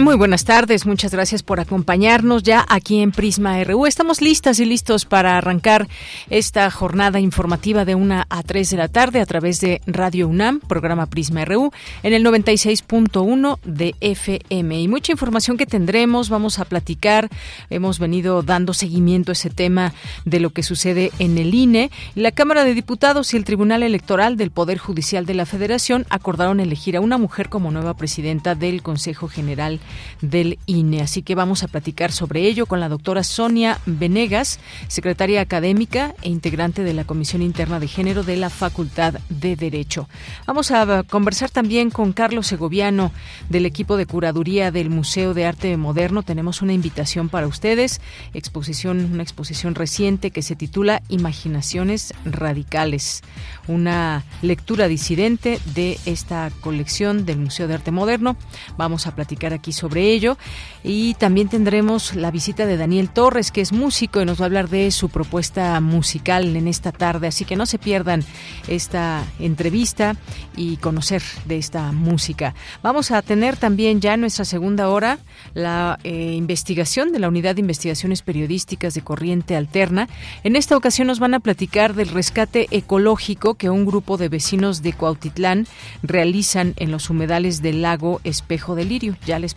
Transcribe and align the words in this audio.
Muy 0.00 0.16
buenas 0.16 0.46
tardes, 0.46 0.86
muchas 0.86 1.12
gracias 1.12 1.42
por 1.42 1.60
acompañarnos 1.60 2.42
ya 2.42 2.64
aquí 2.70 3.00
en 3.00 3.12
Prisma 3.12 3.62
RU. 3.62 3.84
Estamos 3.84 4.22
listas 4.22 4.58
y 4.58 4.64
listos 4.64 5.04
para 5.04 5.36
arrancar 5.36 5.88
esta 6.30 6.70
jornada 6.70 7.20
informativa 7.20 7.84
de 7.84 7.94
una 7.94 8.26
a 8.30 8.42
3 8.42 8.70
de 8.70 8.76
la 8.78 8.88
tarde 8.88 9.20
a 9.20 9.26
través 9.26 9.60
de 9.60 9.82
Radio 9.86 10.26
UNAM, 10.26 10.60
programa 10.60 11.04
Prisma 11.04 11.44
RU, 11.44 11.70
en 12.02 12.14
el 12.14 12.24
96.1 12.24 13.58
de 13.62 13.94
FM. 14.00 14.80
Y 14.80 14.88
mucha 14.88 15.12
información 15.12 15.58
que 15.58 15.66
tendremos, 15.66 16.30
vamos 16.30 16.60
a 16.60 16.64
platicar. 16.64 17.28
Hemos 17.68 17.98
venido 17.98 18.40
dando 18.40 18.72
seguimiento 18.72 19.32
a 19.32 19.34
ese 19.34 19.50
tema 19.50 19.92
de 20.24 20.40
lo 20.40 20.48
que 20.48 20.62
sucede 20.62 21.12
en 21.18 21.36
el 21.36 21.54
INE. 21.54 21.90
La 22.14 22.32
Cámara 22.32 22.64
de 22.64 22.72
Diputados 22.72 23.34
y 23.34 23.36
el 23.36 23.44
Tribunal 23.44 23.82
Electoral 23.82 24.38
del 24.38 24.50
Poder 24.50 24.78
Judicial 24.78 25.26
de 25.26 25.34
la 25.34 25.44
Federación 25.44 26.06
acordaron 26.08 26.58
elegir 26.58 26.96
a 26.96 27.02
una 27.02 27.18
mujer 27.18 27.50
como 27.50 27.70
nueva 27.70 27.92
presidenta 27.92 28.54
del 28.54 28.82
Consejo 28.82 29.28
General 29.28 29.78
del 30.20 30.58
INE. 30.66 31.02
Así 31.02 31.22
que 31.22 31.34
vamos 31.34 31.62
a 31.62 31.68
platicar 31.68 32.12
sobre 32.12 32.42
ello 32.46 32.66
con 32.66 32.80
la 32.80 32.88
doctora 32.88 33.22
Sonia 33.22 33.78
Venegas, 33.86 34.58
secretaria 34.88 35.40
académica 35.40 36.14
e 36.22 36.28
integrante 36.28 36.82
de 36.82 36.94
la 36.94 37.04
Comisión 37.04 37.42
Interna 37.42 37.80
de 37.80 37.88
Género 37.88 38.22
de 38.22 38.36
la 38.36 38.50
Facultad 38.50 39.14
de 39.28 39.56
Derecho. 39.56 40.08
Vamos 40.46 40.70
a 40.70 41.02
conversar 41.04 41.50
también 41.50 41.90
con 41.90 42.12
Carlos 42.12 42.46
Segoviano 42.46 43.12
del 43.48 43.66
equipo 43.66 43.96
de 43.96 44.06
curaduría 44.06 44.70
del 44.70 44.90
Museo 44.90 45.34
de 45.34 45.46
Arte 45.46 45.76
Moderno. 45.76 46.22
Tenemos 46.22 46.62
una 46.62 46.72
invitación 46.72 47.28
para 47.28 47.46
ustedes, 47.46 48.00
exposición, 48.34 49.10
una 49.12 49.22
exposición 49.22 49.74
reciente 49.74 50.30
que 50.30 50.42
se 50.42 50.56
titula 50.56 51.02
Imaginaciones 51.08 52.14
Radicales, 52.24 53.22
una 53.68 54.24
lectura 54.42 54.88
disidente 54.88 55.60
de 55.74 55.98
esta 56.06 56.50
colección 56.60 57.24
del 57.26 57.38
Museo 57.38 57.68
de 57.68 57.74
Arte 57.74 57.90
Moderno. 57.90 58.36
Vamos 58.76 59.06
a 59.06 59.14
platicar 59.14 59.52
aquí 59.52 59.72
sobre 59.80 60.12
ello. 60.12 60.36
Y 60.82 61.14
también 61.14 61.48
tendremos 61.48 62.14
la 62.14 62.30
visita 62.30 62.64
de 62.64 62.78
Daniel 62.78 63.10
Torres, 63.10 63.50
que 63.50 63.60
es 63.60 63.72
músico 63.72 64.22
y 64.22 64.24
nos 64.24 64.40
va 64.40 64.44
a 64.44 64.46
hablar 64.46 64.68
de 64.70 64.90
su 64.90 65.10
propuesta 65.10 65.78
musical 65.80 66.56
en 66.56 66.68
esta 66.68 66.90
tarde. 66.90 67.26
Así 67.26 67.44
que 67.44 67.56
no 67.56 67.66
se 67.66 67.78
pierdan 67.78 68.24
esta 68.66 69.24
entrevista 69.38 70.16
y 70.56 70.78
conocer 70.78 71.22
de 71.44 71.58
esta 71.58 71.92
música. 71.92 72.54
Vamos 72.82 73.10
a 73.10 73.20
tener 73.20 73.56
también 73.56 74.00
ya 74.00 74.14
en 74.14 74.22
nuestra 74.22 74.46
segunda 74.46 74.88
hora 74.88 75.18
la 75.52 75.98
eh, 76.02 76.32
investigación 76.34 77.12
de 77.12 77.18
la 77.18 77.28
Unidad 77.28 77.56
de 77.56 77.60
Investigaciones 77.60 78.22
Periodísticas 78.22 78.94
de 78.94 79.02
Corriente 79.02 79.56
Alterna. 79.56 80.08
En 80.44 80.56
esta 80.56 80.76
ocasión 80.76 81.08
nos 81.08 81.18
van 81.18 81.34
a 81.34 81.40
platicar 81.40 81.94
del 81.94 82.08
rescate 82.08 82.68
ecológico 82.70 83.54
que 83.54 83.68
un 83.68 83.84
grupo 83.84 84.16
de 84.16 84.28
vecinos 84.28 84.82
de 84.82 84.92
Cuautitlán 84.92 85.66
realizan 86.02 86.74
en 86.76 86.90
los 86.90 87.10
humedales 87.10 87.62
del 87.62 87.82
lago 87.82 88.20
Espejo 88.24 88.74
de 88.74 88.84
Lirio. 88.84 89.16
Ya 89.26 89.38
les 89.38 89.54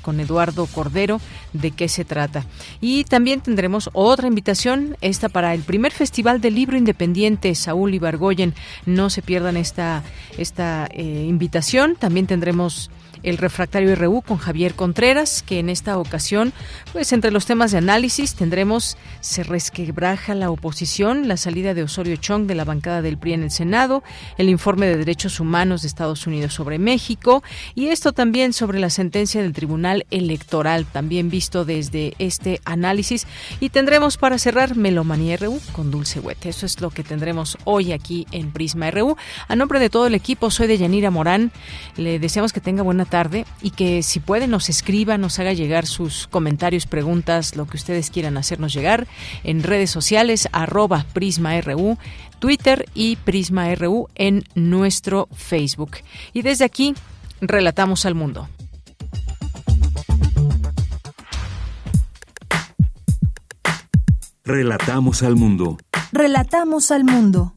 con 0.00 0.20
Eduardo 0.20 0.66
Cordero 0.66 1.20
de 1.52 1.70
qué 1.70 1.88
se 1.88 2.04
trata. 2.04 2.44
Y 2.80 3.04
también 3.04 3.40
tendremos 3.40 3.90
otra 3.92 4.28
invitación, 4.28 4.96
esta 5.00 5.28
para 5.28 5.54
el 5.54 5.62
primer 5.62 5.92
Festival 5.92 6.40
del 6.40 6.54
Libro 6.54 6.76
Independiente 6.76 7.54
Saúl 7.54 7.94
Ibargoyen. 7.94 8.54
No 8.86 9.10
se 9.10 9.22
pierdan 9.22 9.56
esta, 9.56 10.02
esta 10.36 10.88
eh, 10.92 11.24
invitación. 11.28 11.96
También 11.96 12.26
tendremos 12.26 12.90
el 13.22 13.38
refractario 13.38 13.94
RU 13.94 14.22
con 14.22 14.38
Javier 14.38 14.74
Contreras, 14.74 15.42
que 15.42 15.58
en 15.58 15.68
esta 15.68 15.98
ocasión, 15.98 16.52
pues 16.92 17.12
entre 17.12 17.30
los 17.30 17.46
temas 17.46 17.72
de 17.72 17.78
análisis 17.78 18.34
tendremos 18.34 18.96
se 19.20 19.42
resquebraja 19.42 20.34
la 20.34 20.50
oposición, 20.50 21.28
la 21.28 21.36
salida 21.36 21.74
de 21.74 21.82
Osorio 21.82 22.16
Chong 22.16 22.46
de 22.46 22.54
la 22.54 22.64
bancada 22.64 23.02
del 23.02 23.18
PRI 23.18 23.34
en 23.34 23.42
el 23.42 23.50
Senado, 23.50 24.02
el 24.36 24.48
informe 24.48 24.86
de 24.86 24.96
derechos 24.96 25.40
humanos 25.40 25.82
de 25.82 25.88
Estados 25.88 26.26
Unidos 26.26 26.54
sobre 26.54 26.78
México 26.78 27.42
y 27.74 27.88
esto 27.88 28.12
también 28.12 28.52
sobre 28.52 28.78
la 28.78 28.90
sentencia 28.90 29.42
del 29.42 29.52
Tribunal 29.52 30.06
Electoral, 30.10 30.86
también 30.86 31.30
visto 31.30 31.64
desde 31.64 32.14
este 32.18 32.60
análisis 32.64 33.26
y 33.60 33.70
tendremos 33.70 34.16
para 34.16 34.38
cerrar 34.38 34.76
Melomanía 34.76 35.36
RU 35.36 35.60
con 35.72 35.90
Dulce 35.90 36.20
Huete. 36.20 36.48
Eso 36.48 36.66
es 36.66 36.80
lo 36.80 36.90
que 36.90 37.04
tendremos 37.04 37.58
hoy 37.64 37.92
aquí 37.92 38.26
en 38.32 38.52
Prisma 38.52 38.90
RU. 38.90 39.16
A 39.48 39.56
nombre 39.56 39.80
de 39.80 39.90
todo 39.90 40.06
el 40.06 40.14
equipo, 40.14 40.50
soy 40.50 40.66
de 40.66 40.78
Yanira 40.78 41.10
Morán. 41.10 41.52
Le 41.96 42.18
deseamos 42.18 42.52
que 42.52 42.60
tenga 42.60 42.82
buena 42.82 43.04
tarde 43.08 43.44
y 43.62 43.70
que 43.70 44.02
si 44.02 44.20
puede 44.20 44.46
nos 44.46 44.68
escriba, 44.68 45.18
nos 45.18 45.38
haga 45.38 45.52
llegar 45.52 45.86
sus 45.86 46.26
comentarios, 46.28 46.86
preguntas, 46.86 47.56
lo 47.56 47.66
que 47.66 47.76
ustedes 47.76 48.10
quieran 48.10 48.36
hacernos 48.36 48.72
llegar 48.72 49.06
en 49.44 49.62
redes 49.62 49.90
sociales 49.90 50.48
arroba 50.52 51.04
prisma.ru, 51.12 51.98
Twitter 52.38 52.86
y 52.94 53.16
prisma.ru 53.16 54.08
en 54.14 54.44
nuestro 54.54 55.28
Facebook. 55.34 55.98
Y 56.32 56.42
desde 56.42 56.64
aquí, 56.64 56.94
relatamos 57.40 58.06
al 58.06 58.14
mundo. 58.14 58.48
Relatamos 64.44 65.22
al 65.22 65.36
mundo. 65.36 65.76
Relatamos 66.10 66.90
al 66.90 67.04
mundo. 67.04 67.54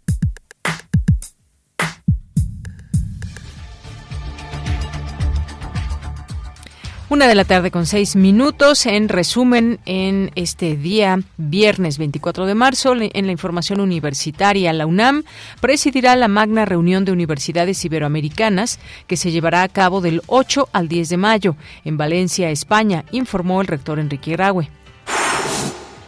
Una 7.12 7.28
de 7.28 7.36
la 7.36 7.44
tarde 7.44 7.72
con 7.72 7.86
seis 7.86 8.16
minutos. 8.16 8.86
En 8.86 9.10
resumen, 9.10 9.80
en 9.86 10.32
este 10.36 10.78
día, 10.78 11.20
viernes 11.36 11.98
24 11.98 12.46
de 12.46 12.56
marzo, 12.56 12.94
en 12.98 13.26
la 13.26 13.34
información 13.34 13.82
universitaria, 13.82 14.72
la 14.72 14.86
UNAM 14.86 15.24
presidirá 15.60 16.16
la 16.16 16.30
magna 16.30 16.64
reunión 16.64 17.04
de 17.04 17.12
universidades 17.12 17.84
iberoamericanas 17.84 18.80
que 19.08 19.18
se 19.18 19.30
llevará 19.30 19.64
a 19.64 19.68
cabo 19.68 20.00
del 20.00 20.22
8 20.28 20.70
al 20.72 20.88
10 20.88 21.10
de 21.10 21.18
mayo 21.18 21.56
en 21.84 21.98
Valencia, 21.98 22.50
España, 22.50 23.04
informó 23.12 23.60
el 23.60 23.68
rector 23.68 24.00
Enrique 24.00 24.32
Graue. 24.32 24.70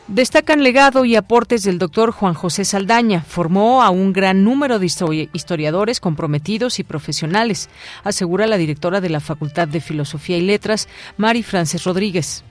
Destacan 0.08 0.64
legado 0.64 1.06
y 1.06 1.16
aportes 1.16 1.64
del 1.64 1.80
doctor 1.80 2.12
Juan 2.12 2.34
José 2.34 2.66
Saldaña. 2.66 3.22
Formó 3.22 3.82
a 3.82 3.90
un 3.90 4.12
gran 4.12 4.44
número 4.44 4.78
de 4.78 4.86
historiadores 5.32 6.02
comprometidos 6.02 6.80
y 6.80 6.84
profesionales, 6.84 7.70
asegura 8.04 8.46
la 8.46 8.58
directora 8.58 9.00
de 9.00 9.10
la 9.10 9.22
Facultad 9.22 9.68
de 9.70 9.80
Filosofía 9.80 10.38
y 10.38 10.42
Letras, 10.42 10.90
Mari 11.16 11.42
Frances 11.42 11.86
Rodríguez. 11.86 12.44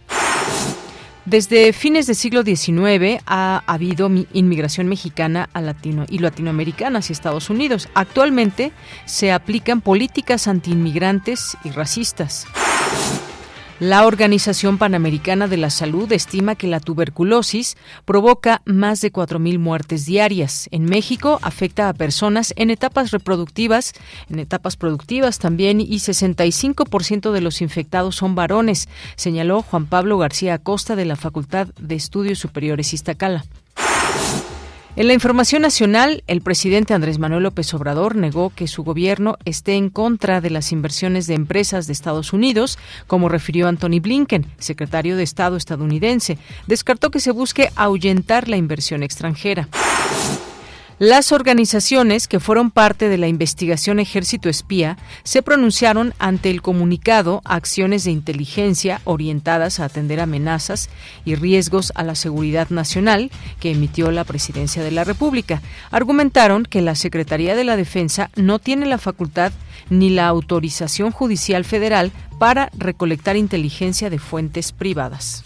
Desde 1.27 1.73
fines 1.73 2.07
del 2.07 2.17
siglo 2.17 2.43
XIX 2.43 3.23
ha 3.27 3.63
habido 3.67 4.11
inmigración 4.33 4.89
mexicana 4.89 5.49
a 5.53 5.61
latino 5.61 6.05
y 6.09 6.19
latinoamericana 6.19 6.99
hacia 6.99 7.13
Estados 7.13 7.51
Unidos. 7.51 7.89
Actualmente 7.95 8.73
se 9.05 9.31
aplican 9.31 9.83
políticas 9.83 10.49
antiinmigrantes 10.49 11.57
y 11.65 11.71
racistas. 11.71 12.47
La 13.83 14.07
Organización 14.07 14.79
Panamericana 14.79 15.49
de 15.49 15.57
la 15.57 15.69
Salud 15.69 16.13
estima 16.13 16.55
que 16.55 16.69
la 16.69 16.79
tuberculosis 16.79 17.77
provoca 18.05 18.63
más 18.65 19.01
de 19.01 19.13
4.000 19.13 19.59
muertes 19.59 20.07
diarias. 20.07 20.69
En 20.71 20.84
México 20.84 21.41
afecta 21.43 21.89
a 21.89 21.93
personas 21.93 22.55
en 22.57 22.71
etapas 22.71 23.11
reproductivas, 23.11 23.93
en 24.31 24.39
etapas 24.39 24.77
productivas 24.77 25.41
también, 25.41 25.81
y 25.81 25.97
65% 25.97 27.33
de 27.33 27.41
los 27.41 27.61
infectados 27.61 28.15
son 28.15 28.37
varones, 28.37 28.89
señaló 29.17 29.63
Juan 29.63 29.87
Pablo 29.87 30.17
García 30.17 30.55
Acosta 30.55 30.95
de 30.95 31.05
la 31.05 31.17
Facultad 31.17 31.67
de 31.81 31.97
Estudios 31.97 32.39
Superiores 32.39 32.95
Iztacala. 32.95 33.45
En 34.94 35.06
la 35.06 35.15
información 35.15 35.62
nacional, 35.62 36.22
el 36.27 36.42
presidente 36.42 36.92
Andrés 36.92 37.18
Manuel 37.18 37.44
López 37.44 37.72
Obrador 37.72 38.15
negó 38.15 38.50
que 38.50 38.68
su 38.68 38.84
gobierno 38.84 39.39
esté 39.47 39.72
en 39.77 39.89
contra 39.89 40.42
de 40.42 40.50
las 40.50 40.71
inversiones 40.71 41.27
de 41.27 41.33
empresas 41.33 41.86
de 41.86 41.94
Estados 41.94 42.34
Unidos, 42.34 42.78
como 43.06 43.30
refirió 43.30 43.68
Anthony 43.68 44.00
Blinken, 44.03 44.47
secretario 44.59 45.16
de 45.16 45.22
Estado 45.22 45.56
estadounidense. 45.56 46.36
Descartó 46.66 47.10
que 47.10 47.21
se 47.21 47.30
busque 47.30 47.71
ahuyentar 47.74 48.48
la 48.48 48.59
inversión 48.59 49.03
extranjera. 49.03 49.71
Las 51.04 51.33
organizaciones 51.33 52.28
que 52.28 52.39
fueron 52.39 52.71
parte 52.71 53.09
de 53.09 53.19
la 53.19 53.27
investigación 53.27 53.99
Ejército 53.99 54.49
Espía 54.49 54.99
se 55.25 55.43
pronunciaron 55.43 56.15
ante 56.21 56.49
el 56.49 56.63
comunicado 56.63 57.43
Acciones 57.45 58.04
de 58.04 58.13
Inteligencia 58.13 59.01
orientadas 59.03 59.81
a 59.81 59.87
atender 59.87 60.21
amenazas 60.21 60.91
y 61.25 61.34
riesgos 61.34 61.93
a 61.97 62.04
la 62.04 62.15
seguridad 62.15 62.71
nacional 62.71 63.33
que 63.59 63.72
emitió 63.72 64.13
la 64.13 64.22
Presidencia 64.22 64.84
de 64.84 64.93
la 64.93 65.03
República. 65.03 65.60
Argumentaron 65.91 66.63
que 66.63 66.83
la 66.83 66.95
Secretaría 66.95 67.57
de 67.57 67.65
la 67.65 67.75
Defensa 67.77 68.31
no 68.37 68.60
tiene 68.60 68.87
la 68.87 68.98
facultad 68.98 69.51
ni 69.91 70.09
la 70.09 70.28
autorización 70.28 71.10
judicial 71.10 71.65
federal 71.65 72.13
para 72.39 72.71
recolectar 72.78 73.37
inteligencia 73.37 74.09
de 74.09 74.21
fuentes 74.21 74.71
privadas. 74.71 75.43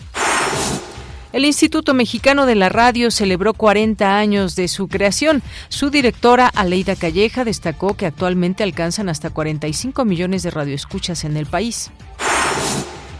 El 1.36 1.44
Instituto 1.44 1.92
Mexicano 1.92 2.46
de 2.46 2.54
la 2.54 2.70
Radio 2.70 3.10
celebró 3.10 3.52
40 3.52 4.16
años 4.16 4.56
de 4.56 4.68
su 4.68 4.88
creación. 4.88 5.42
Su 5.68 5.90
directora, 5.90 6.48
Aleida 6.48 6.96
Calleja, 6.96 7.44
destacó 7.44 7.94
que 7.94 8.06
actualmente 8.06 8.62
alcanzan 8.62 9.10
hasta 9.10 9.28
45 9.28 10.06
millones 10.06 10.42
de 10.44 10.50
radioescuchas 10.50 11.24
en 11.24 11.36
el 11.36 11.44
país. 11.44 11.90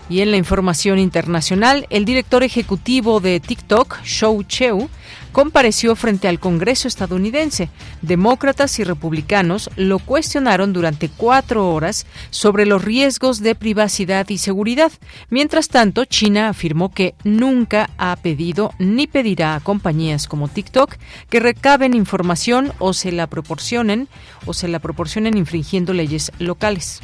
Y 0.09 0.21
en 0.21 0.31
la 0.31 0.39
información 0.39 0.99
internacional, 0.99 1.87
el 1.91 2.07
director 2.07 2.43
ejecutivo 2.43 3.21
de 3.21 3.39
TikTok, 3.39 4.03
Shou 4.03 4.45
Cheu, 4.45 4.89
compareció 5.37 5.95
frente 5.97 6.29
al 6.29 6.41
Congreso 6.41 6.89
estadounidense. 6.89 7.69
Demócratas 8.01 8.79
y 8.79 8.85
republicanos 8.85 9.69
lo 9.77 9.99
cuestionaron 9.99 10.73
durante 10.73 11.11
cuatro 11.11 11.75
horas 11.75 12.07
sobre 12.31 12.65
los 12.65 12.83
riesgos 12.83 13.41
de 13.41 13.55
privacidad 13.55 14.31
y 14.31 14.39
seguridad. 14.39 14.91
Mientras 15.29 15.69
tanto, 15.69 16.07
China 16.07 16.49
afirmó 16.49 16.91
que 16.91 17.15
nunca 17.23 17.91
ha 17.99 18.17
pedido 18.17 18.73
ni 18.79 19.07
pedirá 19.07 19.57
a 19.57 19.61
compañías 19.61 20.27
como 20.27 20.49
TikTok 20.49 20.97
que 21.29 21.39
recaben 21.39 21.93
información 21.93 22.73
o 22.79 22.95
se 22.95 23.13
la 23.13 23.27
proporcionen 23.27 24.09
o 24.47 24.55
se 24.55 24.69
la 24.69 24.79
proporcionen 24.79 25.37
infringiendo 25.37 25.93
leyes 25.93 26.33
locales. 26.39 27.03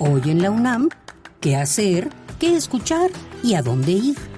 Hoy 0.00 0.22
en 0.24 0.42
la 0.42 0.50
UNAM, 0.50 0.88
¿qué 1.40 1.54
hacer? 1.54 2.21
¿Qué 2.42 2.56
escuchar? 2.56 3.12
y 3.44 3.54
a 3.54 3.62
dónde 3.62 3.92
ir. 3.92 4.31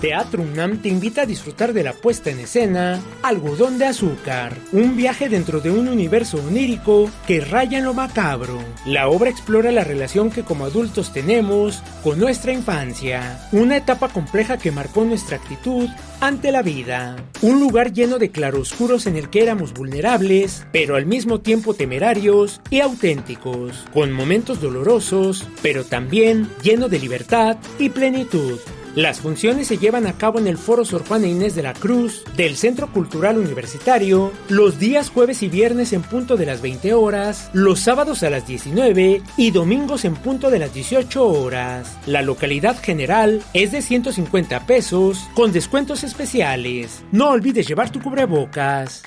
Teatro 0.00 0.42
UNAM 0.42 0.78
te 0.80 0.88
invita 0.88 1.22
a 1.22 1.26
disfrutar 1.26 1.74
de 1.74 1.82
la 1.82 1.92
puesta 1.92 2.30
en 2.30 2.38
escena 2.40 3.02
Algodón 3.22 3.76
de 3.76 3.84
Azúcar, 3.84 4.56
un 4.72 4.96
viaje 4.96 5.28
dentro 5.28 5.60
de 5.60 5.70
un 5.70 5.88
universo 5.88 6.38
onírico 6.38 7.10
que 7.26 7.42
raya 7.42 7.76
en 7.76 7.84
lo 7.84 7.92
macabro. 7.92 8.58
La 8.86 9.08
obra 9.08 9.28
explora 9.28 9.70
la 9.70 9.84
relación 9.84 10.30
que 10.30 10.42
como 10.42 10.64
adultos 10.64 11.12
tenemos 11.12 11.82
con 12.02 12.18
nuestra 12.18 12.54
infancia, 12.54 13.46
una 13.52 13.76
etapa 13.76 14.08
compleja 14.08 14.56
que 14.56 14.72
marcó 14.72 15.04
nuestra 15.04 15.36
actitud 15.36 15.90
ante 16.22 16.50
la 16.50 16.62
vida, 16.62 17.16
un 17.42 17.60
lugar 17.60 17.92
lleno 17.92 18.18
de 18.18 18.30
claroscuros 18.30 19.06
en 19.06 19.16
el 19.16 19.28
que 19.28 19.42
éramos 19.42 19.74
vulnerables, 19.74 20.66
pero 20.72 20.96
al 20.96 21.04
mismo 21.04 21.40
tiempo 21.40 21.74
temerarios 21.74 22.62
y 22.70 22.80
auténticos, 22.80 23.84
con 23.92 24.12
momentos 24.12 24.62
dolorosos, 24.62 25.46
pero 25.60 25.84
también 25.84 26.48
lleno 26.62 26.88
de 26.88 26.98
libertad 27.00 27.58
y 27.78 27.90
plenitud. 27.90 28.58
Las 28.96 29.20
funciones 29.20 29.68
se 29.68 29.78
llevan 29.78 30.08
a 30.08 30.14
cabo 30.14 30.40
en 30.40 30.48
el 30.48 30.58
Foro 30.58 30.84
Sor 30.84 31.06
Juana 31.06 31.28
Inés 31.28 31.54
de 31.54 31.62
la 31.62 31.74
Cruz 31.74 32.24
del 32.36 32.56
Centro 32.56 32.92
Cultural 32.92 33.38
Universitario 33.38 34.32
los 34.48 34.80
días 34.80 35.10
jueves 35.10 35.44
y 35.44 35.48
viernes 35.48 35.92
en 35.92 36.02
punto 36.02 36.36
de 36.36 36.46
las 36.46 36.60
20 36.60 36.94
horas, 36.94 37.50
los 37.52 37.78
sábados 37.78 38.24
a 38.24 38.30
las 38.30 38.48
19 38.48 39.22
y 39.36 39.50
domingos 39.52 40.04
en 40.04 40.16
punto 40.16 40.50
de 40.50 40.58
las 40.58 40.74
18 40.74 41.24
horas. 41.24 41.98
La 42.06 42.22
localidad 42.22 42.82
general 42.82 43.42
es 43.54 43.70
de 43.70 43.80
150 43.80 44.66
pesos 44.66 45.28
con 45.34 45.52
descuentos 45.52 46.02
especiales. 46.02 47.04
No 47.12 47.30
olvides 47.30 47.68
llevar 47.68 47.90
tu 47.90 48.00
cubrebocas. 48.00 49.04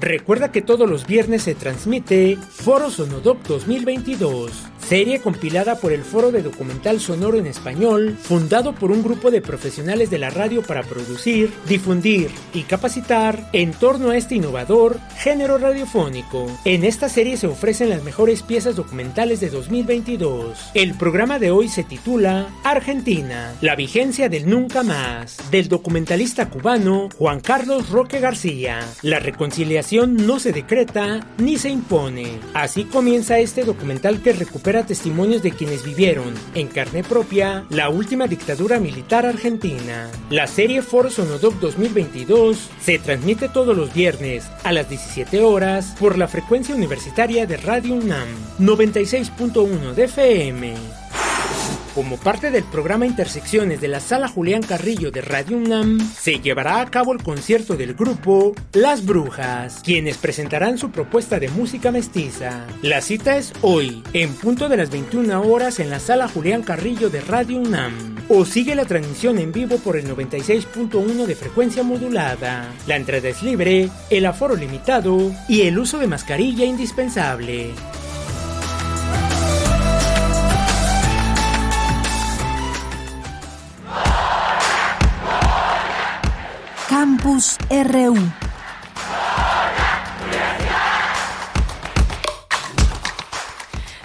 Recuerda 0.00 0.52
que 0.52 0.62
todos 0.62 0.88
los 0.88 1.06
viernes 1.06 1.42
se 1.42 1.54
transmite 1.54 2.36
Foro 2.36 2.90
Sonodoc 2.90 3.42
2022 3.46 4.68
serie 4.88 5.20
compilada 5.20 5.76
por 5.76 5.92
el 5.92 6.02
Foro 6.02 6.32
de 6.32 6.42
Documental 6.42 6.98
Sonoro 6.98 7.36
en 7.36 7.46
Español, 7.46 8.16
fundado 8.18 8.74
por 8.74 8.90
un 8.90 9.02
grupo 9.02 9.30
de 9.30 9.42
profesionales 9.42 10.08
de 10.08 10.18
la 10.18 10.30
radio 10.30 10.62
para 10.62 10.82
producir, 10.82 11.52
difundir 11.68 12.30
y 12.54 12.62
capacitar 12.62 13.50
en 13.52 13.72
torno 13.72 14.08
a 14.08 14.16
este 14.16 14.36
innovador 14.36 14.98
género 15.18 15.58
radiofónico. 15.58 16.46
En 16.64 16.84
esta 16.84 17.10
serie 17.10 17.36
se 17.36 17.46
ofrecen 17.46 17.90
las 17.90 18.02
mejores 18.02 18.42
piezas 18.42 18.76
documentales 18.76 19.40
de 19.40 19.50
2022. 19.50 20.70
El 20.72 20.94
programa 20.94 21.38
de 21.38 21.50
hoy 21.50 21.68
se 21.68 21.84
titula 21.84 22.48
Argentina, 22.64 23.54
la 23.60 23.76
vigencia 23.76 24.30
del 24.30 24.48
nunca 24.48 24.82
más, 24.82 25.38
del 25.50 25.68
documentalista 25.68 26.48
cubano 26.48 27.10
Juan 27.18 27.40
Carlos 27.40 27.90
Roque 27.90 28.20
García. 28.20 28.80
La 29.02 29.18
reconciliación 29.18 29.87
no 29.96 30.38
se 30.38 30.52
decreta 30.52 31.26
ni 31.38 31.56
se 31.56 31.70
impone. 31.70 32.38
Así 32.52 32.84
comienza 32.84 33.38
este 33.38 33.64
documental 33.64 34.20
que 34.20 34.32
recupera 34.32 34.84
testimonios 34.84 35.42
de 35.42 35.52
quienes 35.52 35.82
vivieron, 35.82 36.34
en 36.54 36.68
carne 36.68 37.02
propia, 37.02 37.64
la 37.70 37.88
última 37.88 38.26
dictadura 38.26 38.78
militar 38.78 39.24
argentina. 39.24 40.10
La 40.30 40.46
serie 40.46 40.82
Foro 40.82 41.10
Sonodoc 41.10 41.54
2022 41.54 42.68
se 42.80 42.98
transmite 42.98 43.48
todos 43.48 43.76
los 43.76 43.94
viernes 43.94 44.44
a 44.62 44.72
las 44.72 44.88
17 44.90 45.40
horas 45.40 45.96
por 45.98 46.18
la 46.18 46.28
frecuencia 46.28 46.74
universitaria 46.74 47.46
de 47.46 47.56
Radio 47.56 47.94
UNAM 47.94 48.28
96.1 48.58 49.94
de 49.94 50.04
FM. 50.04 50.97
Como 51.98 52.16
parte 52.16 52.52
del 52.52 52.62
programa 52.62 53.06
Intersecciones 53.06 53.80
de 53.80 53.88
la 53.88 53.98
Sala 53.98 54.28
Julián 54.28 54.62
Carrillo 54.62 55.10
de 55.10 55.20
Radio 55.20 55.56
UNAM, 55.56 55.98
se 55.98 56.38
llevará 56.38 56.80
a 56.80 56.86
cabo 56.86 57.12
el 57.12 57.20
concierto 57.20 57.76
del 57.76 57.94
grupo 57.94 58.54
Las 58.72 59.04
Brujas, 59.04 59.80
quienes 59.82 60.16
presentarán 60.16 60.78
su 60.78 60.92
propuesta 60.92 61.40
de 61.40 61.48
música 61.48 61.90
mestiza. 61.90 62.68
La 62.82 63.00
cita 63.00 63.36
es 63.36 63.52
hoy, 63.62 64.04
en 64.12 64.32
punto 64.34 64.68
de 64.68 64.76
las 64.76 64.90
21 64.90 65.42
horas 65.42 65.80
en 65.80 65.90
la 65.90 65.98
Sala 65.98 66.28
Julián 66.28 66.62
Carrillo 66.62 67.10
de 67.10 67.20
Radio 67.20 67.58
UNAM. 67.58 68.14
O 68.28 68.44
sigue 68.44 68.76
la 68.76 68.84
transmisión 68.84 69.36
en 69.38 69.50
vivo 69.50 69.78
por 69.78 69.96
el 69.96 70.06
96.1 70.06 71.26
de 71.26 71.34
frecuencia 71.34 71.82
modulada. 71.82 72.72
La 72.86 72.94
entrada 72.94 73.28
es 73.28 73.42
libre, 73.42 73.88
el 74.08 74.24
aforo 74.24 74.54
limitado 74.54 75.32
y 75.48 75.62
el 75.62 75.76
uso 75.76 75.98
de 75.98 76.06
mascarilla 76.06 76.64
indispensable. 76.64 77.72
Campus 87.00 87.56
RU. 87.70 88.16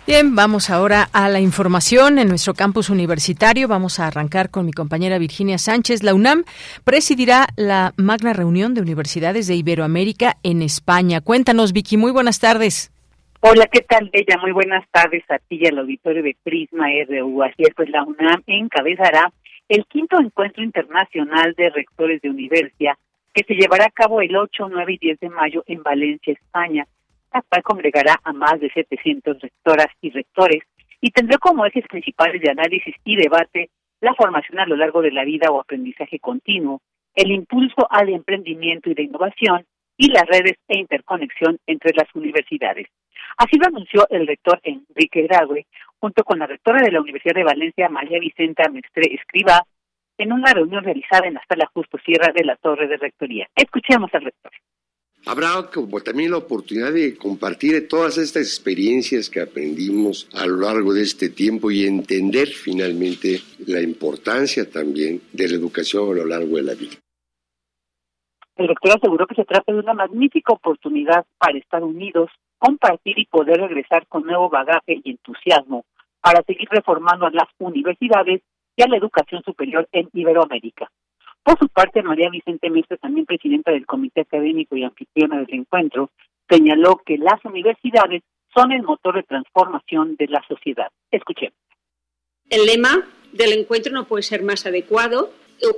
Bien, 0.05 0.35
vamos 0.35 0.69
ahora 0.69 1.09
a 1.11 1.27
la 1.27 1.39
información 1.39 2.19
en 2.19 2.27
nuestro 2.27 2.53
campus 2.53 2.91
universitario. 2.91 3.67
Vamos 3.67 3.99
a 3.99 4.05
arrancar 4.05 4.51
con 4.51 4.67
mi 4.67 4.73
compañera 4.73 5.17
Virginia 5.17 5.57
Sánchez. 5.57 6.03
La 6.03 6.13
UNAM 6.13 6.43
presidirá 6.83 7.47
la 7.55 7.93
magna 7.97 8.31
reunión 8.31 8.75
de 8.75 8.81
universidades 8.81 9.47
de 9.47 9.55
Iberoamérica 9.55 10.37
en 10.43 10.61
España. 10.61 11.19
Cuéntanos, 11.21 11.73
Vicky. 11.73 11.97
Muy 11.97 12.11
buenas 12.11 12.39
tardes. 12.39 12.91
Hola, 13.39 13.65
¿qué 13.71 13.81
tal, 13.81 14.11
Bella? 14.13 14.37
Muy 14.39 14.51
buenas 14.51 14.87
tardes 14.91 15.23
a 15.31 15.39
ti 15.39 15.57
y 15.59 15.65
al 15.65 15.79
auditorio 15.79 16.21
de 16.21 16.37
Prisma 16.43 16.85
RU. 17.09 17.41
Así 17.41 17.63
es, 17.63 17.73
pues 17.75 17.89
la 17.89 18.03
UNAM 18.03 18.43
encabezará 18.45 19.33
el 19.69 19.85
quinto 19.85 20.19
encuentro 20.19 20.63
internacional 20.63 21.53
de 21.55 21.69
rectores 21.69 22.21
de 22.21 22.29
universidad 22.29 22.95
que 23.33 23.43
se 23.43 23.55
llevará 23.55 23.85
a 23.85 23.91
cabo 23.91 24.21
el 24.21 24.35
8, 24.35 24.69
9 24.69 24.93
y 24.93 24.97
10 24.97 25.19
de 25.19 25.29
mayo 25.29 25.63
en 25.65 25.81
Valencia, 25.81 26.33
España, 26.33 26.85
la 27.33 27.41
cual 27.41 27.63
congregará 27.63 28.19
a 28.23 28.31
más 28.31 28.59
de 28.59 28.69
700 28.71 29.41
rectoras 29.41 29.87
y 30.01 30.11
rectores 30.11 30.63
y 31.01 31.11
tendrá 31.11 31.37
como 31.37 31.65
ejes 31.65 31.85
principales 31.87 32.41
de 32.41 32.51
análisis 32.51 32.95
y 33.03 33.15
debate 33.15 33.69
la 34.01 34.13
formación 34.13 34.59
a 34.59 34.65
lo 34.65 34.75
largo 34.75 35.01
de 35.01 35.11
la 35.11 35.23
vida 35.23 35.49
o 35.49 35.59
aprendizaje 35.59 36.19
continuo, 36.19 36.81
el 37.15 37.31
impulso 37.31 37.87
al 37.89 38.09
emprendimiento 38.09 38.89
y 38.89 38.95
la 38.95 39.01
innovación 39.01 39.65
y 40.03 40.07
las 40.07 40.25
redes 40.27 40.57
e 40.67 40.79
interconexión 40.79 41.57
entre 41.65 41.93
las 41.95 42.13
universidades. 42.13 42.87
Así 43.37 43.57
lo 43.57 43.67
anunció 43.67 44.05
el 44.09 44.27
rector 44.27 44.59
Enrique 44.61 45.21
Graue, 45.21 45.65
junto 45.97 46.25
con 46.25 46.39
la 46.39 46.45
rectora 46.45 46.81
de 46.83 46.91
la 46.91 46.99
Universidad 46.99 47.35
de 47.35 47.45
Valencia, 47.45 47.87
María 47.87 48.19
Vicenta 48.19 48.69
Mestre 48.69 49.15
Escriba, 49.15 49.65
en 50.17 50.33
una 50.33 50.51
reunión 50.53 50.83
realizada 50.83 51.25
en 51.25 51.35
la 51.35 51.43
sala 51.47 51.71
Justo 51.73 51.97
Sierra 52.05 52.33
de 52.35 52.43
la 52.43 52.57
Torre 52.57 52.89
de 52.89 52.97
Rectoría. 52.97 53.47
Escuchemos 53.55 54.13
al 54.13 54.25
rector. 54.25 54.51
Habrá 55.25 55.69
como 55.73 56.01
también 56.01 56.31
la 56.31 56.37
oportunidad 56.37 56.91
de 56.91 57.15
compartir 57.15 57.87
todas 57.87 58.17
estas 58.17 58.43
experiencias 58.43 59.29
que 59.29 59.39
aprendimos 59.39 60.27
a 60.33 60.45
lo 60.45 60.57
largo 60.57 60.93
de 60.93 61.03
este 61.03 61.29
tiempo 61.29 61.71
y 61.71 61.85
entender 61.85 62.49
finalmente 62.49 63.39
la 63.67 63.79
importancia 63.81 64.69
también 64.69 65.21
de 65.31 65.47
la 65.47 65.55
educación 65.55 66.11
a 66.11 66.15
lo 66.15 66.25
largo 66.25 66.57
de 66.57 66.63
la 66.63 66.73
vida. 66.73 66.97
El 68.55 68.67
rector 68.67 68.97
aseguró 68.97 69.25
que 69.25 69.35
se 69.35 69.45
trata 69.45 69.71
de 69.71 69.79
una 69.79 69.93
magnífica 69.93 70.53
oportunidad 70.53 71.25
para 71.37 71.57
Estados 71.57 71.89
Unidos 71.89 72.29
compartir 72.59 73.17
y 73.19 73.25
poder 73.25 73.59
regresar 73.59 74.07
con 74.07 74.23
nuevo 74.23 74.49
bagaje 74.49 75.01
y 75.03 75.11
entusiasmo 75.11 75.85
para 76.21 76.43
seguir 76.43 76.67
reformando 76.69 77.25
a 77.25 77.31
las 77.31 77.49
universidades 77.59 78.41
y 78.75 78.83
a 78.83 78.87
la 78.87 78.97
educación 78.97 79.43
superior 79.43 79.87
en 79.91 80.09
Iberoamérica. 80.13 80.89
Por 81.43 81.59
su 81.59 81.67
parte, 81.67 82.01
María 82.01 82.29
Vicente 82.29 82.69
Mestre, 82.69 82.97
también 82.97 83.25
presidenta 83.25 83.71
del 83.71 83.85
Comité 83.85 84.21
Académico 84.21 84.77
y 84.77 84.83
anfitriona 84.83 85.39
del 85.39 85.53
encuentro, 85.53 86.09
señaló 86.49 87.01
que 87.05 87.17
las 87.17 87.43
universidades 87.43 88.23
son 88.53 88.71
el 88.71 88.83
motor 88.83 89.15
de 89.15 89.23
transformación 89.23 90.15
de 90.15 90.27
la 90.27 90.41
sociedad. 90.47 90.89
Escuchemos. 91.11 91.57
El 92.49 92.65
lema 92.65 93.05
del 93.33 93.53
encuentro 93.53 93.91
no 93.91 94.05
puede 94.05 94.23
ser 94.23 94.43
más 94.43 94.65
adecuado, 94.65 95.31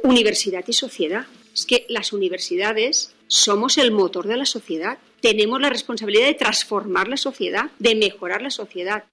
universidad 0.04 0.64
y 0.68 0.74
sociedad. 0.74 1.26
Es 1.56 1.66
que 1.66 1.86
las 1.88 2.12
universidades 2.12 3.16
somos 3.28 3.78
el 3.78 3.94
motor 3.94 4.28
de 4.28 4.36
la 4.36 4.44
sociedad. 4.44 4.98
Tenemos 5.22 5.62
la 5.62 5.70
responsabilidad 5.70 6.28
de 6.28 6.34
transformar 6.34 7.08
la 7.08 7.16
sociedad, 7.16 7.72
de 7.80 7.96
mejorar 7.96 8.42
la 8.42 8.50
sociedad. 8.50 9.06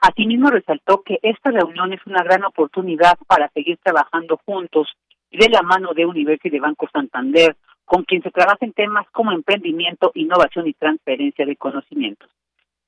Asimismo, 0.00 0.50
resaltó 0.50 1.02
que 1.04 1.20
esta 1.22 1.52
reunión 1.52 1.92
es 1.92 2.00
una 2.06 2.24
gran 2.24 2.42
oportunidad 2.42 3.16
para 3.28 3.48
seguir 3.50 3.78
trabajando 3.84 4.40
juntos 4.44 4.88
y 5.30 5.38
de 5.38 5.48
la 5.48 5.62
mano 5.62 5.94
de 5.94 6.06
Universidad 6.06 6.50
y 6.50 6.56
de 6.56 6.60
Banco 6.60 6.88
Santander, 6.92 7.56
con 7.84 8.02
quien 8.02 8.20
se 8.24 8.32
trabaja 8.32 8.58
en 8.62 8.72
temas 8.72 9.06
como 9.12 9.30
emprendimiento, 9.30 10.10
innovación 10.16 10.66
y 10.66 10.72
transferencia 10.72 11.46
de 11.46 11.54
conocimientos. 11.54 12.28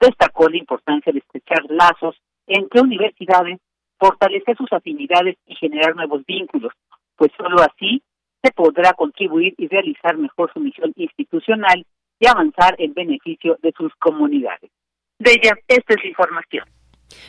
Destacó 0.00 0.48
la 0.48 0.56
importancia 0.56 1.12
de 1.12 1.20
estrechar 1.20 1.64
lazos 1.68 2.16
entre 2.48 2.80
universidades, 2.80 3.60
fortalecer 3.96 4.56
sus 4.56 4.72
afinidades 4.72 5.36
y 5.46 5.54
generar 5.54 5.94
nuevos 5.94 6.26
vínculos, 6.26 6.72
pues 7.14 7.30
solo 7.38 7.62
así 7.62 8.02
se 8.44 8.52
podrá 8.52 8.92
contribuir 8.92 9.54
y 9.56 9.68
realizar 9.68 10.18
mejor 10.18 10.52
su 10.52 10.60
misión 10.60 10.92
institucional 10.96 11.86
y 12.20 12.26
avanzar 12.26 12.74
en 12.78 12.92
beneficio 12.92 13.56
de 13.62 13.72
sus 13.76 13.92
comunidades. 13.98 14.70
De 15.18 15.32
ella, 15.32 15.54
esta 15.66 15.94
es 15.94 16.02
la 16.02 16.08
información. 16.08 16.64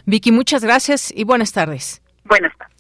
Vicky, 0.06 0.32
muchas 0.32 0.64
gracias 0.64 1.14
y 1.16 1.24
buenas 1.24 1.54
tardes. 1.54 2.02
Buenas 2.26 2.56
tardes. 2.58 2.76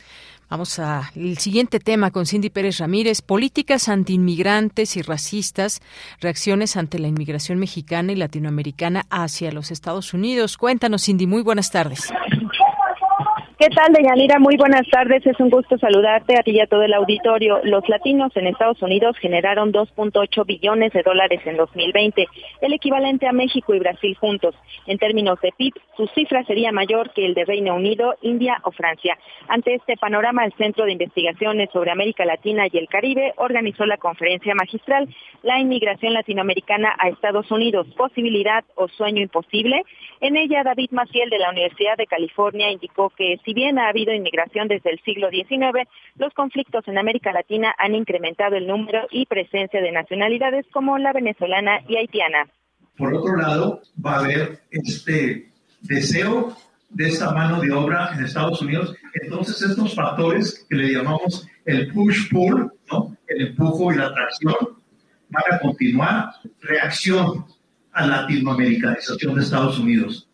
Vamos 0.49 0.77
al 0.79 1.37
siguiente 1.37 1.79
tema 1.79 2.11
con 2.11 2.25
Cindy 2.25 2.49
Pérez 2.49 2.79
Ramírez. 2.79 3.21
Políticas 3.21 3.89
antiinmigrantes 3.89 4.95
y 4.95 5.01
racistas, 5.01 5.81
reacciones 6.19 6.77
ante 6.77 6.99
la 6.99 7.07
inmigración 7.07 7.57
mexicana 7.57 8.11
y 8.11 8.15
latinoamericana 8.15 9.03
hacia 9.09 9.51
los 9.51 9.71
Estados 9.71 10.13
Unidos. 10.13 10.57
Cuéntanos, 10.57 11.05
Cindy, 11.05 11.25
muy 11.25 11.41
buenas 11.41 11.71
tardes. 11.71 12.13
¿Qué 13.57 13.69
tal, 13.69 13.93
Deyanira? 13.93 14.37
Muy 14.37 14.57
buenas 14.57 14.85
tardes. 14.89 15.25
Es 15.25 15.39
un 15.39 15.49
gusto 15.49 15.77
saludarte 15.77 16.37
a 16.37 16.43
ti 16.43 16.51
y 16.51 16.59
a 16.59 16.67
todo 16.67 16.83
el 16.83 16.93
auditorio. 16.93 17.61
Los 17.63 17.87
latinos 17.87 18.35
en 18.35 18.47
Estados 18.47 18.81
Unidos 18.81 19.15
generaron 19.17 19.71
2.8 19.71 20.45
billones 20.45 20.91
de 20.91 21.03
dólares 21.03 21.39
en 21.45 21.55
2020, 21.55 22.27
el 22.59 22.73
equivalente 22.73 23.29
a 23.29 23.31
México 23.31 23.73
y 23.73 23.79
Brasil 23.79 24.13
juntos. 24.19 24.55
En 24.87 24.97
términos 24.97 25.39
de 25.39 25.53
PIB, 25.57 25.73
su 25.95 26.05
cifra 26.07 26.43
sería 26.43 26.73
mayor 26.73 27.13
que 27.13 27.25
el 27.25 27.33
de 27.33 27.45
Reino 27.45 27.75
Unido, 27.75 28.15
India 28.21 28.59
o 28.63 28.71
Francia. 28.71 29.17
Ante 29.47 29.75
este 29.75 29.95
panorama, 29.95 30.43
el 30.43 30.51
Centro 30.57 30.83
de 30.83 30.91
Investigaciones 30.91 31.69
sobre 31.71 31.91
América 31.91 32.25
Latina 32.25 32.65
y 32.69 32.77
el 32.77 32.89
Caribe 32.89 33.35
organizó 33.37 33.85
la 33.85 33.95
conferencia 33.95 34.53
magistral 34.53 35.07
La 35.43 35.61
inmigración 35.61 36.13
latinoamericana 36.13 36.93
a 36.99 37.07
Estados 37.07 37.49
Unidos, 37.51 37.87
posibilidad 37.95 38.65
o 38.75 38.89
sueño 38.89 39.21
imposible. 39.21 39.83
En 40.19 40.35
ella, 40.35 40.63
David 40.63 40.89
Maciel 40.91 41.29
de 41.29 41.39
la 41.39 41.51
Universidad 41.51 41.95
de 41.95 42.07
California 42.07 42.69
indicó 42.69 43.11
que 43.11 43.37
si 43.45 43.53
bien 43.53 43.77
ha 43.77 43.89
habido 43.89 44.13
inmigración 44.13 44.67
desde 44.67 44.91
el 44.91 44.99
siglo 45.01 45.29
XIX, 45.29 45.87
los 46.15 46.33
conflictos 46.33 46.87
en 46.87 46.97
América 46.97 47.31
Latina 47.31 47.73
han 47.77 47.95
incrementado 47.95 48.55
el 48.55 48.67
número 48.67 49.07
y 49.11 49.27
presencia 49.27 49.81
de 49.81 49.91
nacionalidades 49.91 50.65
como 50.73 50.97
la 50.97 51.13
venezolana 51.13 51.79
y 51.87 51.97
haitiana. 51.97 52.47
Por 52.97 53.13
otro 53.13 53.35
lado, 53.35 53.81
va 54.03 54.15
a 54.15 54.19
haber 54.19 54.61
este 54.71 55.51
deseo 55.81 56.55
de 56.89 57.07
esta 57.07 57.31
mano 57.31 57.61
de 57.61 57.71
obra 57.71 58.11
en 58.13 58.23
Estados 58.23 58.61
Unidos. 58.61 58.95
Entonces, 59.21 59.61
estos 59.61 59.93
factores 59.93 60.65
que 60.69 60.75
le 60.75 60.93
llamamos 60.93 61.47
el 61.65 61.91
push-pull, 61.91 62.71
¿no? 62.91 63.17
el 63.27 63.47
empujo 63.47 63.91
y 63.91 63.97
la 63.97 64.07
atracción, 64.07 64.55
van 65.29 65.43
a 65.51 65.59
continuar. 65.59 66.29
Reacción 66.61 67.45
a 67.91 68.07
la 68.07 68.21
latinoamericanización 68.21 69.35
de 69.35 69.41
Estados 69.41 69.79
Unidos. 69.79 70.27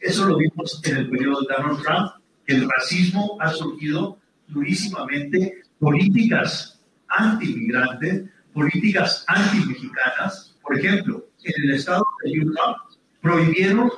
Eso 0.00 0.26
lo 0.26 0.36
vimos 0.36 0.80
en 0.84 0.96
el 0.96 1.10
periodo 1.10 1.40
de 1.40 1.54
Donald 1.56 1.82
Trump, 1.82 2.12
el 2.48 2.68
racismo 2.68 3.36
ha 3.40 3.50
surgido 3.50 4.18
durísimamente, 4.48 5.62
políticas 5.78 6.80
anti-migrantes, 7.08 8.24
políticas 8.52 9.24
anti-mexicanas. 9.28 10.56
Por 10.62 10.78
ejemplo, 10.78 11.26
en 11.44 11.64
el 11.64 11.74
estado 11.74 12.04
de 12.24 12.40
Utah 12.40 12.76
prohibieron 13.20 13.90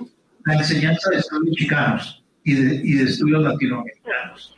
la 0.44 0.54
enseñanza 0.54 1.10
de 1.10 1.18
estudios 1.18 1.50
mexicanos 1.50 2.24
y 2.44 2.54
de 2.54 3.02
estudios 3.04 3.42
latinoamericanos. 3.42 4.56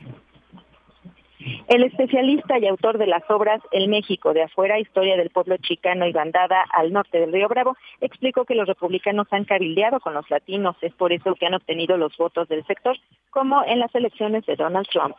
El 1.68 1.84
especialista 1.84 2.58
y 2.58 2.66
autor 2.66 2.98
de 2.98 3.06
las 3.06 3.22
obras 3.30 3.60
El 3.72 3.88
México 3.88 4.32
de 4.32 4.42
afuera, 4.42 4.78
historia 4.78 5.16
del 5.16 5.30
pueblo 5.30 5.56
chicano 5.56 6.06
y 6.06 6.12
bandada 6.12 6.64
al 6.72 6.92
norte 6.92 7.18
del 7.18 7.32
Río 7.32 7.48
Bravo, 7.48 7.76
explicó 8.00 8.44
que 8.44 8.54
los 8.54 8.66
republicanos 8.66 9.26
han 9.30 9.44
cabildeado 9.44 10.00
con 10.00 10.14
los 10.14 10.28
latinos, 10.30 10.76
es 10.82 10.92
por 10.94 11.12
eso 11.12 11.34
que 11.34 11.46
han 11.46 11.54
obtenido 11.54 11.96
los 11.96 12.16
votos 12.16 12.48
del 12.48 12.64
sector, 12.66 12.96
como 13.30 13.64
en 13.64 13.78
las 13.78 13.94
elecciones 13.94 14.44
de 14.46 14.56
Donald 14.56 14.86
Trump. 14.88 15.14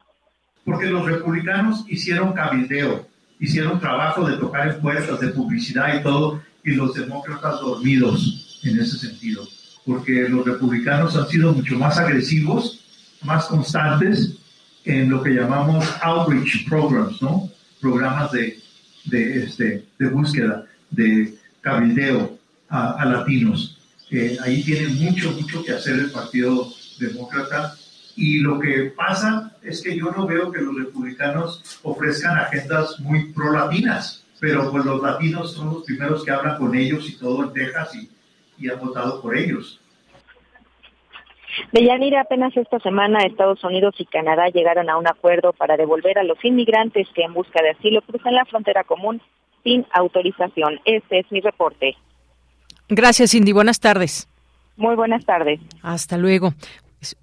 Porque 0.66 0.86
los 0.86 1.06
republicanos 1.06 1.86
hicieron 1.90 2.34
cabildeo, 2.34 3.06
hicieron 3.40 3.80
trabajo 3.80 4.28
de 4.28 4.38
tocar 4.38 4.68
en 4.70 5.20
de 5.20 5.34
publicidad 5.34 6.00
y 6.00 6.04
todo, 6.04 6.42
y 6.64 6.72
los 6.72 6.94
demócratas 6.94 7.60
dormidos 7.60 8.62
en 8.64 8.80
ese 8.80 8.98
sentido. 8.98 9.44
Porque 9.86 10.30
los 10.30 10.46
republicanos 10.46 11.18
han 11.18 11.28
sido 11.28 11.52
mucho 11.52 11.78
más 11.78 12.00
agresivos, 12.00 13.20
más 13.24 13.48
constantes 13.48 14.40
en 14.86 15.10
lo 15.10 15.24
que 15.24 15.32
llamamos 15.32 15.86
outreach 16.02 16.68
programs, 16.68 17.22
¿no? 17.22 17.50
Programas 17.80 18.32
de, 18.32 18.60
de, 19.06 19.44
este, 19.44 19.86
de 19.98 20.08
búsqueda, 20.10 20.66
de 20.90 21.36
cabildeo 21.62 22.38
a, 22.70 23.06
latinos. 23.06 23.78
Eh, 24.10 24.38
ahí 24.44 24.64
tiene 24.64 24.88
mucho, 24.90 25.32
mucho 25.32 25.64
que 25.64 25.74
hacer 25.74 25.96
el 25.96 26.12
Partido 26.12 26.68
Demócrata. 27.00 27.76
Y 28.16 28.40
lo 28.40 28.60
que 28.60 28.94
pasa 28.96 29.56
es 29.64 29.82
que 29.82 29.98
yo 29.98 30.12
no 30.12 30.28
veo 30.28 30.52
que 30.52 30.62
los 30.62 30.76
republicanos 30.76 31.80
ofrezcan 31.82 32.38
agendas 32.38 33.00
muy 33.00 33.32
pro-latinas, 33.32 34.24
pero 34.40 34.72
pues 34.72 34.86
los 34.86 35.02
latinos 35.02 35.54
son 35.54 35.74
los 35.74 35.84
primeros 35.84 36.24
que 36.24 36.32
hablan 36.32 36.58
con 36.58 36.76
ellos 36.76 37.10
y 37.10 37.14
todo 37.18 37.46
en 37.46 37.54
Texas 37.54 37.96
y, 37.96 38.10
y 38.60 38.70
han 38.70 38.80
votado 38.80 39.22
por 39.22 39.36
ellos. 39.36 39.80
Deyanira, 41.72 42.22
apenas 42.22 42.56
esta 42.58 42.80
semana 42.80 43.24
Estados 43.24 43.64
Unidos 43.64 43.96
y 44.00 44.06
Canadá 44.06 44.48
llegaron 44.48 44.90
a 44.90 44.98
un 44.98 45.08
acuerdo 45.08 45.54
para 45.54 45.78
devolver 45.78 46.18
a 46.18 46.24
los 46.24 46.44
inmigrantes 46.44 47.08
que 47.14 47.24
en 47.24 47.34
busca 47.34 47.62
de 47.62 47.72
asilo 47.72 48.02
cruzan 48.02 48.36
la 48.36 48.46
frontera 48.46 48.84
común 48.84 49.22
sin 49.64 49.86
autorización. 49.94 50.80
Este 50.86 51.20
es 51.20 51.32
mi 51.32 51.42
reporte. 51.42 51.96
Gracias, 52.90 53.32
Cindy. 53.32 53.52
Buenas 53.52 53.80
tardes. 53.80 54.28
Muy 54.76 54.96
buenas 54.96 55.26
tardes. 55.26 55.60
Hasta 55.82 56.18
luego. 56.18 56.54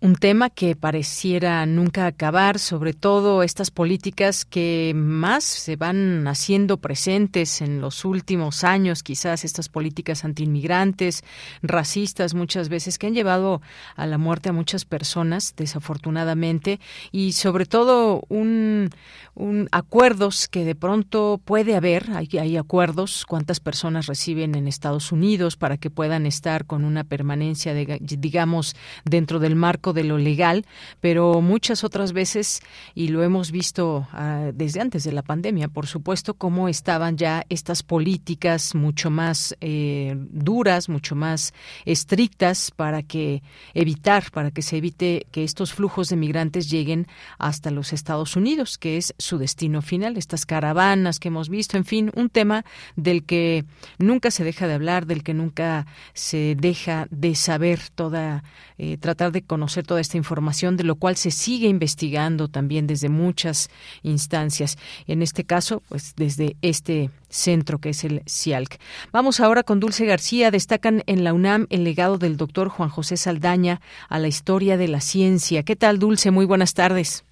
Un 0.01 0.15
tema 0.17 0.51
que 0.51 0.77
pareciera 0.77 1.65
nunca 1.67 2.07
acabar, 2.07 2.59
sobre 2.59 2.93
todo 2.93 3.43
estas 3.43 3.71
políticas 3.71 4.45
que 4.45 4.93
más 4.95 5.45
se 5.45 5.77
van 5.77 6.27
haciendo 6.29 6.77
presentes 6.77 7.61
en 7.61 7.81
los 7.81 8.05
últimos 8.05 8.65
años, 8.65 9.03
quizás 9.03 9.45
estas 9.45 9.69
políticas 9.69 10.25
antiinmigrantes, 10.25 11.25
racistas 11.63 12.35
muchas 12.35 12.69
veces, 12.69 12.99
que 12.99 13.07
han 13.07 13.15
llevado 13.15 13.63
a 13.97 14.07
la 14.07 14.19
muerte 14.19 14.51
a 14.51 14.53
muchas 14.53 14.85
personas, 14.85 15.55
desafortunadamente, 15.57 16.81
y 17.13 17.33
sobre 17.33 17.67
todo 17.67 18.23
un, 18.29 18.91
un 19.35 19.69
acuerdos 19.73 20.49
que 20.49 20.65
de 20.65 20.75
pronto 20.75 21.41
puede 21.45 21.77
haber, 21.77 22.11
hay, 22.15 22.29
hay 22.39 22.57
acuerdos, 22.57 23.25
cuántas 23.27 23.61
personas 23.61 24.07
reciben 24.07 24.55
en 24.55 24.69
Estados 24.69 25.13
Unidos 25.13 25.57
para 25.57 25.77
que 25.77 25.91
puedan 25.91 26.27
estar 26.27 26.67
con 26.67 26.85
una 26.85 27.05
permanencia, 27.05 27.75
de, 27.75 27.99
digamos, 28.01 28.77
dentro 29.05 29.39
del 29.39 29.57
mar 29.57 29.70
marco 29.71 29.93
de 29.93 30.03
lo 30.03 30.19
legal, 30.19 30.67
pero 31.01 31.41
muchas 31.41 31.85
otras 31.85 32.13
veces, 32.13 32.61
y 32.97 33.07
lo 33.07 33.23
hemos 33.23 33.53
visto 33.53 34.09
uh, 34.13 34.51
desde 34.53 34.81
antes 34.81 35.05
de 35.05 35.13
la 35.13 35.23
pandemia, 35.23 35.69
por 35.69 35.87
supuesto, 35.87 36.35
cómo 36.35 36.69
estaban 36.69 37.17
ya 37.17 37.47
estas 37.49 37.85
políticas 37.85 38.75
mucho 38.75 39.11
más 39.11 39.57
eh, 39.61 40.17
duras, 40.33 40.89
mucho 40.89 41.15
más 41.15 41.55
estrictas 41.85 42.73
para 42.73 43.05
que 43.05 43.45
evitar, 43.73 44.33
para 44.33 44.51
que 44.51 44.63
se 44.63 44.79
evite 44.79 45.29
que 45.31 45.45
estos 45.45 45.73
flujos 45.73 46.09
de 46.09 46.17
migrantes 46.17 46.69
lleguen 46.69 47.07
hasta 47.39 47.71
los 47.71 47.93
Estados 47.93 48.35
Unidos, 48.35 48.77
que 48.77 48.97
es 48.97 49.15
su 49.19 49.39
destino 49.39 49.83
final, 49.83 50.17
estas 50.17 50.47
caravanas 50.47 51.21
que 51.21 51.29
hemos 51.29 51.49
visto, 51.49 51.77
en 51.77 51.85
fin, 51.85 52.11
un 52.17 52.29
tema 52.29 52.65
del 52.97 53.23
que 53.23 53.65
nunca 53.99 54.33
se 54.33 54.43
deja 54.43 54.67
de 54.67 54.75
hablar, 54.75 55.07
del 55.07 55.23
que 55.23 55.35
nunca 55.35 55.87
se 56.13 56.57
deja 56.59 57.07
de 57.13 57.37
saber 57.37 57.79
toda, 57.95 58.43
eh, 58.79 58.97
tratar 58.97 59.31
de 59.31 59.43
conocer 59.43 59.60
conocer 59.61 59.87
toda 59.87 60.01
esta 60.01 60.17
información, 60.17 60.79
de 60.79 60.85
lo 60.85 60.95
cual 60.95 61.17
se 61.17 61.31
sigue 61.31 61.69
investigando 61.69 62.49
también 62.49 62.87
desde 62.87 63.11
muchas 63.11 63.69
instancias. 64.03 64.79
En 65.07 65.21
este 65.21 65.45
caso, 65.45 65.83
pues 65.91 66.15
desde 66.17 66.57
este 66.63 67.11
centro 67.29 67.77
que 67.77 67.91
es 67.91 68.03
el 68.05 68.23
CIALC. 68.27 68.81
Vamos 69.13 69.39
ahora 69.39 69.63
con 69.63 69.79
Dulce 69.79 70.07
García. 70.07 70.51
Destacan 70.51 71.03
en 71.07 71.25
la 71.25 71.35
UNAM 71.35 71.67
el 71.69 71.85
legado 71.85 72.17
del 72.17 72.39
doctor 72.39 72.71
Juan 72.71 72.89
José 72.89 73.19
Saldaña 73.19 73.81
a 74.09 74.19
la 74.19 74.29
historia 74.29 74.79
de 74.79 74.89
la 74.89 75.03
ciencia. 75.03 75.63
¿Qué 75.63 75.77
tal, 75.77 75.99
Dulce? 75.99 76.31
Muy 76.31 76.47
buenas 76.47 76.73
tardes. 76.73 77.23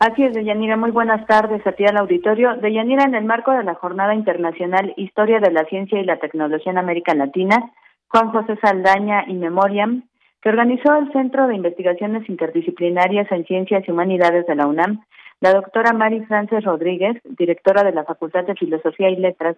Así 0.00 0.24
es, 0.24 0.34
Deyanira. 0.34 0.76
Muy 0.76 0.90
buenas 0.90 1.24
tardes 1.28 1.64
a 1.64 1.70
ti 1.70 1.84
al 1.84 1.96
auditorio. 1.96 2.56
Deyanira, 2.56 3.04
en 3.04 3.14
el 3.14 3.24
marco 3.24 3.52
de 3.52 3.62
la 3.62 3.76
Jornada 3.76 4.16
Internacional 4.16 4.94
Historia 4.96 5.38
de 5.38 5.52
la 5.52 5.64
Ciencia 5.66 6.00
y 6.00 6.04
la 6.04 6.18
Tecnología 6.18 6.72
en 6.72 6.78
América 6.78 7.14
Latina, 7.14 7.70
Juan 8.08 8.32
José 8.32 8.58
Saldaña 8.60 9.24
y 9.28 9.34
Memoriam, 9.34 10.02
que 10.42 10.48
organizó 10.48 10.94
el 10.94 11.10
Centro 11.12 11.46
de 11.46 11.56
Investigaciones 11.56 12.28
Interdisciplinarias 12.28 13.30
en 13.32 13.44
Ciencias 13.44 13.84
y 13.86 13.90
Humanidades 13.90 14.46
de 14.46 14.54
la 14.54 14.66
UNAM, 14.66 15.02
la 15.40 15.52
doctora 15.52 15.92
Mari 15.92 16.24
Frances 16.26 16.64
Rodríguez, 16.64 17.20
directora 17.24 17.84
de 17.84 17.92
la 17.92 18.04
Facultad 18.04 18.44
de 18.44 18.54
Filosofía 18.54 19.10
y 19.10 19.16
Letras, 19.16 19.56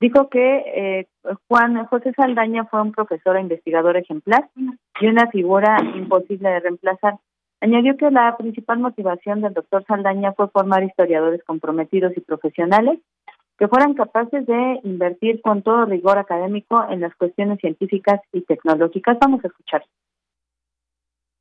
dijo 0.00 0.28
que 0.30 0.64
eh, 0.74 1.06
Juan 1.48 1.84
José 1.86 2.12
Saldaña 2.14 2.64
fue 2.64 2.80
un 2.80 2.92
profesor 2.92 3.36
e 3.36 3.42
investigador 3.42 3.96
ejemplar 3.96 4.48
y 5.00 5.06
una 5.06 5.30
figura 5.30 5.76
imposible 5.94 6.48
de 6.48 6.60
reemplazar. 6.60 7.18
Añadió 7.60 7.96
que 7.98 8.10
la 8.10 8.34
principal 8.38 8.78
motivación 8.78 9.42
del 9.42 9.52
doctor 9.52 9.84
Saldaña 9.84 10.32
fue 10.32 10.48
formar 10.48 10.82
historiadores 10.82 11.44
comprometidos 11.44 12.16
y 12.16 12.20
profesionales 12.20 12.98
que 13.58 13.68
fueran 13.68 13.92
capaces 13.92 14.46
de 14.46 14.80
invertir 14.84 15.42
con 15.42 15.60
todo 15.60 15.84
rigor 15.84 16.16
académico 16.16 16.82
en 16.88 17.00
las 17.00 17.14
cuestiones 17.16 17.60
científicas 17.60 18.22
y 18.32 18.40
tecnológicas. 18.40 19.18
Vamos 19.20 19.44
a 19.44 19.48
escuchar. 19.48 19.84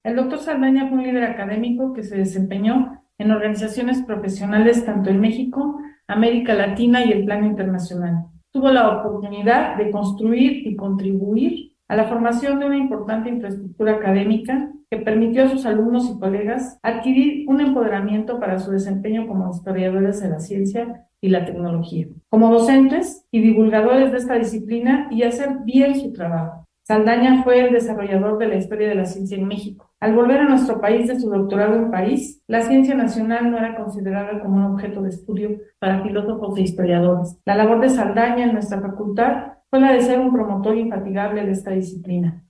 El 0.01 0.15
doctor 0.15 0.39
Saldaña 0.39 0.87
fue 0.87 0.97
un 0.97 1.03
líder 1.03 1.25
académico 1.25 1.91
que 1.91 2.03
se 2.03 2.17
desempeñó 2.17 3.03
en 3.17 3.31
organizaciones 3.31 4.01
profesionales 4.03 4.85
tanto 4.85 5.09
en 5.09 5.19
México, 5.19 5.77
América 6.07 6.53
Latina 6.53 7.03
y 7.03 7.11
el 7.11 7.25
plano 7.25 7.47
internacional. 7.47 8.27
Tuvo 8.51 8.71
la 8.71 8.97
oportunidad 8.97 9.75
de 9.75 9.91
construir 9.91 10.65
y 10.65 10.77
contribuir 10.77 11.73
a 11.89 11.97
la 11.97 12.05
formación 12.05 12.59
de 12.59 12.67
una 12.67 12.77
importante 12.77 13.29
infraestructura 13.29 13.95
académica 13.95 14.71
que 14.89 14.97
permitió 14.97 15.43
a 15.43 15.49
sus 15.49 15.65
alumnos 15.65 16.09
y 16.09 16.17
colegas 16.17 16.79
adquirir 16.81 17.49
un 17.49 17.59
empoderamiento 17.59 18.39
para 18.39 18.57
su 18.57 18.71
desempeño 18.71 19.27
como 19.27 19.51
historiadores 19.51 20.21
de 20.21 20.29
la 20.29 20.39
ciencia 20.39 21.07
y 21.19 21.27
la 21.27 21.43
tecnología, 21.43 22.07
como 22.29 22.51
docentes 22.51 23.27
y 23.31 23.41
divulgadores 23.41 24.13
de 24.13 24.17
esta 24.17 24.35
disciplina 24.35 25.09
y 25.11 25.23
hacer 25.23 25.57
bien 25.65 25.99
su 25.99 26.13
trabajo. 26.13 26.65
Saldaña 26.83 27.43
fue 27.43 27.59
el 27.59 27.73
desarrollador 27.73 28.37
de 28.37 28.47
la 28.47 28.55
historia 28.55 28.87
de 28.87 28.95
la 28.95 29.05
ciencia 29.05 29.37
en 29.37 29.47
México. 29.47 29.88
Al 30.01 30.15
volver 30.15 30.39
a 30.39 30.45
nuestro 30.47 30.79
país 30.79 31.09
de 31.09 31.19
su 31.19 31.29
doctorado 31.29 31.75
en 31.75 31.91
París, 31.91 32.41
la 32.47 32.61
ciencia 32.61 32.95
nacional 32.95 33.51
no 33.51 33.57
era 33.57 33.75
considerada 33.75 34.39
como 34.39 34.55
un 34.55 34.73
objeto 34.73 35.01
de 35.01 35.09
estudio 35.09 35.57
para 35.77 36.01
filósofos 36.01 36.57
e 36.57 36.61
historiadores. 36.61 37.41
La 37.45 37.55
labor 37.55 37.81
de 37.81 37.89
Saldaña 37.89 38.45
en 38.45 38.53
nuestra 38.53 38.79
facultad 38.79 39.57
fue 39.69 39.81
la 39.81 39.91
de 39.91 39.99
ser 39.99 40.19
un 40.19 40.31
promotor 40.31 40.77
infatigable 40.77 41.45
de 41.45 41.51
esta 41.51 41.71
disciplina. 41.71 42.45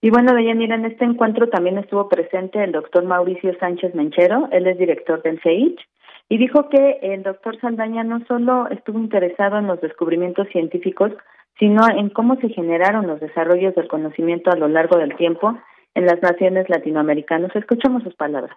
Y 0.00 0.10
bueno, 0.10 0.32
Deyanira, 0.34 0.76
en 0.76 0.84
este 0.84 1.04
encuentro 1.04 1.48
también 1.48 1.78
estuvo 1.78 2.08
presente 2.08 2.62
el 2.62 2.70
doctor 2.70 3.04
Mauricio 3.04 3.58
Sánchez 3.58 3.96
Menchero, 3.96 4.48
él 4.52 4.68
es 4.68 4.78
director 4.78 5.20
del 5.22 5.40
CEICH, 5.42 5.80
y 6.28 6.38
dijo 6.38 6.68
que 6.68 7.00
el 7.02 7.24
doctor 7.24 7.58
Saldaña 7.60 8.04
no 8.04 8.24
solo 8.26 8.68
estuvo 8.68 9.00
interesado 9.00 9.58
en 9.58 9.66
los 9.66 9.80
descubrimientos 9.80 10.46
científicos, 10.50 11.10
sino 11.58 11.88
en 11.88 12.10
cómo 12.10 12.36
se 12.36 12.50
generaron 12.50 13.08
los 13.08 13.18
desarrollos 13.18 13.74
del 13.74 13.88
conocimiento 13.88 14.52
a 14.52 14.56
lo 14.56 14.68
largo 14.68 14.96
del 14.96 15.16
tiempo 15.16 15.58
en 15.94 16.06
las 16.06 16.20
naciones 16.22 16.68
latinoamericanas. 16.68 17.54
Escuchamos 17.54 18.02
sus 18.02 18.14
palabras. 18.14 18.56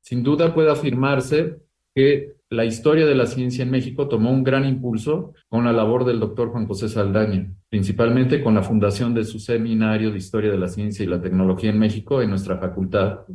Sin 0.00 0.22
duda 0.22 0.54
puede 0.54 0.70
afirmarse 0.70 1.60
que 1.94 2.36
la 2.50 2.64
historia 2.64 3.04
de 3.06 3.14
la 3.14 3.26
ciencia 3.26 3.62
en 3.62 3.70
México 3.70 4.08
tomó 4.08 4.30
un 4.30 4.42
gran 4.42 4.64
impulso 4.64 5.34
con 5.48 5.64
la 5.64 5.72
labor 5.72 6.04
del 6.04 6.20
doctor 6.20 6.50
Juan 6.50 6.66
José 6.66 6.88
Saldaña, 6.88 7.52
principalmente 7.68 8.42
con 8.42 8.54
la 8.54 8.62
fundación 8.62 9.14
de 9.14 9.24
su 9.24 9.38
seminario 9.38 10.10
de 10.10 10.18
Historia 10.18 10.50
de 10.50 10.58
la 10.58 10.68
Ciencia 10.68 11.04
y 11.04 11.08
la 11.08 11.20
Tecnología 11.20 11.70
en 11.70 11.78
México 11.78 12.22
en 12.22 12.30
nuestra 12.30 12.56
facultad 12.56 13.26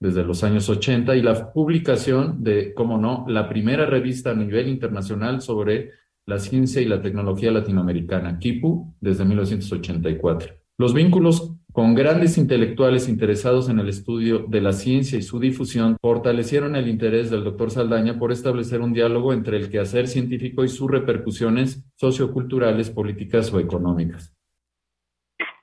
desde 0.00 0.24
los 0.24 0.44
años 0.44 0.68
80 0.68 1.16
y 1.16 1.22
la 1.22 1.52
publicación 1.52 2.42
de, 2.42 2.72
cómo 2.74 2.98
no, 2.98 3.24
la 3.28 3.48
primera 3.48 3.86
revista 3.86 4.30
a 4.30 4.34
nivel 4.34 4.68
internacional 4.68 5.40
sobre 5.40 5.92
la 6.26 6.38
ciencia 6.38 6.82
y 6.82 6.84
la 6.84 7.00
tecnología 7.00 7.50
latinoamericana, 7.50 8.38
KIPU, 8.38 8.94
desde 9.00 9.24
1984. 9.24 10.54
Los 10.76 10.94
vínculos 10.94 11.54
con 11.78 11.94
grandes 11.94 12.38
intelectuales 12.38 13.08
interesados 13.08 13.70
en 13.70 13.78
el 13.78 13.88
estudio 13.88 14.40
de 14.48 14.60
la 14.60 14.72
ciencia 14.72 15.16
y 15.16 15.22
su 15.22 15.38
difusión 15.38 15.96
fortalecieron 16.00 16.74
el 16.74 16.88
interés 16.88 17.30
del 17.30 17.44
doctor 17.44 17.70
Saldaña 17.70 18.18
por 18.18 18.32
establecer 18.32 18.80
un 18.80 18.92
diálogo 18.92 19.32
entre 19.32 19.58
el 19.58 19.70
quehacer 19.70 20.08
científico 20.08 20.64
y 20.64 20.68
sus 20.68 20.90
repercusiones 20.90 21.88
socioculturales, 21.94 22.90
políticas 22.90 23.54
o 23.54 23.60
económicas. 23.60 24.36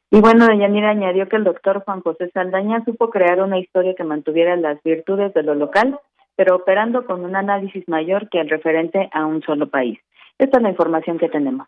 Y 0.10 0.22
bueno, 0.22 0.48
Deyanira 0.48 0.92
añadió 0.92 1.28
que 1.28 1.36
el 1.36 1.44
doctor 1.44 1.84
Juan 1.84 2.00
José 2.00 2.32
Saldaña 2.34 2.82
supo 2.86 3.10
crear 3.10 3.42
una 3.42 3.60
historia 3.60 3.94
que 3.94 4.06
mantuviera 4.06 4.56
las 4.56 4.82
virtudes 4.84 5.34
de 5.34 5.44
lo 5.44 5.54
local, 5.54 6.00
pero 6.38 6.56
operando 6.56 7.06
con 7.06 7.26
un 7.26 7.36
análisis 7.36 7.84
mayor 7.90 8.30
que 8.30 8.40
el 8.40 8.50
referente 8.50 9.10
a 9.12 9.26
un 9.26 9.42
solo 9.42 9.70
país. 9.70 10.00
Esta 10.40 10.60
es 10.60 10.64
la 10.64 10.70
información 10.70 11.18
que 11.18 11.28
tenemos. 11.28 11.68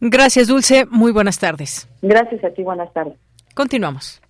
Gracias, 0.00 0.48
Dulce. 0.48 0.86
Muy 0.90 1.12
buenas 1.12 1.38
tardes. 1.38 1.88
Gracias 2.02 2.42
a 2.42 2.50
ti. 2.50 2.64
Buenas 2.64 2.92
tardes. 2.92 3.16
Continuamos. 3.54 4.20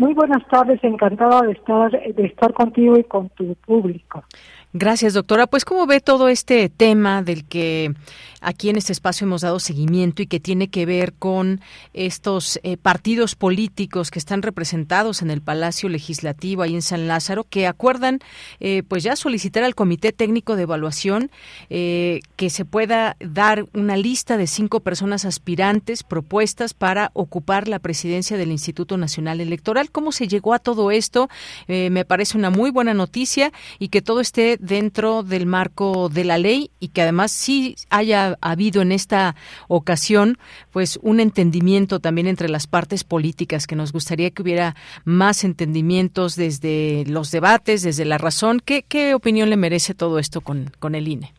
Muy 0.00 0.14
buenas 0.14 0.42
tardes, 0.48 0.82
encantada 0.82 1.42
de 1.42 1.52
estar, 1.52 1.90
de 1.90 2.24
estar 2.24 2.54
contigo 2.54 2.96
y 2.98 3.04
con 3.04 3.28
tu 3.28 3.54
público. 3.56 4.24
Gracias, 4.72 5.14
doctora. 5.14 5.48
Pues, 5.48 5.64
¿cómo 5.64 5.84
ve 5.86 6.00
todo 6.00 6.28
este 6.28 6.68
tema 6.68 7.22
del 7.22 7.44
que 7.44 7.92
aquí 8.40 8.70
en 8.70 8.76
este 8.76 8.92
espacio 8.92 9.26
hemos 9.26 9.42
dado 9.42 9.60
seguimiento 9.60 10.22
y 10.22 10.26
que 10.26 10.40
tiene 10.40 10.68
que 10.68 10.86
ver 10.86 11.12
con 11.12 11.60
estos 11.92 12.58
eh, 12.62 12.76
partidos 12.76 13.34
políticos 13.34 14.10
que 14.10 14.18
están 14.18 14.42
representados 14.42 15.22
en 15.22 15.30
el 15.30 15.42
Palacio 15.42 15.88
Legislativo 15.88 16.62
ahí 16.62 16.74
en 16.74 16.82
San 16.82 17.06
Lázaro, 17.06 17.44
que 17.44 17.66
acuerdan 17.66 18.20
eh, 18.60 18.82
pues 18.86 19.02
ya 19.02 19.16
solicitar 19.16 19.64
al 19.64 19.74
Comité 19.74 20.12
Técnico 20.12 20.56
de 20.56 20.62
Evaluación 20.62 21.30
eh, 21.68 22.20
que 22.36 22.48
se 22.48 22.64
pueda 22.64 23.16
dar 23.20 23.66
una 23.74 23.96
lista 23.96 24.36
de 24.36 24.46
cinco 24.46 24.80
personas 24.80 25.24
aspirantes 25.24 26.02
propuestas 26.02 26.74
para 26.74 27.10
ocupar 27.12 27.68
la 27.68 27.78
presidencia 27.78 28.36
del 28.36 28.52
Instituto 28.52 28.96
Nacional 28.96 29.40
Electoral. 29.40 29.90
¿Cómo 29.90 30.12
se 30.12 30.28
llegó 30.28 30.54
a 30.54 30.58
todo 30.58 30.90
esto? 30.90 31.28
me 31.68 32.04
parece 32.04 32.36
una 32.36 32.50
muy 32.50 32.70
buena 32.70 32.94
noticia 32.94 33.52
y 33.78 33.88
que 33.88 34.02
todo 34.02 34.20
esté 34.20 34.58
dentro 34.60 35.22
del 35.22 35.46
marco 35.46 36.08
de 36.08 36.24
la 36.24 36.38
ley 36.38 36.70
y 36.78 36.88
que 36.88 37.02
además 37.02 37.32
sí 37.32 37.76
haya 37.88 38.36
ha 38.40 38.50
habido 38.50 38.82
en 38.82 38.92
esta 38.92 39.34
ocasión 39.68 40.36
pues 40.70 40.98
un 41.02 41.20
entendimiento 41.20 41.98
también 42.00 42.26
entre 42.26 42.48
las 42.48 42.66
partes 42.66 43.04
políticas 43.04 43.66
que 43.66 43.76
nos 43.76 43.92
gustaría 43.92 44.30
que 44.30 44.42
hubiera 44.42 44.74
más 45.04 45.44
entendimientos 45.44 46.36
desde 46.36 47.04
los 47.06 47.30
debates, 47.30 47.82
desde 47.82 48.04
la 48.04 48.18
razón. 48.18 48.60
¿Qué, 48.64 48.84
qué 48.86 49.14
opinión 49.14 49.50
le 49.50 49.56
merece 49.56 49.94
todo 49.94 50.18
esto 50.18 50.40
con, 50.40 50.70
con 50.78 50.94
el 50.94 51.08
INE? 51.08 51.32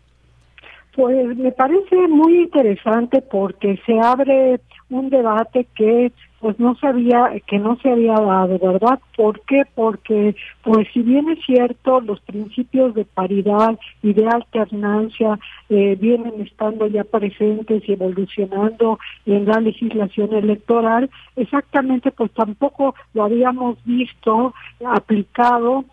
Pues 0.96 1.38
me 1.38 1.52
parece 1.52 1.96
muy 2.10 2.42
interesante 2.42 3.22
porque 3.22 3.80
se 3.86 3.98
abre 4.00 4.60
un 4.90 5.10
debate 5.10 5.66
que 5.76 6.12
pues 6.42 6.60
no 6.60 6.76
se 6.76 6.88
había, 6.88 7.32
que 7.48 7.60
no 7.60 7.78
se 7.78 7.92
había 7.92 8.16
dado, 8.16 8.58
¿verdad? 8.60 9.00
¿Por 9.16 9.40
qué? 9.42 9.64
Porque, 9.76 10.36
pues 10.64 10.88
si 10.92 11.02
bien 11.02 11.30
es 11.30 11.40
cierto, 11.46 12.02
los 12.02 12.20
principios 12.22 12.96
de 12.96 13.06
paridad 13.06 13.78
y 14.02 14.14
de 14.14 14.28
alternancia 14.28 15.40
eh, 15.70 15.96
vienen 16.00 16.42
estando 16.42 16.88
ya 16.88 17.04
presentes 17.04 17.88
y 17.88 17.94
evolucionando 17.94 19.00
en 19.26 19.46
la 19.46 19.60
legislación 19.60 20.34
electoral, 20.34 21.10
exactamente 21.36 22.12
pues 22.12 22.32
tampoco 22.32 22.96
lo 23.14 23.24
habíamos 23.24 23.78
visto 23.86 24.54
aplicado 24.84 25.86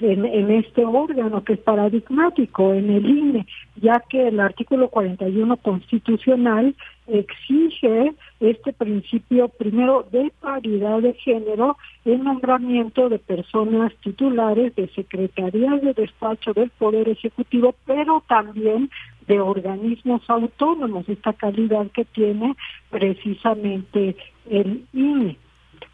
en, 0.00 0.24
en, 0.24 0.50
este 0.50 0.84
órgano 0.84 1.44
que 1.44 1.54
es 1.54 1.58
paradigmático, 1.58 2.72
en 2.72 2.90
el 2.90 3.06
INE, 3.06 3.46
ya 3.76 4.02
que 4.08 4.28
el 4.28 4.40
artículo 4.40 4.88
41 4.88 5.56
constitucional 5.58 6.74
exige 7.06 8.14
este 8.40 8.72
principio 8.72 9.48
primero 9.48 10.06
de 10.10 10.32
paridad 10.40 11.00
de 11.00 11.14
género 11.14 11.76
en 12.04 12.24
nombramiento 12.24 13.08
de 13.08 13.18
personas 13.18 13.92
titulares 14.02 14.74
de 14.76 14.88
secretarías 14.88 15.82
de 15.82 15.92
despacho 15.94 16.52
del 16.52 16.70
Poder 16.70 17.08
Ejecutivo, 17.08 17.74
pero 17.84 18.22
también 18.28 18.90
de 19.26 19.40
organismos 19.40 20.22
autónomos, 20.28 21.08
esta 21.08 21.32
calidad 21.32 21.86
que 21.92 22.04
tiene 22.04 22.56
precisamente 22.90 24.16
el 24.48 24.84
INE. 24.92 25.36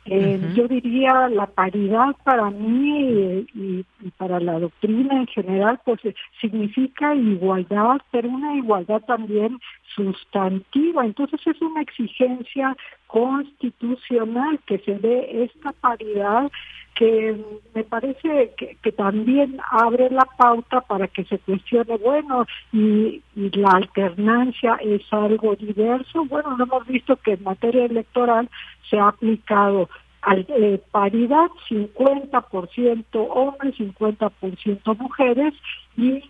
Eh, 0.09 0.41
yo 0.55 0.69
diría 0.69 1.29
la 1.29 1.47
paridad 1.47 2.15
para 2.23 2.51
mí 2.51 3.47
y, 3.55 3.85
para 4.17 4.39
la 4.39 4.59
doctrina 4.59 5.17
en 5.17 5.27
general, 5.27 5.81
pues 5.85 6.05
eh, 6.05 6.15
significa 6.41 7.15
igualdad, 7.15 8.01
pero 8.13 8.29
una 8.29 8.55
igualdad 8.55 9.03
también 9.03 9.59
sustantiva. 9.95 11.05
Entonces 11.05 11.41
es 11.47 11.61
una 11.61 11.83
exigencia 11.83 12.77
constitucional 13.07 14.61
que 14.67 14.79
se 14.79 14.99
dé 14.99 15.45
esta 15.45 15.73
paridad 15.73 16.51
que 16.95 17.37
me 17.75 17.85
parece 17.85 18.55
que, 18.57 18.93
también 18.93 19.59
abre 19.71 20.09
la 20.09 20.25
pauta 20.25 20.81
para 20.81 21.07
que 21.09 21.25
se 21.25 21.39
cuestione, 21.39 21.99
bueno, 21.99 22.47
y, 22.73 23.23
y, 23.35 23.51
la 23.51 23.73
alternancia 23.73 24.79
es 24.81 25.03
algo 25.11 25.55
diverso. 25.57 26.25
Bueno, 26.25 26.57
no 26.57 26.65
hemos 26.65 26.87
visto 26.87 27.17
que 27.17 27.33
en 27.33 27.43
materia 27.43 27.85
electoral 27.85 28.49
se 28.89 28.99
ha 28.99 29.09
aplicado 29.09 29.91
al, 30.23 30.47
eh, 30.49 30.81
paridad 30.91 31.49
50% 31.69 33.05
hombres, 33.13 33.75
50% 33.77 34.99
mujeres 34.99 35.55
y 35.97 36.23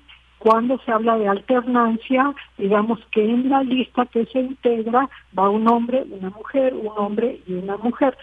cuando 0.47 0.79
se 0.85 0.93
habla 0.93 1.19
de 1.19 1.27
alternancia, 1.27 2.33
digamos 2.57 3.01
que 3.11 3.21
en 3.21 3.49
la 3.49 3.65
lista 3.65 4.07
que 4.07 4.27
se 4.27 4.39
integra 4.39 5.11
va 5.37 5.51
un 5.51 5.67
hombre, 5.67 6.05
una 6.09 6.31
mujer, 6.31 6.73
un 6.73 6.93
hombre 6.97 7.41
y 7.49 7.55
una 7.55 7.77
mujer. 7.79 8.17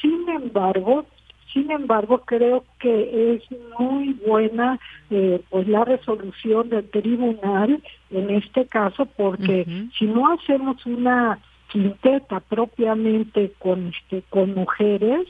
Sin 0.00 0.26
embargo, 0.26 1.04
sin 1.52 1.70
embargo, 1.70 2.22
creo 2.24 2.64
que 2.78 3.34
es 3.34 3.42
muy 3.78 4.14
buena 4.26 4.80
eh, 5.10 5.42
pues 5.50 5.68
la 5.68 5.84
resolución 5.84 6.70
del 6.70 6.88
tribunal 6.88 7.82
en 8.10 8.30
este 8.30 8.64
caso, 8.64 9.04
porque 9.04 9.66
si 9.98 10.06
no 10.06 10.32
hacemos 10.32 10.86
una 10.86 11.38
quinteta 11.68 12.40
propiamente 12.40 13.52
con 13.58 13.88
este 13.88 14.22
con 14.30 14.54
mujeres 14.54 15.28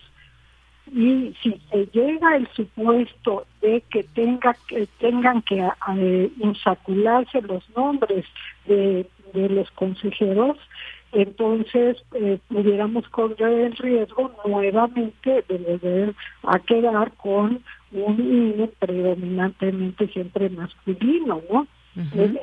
y 0.92 1.34
si 1.42 1.60
se 1.70 1.86
llega 1.86 2.36
el 2.36 2.48
supuesto 2.48 3.46
de 3.60 3.82
que 3.90 4.04
tenga 4.04 4.56
que 4.68 4.86
tengan 4.98 5.42
que 5.42 5.68
eh, 5.96 6.30
insacularse 6.38 7.42
los 7.42 7.68
nombres 7.76 8.24
de, 8.66 9.06
de 9.34 9.48
los 9.48 9.70
consejeros 9.72 10.56
entonces 11.12 11.96
eh, 12.14 12.38
pudiéramos 12.48 13.08
correr 13.08 13.66
el 13.66 13.76
riesgo 13.76 14.32
nuevamente 14.46 15.44
de 15.48 15.58
volver 15.58 16.14
a 16.42 16.58
quedar 16.58 17.12
con 17.12 17.62
un 17.92 18.20
INE 18.20 18.68
predominantemente 18.78 20.08
siempre 20.08 20.50
masculino, 20.50 21.40
¿no? 21.50 21.66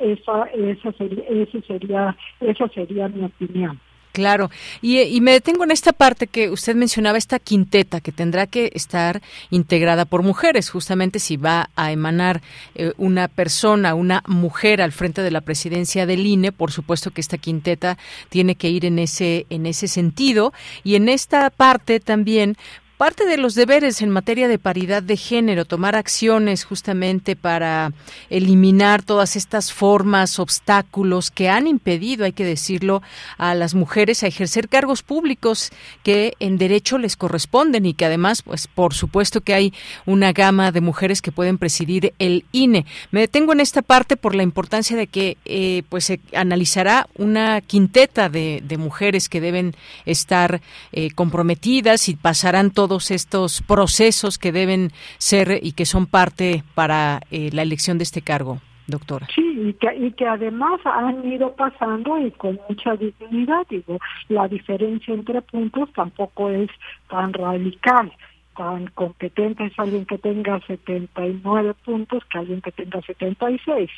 esa, 0.00 0.46
esa, 0.46 0.92
sería, 0.92 1.24
esa, 1.28 1.60
sería, 1.60 2.16
esa 2.40 2.68
sería 2.68 3.08
mi 3.08 3.24
opinión. 3.24 3.78
Claro, 4.14 4.48
y, 4.80 5.20
me 5.22 5.32
detengo 5.32 5.64
en 5.64 5.72
esta 5.72 5.92
parte 5.92 6.28
que 6.28 6.48
usted 6.48 6.76
mencionaba, 6.76 7.18
esta 7.18 7.40
quinteta 7.40 8.00
que 8.00 8.12
tendrá 8.12 8.46
que 8.46 8.70
estar 8.72 9.20
integrada 9.50 10.04
por 10.04 10.22
mujeres, 10.22 10.70
justamente 10.70 11.18
si 11.18 11.36
va 11.36 11.68
a 11.74 11.90
emanar 11.90 12.40
eh, 12.76 12.92
una 12.96 13.26
persona, 13.26 13.96
una 13.96 14.22
mujer 14.28 14.82
al 14.82 14.92
frente 14.92 15.20
de 15.20 15.32
la 15.32 15.40
presidencia 15.40 16.06
del 16.06 16.24
INE, 16.24 16.52
por 16.52 16.70
supuesto 16.70 17.10
que 17.10 17.20
esta 17.20 17.38
quinteta 17.38 17.98
tiene 18.28 18.54
que 18.54 18.70
ir 18.70 18.84
en 18.84 19.00
ese 19.00 19.46
en 19.50 19.66
ese 19.66 19.88
sentido. 19.88 20.52
Y 20.84 20.94
en 20.94 21.08
esta 21.08 21.50
parte 21.50 21.98
también 21.98 22.56
Parte 23.04 23.26
de 23.26 23.36
los 23.36 23.54
deberes 23.54 24.00
en 24.00 24.08
materia 24.08 24.48
de 24.48 24.58
paridad 24.58 25.02
de 25.02 25.18
género, 25.18 25.66
tomar 25.66 25.94
acciones 25.94 26.64
justamente 26.64 27.36
para 27.36 27.92
eliminar 28.30 29.02
todas 29.02 29.36
estas 29.36 29.74
formas, 29.74 30.38
obstáculos 30.38 31.30
que 31.30 31.50
han 31.50 31.66
impedido, 31.66 32.24
hay 32.24 32.32
que 32.32 32.46
decirlo, 32.46 33.02
a 33.36 33.54
las 33.54 33.74
mujeres 33.74 34.22
a 34.22 34.26
ejercer 34.26 34.70
cargos 34.70 35.02
públicos 35.02 35.70
que 36.02 36.32
en 36.40 36.56
derecho 36.56 36.96
les 36.96 37.14
corresponden 37.14 37.84
y 37.84 37.92
que 37.92 38.06
además, 38.06 38.40
pues 38.40 38.68
por 38.68 38.94
supuesto 38.94 39.42
que 39.42 39.52
hay 39.52 39.74
una 40.06 40.32
gama 40.32 40.72
de 40.72 40.80
mujeres 40.80 41.20
que 41.20 41.30
pueden 41.30 41.58
presidir 41.58 42.14
el 42.18 42.46
INE. 42.52 42.86
Me 43.10 43.20
detengo 43.20 43.52
en 43.52 43.60
esta 43.60 43.82
parte 43.82 44.16
por 44.16 44.34
la 44.34 44.44
importancia 44.44 44.96
de 44.96 45.08
que 45.08 45.36
eh, 45.44 45.82
pues 45.90 46.06
se 46.06 46.20
analizará 46.32 47.06
una 47.18 47.60
quinteta 47.60 48.30
de, 48.30 48.62
mujeres 48.78 49.28
que 49.28 49.42
deben 49.42 49.76
estar 50.06 50.62
eh, 50.92 51.10
comprometidas 51.10 52.08
y 52.08 52.16
pasarán 52.16 52.70
todo 52.70 52.93
todos 52.94 53.10
estos 53.10 53.60
procesos 53.62 54.38
que 54.38 54.52
deben 54.52 54.92
ser 55.18 55.58
y 55.60 55.72
que 55.72 55.84
son 55.84 56.06
parte 56.06 56.62
para 56.76 57.18
eh, 57.32 57.50
la 57.52 57.62
elección 57.62 57.98
de 57.98 58.04
este 58.04 58.22
cargo, 58.22 58.60
doctora. 58.86 59.26
Sí, 59.34 59.42
y 59.42 59.72
que, 59.72 59.96
y 59.96 60.12
que 60.12 60.24
además 60.28 60.78
han 60.84 61.26
ido 61.26 61.56
pasando 61.56 62.16
y 62.24 62.30
con 62.30 62.60
mucha 62.68 62.94
dignidad. 62.94 63.66
Digo, 63.68 63.98
la 64.28 64.46
diferencia 64.46 65.12
entre 65.12 65.42
puntos 65.42 65.92
tampoco 65.92 66.50
es 66.50 66.70
tan 67.08 67.32
radical 67.32 68.12
tan 68.56 68.86
competente 68.94 69.64
es 69.64 69.76
alguien 69.76 70.06
que 70.06 70.16
tenga 70.16 70.60
79 70.60 71.74
puntos 71.84 72.22
que 72.30 72.38
alguien 72.38 72.60
que 72.60 72.70
tenga 72.70 73.02
76. 73.02 73.90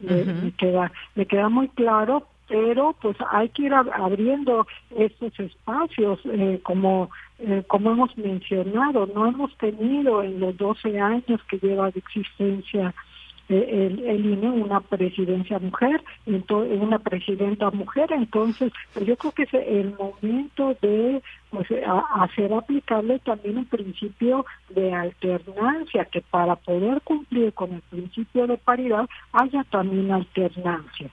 me, 0.00 0.24
me, 0.24 0.50
queda 0.50 0.90
me 1.14 1.24
queda 1.26 1.48
muy 1.48 1.68
claro 1.68 2.26
pero 2.52 2.94
pues 3.00 3.16
hay 3.30 3.48
que 3.48 3.62
ir 3.62 3.72
abriendo 3.74 4.66
estos 4.94 5.38
espacios 5.40 6.20
eh, 6.26 6.60
como 6.62 7.10
eh, 7.44 7.64
como 7.66 7.90
hemos 7.90 8.16
mencionado 8.16 9.06
no 9.06 9.26
hemos 9.26 9.56
tenido 9.56 10.22
en 10.22 10.40
los 10.40 10.56
12 10.56 11.00
años 11.00 11.40
que 11.48 11.58
lleva 11.58 11.90
de 11.90 11.98
existencia 11.98 12.94
eh, 13.48 13.98
el, 14.06 14.24
INE 14.24 14.50
una 14.50 14.80
presidencia 14.80 15.58
mujer, 15.58 16.02
una 16.26 16.98
presidenta 17.00 17.70
mujer, 17.70 18.10
entonces 18.12 18.72
pues 18.94 19.04
yo 19.04 19.16
creo 19.16 19.32
que 19.32 19.42
es 19.42 19.54
el 19.54 19.94
momento 19.98 20.74
de 20.80 21.20
pues, 21.50 21.66
hacer 22.14 22.52
aplicable 22.54 23.18
también 23.18 23.58
un 23.58 23.66
principio 23.66 24.46
de 24.70 24.94
alternancia, 24.94 26.04
que 26.06 26.20
para 26.20 26.56
poder 26.56 27.02
cumplir 27.02 27.52
con 27.52 27.72
el 27.72 27.82
principio 27.82 28.46
de 28.46 28.56
paridad 28.56 29.06
haya 29.32 29.64
también 29.64 30.12
alternancia. 30.12 31.10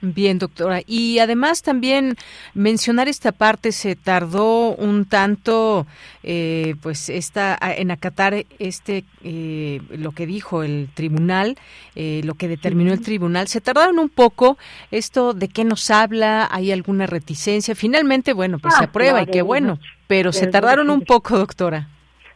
Bien, 0.00 0.38
doctora. 0.38 0.80
Y 0.86 1.18
además 1.18 1.62
también 1.62 2.16
mencionar 2.54 3.08
esta 3.08 3.32
parte 3.32 3.72
se 3.72 3.96
tardó 3.96 4.76
un 4.76 5.06
tanto, 5.06 5.88
eh, 6.22 6.76
pues 6.82 7.08
esta 7.08 7.58
en 7.60 7.90
acatar 7.90 8.46
este 8.60 9.04
eh, 9.24 9.80
lo 9.90 10.12
que 10.12 10.26
dijo 10.26 10.62
el 10.62 10.88
tribunal, 10.94 11.58
eh, 11.96 12.20
lo 12.22 12.34
que 12.34 12.46
determinó 12.46 12.92
el 12.92 13.02
tribunal. 13.02 13.48
Se 13.48 13.60
tardaron 13.60 13.98
un 13.98 14.08
poco. 14.08 14.56
Esto 14.92 15.34
de 15.34 15.48
qué 15.48 15.64
nos 15.64 15.90
habla, 15.90 16.48
hay 16.48 16.70
alguna 16.70 17.06
reticencia. 17.06 17.74
Finalmente, 17.74 18.32
bueno, 18.32 18.60
pues 18.60 18.74
se 18.74 18.84
ah, 18.84 18.86
aprueba 18.86 19.22
y 19.22 19.26
qué 19.26 19.42
bueno. 19.42 19.80
Pero 20.06 20.32
se 20.32 20.46
tardaron 20.46 20.90
un 20.90 21.02
poco, 21.02 21.36
doctora 21.38 21.88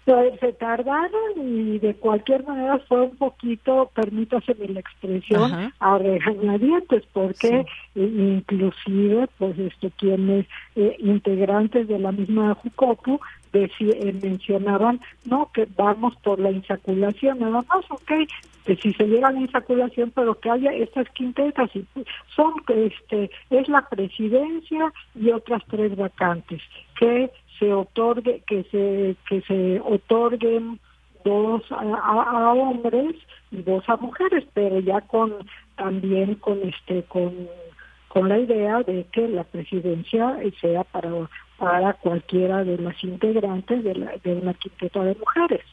se 0.05 0.53
tardaron 0.55 1.33
y 1.37 1.79
de 1.79 1.95
cualquier 1.95 2.45
manera 2.45 2.79
fue 2.88 3.03
un 3.03 3.17
poquito, 3.17 3.91
permítaseme 3.95 4.69
la 4.69 4.81
expresión, 4.81 5.73
a 5.79 5.99
regañadientes, 5.99 7.05
porque 7.12 7.65
inclusive, 7.95 9.29
pues, 9.38 9.59
este, 9.59 9.91
quienes 9.93 10.47
eh, 10.75 10.97
integrantes 10.99 11.87
de 11.87 11.99
la 11.99 12.11
misma 12.11 12.55
Jucopu 12.55 13.21
eh, 13.53 14.19
mencionaban, 14.23 15.01
no, 15.27 15.51
que 15.53 15.69
vamos 15.77 16.17
por 16.17 16.41
la 16.41 16.51
insaculación, 16.51 17.38
nada 17.38 17.62
más, 17.69 17.85
ok, 17.91 18.12
que 18.65 18.77
si 18.77 18.93
se 18.95 19.07
llega 19.07 19.29
a 19.29 19.33
la 19.33 19.41
insaculación, 19.41 20.11
pero 20.15 20.38
que 20.41 20.51
haya 20.51 20.73
estas 20.73 21.09
quintetas, 21.11 21.71
y 21.77 21.85
son, 22.35 22.55
este, 22.69 23.31
es 23.51 23.69
la 23.69 23.87
presidencia 23.88 24.93
y 25.15 25.31
otras 25.31 25.62
tres 25.69 25.95
vacantes, 25.97 26.62
que 26.99 27.31
se 27.62 27.72
otorgue 27.72 28.42
que 28.44 28.64
se 28.72 29.14
que 29.29 29.40
se 29.42 29.81
otorguen 29.85 30.81
dos 31.25 31.62
a, 31.70 32.53
hombres 32.53 33.14
y 33.53 33.62
dos 33.62 33.88
a 33.88 33.96
mujeres 33.98 34.44
pero 34.53 34.81
ya 34.81 35.01
con 35.03 35.33
también 35.77 36.35
con 36.35 36.61
este 36.64 37.05
con 37.05 37.48
con 38.09 38.29
la 38.29 38.40
idea 38.40 38.83
de 38.83 39.07
que 39.12 39.29
la 39.29 39.44
presidencia 39.44 40.38
sea 40.61 40.83
para 40.83 41.11
para 41.57 41.92
cualquiera 41.94 42.64
de 42.64 42.79
las 42.79 43.03
integrantes 43.05 43.85
de, 43.85 43.94
la, 43.94 44.16
de 44.25 44.33
una 44.35 44.55
quinteta 44.55 45.05
de 45.05 45.14
mujeres. 45.14 45.64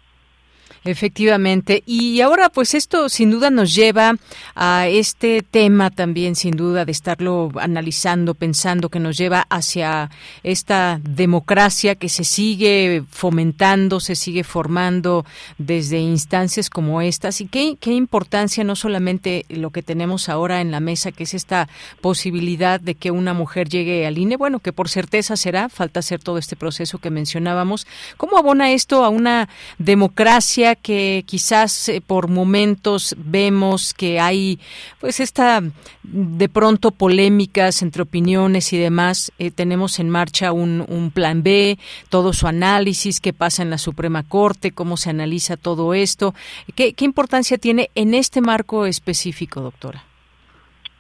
Efectivamente. 0.86 1.84
Y 1.86 2.22
ahora, 2.22 2.50
pues 2.50 2.74
esto 2.74 3.10
sin 3.10 3.32
duda 3.32 3.50
nos 3.50 3.76
lleva 3.76 4.16
a 4.56 4.88
este 4.88 5.42
tema 5.42 5.90
también, 5.90 6.36
sin 6.36 6.56
duda, 6.56 6.86
de 6.86 6.92
estarlo 6.92 7.52
analizando, 7.60 8.34
pensando, 8.34 8.90
que 8.90 9.00
nos 9.00 9.18
lleva 9.18 9.46
hacia 9.50 10.10
esta 10.44 11.00
democracia 11.04 11.96
que 11.96 12.08
se 12.10 12.24
sigue 12.24 13.04
fomentando, 13.10 14.00
se 14.00 14.16
sigue 14.16 14.44
formando 14.44 15.26
desde 15.58 16.00
instancias 16.00 16.70
como 16.70 17.02
estas. 17.02 17.42
Y 17.42 17.48
qué, 17.48 17.76
qué 17.80 17.92
importancia 17.92 18.64
no 18.64 18.76
solamente 18.76 19.46
lo 19.50 19.72
que 19.72 19.84
tenemos 19.84 20.30
ahora 20.30 20.62
en 20.62 20.72
la 20.72 20.80
mesa, 20.80 21.12
que 21.12 21.24
es 21.24 21.34
esta 21.34 21.68
posibilidad 22.02 22.80
de 22.80 22.96
que 22.96 23.12
una 23.12 23.34
mujer 23.34 23.68
llegue 23.68 24.08
al 24.08 24.18
INE, 24.18 24.38
bueno, 24.38 24.60
que 24.60 24.74
por 24.74 24.88
certeza 24.90 25.36
será, 25.36 25.68
falta 25.70 26.00
hacer 26.00 26.22
todo 26.22 26.38
este 26.38 26.56
proceso 26.56 27.00
que 27.00 27.10
mencionábamos. 27.10 27.86
¿Cómo 28.18 28.38
abona 28.38 28.72
esto 28.72 29.04
a 29.04 29.10
una 29.10 29.50
democracia? 29.78 30.69
Que 30.76 31.24
quizás 31.26 31.90
eh, 31.90 32.02
por 32.06 32.28
momentos 32.28 33.16
vemos 33.18 33.94
que 33.94 34.20
hay 34.20 34.60
pues 35.00 35.20
esta 35.20 35.64
de 36.04 36.50
pronto 36.50 36.92
polémicas 36.92 37.82
entre 37.82 38.04
opiniones 38.04 38.74
y 38.74 38.78
demás. 38.78 39.32
Eh, 39.40 39.52
tenemos 39.52 40.00
en 40.00 40.10
marcha 40.10 40.52
un, 40.52 40.86
un, 40.88 41.12
plan 41.12 41.44
B, 41.44 41.78
todo 42.10 42.34
su 42.34 42.48
análisis, 42.48 43.20
qué 43.20 43.34
pasa 43.34 43.62
en 43.62 43.70
la 43.70 43.78
Suprema 43.78 44.24
Corte, 44.24 44.72
cómo 44.72 44.98
se 44.98 45.10
analiza 45.10 45.58
todo 45.58 45.94
esto. 45.94 46.34
¿Qué, 46.76 46.94
qué 46.94 47.06
importancia 47.06 47.58
tiene 47.58 47.90
en 47.96 48.14
este 48.14 48.42
marco 48.42 48.86
específico, 48.86 49.62
doctora? 49.62 50.09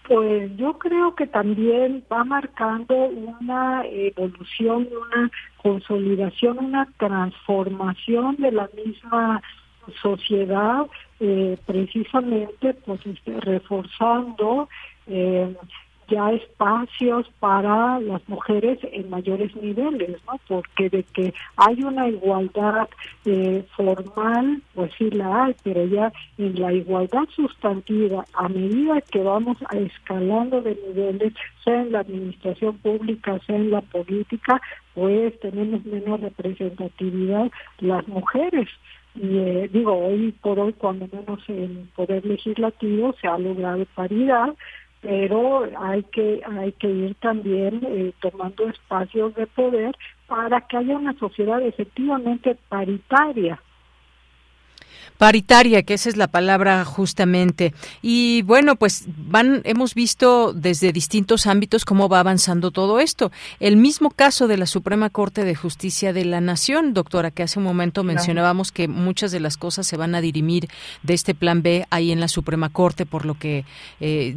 Pues 0.09 0.57
yo 0.57 0.79
creo 0.79 1.13
que 1.13 1.27
también 1.27 2.03
va 2.11 2.23
marcando 2.23 2.95
una 2.95 3.83
evolución, 3.85 4.89
una 4.91 5.29
consolidación, 5.61 6.57
una 6.57 6.87
transformación 6.97 8.35
de 8.37 8.51
la 8.51 8.67
misma 8.75 9.39
sociedad, 10.01 10.87
eh, 11.19 11.59
precisamente 11.63 12.73
pues 12.73 13.05
este, 13.05 13.39
reforzando 13.39 14.67
eh, 15.05 15.55
ya 16.09 16.31
espacios 16.31 17.27
para 17.39 17.99
las 17.99 18.27
mujeres 18.27 18.79
en 18.83 19.09
mayores 19.09 19.55
niveles, 19.55 20.17
¿no? 20.25 20.39
Porque 20.47 20.89
de 20.89 21.03
que 21.03 21.33
hay 21.57 21.83
una 21.83 22.07
igualdad 22.07 22.89
eh, 23.25 23.65
formal, 23.75 24.61
pues 24.73 24.91
sí 24.97 25.09
la 25.11 25.45
hay, 25.45 25.55
pero 25.63 25.85
ya 25.85 26.11
en 26.37 26.59
la 26.59 26.73
igualdad 26.73 27.27
sustantiva, 27.35 28.25
a 28.33 28.49
medida 28.49 29.01
que 29.01 29.19
vamos 29.19 29.57
escalando 29.71 30.61
de 30.61 30.75
niveles, 30.87 31.33
sea 31.63 31.81
en 31.81 31.91
la 31.91 31.99
administración 31.99 32.77
pública, 32.77 33.39
sea 33.45 33.55
en 33.55 33.71
la 33.71 33.81
política, 33.81 34.61
pues 34.93 35.39
tenemos 35.39 35.85
menos 35.85 36.21
representatividad 36.21 37.51
las 37.79 38.07
mujeres. 38.07 38.67
Y 39.15 39.37
eh, 39.37 39.69
digo, 39.71 39.93
hoy 39.93 40.31
por 40.41 40.59
hoy, 40.59 40.73
cuando 40.73 41.07
menos 41.11 41.39
en 41.47 41.89
poder 41.95 42.25
legislativo 42.25 43.13
se 43.19 43.27
ha 43.27 43.37
logrado 43.37 43.85
paridad, 43.95 44.55
pero 45.01 45.69
hay 45.79 46.03
que 46.03 46.41
hay 46.45 46.71
que 46.73 46.89
ir 46.89 47.15
también 47.15 47.81
eh, 47.85 48.11
tomando 48.21 48.67
espacios 48.67 49.33
de 49.35 49.47
poder 49.47 49.95
para 50.27 50.61
que 50.61 50.77
haya 50.77 50.97
una 50.97 51.17
sociedad 51.17 51.61
efectivamente 51.61 52.57
paritaria 52.67 53.61
Paritaria, 55.17 55.83
que 55.83 55.93
esa 55.93 56.09
es 56.09 56.17
la 56.17 56.27
palabra 56.27 56.85
justamente. 56.85 57.73
Y 58.01 58.41
bueno, 58.43 58.75
pues 58.75 59.05
van, 59.07 59.61
hemos 59.65 59.93
visto 59.93 60.53
desde 60.53 60.91
distintos 60.91 61.47
ámbitos 61.47 61.85
cómo 61.85 62.09
va 62.09 62.19
avanzando 62.19 62.71
todo 62.71 62.99
esto. 62.99 63.31
El 63.59 63.77
mismo 63.77 64.11
caso 64.11 64.47
de 64.47 64.57
la 64.57 64.65
Suprema 64.65 65.09
Corte 65.09 65.43
de 65.43 65.55
Justicia 65.55 66.13
de 66.13 66.25
la 66.25 66.41
Nación, 66.41 66.93
doctora, 66.93 67.31
que 67.31 67.43
hace 67.43 67.59
un 67.59 67.65
momento 67.65 68.03
mencionábamos 68.03 68.71
que 68.71 68.87
muchas 68.87 69.31
de 69.31 69.39
las 69.39 69.57
cosas 69.57 69.87
se 69.87 69.97
van 69.97 70.15
a 70.15 70.21
dirimir 70.21 70.69
de 71.03 71.13
este 71.13 71.35
plan 71.35 71.61
B 71.61 71.85
ahí 71.89 72.11
en 72.11 72.19
la 72.19 72.27
Suprema 72.27 72.69
Corte 72.69 73.05
por 73.05 73.25
lo 73.25 73.35
que 73.35 73.65
eh, 73.99 74.35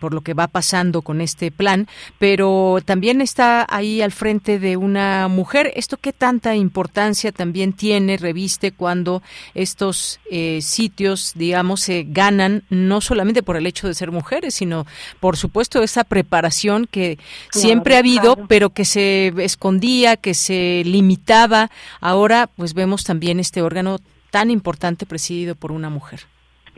por 0.00 0.14
lo 0.14 0.22
que 0.22 0.34
va 0.34 0.48
pasando 0.48 1.02
con 1.02 1.20
este 1.20 1.50
plan, 1.50 1.88
pero 2.18 2.78
también 2.84 3.20
está 3.20 3.66
ahí 3.68 4.00
al 4.02 4.12
frente 4.12 4.58
de 4.58 4.76
una 4.76 5.28
mujer. 5.28 5.72
¿Esto 5.76 5.96
qué 5.96 6.12
tanta 6.12 6.54
importancia 6.54 7.32
también 7.32 7.72
tiene, 7.72 8.16
reviste 8.16 8.72
cuando 8.72 9.22
estos 9.54 9.97
eh, 10.30 10.60
sitios, 10.62 11.32
digamos, 11.34 11.80
se 11.80 12.04
ganan 12.08 12.62
no 12.70 13.00
solamente 13.00 13.42
por 13.42 13.56
el 13.56 13.66
hecho 13.66 13.86
de 13.86 13.94
ser 13.94 14.10
mujeres, 14.10 14.54
sino 14.54 14.86
por 15.20 15.36
supuesto 15.36 15.82
esa 15.82 16.04
preparación 16.04 16.86
que 16.86 17.18
siempre 17.50 17.96
ha 17.96 18.00
habido, 18.00 18.36
pero 18.48 18.70
que 18.70 18.84
se 18.84 19.28
escondía, 19.38 20.16
que 20.16 20.34
se 20.34 20.82
limitaba. 20.84 21.70
Ahora, 22.00 22.48
pues 22.56 22.74
vemos 22.74 23.04
también 23.04 23.40
este 23.40 23.62
órgano 23.62 23.98
tan 24.30 24.50
importante 24.50 25.06
presidido 25.06 25.54
por 25.54 25.72
una 25.72 25.90
mujer. 25.90 26.20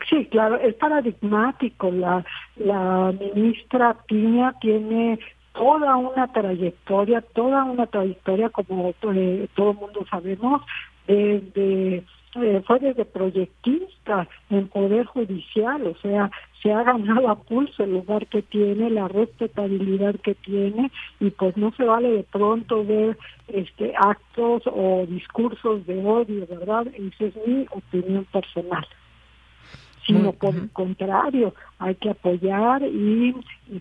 Sí, 0.08 0.26
claro, 0.30 0.56
es 0.56 0.74
paradigmático. 0.74 1.90
La, 1.90 2.24
la 2.56 3.12
ministra 3.12 3.96
Piña 4.06 4.54
tiene 4.60 5.18
toda 5.52 5.96
una 5.96 6.26
trayectoria, 6.32 7.20
toda 7.20 7.64
una 7.64 7.86
trayectoria, 7.86 8.50
como 8.50 8.90
eh, 8.90 9.48
todo 9.54 9.72
el 9.72 9.76
mundo 9.76 10.06
sabemos, 10.10 10.62
desde 11.06 12.04
eh, 12.36 12.62
fue 12.66 12.78
desde 12.78 13.04
proyectista 13.04 14.28
en 14.50 14.68
Poder 14.68 15.06
Judicial, 15.06 15.86
o 15.86 15.96
sea, 16.00 16.30
se 16.62 16.72
ha 16.72 16.82
ganado 16.82 17.28
a 17.28 17.36
pulso 17.36 17.82
el 17.82 17.92
lugar 17.92 18.26
que 18.26 18.42
tiene, 18.42 18.90
la 18.90 19.08
respetabilidad 19.08 20.14
que 20.16 20.34
tiene, 20.34 20.90
y 21.18 21.30
pues 21.30 21.56
no 21.56 21.72
se 21.72 21.84
vale 21.84 22.10
de 22.10 22.22
pronto 22.22 22.84
ver 22.84 23.18
este 23.48 23.94
actos 23.96 24.62
o 24.66 25.06
discursos 25.08 25.86
de 25.86 26.04
odio, 26.04 26.46
¿verdad? 26.46 26.86
Esa 26.88 27.24
es 27.24 27.34
mi 27.46 27.66
opinión 27.70 28.24
personal 28.26 28.86
sino 30.06 30.32
por 30.32 30.54
el 30.54 30.70
contrario, 30.70 31.54
hay 31.78 31.94
que 31.94 32.10
apoyar 32.10 32.82
y, 32.82 33.34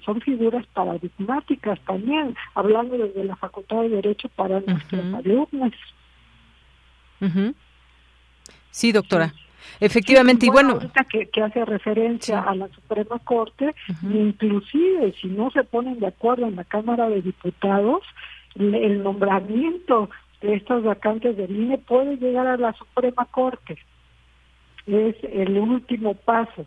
son 0.06 0.22
figuras 0.22 0.66
paradigmáticas 0.74 1.80
también, 1.82 2.36
hablando 2.54 2.98
desde 2.98 3.24
la 3.24 3.36
Facultad 3.36 3.82
de 3.82 3.90
Derecho 3.90 4.30
para 4.30 4.60
nuestros 4.60 5.14
alumnos. 5.14 5.74
Sí, 8.72 8.92
doctora. 8.92 9.34
Efectivamente, 9.80 10.46
y 10.46 10.50
bueno. 10.50 10.80
Que, 11.10 11.28
que, 11.28 11.42
hace 11.42 11.64
referencia 11.64 12.42
a 12.42 12.54
la 12.54 12.68
Suprema 12.70 13.20
Corte, 13.20 13.74
inclusive 14.04 15.14
si 15.22 15.28
no 15.28 15.52
se 15.52 15.64
ponen 15.64 16.00
de 16.00 16.08
acuerdo 16.08 16.48
en 16.48 16.56
la 16.58 16.66
Cámara 16.66 17.08
de 17.10 17.22
Diputados, 17.22 18.04
el 18.56 19.04
nombramiento 19.04 20.10
de 20.42 20.56
estas 20.56 20.84
vacantes 20.84 21.38
del 21.38 21.56
INE 21.56 21.78
puede 21.78 22.18
llegar 22.18 22.48
a 22.48 22.58
la 22.58 22.74
Suprema 22.74 23.26
Corte. 23.26 23.78
Es 24.86 25.16
el 25.24 25.58
último 25.58 26.14
paso. 26.14 26.66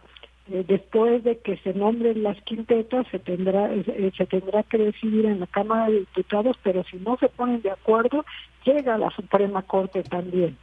Eh, 0.51 0.65
después 0.67 1.23
de 1.23 1.39
que 1.39 1.57
se 1.59 1.73
nombren 1.73 2.23
las 2.23 2.41
quintetas, 2.43 3.07
se 3.11 3.19
tendrá, 3.19 3.73
eh, 3.73 4.13
se 4.17 4.27
tendrá 4.27 4.63
que 4.65 4.79
decidir 4.79 5.27
en 5.27 5.41
la 5.41 5.47
Cámara 5.47 5.89
de 5.89 6.01
Diputados, 6.01 6.57
pero 6.63 6.83
si 6.85 6.97
no 6.97 7.17
se 7.19 7.29
ponen 7.29 7.63
de 7.63 7.71
acuerdo, 7.71 8.25
llega 8.65 8.95
a 8.95 8.99
la 8.99 9.11
Suprema 9.11 9.63
Corte 9.63 10.03
también. 10.03 10.57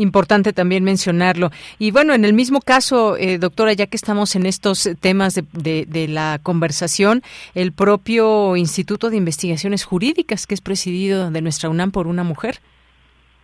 Importante 0.00 0.54
también 0.54 0.82
mencionarlo. 0.82 1.50
Y 1.78 1.90
bueno, 1.90 2.14
en 2.14 2.24
el 2.24 2.32
mismo 2.32 2.62
caso, 2.62 3.18
eh, 3.18 3.36
doctora, 3.36 3.74
ya 3.74 3.86
que 3.86 3.98
estamos 3.98 4.34
en 4.34 4.46
estos 4.46 4.88
temas 4.98 5.34
de, 5.34 5.84
de, 5.84 6.08
la 6.08 6.40
conversación, 6.42 7.20
el 7.54 7.72
propio 7.72 8.56
Instituto 8.56 9.10
de 9.10 9.18
Investigaciones 9.18 9.84
Jurídicas, 9.84 10.46
que 10.46 10.54
es 10.54 10.62
presidido 10.62 11.30
de 11.30 11.42
nuestra 11.42 11.68
UNAM 11.68 11.90
por 11.90 12.06
una 12.06 12.24
mujer. 12.24 12.60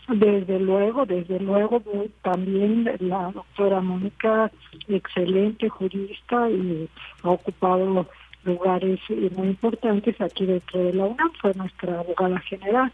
Desde 0.09 0.59
luego, 0.59 1.05
desde 1.05 1.39
luego, 1.41 1.83
también 2.23 2.91
la 3.01 3.31
doctora 3.33 3.83
Mónica, 3.83 4.51
excelente 4.89 5.69
jurista 5.69 6.49
y 6.49 6.89
ha 7.23 7.29
ocupado 7.29 8.09
lugares 8.45 8.99
muy 9.37 9.49
importantes 9.49 10.19
aquí 10.23 10.47
dentro 10.47 10.81
de 10.81 10.95
la 10.95 11.05
UNAM, 11.05 11.33
fue 11.39 11.53
nuestra 11.53 12.01
abogada 12.01 12.41
general. 12.41 12.91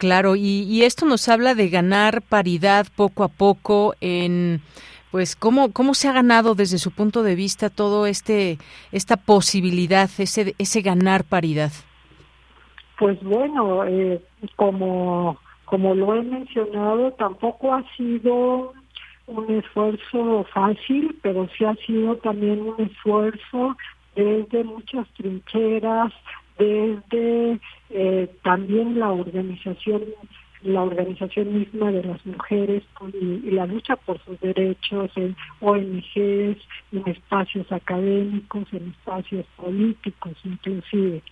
Claro, 0.00 0.34
y, 0.34 0.82
esto 0.82 1.04
nos 1.04 1.28
habla 1.28 1.54
de 1.54 1.68
ganar 1.68 2.22
paridad 2.22 2.86
poco 2.96 3.22
a 3.22 3.28
poco 3.28 3.94
en 4.00 4.62
pues 5.10 5.36
cómo 5.36 5.72
cómo 5.74 5.92
se 5.92 6.08
ha 6.08 6.12
ganado 6.12 6.54
desde 6.54 6.78
su 6.78 6.90
punto 6.90 7.22
de 7.22 7.34
vista 7.34 7.68
todo 7.68 8.06
este 8.06 8.56
esta 8.92 9.18
posibilidad 9.18 10.08
ese 10.16 10.54
ese 10.56 10.80
ganar 10.80 11.24
paridad. 11.24 11.70
Pues 12.98 13.22
bueno 13.22 13.84
eh, 13.84 14.22
como 14.56 15.36
como 15.66 15.94
lo 15.94 16.14
he 16.14 16.22
mencionado 16.22 17.12
tampoco 17.12 17.74
ha 17.74 17.84
sido 17.94 18.72
un 19.26 19.54
esfuerzo 19.54 20.46
fácil 20.54 21.14
pero 21.20 21.46
sí 21.58 21.66
ha 21.66 21.74
sido 21.84 22.16
también 22.16 22.62
un 22.62 22.80
esfuerzo 22.80 23.76
desde 24.16 24.64
muchas 24.64 25.06
trincheras 25.18 26.10
desde 26.60 27.58
eh, 27.90 28.28
también 28.42 28.98
la 28.98 29.10
organización 29.10 30.02
la 30.62 30.82
organización 30.82 31.58
misma 31.58 31.90
de 31.90 32.04
las 32.04 32.24
mujeres 32.26 32.82
y, 33.14 33.50
la 33.50 33.64
lucha 33.64 33.96
por 33.96 34.22
sus 34.24 34.38
derechos 34.40 35.10
en 35.16 35.34
ONGs, 35.60 36.58
en 36.92 37.02
espacios 37.06 37.70
académicos, 37.72 38.70
en 38.72 38.88
espacios 38.90 39.46
políticos 39.56 40.36
inclusive. 40.44 41.22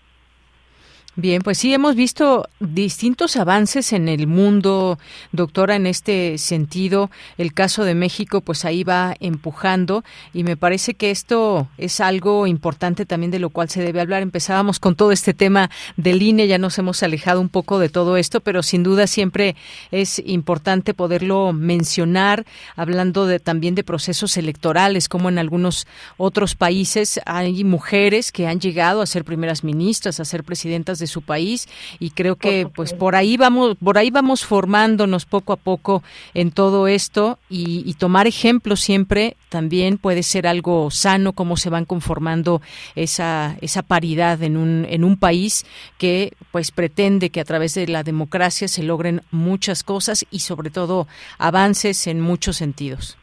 Bien, 1.17 1.43
pues 1.43 1.59
sí, 1.59 1.75
hemos 1.75 1.97
visto 1.97 2.49
distintos 2.61 3.35
avances 3.35 3.93
en 3.93 4.09
el 4.09 4.29
mundo, 4.29 5.01
doctora, 5.33 5.75
en 5.75 5.89
este 5.89 6.39
sentido. 6.39 7.11
El 7.39 7.55
caso 7.55 7.83
de 7.83 7.97
México, 7.97 8.41
pues 8.41 8.65
ahí 8.65 8.85
va 8.85 9.17
empujando 9.19 10.05
y 10.33 10.45
me 10.45 10.57
parece 10.57 10.95
que 10.95 11.11
esto 11.11 11.67
es 11.77 11.99
algo 11.99 12.47
importante 12.47 13.05
también 13.05 13.33
de 13.33 13.41
lo 13.41 13.51
cual 13.51 13.69
se 13.69 13.83
debe 13.83 14.01
hablar. 14.01 14.23
Empezábamos 14.23 14.79
con 14.79 14.95
todo 14.95 15.11
este 15.11 15.35
tema 15.35 15.71
del 15.97 16.23
INE, 16.23 16.47
ya 16.47 16.57
nos 16.57 16.79
hemos 16.79 17.03
alejado 17.03 17.41
un 17.41 17.49
poco 17.49 17.81
de 17.81 17.89
todo 17.89 18.17
esto, 18.17 18.41
pero 18.41 18.63
sin 18.63 18.85
duda 18.85 19.09
siempre 19.09 19.57
es 19.91 20.23
importante 20.25 20.95
poderlo 20.95 21.53
mencionar, 21.53 22.47
hablando 22.77 23.27
de, 23.27 23.41
también 23.41 23.75
de 23.75 23.83
procesos 23.83 24.37
electorales, 24.37 25.09
como 25.09 25.29
en 25.29 25.39
algunos 25.39 25.89
otros 26.17 26.55
países 26.55 27.19
hay 27.27 27.65
mujeres 27.65 28.31
que 28.31 28.47
han 28.47 28.61
llegado 28.61 29.03
a 29.03 29.07
ser 29.07 29.25
primeras 29.25 29.65
ministras, 29.65 30.21
a 30.21 30.25
ser 30.25 30.45
presidentas 30.45 30.98
de 30.99 31.07
su 31.07 31.23
país 31.23 31.69
y 31.99 32.11
creo 32.11 32.37
que 32.37 32.67
pues 32.75 32.93
por 32.93 33.17
ahí 33.17 33.37
vamos 33.37 33.77
por 33.83 33.99
ahí 33.99 34.11
vamos 34.11 34.45
formándonos 34.45 35.27
poco 35.27 35.53
a 35.53 35.57
poco 35.57 36.03
en 36.35 36.51
todo 36.51 36.89
esto 36.89 37.39
y, 37.49 37.83
y 37.87 37.95
tomar 37.95 38.27
ejemplo 38.27 38.77
siempre 38.77 39.37
también 39.49 39.99
puede 39.99 40.23
ser 40.23 40.47
algo 40.47 40.91
sano 40.91 41.33
cómo 41.33 41.57
se 41.57 41.71
van 41.71 41.85
conformando 41.85 42.61
esa 42.95 43.57
esa 43.61 43.83
paridad 43.83 44.43
en 44.43 44.57
un 44.57 44.87
en 44.89 45.05
un 45.05 45.17
país 45.17 45.67
que 45.99 46.33
pues 46.53 46.71
pretende 46.71 47.31
que 47.31 47.41
a 47.41 47.45
través 47.45 47.75
de 47.75 47.87
la 47.87 48.03
democracia 48.03 48.69
se 48.69 48.83
logren 48.83 49.23
muchas 49.31 49.83
cosas 49.83 50.27
y 50.31 50.41
sobre 50.41 50.71
todo 50.71 51.07
avances 51.39 52.07
en 52.07 52.21
muchos 52.21 52.57
sentidos. 52.57 53.17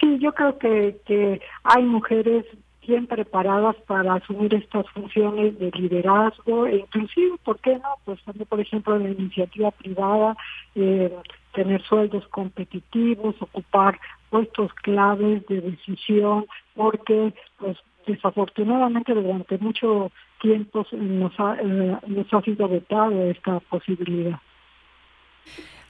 Sí, 0.00 0.18
yo 0.20 0.32
creo 0.32 0.58
que, 0.58 0.96
que 1.06 1.40
hay 1.62 1.82
mujeres 1.84 2.44
bien 2.86 3.06
preparadas 3.06 3.76
para 3.86 4.14
asumir 4.14 4.54
estas 4.54 4.88
funciones 4.90 5.58
de 5.58 5.70
liderazgo 5.72 6.66
e 6.66 6.76
inclusive, 6.76 7.36
¿por 7.44 7.58
qué 7.60 7.76
no? 7.76 7.88
Pues 8.04 8.22
también, 8.24 8.46
por 8.46 8.60
ejemplo, 8.60 8.96
en 8.96 9.04
la 9.04 9.10
iniciativa 9.10 9.70
privada, 9.70 10.36
eh, 10.74 11.14
tener 11.52 11.82
sueldos 11.82 12.26
competitivos, 12.28 13.36
ocupar 13.40 13.98
puestos 14.30 14.72
claves 14.74 15.46
de 15.46 15.60
decisión, 15.60 16.46
porque 16.74 17.32
pues 17.58 17.76
desafortunadamente 18.06 19.14
durante 19.14 19.58
mucho 19.58 20.10
tiempo 20.40 20.86
nos 20.92 21.32
ha, 21.38 21.56
eh, 21.60 21.96
nos 22.06 22.32
ha 22.34 22.42
sido 22.42 22.68
vetado 22.68 23.22
esta 23.30 23.60
posibilidad. 23.60 24.40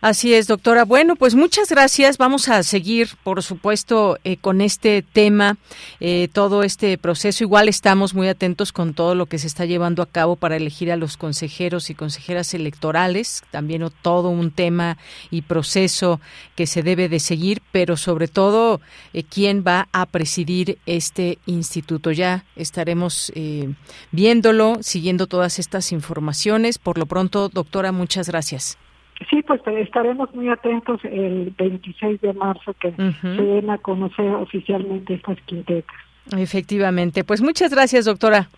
Así 0.05 0.35
es, 0.35 0.49
doctora. 0.49 0.85
Bueno, 0.85 1.17
pues 1.17 1.35
muchas 1.35 1.71
gracias. 1.71 2.19
Vamos 2.19 2.51
a 2.51 2.62
seguir, 2.62 3.09
por 3.23 3.43
supuesto, 3.43 4.19
eh, 4.23 4.37
con 4.37 4.61
este 4.61 5.01
tema, 5.01 5.57
eh, 5.99 6.29
todo 6.31 6.62
este 6.62 6.99
proceso. 6.99 7.43
Igual 7.43 7.71
estamos 7.71 8.12
muy 8.12 8.29
atentos 8.29 8.71
con 8.71 8.93
todo 8.93 9.14
lo 9.14 9.25
que 9.25 9.38
se 9.38 9.47
está 9.47 9.64
llevando 9.64 10.03
a 10.03 10.07
cabo 10.07 10.37
para 10.37 10.57
elegir 10.57 10.93
a 10.93 10.97
los 10.97 11.17
consejeros 11.17 11.88
y 11.88 11.95
consejeras 11.95 12.53
electorales. 12.53 13.45
También 13.51 13.90
todo 14.03 14.29
un 14.29 14.51
tema 14.51 14.99
y 15.31 15.40
proceso 15.40 16.21
que 16.55 16.67
se 16.67 16.83
debe 16.83 17.09
de 17.09 17.19
seguir, 17.19 17.62
pero 17.73 17.97
sobre 17.97 18.29
todo, 18.29 18.83
eh, 19.14 19.23
quién 19.23 19.64
va 19.67 19.88
a 19.93 20.05
presidir 20.05 20.77
este 20.85 21.38
instituto. 21.47 22.12
Ya 22.12 22.45
estaremos 22.57 23.33
viéndolo, 24.12 24.83
siguiendo 24.83 25.27
todas 25.27 25.59
estas 25.59 25.93
informaciones. 25.93 26.77
Por 26.77 26.99
lo 26.99 27.07
pronto, 27.07 27.49
doctora, 27.49 27.90
muchas 27.90 28.29
gracias. 28.29 28.77
Sí, 29.31 29.42
pues 29.42 29.61
estaremos 29.66 30.35
muy 30.35 30.48
atentos 30.48 31.00
el 31.05 31.55
26 31.57 32.20
de 32.20 32.33
marzo 32.33 32.74
que 32.74 32.92
se 32.92 33.42
den 33.42 33.70
a 33.70 33.79
conocer 33.79 34.29
oficialmente 34.35 35.14
estas 35.14 35.40
quintetas. 35.42 35.96
Efectivamente. 36.37 37.24
Pues 37.24 37.40
muchas 37.40 37.70
gracias, 37.72 38.05
doctora. 38.05 38.48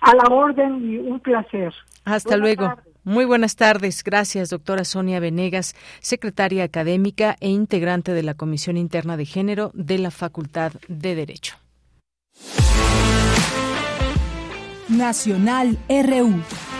A 0.00 0.14
la 0.14 0.34
orden 0.34 0.90
y 0.90 0.96
un 0.98 1.20
placer. 1.20 1.72
Hasta 2.04 2.36
luego. 2.36 2.72
Muy 3.04 3.24
buenas 3.24 3.56
tardes. 3.56 4.04
Gracias, 4.04 4.50
doctora 4.50 4.84
Sonia 4.84 5.18
Venegas, 5.18 5.74
secretaria 6.00 6.62
académica 6.62 7.36
e 7.40 7.48
integrante 7.48 8.12
de 8.12 8.22
la 8.22 8.34
Comisión 8.34 8.76
Interna 8.76 9.16
de 9.16 9.26
Género 9.26 9.72
de 9.74 9.98
la 9.98 10.12
Facultad 10.12 10.72
de 10.88 11.14
Derecho. 11.16 11.56
Nacional 14.88 15.78
RU. 15.88 16.71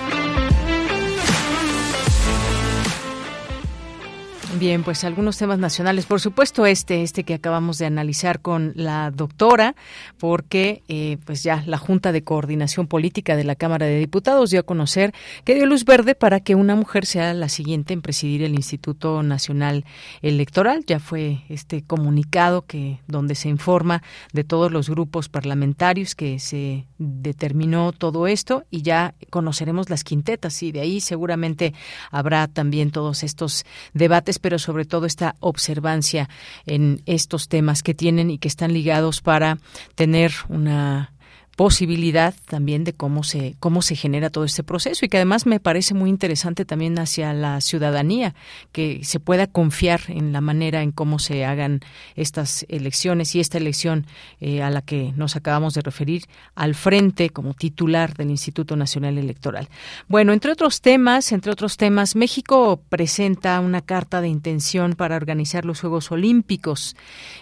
Bien, 4.58 4.82
pues 4.82 5.02
algunos 5.04 5.38
temas 5.38 5.58
nacionales. 5.58 6.04
Por 6.04 6.20
supuesto, 6.20 6.66
este, 6.66 7.02
este 7.02 7.24
que 7.24 7.32
acabamos 7.32 7.78
de 7.78 7.86
analizar 7.86 8.40
con 8.40 8.72
la 8.76 9.10
doctora, 9.10 9.74
porque 10.18 10.82
eh, 10.88 11.16
pues 11.24 11.42
ya 11.42 11.62
la 11.66 11.78
Junta 11.78 12.12
de 12.12 12.22
Coordinación 12.22 12.86
Política 12.86 13.34
de 13.34 13.44
la 13.44 13.54
Cámara 13.54 13.86
de 13.86 13.98
Diputados 13.98 14.50
dio 14.50 14.60
a 14.60 14.64
conocer 14.64 15.14
que 15.44 15.54
dio 15.54 15.64
luz 15.64 15.86
verde 15.86 16.14
para 16.14 16.40
que 16.40 16.54
una 16.54 16.76
mujer 16.76 17.06
sea 17.06 17.32
la 17.32 17.48
siguiente 17.48 17.94
en 17.94 18.02
presidir 18.02 18.42
el 18.42 18.54
Instituto 18.54 19.22
Nacional 19.22 19.86
Electoral. 20.20 20.84
Ya 20.86 21.00
fue 21.00 21.44
este 21.48 21.82
comunicado 21.82 22.66
que 22.66 23.00
donde 23.06 23.34
se 23.34 23.48
informa 23.48 24.02
de 24.34 24.44
todos 24.44 24.70
los 24.70 24.90
grupos 24.90 25.30
parlamentarios 25.30 26.14
que 26.14 26.38
se 26.38 26.84
determinó 27.02 27.92
todo 27.92 28.26
esto 28.26 28.64
y 28.70 28.82
ya 28.82 29.14
conoceremos 29.30 29.90
las 29.90 30.04
quintetas 30.04 30.62
y 30.62 30.72
de 30.72 30.80
ahí 30.80 31.00
seguramente 31.00 31.74
habrá 32.10 32.48
también 32.48 32.90
todos 32.90 33.22
estos 33.22 33.64
debates 33.92 34.38
pero 34.38 34.58
sobre 34.58 34.84
todo 34.84 35.06
esta 35.06 35.36
observancia 35.40 36.28
en 36.66 37.02
estos 37.06 37.48
temas 37.48 37.82
que 37.82 37.94
tienen 37.94 38.30
y 38.30 38.38
que 38.38 38.48
están 38.48 38.72
ligados 38.72 39.20
para 39.20 39.58
tener 39.94 40.32
una 40.48 41.11
posibilidad 41.56 42.34
también 42.46 42.82
de 42.84 42.94
cómo 42.94 43.24
se 43.24 43.56
cómo 43.60 43.82
se 43.82 43.94
genera 43.94 44.30
todo 44.30 44.44
este 44.44 44.62
proceso 44.62 45.04
y 45.04 45.08
que 45.08 45.18
además 45.18 45.44
me 45.46 45.60
parece 45.60 45.92
muy 45.92 46.08
interesante 46.08 46.64
también 46.64 46.98
hacia 46.98 47.32
la 47.34 47.60
ciudadanía 47.60 48.34
que 48.72 49.00
se 49.04 49.20
pueda 49.20 49.46
confiar 49.46 50.00
en 50.08 50.32
la 50.32 50.40
manera 50.40 50.82
en 50.82 50.92
cómo 50.92 51.18
se 51.18 51.44
hagan 51.44 51.80
estas 52.16 52.64
elecciones 52.68 53.34
y 53.34 53.40
esta 53.40 53.58
elección 53.58 54.06
eh, 54.40 54.62
a 54.62 54.70
la 54.70 54.80
que 54.80 55.12
nos 55.16 55.36
acabamos 55.36 55.74
de 55.74 55.82
referir 55.82 56.24
al 56.54 56.74
frente 56.74 57.30
como 57.30 57.54
titular 57.54 58.14
del 58.14 58.30
Instituto 58.30 58.76
Nacional 58.76 59.18
Electoral. 59.18 59.68
Bueno, 60.08 60.32
entre 60.32 60.52
otros 60.52 60.80
temas, 60.80 61.32
entre 61.32 61.52
otros 61.52 61.76
temas, 61.76 62.16
México 62.16 62.80
presenta 62.88 63.60
una 63.60 63.82
carta 63.82 64.20
de 64.20 64.28
intención 64.28 64.94
para 64.94 65.16
organizar 65.16 65.64
los 65.64 65.80
Juegos 65.80 66.10
Olímpicos. 66.10 66.96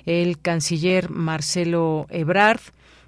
El 0.04 0.40
canciller 0.40 1.10
Marcelo 1.10 2.06
Ebrard 2.10 2.60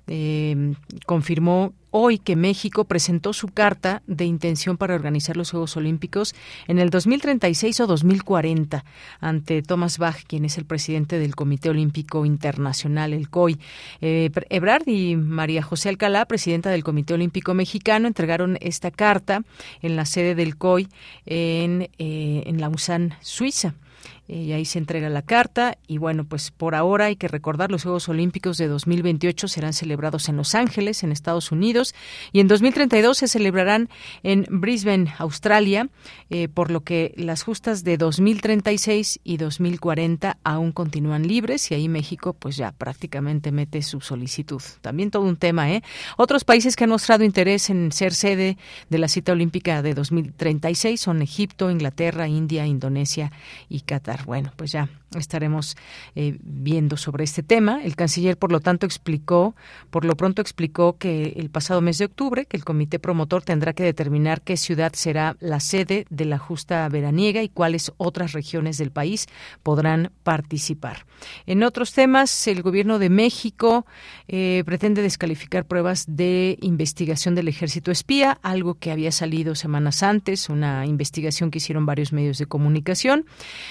eh, 0.07 0.75
confirmó 1.07 1.73
hoy 1.93 2.19
que 2.19 2.35
México 2.37 2.85
presentó 2.85 3.33
su 3.33 3.49
carta 3.49 4.03
de 4.07 4.25
intención 4.25 4.77
para 4.77 4.95
organizar 4.95 5.37
los 5.37 5.51
Juegos 5.51 5.77
Olímpicos 5.77 6.35
en 6.67 6.79
el 6.79 6.91
2036 6.91 7.81
o 7.81 7.87
2040 7.87 8.85
ante 9.21 9.63
Thomas 9.63 9.99
Bach, 9.99 10.25
quien 10.27 10.45
es 10.45 10.59
el 10.59 10.65
presidente 10.65 11.19
del 11.19 11.37
Comité 11.37 11.69
Olímpico 11.69 12.25
Internacional, 12.25 13.13
el 13.13 13.29
COI. 13.29 13.59
Eh, 14.01 14.31
Ebrard 14.49 14.89
y 14.89 15.17
María 15.17 15.63
José 15.63 15.91
Alcalá, 15.91 16.25
presidenta 16.25 16.71
del 16.71 16.83
Comité 16.83 17.15
Olímpico 17.15 17.53
Mexicano, 17.55 18.09
entregaron 18.09 18.57
esta 18.61 18.91
carta 18.91 19.43
en 19.83 19.95
la 19.95 20.07
sede 20.07 20.35
del 20.35 20.57
COI 20.57 20.89
en, 21.27 21.91
eh, 21.99 22.43
en 22.47 22.61
Lausanne, 22.61 23.17
Suiza 23.21 23.75
y 24.33 24.53
ahí 24.53 24.65
se 24.65 24.79
entrega 24.79 25.11
la 25.11 25.23
carta 25.23 25.77
y 25.87 25.99
bueno, 25.99 26.25
pues 26.25 26.51
por 26.51 26.75
ahora 26.75 27.07
hay 27.07 27.17
que 27.17 27.29
recordar 27.29 27.71
los 27.71 27.83
Juegos 27.83 28.09
Olímpicos 28.09 28.57
de 28.57 28.67
2028 28.67 29.47
serán 29.47 29.75
celebrados 29.75 30.29
en 30.29 30.37
Los 30.37 30.55
Ángeles, 30.55 31.03
en 31.03 31.13
Estados 31.13 31.53
Unidos, 31.53 31.95
y 32.33 32.41
en 32.41 32.49
2032 32.49 33.19
se 33.19 33.29
celebrarán 33.29 33.91
en 34.23 34.47
Brisbane, 34.49 35.13
Australia, 35.19 35.89
eh, 36.31 36.49
por 36.49 36.71
lo 36.71 36.81
que 36.81 37.13
las 37.17 37.43
justas 37.43 37.85
de 37.85 37.99
2036 37.99 39.21
y 39.23 39.37
2040 39.37 40.39
aún 40.43 40.73
continúan 40.73 41.27
libres 41.27 41.71
y 41.71 41.75
ahí 41.75 41.89
México 41.89 42.33
pues 42.33 42.57
ya 42.57 42.73
prácticamente 42.73 43.53
mete 43.53 43.83
su 43.83 44.01
solicitud. 44.01 44.63
También 44.81 45.11
todo 45.11 45.25
un 45.25 45.37
tema, 45.37 45.71
¿eh? 45.71 45.83
Otros 46.17 46.45
países 46.45 46.75
que 46.75 46.85
han 46.85 46.91
mostrado 46.91 47.25
interés 47.25 47.69
en 47.69 47.93
ser 47.93 48.15
sede 48.15 48.57
de 48.89 48.99
la 48.99 49.09
cita 49.09 49.33
olímpica 49.33 49.83
de 49.83 49.93
2036 49.93 51.01
son 51.01 51.21
Egipto, 51.21 51.71
Inglaterra, 51.71 52.29
India, 52.29 52.67
Indonesia 52.67 53.31
y 53.69 53.81
Qatar. 53.81 54.22
Bueno, 54.27 54.53
pues 54.57 54.73
ya 54.73 54.89
estaremos 55.19 55.77
eh, 56.15 56.39
viendo 56.43 56.97
sobre 56.97 57.25
este 57.25 57.43
tema. 57.43 57.83
El 57.83 57.97
canciller, 57.97 58.37
por 58.37 58.53
lo 58.53 58.61
tanto, 58.61 58.87
explicó, 58.87 59.55
por 59.91 60.05
lo 60.05 60.17
pronto 60.17 60.43
explicó 60.43 60.97
que 60.99 61.35
el 61.37 61.51
pasado 61.51 61.81
mes 61.81 61.99
de 61.99 62.07
octubre, 62.07 62.47
que 62.47 62.57
el 62.57 62.65
comité 62.65 62.99
promotor 62.99 63.43
tendrá 63.43 63.73
que 63.73 63.83
determinar 63.83 64.43
qué 64.43 64.57
ciudad 64.57 64.93
será 64.95 65.37
la 65.41 65.61
sede 65.61 66.07
de 66.11 66.25
la 66.25 66.39
justa 66.39 66.89
veraniega 66.89 67.43
y 67.43 67.49
cuáles 67.49 67.93
otras 67.97 68.33
regiones 68.33 68.79
del 68.79 68.91
país 68.91 69.27
podrán 69.63 70.13
participar. 70.23 71.07
En 71.47 71.63
otros 71.63 71.93
temas, 71.93 72.47
el 72.47 72.63
gobierno 72.63 72.99
de 72.99 73.11
México 73.11 73.87
eh, 74.29 74.63
pretende 74.67 75.03
descalificar 75.03 75.65
pruebas 75.65 76.05
de 76.09 76.59
investigación 76.61 77.35
del 77.35 77.49
ejército 77.49 77.91
espía, 77.91 78.39
algo 78.43 78.75
que 78.75 78.91
había 78.91 79.13
salido 79.13 79.55
semanas 79.55 80.03
antes, 80.03 80.49
una 80.49 80.87
investigación 80.87 81.51
que 81.51 81.59
hicieron 81.59 81.87
varios 81.87 82.13
medios 82.13 82.39
de 82.39 82.47
comunicación. 82.47 83.27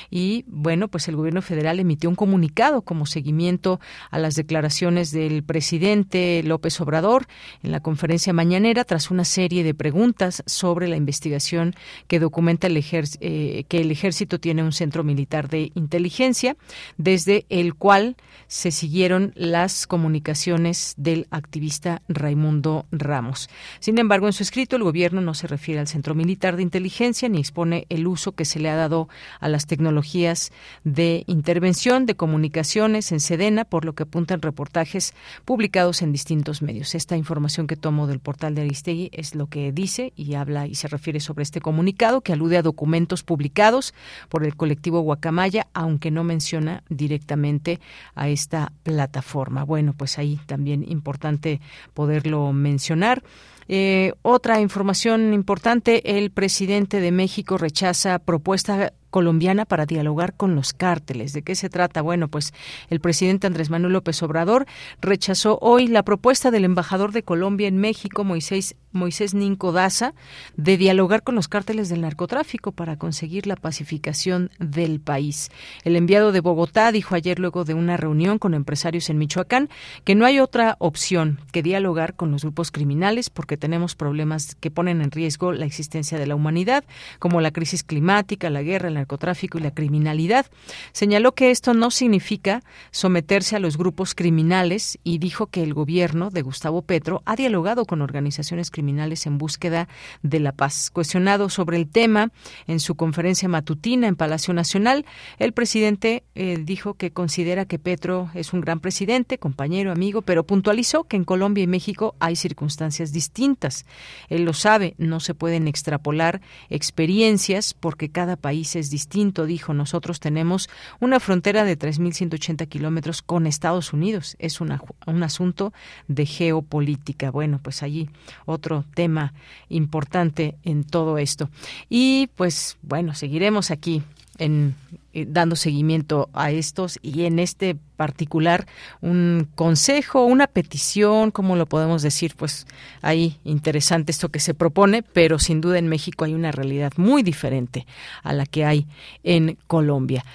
y 0.09 0.45
bueno, 0.47 0.87
pues 0.87 1.07
el 1.07 1.15
gobierno 1.15 1.30
federal 1.39 1.79
emitió 1.79 2.09
un 2.09 2.17
comunicado 2.17 2.81
como 2.81 3.05
seguimiento 3.05 3.79
a 4.09 4.19
las 4.19 4.35
declaraciones 4.35 5.11
del 5.11 5.43
presidente 5.43 6.43
López 6.43 6.81
Obrador 6.81 7.27
en 7.63 7.71
la 7.71 7.79
conferencia 7.79 8.33
mañanera 8.33 8.83
tras 8.83 9.09
una 9.11 9.23
serie 9.23 9.63
de 9.63 9.73
preguntas 9.73 10.43
sobre 10.45 10.89
la 10.89 10.97
investigación 10.97 11.73
que 12.07 12.19
documenta 12.19 12.67
el 12.67 12.75
eh, 12.75 13.65
que 13.69 13.81
el 13.81 13.91
ejército 13.91 14.39
tiene 14.39 14.63
un 14.63 14.73
centro 14.73 15.03
militar 15.03 15.47
de 15.47 15.71
inteligencia 15.75 16.57
desde 16.97 17.45
el 17.49 17.75
cual 17.75 18.15
se 18.47 18.71
siguieron 18.71 19.31
las 19.35 19.87
comunicaciones 19.87 20.95
del 20.97 21.27
activista 21.31 22.01
Raimundo 22.07 22.85
Ramos. 22.91 23.49
Sin 23.79 23.97
embargo, 23.97 24.27
en 24.27 24.33
su 24.33 24.43
escrito 24.43 24.75
el 24.75 24.83
gobierno 24.83 25.21
no 25.21 25.33
se 25.33 25.47
refiere 25.47 25.79
al 25.79 25.87
centro 25.87 26.15
militar 26.15 26.55
de 26.55 26.63
inteligencia 26.63 27.29
ni 27.29 27.39
expone 27.39 27.85
el 27.89 28.07
uso 28.07 28.33
que 28.33 28.45
se 28.45 28.59
le 28.59 28.69
ha 28.69 28.75
dado 28.75 29.09
a 29.39 29.47
las 29.47 29.67
tecnologías 29.67 30.51
de 30.83 31.20
intervención 31.27 32.05
de 32.05 32.15
comunicaciones 32.15 33.11
en 33.11 33.19
Sedena, 33.19 33.65
por 33.65 33.85
lo 33.85 33.93
que 33.93 34.03
apuntan 34.03 34.41
reportajes 34.41 35.13
publicados 35.45 36.01
en 36.01 36.11
distintos 36.11 36.61
medios. 36.61 36.95
Esta 36.95 37.17
información 37.17 37.67
que 37.67 37.75
tomo 37.75 38.07
del 38.07 38.19
portal 38.19 38.55
de 38.55 38.61
Aristegui 38.61 39.09
es 39.13 39.35
lo 39.35 39.47
que 39.47 39.71
dice 39.71 40.13
y 40.15 40.35
habla 40.35 40.67
y 40.67 40.75
se 40.75 40.87
refiere 40.87 41.19
sobre 41.19 41.43
este 41.43 41.61
comunicado 41.61 42.21
que 42.21 42.33
alude 42.33 42.57
a 42.57 42.61
documentos 42.61 43.23
publicados 43.23 43.93
por 44.29 44.43
el 44.45 44.55
colectivo 44.55 45.01
Guacamaya, 45.01 45.67
aunque 45.73 46.11
no 46.11 46.23
menciona 46.23 46.83
directamente 46.89 47.79
a 48.15 48.29
esta 48.29 48.71
plataforma. 48.83 49.63
Bueno, 49.63 49.93
pues 49.97 50.17
ahí 50.17 50.39
también 50.45 50.83
importante 50.89 51.61
poderlo 51.93 52.53
mencionar. 52.53 53.23
Eh, 53.67 54.13
otra 54.21 54.59
información 54.59 55.33
importante, 55.33 56.17
el 56.17 56.31
presidente 56.31 56.99
de 56.99 57.11
México 57.11 57.57
rechaza 57.57 58.19
propuesta 58.19 58.93
colombiana 59.11 59.65
para 59.65 59.85
dialogar 59.85 60.33
con 60.33 60.55
los 60.55 60.73
cárteles. 60.73 61.33
¿De 61.33 61.43
qué 61.43 61.53
se 61.53 61.69
trata? 61.69 62.01
Bueno, 62.01 62.27
pues 62.29 62.53
el 62.89 62.99
presidente 62.99 63.45
Andrés 63.45 63.69
Manuel 63.69 63.93
López 63.93 64.23
Obrador 64.23 64.65
rechazó 65.01 65.59
hoy 65.61 65.87
la 65.87 66.01
propuesta 66.01 66.49
del 66.49 66.65
embajador 66.65 67.11
de 67.11 67.21
Colombia 67.21 67.67
en 67.67 67.77
México, 67.77 68.23
Moisés, 68.23 68.75
Moisés 68.91 69.33
Ninco 69.33 69.71
Daza, 69.71 70.13
de 70.57 70.77
dialogar 70.77 71.23
con 71.23 71.35
los 71.35 71.47
cárteles 71.47 71.89
del 71.89 72.01
narcotráfico 72.01 72.71
para 72.71 72.97
conseguir 72.97 73.45
la 73.45 73.55
pacificación 73.55 74.49
del 74.59 74.99
país. 74.99 75.49
El 75.83 75.95
enviado 75.95 76.31
de 76.31 76.39
Bogotá 76.39 76.91
dijo 76.91 77.15
ayer 77.15 77.39
luego 77.39 77.63
de 77.63 77.73
una 77.73 77.97
reunión 77.97 78.39
con 78.39 78.53
empresarios 78.53 79.09
en 79.09 79.17
Michoacán 79.17 79.69
que 80.03 80.15
no 80.15 80.25
hay 80.25 80.39
otra 80.39 80.75
opción 80.79 81.39
que 81.51 81.61
dialogar 81.61 82.15
con 82.15 82.31
los 82.31 82.43
grupos 82.43 82.71
criminales 82.71 83.29
porque 83.29 83.57
tenemos 83.57 83.95
problemas 83.95 84.55
que 84.55 84.71
ponen 84.71 85.01
en 85.01 85.11
riesgo 85.11 85.51
la 85.51 85.65
existencia 85.65 86.17
de 86.17 86.27
la 86.27 86.35
humanidad, 86.35 86.83
como 87.19 87.41
la 87.41 87.51
crisis 87.51 87.83
climática, 87.83 88.49
la 88.49 88.61
guerra, 88.61 88.89
la 88.89 89.00
narcotráfico 89.01 89.57
y 89.57 89.61
la 89.61 89.71
criminalidad. 89.71 90.45
Señaló 90.93 91.33
que 91.33 91.51
esto 91.51 91.73
no 91.73 91.91
significa 91.91 92.61
someterse 92.91 93.55
a 93.55 93.59
los 93.59 93.77
grupos 93.77 94.15
criminales 94.15 94.99
y 95.03 95.17
dijo 95.17 95.47
que 95.47 95.63
el 95.63 95.73
gobierno 95.73 96.29
de 96.29 96.41
Gustavo 96.41 96.81
Petro 96.83 97.21
ha 97.25 97.35
dialogado 97.35 97.85
con 97.85 98.01
organizaciones 98.01 98.71
criminales 98.71 99.25
en 99.25 99.37
búsqueda 99.37 99.87
de 100.21 100.39
la 100.39 100.51
paz. 100.51 100.89
Cuestionado 100.91 101.49
sobre 101.49 101.77
el 101.77 101.89
tema 101.89 102.31
en 102.67 102.79
su 102.79 102.95
conferencia 102.95 103.49
matutina 103.49 104.07
en 104.07 104.15
Palacio 104.15 104.53
Nacional, 104.53 105.05
el 105.39 105.53
presidente 105.53 106.23
eh, 106.35 106.59
dijo 106.63 106.93
que 106.93 107.11
considera 107.11 107.65
que 107.65 107.79
Petro 107.79 108.29
es 108.35 108.53
un 108.53 108.61
gran 108.61 108.79
presidente, 108.79 109.37
compañero, 109.37 109.91
amigo, 109.91 110.21
pero 110.21 110.45
puntualizó 110.45 111.05
que 111.05 111.17
en 111.17 111.23
Colombia 111.23 111.63
y 111.63 111.67
México 111.67 112.15
hay 112.19 112.35
circunstancias 112.35 113.11
distintas. 113.11 113.85
Él 114.29 114.43
lo 114.43 114.53
sabe, 114.53 114.93
no 114.97 115.19
se 115.19 115.33
pueden 115.33 115.67
extrapolar 115.67 116.41
experiencias 116.69 117.73
porque 117.73 118.09
cada 118.09 118.35
país 118.35 118.75
es 118.75 118.90
distinto, 118.91 119.45
dijo. 119.45 119.73
Nosotros 119.73 120.19
tenemos 120.19 120.69
una 120.99 121.19
frontera 121.19 121.63
de 121.63 121.77
3.180 121.77 122.67
kilómetros 122.67 123.23
con 123.23 123.47
Estados 123.47 123.93
Unidos. 123.93 124.35
Es 124.37 124.61
una, 124.61 124.81
un 125.07 125.23
asunto 125.23 125.73
de 126.07 126.25
geopolítica. 126.27 127.31
Bueno, 127.31 127.59
pues 127.63 127.81
allí 127.81 128.09
otro 128.45 128.85
tema 128.93 129.33
importante 129.69 130.57
en 130.63 130.83
todo 130.83 131.17
esto. 131.17 131.49
Y 131.89 132.29
pues 132.35 132.77
bueno, 132.83 133.15
seguiremos 133.15 133.71
aquí 133.71 134.03
en 134.37 134.75
eh, 135.13 135.25
dando 135.27 135.55
seguimiento 135.55 136.29
a 136.33 136.51
estos 136.51 136.99
y 137.01 137.25
en 137.25 137.39
este 137.39 137.75
particular 137.97 138.67
un 139.01 139.47
consejo, 139.55 140.25
una 140.25 140.47
petición, 140.47 141.31
como 141.31 141.55
lo 141.55 141.65
podemos 141.65 142.01
decir, 142.01 142.35
pues 142.35 142.65
ahí 143.01 143.39
interesante 143.43 144.11
esto 144.11 144.29
que 144.29 144.39
se 144.39 144.53
propone, 144.53 145.03
pero 145.03 145.37
sin 145.37 145.61
duda 145.61 145.79
en 145.79 145.87
México 145.87 146.25
hay 146.25 146.33
una 146.33 146.51
realidad 146.51 146.91
muy 146.95 147.23
diferente 147.23 147.85
a 148.23 148.33
la 148.33 148.45
que 148.45 148.65
hay 148.65 148.87
en 149.23 149.57
Colombia. 149.67 150.25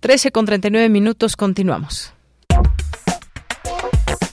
13 0.00 0.32
con 0.32 0.46
39 0.46 0.88
minutos, 0.88 1.36
continuamos. 1.36 2.12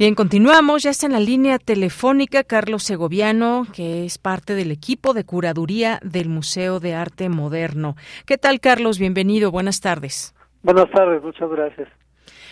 Bien, 0.00 0.14
continuamos. 0.14 0.82
Ya 0.82 0.88
está 0.88 1.04
en 1.04 1.12
la 1.12 1.20
línea 1.20 1.58
telefónica 1.58 2.42
Carlos 2.42 2.84
Segoviano, 2.84 3.66
que 3.70 4.06
es 4.06 4.16
parte 4.16 4.54
del 4.54 4.70
equipo 4.70 5.12
de 5.12 5.24
curaduría 5.24 6.00
del 6.02 6.30
Museo 6.30 6.80
de 6.80 6.94
Arte 6.94 7.28
Moderno. 7.28 7.96
¿Qué 8.24 8.38
tal, 8.38 8.60
Carlos? 8.60 8.98
Bienvenido. 8.98 9.50
Buenas 9.50 9.82
tardes. 9.82 10.34
Buenas 10.62 10.90
tardes, 10.90 11.22
muchas 11.22 11.50
gracias. 11.50 11.86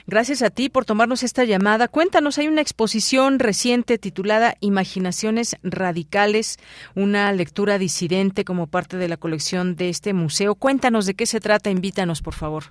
Gracias 0.07 0.43
a 0.43 0.51
ti 0.51 0.69
por 0.69 0.85
tomarnos 0.85 1.23
esta 1.23 1.45
llamada. 1.45 1.89
Cuéntanos, 1.89 2.37
hay 2.37 2.49
una 2.49 2.61
exposición 2.61 3.39
reciente 3.39 3.97
titulada 3.97 4.53
Imaginaciones 4.61 5.57
Radicales, 5.63 6.59
una 6.95 7.33
lectura 7.33 7.79
disidente 7.79 8.45
como 8.45 8.67
parte 8.67 8.99
de 8.99 9.09
la 9.09 9.17
colección 9.17 9.75
de 9.75 9.89
este 9.89 10.13
museo. 10.13 10.55
Cuéntanos 10.55 11.07
de 11.07 11.15
qué 11.15 11.25
se 11.25 11.41
trata, 11.41 11.71
invítanos, 11.71 12.21
por 12.21 12.35
favor. 12.35 12.65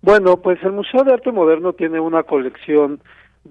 Bueno, 0.00 0.38
pues 0.38 0.58
el 0.62 0.72
Museo 0.72 1.04
de 1.04 1.12
Arte 1.12 1.32
Moderno 1.32 1.74
tiene 1.74 2.00
una 2.00 2.22
colección 2.22 3.02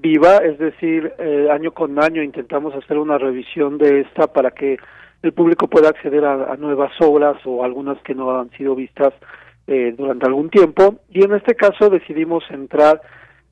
viva, 0.02 0.38
es 0.38 0.58
decir, 0.58 1.14
eh, 1.18 1.48
año 1.52 1.72
con 1.72 2.02
año 2.04 2.22
intentamos 2.22 2.74
hacer 2.76 2.98
una 2.98 3.18
revisión 3.18 3.78
de 3.78 4.02
esta 4.02 4.28
para 4.28 4.52
que 4.52 4.78
el 5.24 5.34
público 5.34 5.68
pueda 5.68 5.90
acceder 5.90 6.24
a, 6.26 6.56
nuevas 6.58 6.92
obras 7.00 7.38
o 7.46 7.64
algunas 7.64 8.02
que 8.04 8.14
no 8.14 8.40
han 8.40 8.50
sido 8.52 8.76
vistas 8.76 9.14
eh, 9.66 9.94
durante 9.98 10.26
algún 10.26 10.50
tiempo. 10.50 10.96
Y 11.10 11.24
en 11.24 11.34
este 11.34 11.56
caso 11.56 11.90
decidimos 11.90 12.44
centrar 12.48 13.02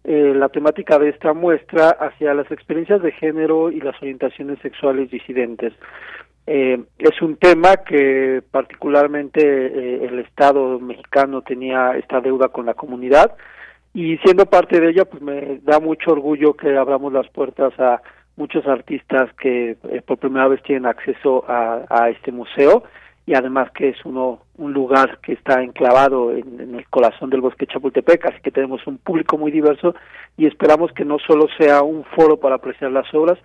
eh, 0.03 0.33
la 0.35 0.49
temática 0.49 0.99
de 0.99 1.09
esta 1.09 1.33
muestra 1.33 1.89
hacia 1.89 2.33
las 2.33 2.49
experiencias 2.51 3.01
de 3.01 3.11
género 3.11 3.71
y 3.71 3.81
las 3.81 3.99
orientaciones 4.01 4.59
sexuales 4.59 5.09
disidentes. 5.09 5.73
es 6.45 7.21
un 7.23 7.37
tema 7.37 7.77
que 7.77 8.43
particularmente 8.51 9.41
el 10.05 10.19
Estado 10.19 10.79
mexicano 10.79 11.41
tenía 11.41 11.97
esta 11.97 12.21
deuda 12.21 12.49
con 12.49 12.67
la 12.67 12.75
comunidad 12.75 13.35
y 13.95 14.17
siendo 14.17 14.45
parte 14.45 14.81
de 14.81 14.89
ella 14.89 15.05
pues 15.05 15.23
me 15.23 15.59
da 15.63 15.79
mucho 15.79 16.11
orgullo 16.11 16.53
que 16.53 16.77
abramos 16.77 17.13
las 17.13 17.29
puertas 17.29 17.73
a 17.79 18.01
muchos 18.35 18.67
artistas 18.67 19.33
que 19.39 19.77
eh, 19.89 20.01
por 20.05 20.17
primera 20.17 20.49
vez 20.49 20.61
tienen 20.63 20.85
acceso 20.85 21.45
a, 21.47 21.85
a, 21.89 22.09
este 22.09 22.33
museo 22.33 22.83
y 23.25 23.35
además 23.35 23.71
que 23.71 23.87
es 23.89 23.97
uno 24.03 24.41
un 24.57 24.73
lugar 24.73 25.19
que 25.19 25.31
está 25.31 25.63
enclavado 25.63 26.33
en, 26.35 26.75
el 26.75 26.85
corazón 26.89 27.29
del 27.29 27.39
bosque 27.39 27.67
Chapultepec, 27.67 28.25
así 28.25 28.41
que 28.43 28.51
tenemos 28.51 28.85
un 28.85 28.97
público 28.97 29.37
muy 29.37 29.49
diverso 29.49 29.95
y 30.35 30.45
esperamos 30.45 30.91
que 30.91 31.05
no 31.05 31.17
solo 31.19 31.47
sea 31.57 31.81
un 31.81 32.03
foro 32.03 32.37
para 32.37 32.55
apreciar 32.55 32.91
las 32.91 33.11
obras, 33.13 33.39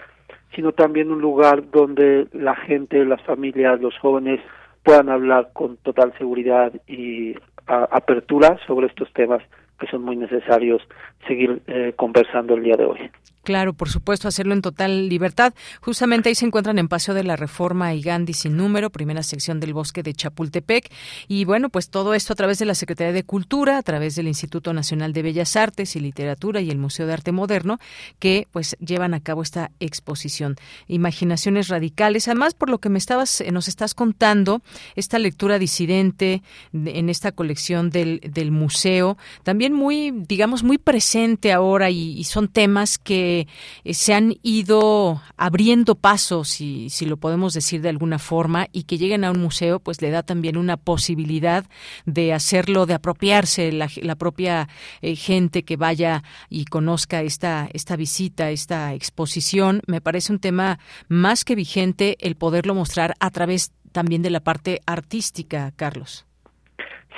sino 0.56 0.72
también 0.72 1.12
un 1.12 1.20
lugar 1.20 1.70
donde 1.70 2.26
la 2.32 2.56
gente, 2.56 3.04
las 3.04 3.22
familias, 3.22 3.80
los 3.80 3.96
jóvenes 3.98 4.40
puedan 4.82 5.10
hablar 5.10 5.50
con 5.52 5.76
total 5.76 6.12
seguridad 6.18 6.72
y 6.88 7.36
apertura 7.68 8.58
sobre 8.66 8.88
estos 8.88 9.12
temas 9.12 9.44
que 9.80 9.86
son 9.88 10.02
muy 10.02 10.16
necesarios 10.16 10.82
seguir 11.26 11.62
eh, 11.66 11.92
conversando 11.96 12.54
el 12.54 12.62
día 12.62 12.76
de 12.76 12.84
hoy. 12.84 13.10
Claro, 13.42 13.72
por 13.72 13.88
supuesto, 13.88 14.28
hacerlo 14.28 14.52
en 14.52 14.60
total 14.60 15.08
libertad. 15.08 15.54
Justamente 15.80 16.28
ahí 16.28 16.34
se 16.34 16.44
encuentran 16.44 16.78
en 16.78 16.88
Paseo 16.88 17.14
de 17.14 17.24
la 17.24 17.36
Reforma 17.36 17.94
y 17.94 18.02
Gandhi 18.02 18.34
sin 18.34 18.56
número, 18.56 18.90
primera 18.90 19.22
sección 19.22 19.60
del 19.60 19.72
bosque 19.72 20.02
de 20.02 20.12
Chapultepec. 20.12 20.92
Y 21.26 21.46
bueno, 21.46 21.70
pues 21.70 21.88
todo 21.88 22.12
esto 22.12 22.34
a 22.34 22.36
través 22.36 22.58
de 22.58 22.66
la 22.66 22.74
Secretaría 22.74 23.14
de 23.14 23.24
Cultura, 23.24 23.78
a 23.78 23.82
través 23.82 24.14
del 24.14 24.28
Instituto 24.28 24.74
Nacional 24.74 25.14
de 25.14 25.22
Bellas 25.22 25.56
Artes 25.56 25.96
y 25.96 26.00
Literatura 26.00 26.60
y 26.60 26.70
el 26.70 26.76
Museo 26.76 27.06
de 27.06 27.14
Arte 27.14 27.32
Moderno, 27.32 27.78
que 28.18 28.46
pues 28.52 28.76
llevan 28.78 29.14
a 29.14 29.20
cabo 29.20 29.40
esta 29.40 29.70
exposición. 29.80 30.56
Imaginaciones 30.86 31.68
radicales. 31.68 32.28
Además, 32.28 32.52
por 32.52 32.68
lo 32.68 32.76
que 32.76 32.90
me 32.90 32.98
estabas, 32.98 33.40
eh, 33.40 33.50
nos 33.52 33.68
estás 33.68 33.94
contando, 33.94 34.60
esta 34.96 35.18
lectura 35.18 35.58
disidente 35.58 36.42
en 36.74 37.08
esta 37.08 37.32
colección 37.32 37.88
del, 37.88 38.20
del 38.20 38.50
museo, 38.50 39.16
también 39.44 39.69
muy, 39.72 40.12
digamos, 40.12 40.62
muy 40.62 40.78
presente 40.78 41.52
ahora 41.52 41.90
y, 41.90 42.24
son 42.24 42.48
temas 42.48 42.98
que 42.98 43.48
eh, 43.84 43.94
se 43.94 44.14
han 44.14 44.36
ido 44.42 45.20
abriendo 45.36 45.94
pasos, 45.94 46.48
si, 46.48 46.90
si 46.90 47.06
lo 47.06 47.16
podemos 47.16 47.54
decir 47.54 47.80
de 47.82 47.88
alguna 47.88 48.18
forma, 48.18 48.68
y 48.72 48.84
que 48.84 48.98
lleguen 48.98 49.24
a 49.24 49.30
un 49.30 49.40
museo, 49.40 49.80
pues 49.80 50.02
le 50.02 50.10
da 50.10 50.22
también 50.22 50.56
una 50.56 50.76
posibilidad 50.76 51.64
de 52.06 52.32
hacerlo, 52.32 52.86
de 52.86 52.94
apropiarse 52.94 53.72
la, 53.72 53.88
la 54.02 54.14
propia 54.16 54.68
eh, 55.02 55.16
gente 55.16 55.64
que 55.64 55.76
vaya 55.76 56.22
y 56.48 56.64
conozca 56.66 57.22
esta, 57.22 57.68
esta 57.72 57.96
visita, 57.96 58.50
esta 58.50 58.94
exposición. 58.94 59.82
Me 59.86 60.00
parece 60.00 60.32
un 60.32 60.38
tema 60.38 60.78
más 61.08 61.44
que 61.44 61.54
vigente 61.54 62.16
el 62.20 62.36
poderlo 62.36 62.74
mostrar 62.74 63.14
a 63.20 63.30
través 63.30 63.72
también 63.92 64.22
de 64.22 64.30
la 64.30 64.40
parte 64.40 64.80
artística, 64.86 65.72
Carlos. 65.76 66.26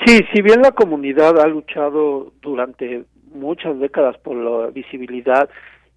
Sí, 0.05 0.21
si 0.33 0.43
bien 0.43 0.63
la 0.63 0.73
comunidad 0.73 1.39
ha 1.39 1.47
luchado 1.47 2.33
durante 2.41 3.05
muchas 3.33 3.79
décadas 3.79 4.19
por 4.19 4.37
la 4.37 4.71
visibilidad 4.71 5.49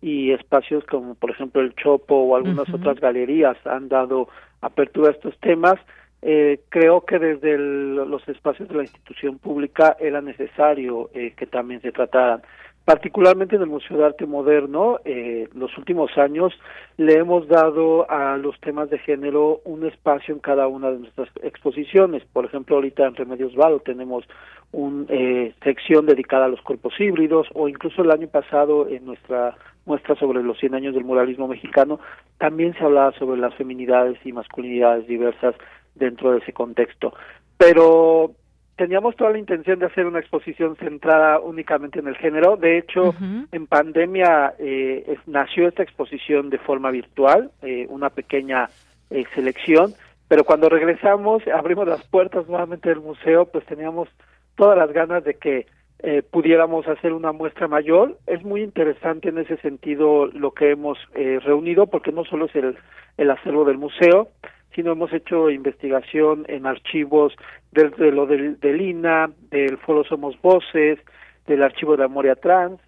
y 0.02 0.32
espacios 0.32 0.84
como 0.86 1.16
por 1.16 1.32
ejemplo 1.32 1.62
el 1.62 1.74
Chopo 1.76 2.16
o 2.16 2.36
algunas 2.36 2.72
otras 2.74 3.00
galerías 3.00 3.58
han 3.66 3.90
dado 3.90 4.28
apertura 4.62 5.10
a 5.10 5.14
estos 5.14 5.38
temas, 5.40 5.76
eh, 6.22 6.62
creo 6.70 7.02
que 7.02 7.20
desde 7.20 7.58
los 7.58 8.28
espacios 8.28 8.68
de 8.70 8.76
la 8.76 8.84
institución 8.84 9.38
pública 9.40 9.96
era 10.00 10.22
necesario 10.22 11.10
eh, 11.14 11.34
que 11.36 11.46
también 11.46 11.82
se 11.82 11.92
trataran 11.92 12.42
particularmente 12.86 13.56
en 13.56 13.64
el 13.64 13.68
Museo 13.68 13.98
de 13.98 14.06
Arte 14.06 14.28
Moderno, 14.28 15.00
eh, 15.06 15.50
los 15.54 15.76
últimos 15.78 16.16
años 16.18 16.54
le 16.98 17.16
hemos 17.16 17.48
dado 17.48 18.10
a 18.10 18.38
los 18.38 18.60
temas 18.62 18.90
de 18.92 19.00
género 19.00 19.60
un 19.66 19.86
espacio 19.86 20.34
en 20.34 20.40
cada 20.40 20.68
una 20.68 20.92
de 20.92 21.00
nuestras 21.00 21.30
exposiciones. 21.42 22.24
Por 22.32 22.46
ejemplo, 22.46 22.76
ahorita 22.76 23.08
en 23.08 23.16
Remedios 23.16 23.56
Vado 23.56 23.80
tenemos 23.80 24.24
una 24.72 25.06
eh, 25.10 25.54
sección 25.64 26.06
dedicada 26.06 26.46
a 26.46 26.50
los 26.50 26.62
cuerpos 26.62 26.94
híbridos 27.00 27.48
o 27.54 27.68
incluso 27.68 28.04
el 28.04 28.12
año 28.12 28.28
pasado 28.28 28.88
en 28.88 29.06
nuestra 29.06 29.58
muestra 29.86 30.16
sobre 30.16 30.44
los 30.44 30.58
100 30.60 30.76
años 30.76 30.96
del 30.96 31.06
muralismo 31.06 31.48
mexicano 31.48 32.00
también 32.38 32.74
se 32.74 32.84
hablaba 32.84 33.12
sobre 33.14 33.40
las 33.40 33.54
feminidades 33.56 34.18
y 34.26 34.32
masculinidades 34.32 35.08
diversas 35.08 35.56
dentro 35.96 36.32
de 36.32 36.40
ese 36.40 36.54
contexto. 36.54 37.14
Pero 37.58 38.32
teníamos 38.76 39.16
toda 39.16 39.32
la 39.32 39.38
intención 39.38 39.80
de 39.80 39.86
hacer 39.86 40.06
una 40.06 40.20
exposición 40.20 40.76
centrada 40.76 41.40
únicamente 41.40 42.00
en 42.00 42.08
el 42.08 42.18
género. 42.18 42.58
De 42.58 42.78
hecho, 42.78 43.16
en 43.52 43.68
pandemia 43.68 44.54
eh, 44.60 45.18
nació 45.26 45.68
esta 45.68 45.84
exposición 45.84 46.50
de 46.50 46.58
forma 46.58 46.92
virtual, 46.92 47.52
eh, 47.62 47.88
una 47.90 48.10
pequeña 48.10 48.70
eh, 49.10 49.24
selección, 49.34 49.94
pero 50.28 50.44
cuando 50.44 50.68
regresamos, 50.68 51.44
abrimos 51.48 51.88
las 51.88 52.06
puertas 52.08 52.48
nuevamente 52.48 52.90
del 52.90 53.00
museo, 53.00 53.46
pues 53.46 53.66
teníamos 53.66 54.10
todas 54.56 54.78
las 54.78 54.92
ganas 54.92 55.24
de 55.24 55.36
que 55.36 55.68
pudiéramos 56.30 56.88
hacer 56.88 57.14
una 57.14 57.32
muestra 57.32 57.68
mayor. 57.68 58.20
Es 58.28 58.44
muy 58.44 58.62
interesante 58.62 59.30
en 59.30 59.40
ese 59.40 59.58
sentido 59.58 60.28
lo 60.28 60.52
que 60.52 60.70
hemos 60.70 61.00
reunido, 61.16 61.88
porque 61.88 62.12
no 62.12 62.26
solo 62.26 62.46
es 62.46 62.56
el, 62.56 62.78
el 63.18 63.32
acervo 63.32 63.66
del 63.66 63.80
museo, 63.80 64.28
sino 64.76 64.92
hemos 64.92 65.12
hecho 65.14 65.50
investigación 65.50 66.46
en 66.48 66.68
archivos 66.68 67.34
de, 67.72 68.12
lo 68.12 68.26
del, 68.26 68.60
del, 68.60 68.82
INA, 68.82 69.32
del 69.50 69.78
Foro 69.78 70.04
Somos 70.04 70.40
Voces, 70.42 71.00
del 71.48 71.64
Archivo 71.64 71.94
de 71.94 72.00
la 72.00 72.08
Memoria 72.08 72.36
Trans, 72.36 72.80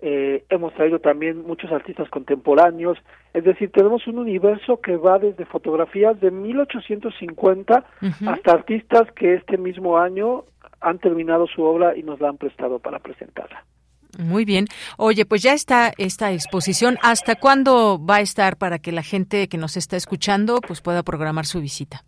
eh, 0.00 0.44
hemos 0.50 0.74
traído 0.74 0.98
también 0.98 1.46
muchos 1.46 1.72
artistas 1.72 2.10
contemporáneos, 2.10 2.98
es 3.32 3.44
decir, 3.44 3.70
tenemos 3.72 4.06
un 4.06 4.18
universo 4.18 4.80
que 4.80 4.96
va 4.96 5.18
desde 5.18 5.46
fotografías 5.46 6.20
de 6.20 6.30
1850 6.30 7.84
hasta 8.26 8.52
artistas 8.52 9.10
que 9.12 9.34
este 9.34 9.56
mismo 9.56 9.96
año 9.96 10.44
han 10.80 10.98
terminado 10.98 11.46
su 11.46 11.62
obra 11.62 11.96
y 11.96 12.02
nos 12.02 12.20
la 12.20 12.28
han 12.28 12.36
prestado 12.36 12.80
para 12.80 12.98
presentarla. 12.98 13.64
Muy 14.18 14.44
bien. 14.44 14.66
Oye, 14.96 15.24
pues 15.24 15.42
ya 15.42 15.52
está 15.52 15.92
esta 15.98 16.32
exposición. 16.32 16.96
¿Hasta 17.02 17.36
cuándo 17.36 17.98
va 18.04 18.16
a 18.16 18.20
estar 18.20 18.56
para 18.56 18.78
que 18.78 18.92
la 18.92 19.02
gente 19.02 19.48
que 19.48 19.58
nos 19.58 19.76
está 19.76 19.96
escuchando 19.96 20.60
pues 20.66 20.80
pueda 20.80 21.02
programar 21.02 21.46
su 21.46 21.60
visita? 21.60 22.02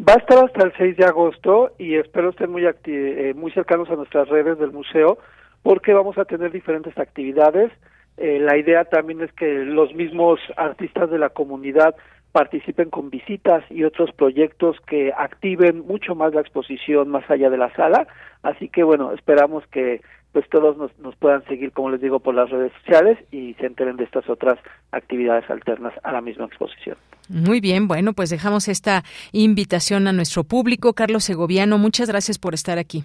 Va 0.00 0.14
a 0.14 0.18
estar 0.18 0.44
hasta 0.44 0.64
el 0.64 0.72
6 0.78 0.96
de 0.96 1.04
agosto 1.04 1.72
y 1.76 1.96
espero 1.96 2.30
estén 2.30 2.50
muy, 2.50 2.64
eh, 2.64 3.34
muy 3.34 3.50
cercanos 3.50 3.90
a 3.90 3.96
nuestras 3.96 4.28
redes 4.28 4.58
del 4.58 4.70
museo 4.70 5.18
porque 5.62 5.92
vamos 5.92 6.16
a 6.18 6.24
tener 6.24 6.52
diferentes 6.52 6.96
actividades. 6.98 7.72
Eh, 8.16 8.38
la 8.40 8.56
idea 8.56 8.84
también 8.84 9.20
es 9.22 9.32
que 9.32 9.64
los 9.64 9.94
mismos 9.94 10.38
artistas 10.56 11.10
de 11.10 11.18
la 11.18 11.30
comunidad 11.30 11.96
participen 12.32 12.90
con 12.90 13.10
visitas 13.10 13.64
y 13.70 13.84
otros 13.84 14.12
proyectos 14.12 14.76
que 14.86 15.12
activen 15.16 15.86
mucho 15.86 16.14
más 16.14 16.34
la 16.34 16.42
exposición 16.42 17.08
más 17.08 17.28
allá 17.30 17.50
de 17.50 17.58
la 17.58 17.74
sala. 17.74 18.06
Así 18.42 18.68
que 18.68 18.84
bueno, 18.84 19.12
esperamos 19.12 19.66
que 19.68 20.02
pues 20.32 20.48
todos 20.50 20.76
nos, 20.76 20.96
nos 20.98 21.16
puedan 21.16 21.44
seguir, 21.46 21.72
como 21.72 21.90
les 21.90 22.00
digo, 22.00 22.20
por 22.20 22.34
las 22.34 22.50
redes 22.50 22.72
sociales 22.80 23.18
y 23.30 23.54
se 23.54 23.66
enteren 23.66 23.96
de 23.96 24.04
estas 24.04 24.28
otras 24.28 24.58
actividades 24.92 25.48
alternas 25.50 25.94
a 26.02 26.12
la 26.12 26.20
misma 26.20 26.46
exposición. 26.46 26.96
Muy 27.28 27.60
bien, 27.60 27.88
bueno, 27.88 28.12
pues 28.12 28.30
dejamos 28.30 28.68
esta 28.68 29.04
invitación 29.32 30.06
a 30.06 30.12
nuestro 30.12 30.44
público. 30.44 30.94
Carlos 30.94 31.24
Segoviano, 31.24 31.78
muchas 31.78 32.08
gracias 32.08 32.38
por 32.38 32.54
estar 32.54 32.78
aquí. 32.78 33.04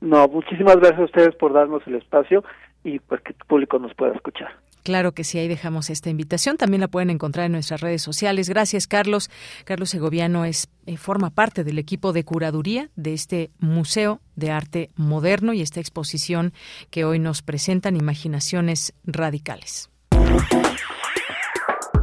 No, 0.00 0.28
muchísimas 0.28 0.76
gracias 0.76 1.00
a 1.00 1.04
ustedes 1.04 1.34
por 1.36 1.52
darnos 1.52 1.82
el 1.86 1.96
espacio 1.96 2.44
y 2.84 2.98
pues 3.00 3.20
que 3.22 3.32
tu 3.32 3.46
público 3.46 3.78
nos 3.78 3.94
pueda 3.94 4.14
escuchar. 4.14 4.50
Claro 4.86 5.14
que 5.14 5.24
sí, 5.24 5.36
ahí 5.36 5.48
dejamos 5.48 5.90
esta 5.90 6.10
invitación. 6.10 6.58
También 6.58 6.80
la 6.80 6.86
pueden 6.86 7.10
encontrar 7.10 7.46
en 7.46 7.50
nuestras 7.50 7.80
redes 7.80 8.02
sociales. 8.02 8.48
Gracias, 8.48 8.86
Carlos. 8.86 9.30
Carlos 9.64 9.90
Segoviano 9.90 10.44
es, 10.44 10.68
eh, 10.86 10.96
forma 10.96 11.30
parte 11.30 11.64
del 11.64 11.80
equipo 11.80 12.12
de 12.12 12.22
curaduría 12.22 12.88
de 12.94 13.12
este 13.12 13.50
Museo 13.58 14.20
de 14.36 14.52
Arte 14.52 14.90
Moderno 14.94 15.52
y 15.54 15.60
esta 15.60 15.80
exposición 15.80 16.52
que 16.88 17.04
hoy 17.04 17.18
nos 17.18 17.42
presentan 17.42 17.96
Imaginaciones 17.96 18.92
Radicales. 19.04 19.90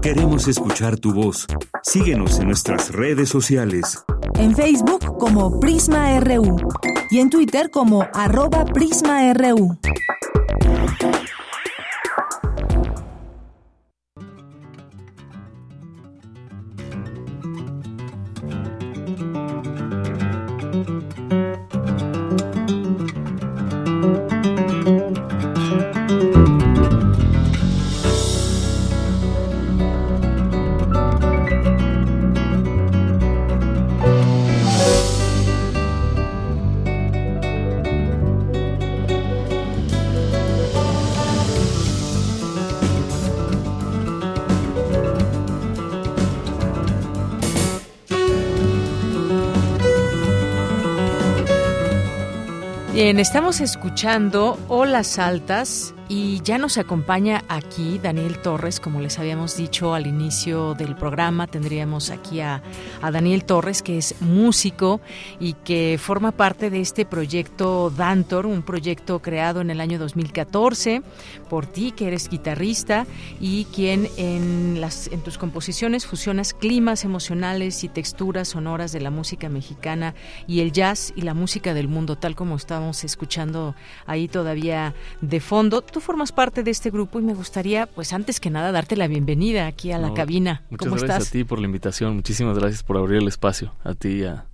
Queremos 0.02 0.50
escuchar 0.50 0.98
tu 1.00 1.14
voz. 1.14 1.48
Síguenos 1.84 2.38
en 2.40 2.48
nuestras 2.48 2.92
redes 2.92 3.30
sociales. 3.30 4.04
En 4.36 4.54
Facebook 4.54 5.18
como 5.18 5.58
Prisma 5.62 6.20
RU 6.20 6.58
y 7.10 7.20
en 7.20 7.30
Twitter 7.30 7.70
como 7.72 8.06
arroba 8.14 8.66
PrismaRU. 8.66 9.80
Bien, 53.04 53.20
estamos 53.20 53.60
escuchando 53.60 54.58
Olas 54.70 55.20
Altas 55.20 55.94
y 56.10 56.42
ya 56.42 56.58
nos 56.58 56.78
acompaña 56.78 57.44
aquí 57.48 57.98
Daniel 57.98 58.38
Torres, 58.40 58.80
como 58.80 59.00
les 59.00 59.20
habíamos 59.20 59.56
dicho 59.56 59.94
al 59.94 60.06
inicio 60.06 60.74
del 60.74 60.96
programa, 60.96 61.48
tendríamos 61.48 62.10
aquí 62.10 62.42
a, 62.42 62.62
Daniel 63.02 63.46
Torres, 63.46 63.82
que 63.82 63.98
es 63.98 64.22
músico 64.22 65.02
y 65.40 65.54
que 65.54 66.00
forma 66.02 66.32
parte 66.32 66.70
de 66.70 66.82
este 66.82 67.06
proyecto 67.06 67.90
Dantor, 67.90 68.46
un 68.46 68.64
proyecto 68.64 69.22
creado 69.22 69.62
en 69.62 69.70
el 69.70 69.80
año 69.80 70.00
2014 70.00 71.02
por 71.50 71.66
ti, 71.68 71.92
que 71.92 72.08
eres 72.08 72.30
guitarrista 72.30 73.06
y 73.40 73.66
quien 73.66 74.10
en, 74.18 74.82
las, 74.82 75.08
en 75.08 75.22
tus 75.22 75.38
composiciones 75.38 76.06
fusionas 76.06 76.54
climas 76.54 77.04
emocionales 77.04 77.84
y 77.84 77.90
texturas 77.90 78.50
sonoras 78.50 78.92
de 78.92 79.02
la 79.02 79.12
música 79.12 79.50
mexicana 79.50 80.16
y 80.48 80.62
el 80.62 80.72
jazz 80.72 81.14
y 81.16 81.22
la 81.22 81.34
música 81.34 81.74
del 81.74 81.88
mundo, 81.88 82.18
tal 82.18 82.36
como 82.36 82.56
estábamos 82.56 83.04
escuchando 83.04 83.76
ahí 84.06 84.28
todavía 84.28 84.96
de 85.22 85.40
fondo 85.40 85.82
formas 86.00 86.32
parte 86.32 86.64
de 86.64 86.72
este 86.72 86.90
grupo 86.90 87.20
y 87.20 87.24
me 87.24 87.34
gustaría, 87.34 87.86
pues 87.86 88.14
antes 88.14 88.40
que 88.40 88.50
nada, 88.50 88.72
darte 88.72 88.96
la 88.96 89.08
bienvenida 89.08 89.68
aquí 89.68 89.92
a 89.92 89.98
la 89.98 90.14
cabina. 90.14 90.64
Muchas 90.70 90.94
gracias 90.94 91.28
a 91.28 91.32
ti 91.32 91.44
por 91.44 91.60
la 91.60 91.66
invitación, 91.66 92.16
muchísimas 92.16 92.58
gracias 92.58 92.84
por 92.84 92.98
abrir 92.98 93.22
el 93.22 93.28
espacio, 93.28 93.74
a 93.84 93.94
ti 93.94 94.10
y 94.10 94.24
a, 94.24 94.46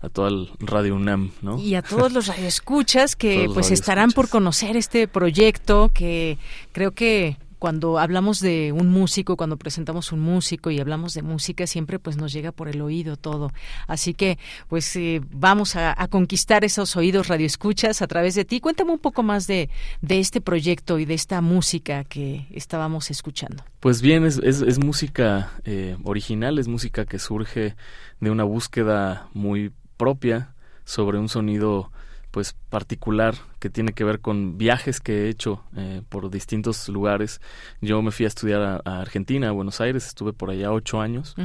a 0.00 0.08
todo 0.08 0.28
el 0.28 0.50
Radio 0.60 0.94
UNAM, 0.94 1.32
¿no? 1.42 1.58
Y 1.58 1.74
a 1.74 1.82
todos 1.82 2.12
los 2.12 2.26
radioescuchas 2.28 3.16
que 3.16 3.48
pues 3.52 3.70
estarán 3.70 4.10
por 4.10 4.28
conocer 4.28 4.76
este 4.76 5.08
proyecto 5.08 5.90
que 5.92 6.38
creo 6.72 6.92
que 6.92 7.36
cuando 7.64 7.98
hablamos 7.98 8.40
de 8.40 8.72
un 8.72 8.88
músico, 8.88 9.38
cuando 9.38 9.56
presentamos 9.56 10.12
un 10.12 10.20
músico 10.20 10.70
y 10.70 10.80
hablamos 10.80 11.14
de 11.14 11.22
música, 11.22 11.66
siempre 11.66 11.98
pues 11.98 12.18
nos 12.18 12.30
llega 12.30 12.52
por 12.52 12.68
el 12.68 12.82
oído 12.82 13.16
todo. 13.16 13.52
Así 13.86 14.12
que 14.12 14.38
pues 14.68 14.94
eh, 14.96 15.22
vamos 15.30 15.74
a, 15.74 15.96
conquistar 16.10 16.62
esos 16.66 16.94
oídos 16.94 17.28
radioescuchas 17.28 18.02
a 18.02 18.06
través 18.06 18.34
de 18.34 18.44
ti. 18.44 18.60
Cuéntame 18.60 18.92
un 18.92 18.98
poco 18.98 19.22
más 19.22 19.46
de, 19.46 19.70
de 20.02 20.20
este 20.20 20.42
proyecto 20.42 20.98
y 20.98 21.06
de 21.06 21.14
esta 21.14 21.40
música 21.40 22.04
que 22.04 22.46
estábamos 22.50 23.10
escuchando. 23.10 23.64
Pues 23.80 24.02
bien, 24.02 24.26
es, 24.26 24.36
es, 24.36 24.78
música 24.78 25.54
eh, 25.64 25.96
original, 26.04 26.58
es 26.58 26.68
música 26.68 27.06
que 27.06 27.18
surge 27.18 27.76
de 28.20 28.30
una 28.30 28.44
búsqueda 28.44 29.30
muy 29.32 29.72
propia 29.96 30.52
sobre 30.84 31.16
un 31.16 31.30
sonido 31.30 31.90
pues 32.34 32.56
particular 32.68 33.36
que 33.60 33.70
tiene 33.70 33.92
que 33.92 34.02
ver 34.02 34.18
con 34.18 34.58
viajes 34.58 34.98
que 34.98 35.26
he 35.26 35.28
hecho 35.28 35.62
eh, 35.76 36.02
por 36.08 36.28
distintos 36.30 36.88
lugares. 36.88 37.40
Yo 37.80 38.02
me 38.02 38.10
fui 38.10 38.24
a 38.24 38.26
estudiar 38.26 38.82
a, 38.84 39.00
Argentina, 39.00 39.50
a 39.50 39.52
Buenos 39.52 39.80
Aires, 39.80 40.04
estuve 40.04 40.32
por 40.32 40.50
allá 40.50 40.72
ocho 40.72 41.00
años 41.00 41.36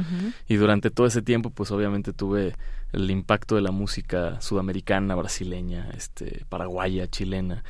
y 0.48 0.56
durante 0.56 0.90
todo 0.90 1.06
ese 1.06 1.22
tiempo 1.22 1.50
pues 1.50 1.70
obviamente 1.70 2.12
tuve 2.12 2.56
el 2.92 3.08
impacto 3.08 3.54
de 3.54 3.60
la 3.60 3.70
música 3.70 4.40
sudamericana, 4.40 5.14
brasileña, 5.14 5.90
este, 5.96 6.44
paraguaya, 6.48 7.06
chilena. 7.06 7.62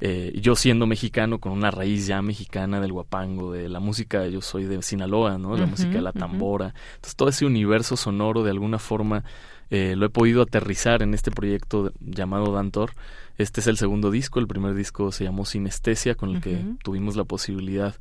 eh, 0.00 0.32
yo 0.40 0.54
siendo 0.54 0.86
mexicano 0.86 1.40
con 1.40 1.50
una 1.50 1.72
raíz 1.72 2.06
ya 2.06 2.22
mexicana 2.22 2.80
del 2.80 2.92
guapango, 2.92 3.50
de 3.50 3.68
la 3.68 3.80
música, 3.80 4.28
yo 4.28 4.42
soy 4.42 4.66
de 4.66 4.80
Sinaloa, 4.80 5.38
¿no? 5.38 5.56
La 5.56 5.66
música 5.66 5.94
de 5.94 6.02
la 6.02 6.12
tambora. 6.12 6.72
Entonces 6.94 7.16
todo 7.16 7.30
ese 7.30 7.46
universo 7.46 7.96
sonoro 7.96 8.44
de 8.44 8.52
alguna 8.52 8.78
forma 8.78 9.24
eh, 9.70 9.94
lo 9.96 10.06
he 10.06 10.10
podido 10.10 10.42
aterrizar 10.42 11.02
en 11.02 11.14
este 11.14 11.30
proyecto 11.30 11.92
llamado 12.00 12.52
Dantor. 12.52 12.92
Este 13.38 13.60
es 13.60 13.68
el 13.68 13.76
segundo 13.76 14.10
disco, 14.10 14.38
el 14.38 14.46
primer 14.46 14.74
disco 14.74 15.12
se 15.12 15.24
llamó 15.24 15.46
Sinestesia, 15.46 16.14
con 16.14 16.36
el 16.36 16.40
que 16.42 16.62
tuvimos 16.82 17.16
la 17.16 17.24
posibilidad 17.24 17.94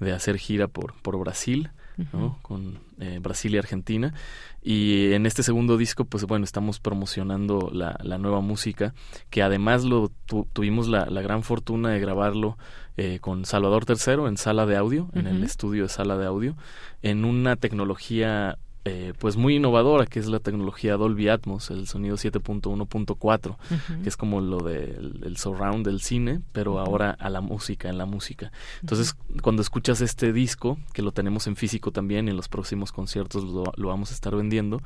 de 0.00 0.12
hacer 0.12 0.38
gira 0.38 0.68
por, 0.68 0.94
por 1.02 1.18
Brasil, 1.18 1.70
¿no? 2.12 2.38
con 2.42 2.78
eh, 2.98 3.18
Brasil 3.20 3.54
y 3.54 3.58
Argentina. 3.58 4.14
Y 4.62 5.12
en 5.12 5.26
este 5.26 5.42
segundo 5.42 5.76
disco, 5.76 6.04
pues 6.04 6.24
bueno, 6.24 6.44
estamos 6.44 6.80
promocionando 6.80 7.70
la, 7.72 7.98
la 8.02 8.18
nueva 8.18 8.40
música, 8.40 8.94
que 9.28 9.42
además 9.42 9.84
lo 9.84 10.10
tuvimos 10.52 10.88
la, 10.88 11.06
la, 11.06 11.20
gran 11.22 11.42
fortuna 11.42 11.90
de 11.90 12.00
grabarlo 12.00 12.56
eh, 12.96 13.18
con 13.20 13.44
Salvador 13.44 13.84
III 13.86 14.26
en 14.28 14.36
sala 14.36 14.64
de 14.64 14.76
audio, 14.76 15.10
en 15.12 15.26
el 15.26 15.44
estudio 15.44 15.82
de 15.82 15.88
sala 15.88 16.16
de 16.16 16.26
audio, 16.26 16.56
en 17.02 17.24
una 17.24 17.56
tecnología 17.56 18.58
eh, 18.88 19.14
pues 19.18 19.36
muy 19.36 19.56
innovadora 19.56 20.06
que 20.06 20.20
es 20.20 20.28
la 20.28 20.38
tecnología 20.38 20.96
Dolby 20.96 21.28
Atmos, 21.28 21.72
el 21.72 21.88
sonido 21.88 22.14
7.1.4, 22.14 23.56
que 24.00 24.08
es 24.08 24.16
como 24.16 24.40
lo 24.40 24.58
del 24.58 25.24
el 25.24 25.36
surround 25.36 25.84
del 25.84 26.00
cine, 26.00 26.40
pero 26.52 26.78
ahora 26.78 27.10
a 27.18 27.28
la 27.28 27.40
música, 27.40 27.88
en 27.88 27.98
la 27.98 28.06
música. 28.06 28.52
Entonces, 28.82 29.16
cuando 29.42 29.60
escuchas 29.60 30.00
este 30.02 30.32
disco, 30.32 30.78
que 30.92 31.02
lo 31.02 31.10
tenemos 31.10 31.48
en 31.48 31.56
físico 31.56 31.90
también, 31.90 32.28
en 32.28 32.36
los 32.36 32.46
próximos 32.46 32.92
conciertos 32.92 33.42
lo, 33.42 33.88
vamos 33.88 34.12
a 34.12 34.14
estar 34.14 34.36
vendiendo, 34.36 34.80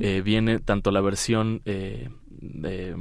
eh, 0.00 0.22
viene 0.24 0.58
tanto 0.58 0.90
la 0.90 1.02
versión 1.02 1.60
eh, 1.66 2.08
de 2.30 2.96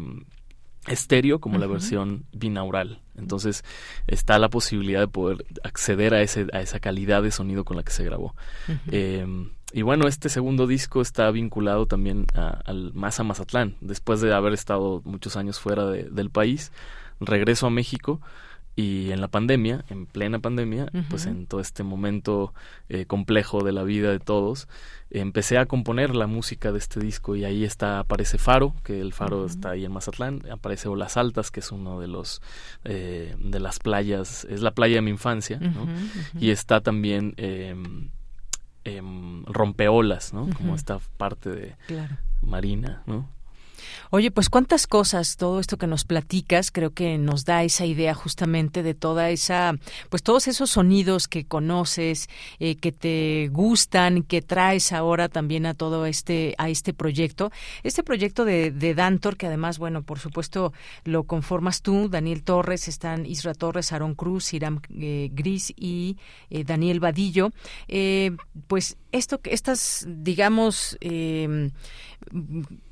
estéreo 0.85 1.39
como 1.39 1.59
la 1.59 1.67
versión 1.67 2.25
binaural. 2.33 2.99
Entonces 3.15 3.63
está 4.07 4.37
la 4.37 4.49
posibilidad 4.49 4.99
de 4.99 5.07
poder 5.07 5.45
acceder 5.63 6.13
a, 6.13 6.21
ese, 6.21 6.47
a 6.51 6.59
esa 6.59 6.81
calidad 6.81 7.23
de 7.23 7.31
sonido 7.31 7.63
con 7.63 7.77
la 7.77 7.83
que 7.83 7.93
se 7.93 8.03
grabó. 8.03 8.35
Y 9.73 9.83
bueno, 9.83 10.07
este 10.07 10.29
segundo 10.29 10.67
disco 10.67 11.01
está 11.01 11.29
vinculado 11.31 11.85
también 11.85 12.25
al 12.33 12.93
más 12.93 13.19
a 13.19 13.23
Mazatlán. 13.23 13.75
Después 13.81 14.21
de 14.21 14.33
haber 14.33 14.53
estado 14.53 15.01
muchos 15.05 15.37
años 15.37 15.59
fuera 15.59 15.85
del 15.85 16.29
país, 16.29 16.71
regreso 17.19 17.67
a 17.67 17.69
México 17.69 18.21
y 18.75 19.11
en 19.11 19.19
la 19.19 19.27
pandemia, 19.27 19.83
en 19.89 20.05
plena 20.05 20.39
pandemia, 20.39 20.87
pues 21.09 21.25
en 21.25 21.45
todo 21.45 21.59
este 21.59 21.83
momento 21.83 22.53
eh, 22.87 23.05
complejo 23.05 23.63
de 23.63 23.73
la 23.73 23.83
vida 23.83 24.11
de 24.11 24.19
todos, 24.19 24.69
empecé 25.09 25.57
a 25.57 25.65
componer 25.65 26.15
la 26.15 26.25
música 26.25 26.71
de 26.71 26.77
este 26.77 27.01
disco 27.01 27.35
y 27.35 27.43
ahí 27.43 27.65
está 27.65 27.99
aparece 27.99 28.37
Faro, 28.37 28.73
que 28.83 29.01
el 29.01 29.11
Faro 29.11 29.45
está 29.45 29.71
ahí 29.71 29.83
en 29.83 29.91
Mazatlán, 29.91 30.43
aparece 30.49 30.87
Olas 30.87 31.17
Altas, 31.17 31.51
que 31.51 31.59
es 31.59 31.71
uno 31.71 31.99
de 31.99 32.07
los 32.07 32.41
eh, 32.85 33.35
de 33.39 33.59
las 33.59 33.79
playas, 33.79 34.45
es 34.45 34.61
la 34.61 34.71
playa 34.71 34.95
de 34.95 35.01
mi 35.01 35.11
infancia, 35.11 35.59
¿no? 35.59 35.87
y 36.39 36.51
está 36.51 36.79
también 36.79 37.33
eh, 37.35 37.75
eh, 38.85 39.01
rompeolas, 39.45 40.33
¿no? 40.33 40.49
Como 40.55 40.75
esta 40.75 40.99
parte 41.17 41.49
de 41.49 41.75
marina, 42.41 43.03
¿no? 43.05 43.29
Oye, 44.09 44.31
pues 44.31 44.49
cuántas 44.49 44.87
cosas, 44.87 45.37
todo 45.37 45.59
esto 45.59 45.77
que 45.77 45.87
nos 45.87 46.05
platicas, 46.05 46.71
creo 46.71 46.91
que 46.91 47.17
nos 47.17 47.45
da 47.45 47.63
esa 47.63 47.85
idea 47.85 48.13
justamente 48.13 48.83
de 48.83 48.93
toda 48.93 49.29
esa, 49.29 49.75
pues 50.09 50.23
todos 50.23 50.47
esos 50.47 50.71
sonidos 50.71 51.27
que 51.27 51.45
conoces, 51.45 52.29
eh, 52.59 52.75
que 52.75 52.91
te 52.91 53.49
gustan, 53.51 54.23
que 54.23 54.41
traes 54.41 54.91
ahora 54.91 55.29
también 55.29 55.65
a 55.65 55.73
todo 55.73 56.05
este, 56.05 56.55
a 56.57 56.69
este 56.69 56.93
proyecto. 56.93 57.51
Este 57.83 58.03
proyecto 58.03 58.45
de, 58.45 58.71
de 58.71 58.93
Dantor, 58.93 59.37
que 59.37 59.47
además, 59.47 59.77
bueno, 59.77 60.03
por 60.03 60.19
supuesto 60.19 60.73
lo 61.03 61.23
conformas 61.23 61.81
tú, 61.81 62.09
Daniel 62.09 62.43
Torres, 62.43 62.87
están 62.87 63.25
Isra 63.25 63.53
Torres, 63.53 63.91
Aaron 63.91 64.15
Cruz, 64.15 64.53
Iram 64.53 64.81
eh, 64.93 65.29
Gris 65.31 65.73
y 65.75 66.17
eh, 66.49 66.63
Daniel 66.63 66.99
Vadillo. 66.99 67.51
pues 68.67 68.97
esto, 69.11 69.39
estas, 69.43 70.05
digamos, 70.07 70.97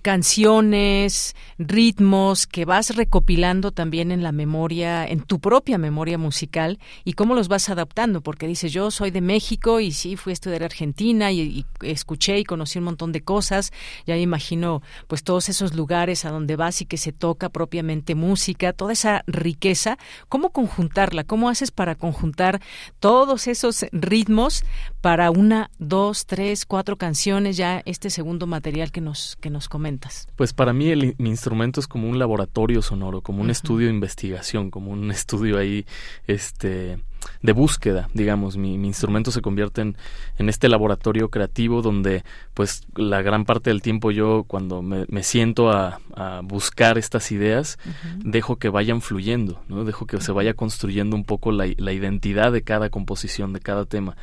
canciones, 0.01 1.35
ritmos 1.57 2.47
que 2.47 2.65
vas 2.65 2.95
recopilando 2.95 3.71
también 3.71 4.11
en 4.11 4.23
la 4.23 4.31
memoria, 4.31 5.05
en 5.05 5.21
tu 5.21 5.39
propia 5.39 5.77
memoria 5.77 6.17
musical 6.17 6.79
y 7.03 7.13
cómo 7.13 7.35
los 7.35 7.47
vas 7.47 7.69
adaptando, 7.69 8.21
porque 8.21 8.47
dices, 8.47 8.71
yo 8.71 8.91
soy 8.91 9.11
de 9.11 9.21
México 9.21 9.79
y 9.79 9.91
sí, 9.91 10.15
fui 10.15 10.31
a 10.31 10.33
estudiar 10.33 10.63
Argentina 10.63 11.31
y, 11.31 11.65
escuché 11.81 12.39
y 12.39 12.43
conocí 12.43 12.79
un 12.79 12.85
montón 12.85 13.11
de 13.11 13.21
cosas, 13.21 13.71
ya 14.07 14.15
me 14.15 14.21
imagino 14.21 14.81
pues 15.07 15.23
todos 15.23 15.49
esos 15.49 15.75
lugares 15.75 16.25
a 16.25 16.31
donde 16.31 16.55
vas 16.55 16.81
y 16.81 16.85
que 16.85 16.97
se 16.97 17.11
toca 17.11 17.49
propiamente 17.49 18.15
música, 18.15 18.73
toda 18.73 18.93
esa 18.93 19.23
riqueza, 19.27 19.97
¿cómo 20.29 20.49
conjuntarla? 20.51 21.23
¿Cómo 21.25 21.49
haces 21.49 21.71
para 21.71 21.95
conjuntar 21.95 22.61
todos 22.99 23.47
esos 23.47 23.85
ritmos 23.91 24.63
para 25.01 25.29
una, 25.29 25.71
dos, 25.77 26.08
tres, 26.25 26.65
cuatro 26.65 26.97
canciones, 26.97 27.57
ya 27.57 27.81
este 27.85 28.09
segundo 28.09 28.47
material 28.47 28.91
que 28.91 29.01
nos, 29.01 29.37
que 29.39 29.49
nos 29.49 29.69
comentas? 29.69 30.27
Pues 30.35 30.53
para 30.53 30.73
mí 30.73 30.89
el, 30.89 31.15
mi 31.17 31.29
instrumento 31.29 31.79
es 31.79 31.87
como 31.87 32.09
un 32.09 32.19
laboratorio 32.19 32.81
sonoro, 32.81 33.21
como 33.21 33.41
un 33.41 33.49
estudio 33.49 33.87
de 33.87 33.93
investigación, 33.93 34.71
como 34.71 34.91
un 34.91 35.11
estudio 35.19 35.57
ahí, 35.57 35.85
este 36.27 36.97
de 37.41 37.53
búsqueda, 37.53 38.09
digamos, 38.13 38.57
mi, 38.57 38.75
instrumento 38.75 39.31
se 39.31 39.41
convierte 39.41 39.81
en, 39.81 39.97
en, 40.37 40.49
este 40.49 40.69
laboratorio 40.69 41.29
creativo 41.29 41.81
donde 41.81 42.23
pues 42.53 42.83
la 42.95 43.21
gran 43.21 43.45
parte 43.45 43.69
del 43.69 43.81
tiempo 43.81 44.11
yo 44.11 44.43
cuando 44.47 44.81
me, 44.81 45.23
siento 45.23 45.69
a, 45.69 45.99
buscar 46.43 46.97
estas 46.97 47.31
ideas 47.31 47.77
dejo 48.17 48.57
que 48.57 48.69
vayan 48.69 49.01
fluyendo, 49.01 49.61
¿no? 49.67 49.85
dejo 49.85 50.05
que 50.05 50.19
se 50.19 50.31
vaya 50.31 50.53
construyendo 50.53 51.15
un 51.15 51.23
poco 51.23 51.51
la, 51.51 51.65
la 51.77 51.93
identidad 51.93 52.51
de 52.51 52.61
cada 52.61 52.89
composición, 52.89 53.53
de 53.53 53.59
cada 53.61 53.85
tema. 53.85 54.17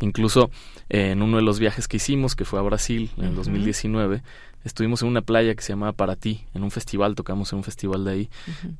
Incluso 0.00 0.50
en 0.90 1.22
uno 1.22 1.36
de 1.36 1.42
los 1.42 1.58
viajes 1.58 1.88
que 1.88 1.96
hicimos, 1.96 2.34
que 2.36 2.44
fue 2.44 2.58
a 2.58 2.62
Brasil 2.62 3.10
en 3.16 3.26
el 3.26 3.34
2019, 3.36 4.22
estuvimos 4.64 5.02
en 5.02 5.08
una 5.08 5.22
playa 5.22 5.54
que 5.54 5.62
se 5.62 5.72
llamaba 5.72 5.92
Para 5.92 6.16
Ti, 6.16 6.44
en 6.52 6.64
un 6.64 6.70
festival, 6.70 7.14
tocamos 7.14 7.52
en 7.52 7.58
un 7.58 7.64
festival 7.64 8.04
de 8.04 8.10
ahí. 8.10 8.30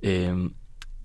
Em, 0.03 0.51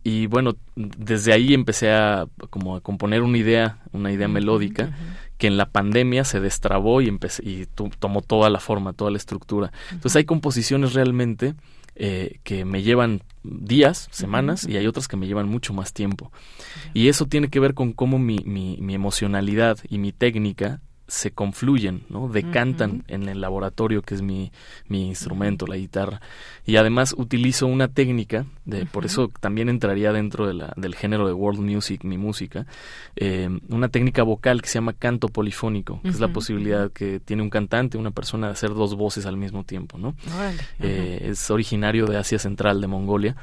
y 0.04 0.28
bueno, 0.28 0.56
desde 0.76 1.32
ahí 1.32 1.54
empecé 1.54 1.92
a 1.92 2.28
como 2.50 2.76
a 2.76 2.82
componer 2.82 3.22
una 3.22 3.38
idea, 3.38 3.80
una 3.92 4.12
idea 4.12 4.28
melódica 4.28 4.96
que 5.38 5.48
en 5.48 5.58
la 5.58 5.68
pandemia 5.68 6.24
se 6.24 6.40
destrabó 6.40 7.02
y 7.02 7.08
empecé, 7.08 7.48
y 7.48 7.66
tomó 7.66 8.22
toda 8.22 8.50
la 8.50 8.60
forma, 8.60 8.94
toda 8.94 9.12
la 9.12 9.18
estructura. 9.18 9.72
Entonces 9.92 10.16
hay 10.16 10.26
composiciones 10.26 10.94
realmente 10.94 11.56
eh, 11.96 12.40
que 12.44 12.66
me 12.66 12.82
llevan 12.82 13.22
días, 13.44 14.08
semanas, 14.12 14.68
y 14.68 14.78
hay 14.78 14.88
otras 14.88 15.08
que 15.08 15.18
me 15.18 15.28
llevan 15.28 15.48
mucho 15.48 15.74
más 15.74 15.94
tiempo. 15.94 16.32
Y 16.94 17.10
eso 17.10 17.26
tiene 17.26 17.50
que 17.50 17.60
ver 17.60 17.74
con 17.74 17.94
cómo 17.94 18.20
mi, 18.20 18.40
mi, 18.46 18.78
mi 18.82 18.94
emocionalidad 18.96 19.78
y 19.90 19.98
mi 19.98 20.12
técnica 20.12 20.82
se 21.08 21.32
confluyen, 21.32 22.04
¿no? 22.10 22.28
Decantan 22.28 23.04
en 23.08 23.30
el 23.30 23.40
laboratorio 23.40 24.02
que 24.02 24.16
es 24.16 24.22
mi, 24.22 24.52
mi 24.88 25.08
instrumento, 25.08 25.68
la 25.68 25.78
guitarra. 25.78 26.22
Y 26.66 26.78
además 26.78 27.14
utilizo 27.18 27.68
una 27.68 27.88
técnica, 27.88 28.46
de, 28.66 28.86
por 28.88 29.06
eso 29.06 29.32
también 29.40 29.70
entraría 29.70 30.12
dentro 30.12 30.48
de 30.48 30.56
la, 30.56 30.74
del 30.76 30.96
género 30.96 31.28
de 31.28 31.34
world 31.34 31.60
music, 31.60 32.04
mi 32.04 32.18
música, 32.18 32.66
eh, 33.16 33.50
una 33.70 33.90
técnica 33.90 34.24
vocal 34.24 34.62
que 34.62 34.68
se 34.68 34.76
llama 34.76 34.94
canto 34.94 35.28
polifónico, 35.28 36.02
que 36.02 36.10
es 36.10 36.20
la 36.20 36.30
posibilidad 36.30 36.92
que 36.92 37.20
tiene 37.20 37.44
un 37.44 37.50
cantante, 37.50 37.98
una 37.98 38.12
persona 38.12 38.48
de 38.48 38.54
hacer 38.54 38.74
dos 38.74 38.96
voces 38.96 39.28
al 39.28 39.38
mismo 39.38 39.64
tiempo, 39.64 40.00
¿no? 40.00 40.16
Eh, 40.80 41.28
es 41.30 41.52
originario 41.52 42.08
de 42.08 42.18
Asia 42.18 42.40
Central, 42.40 42.82
de 42.82 42.88
Mongolia, 42.88 43.36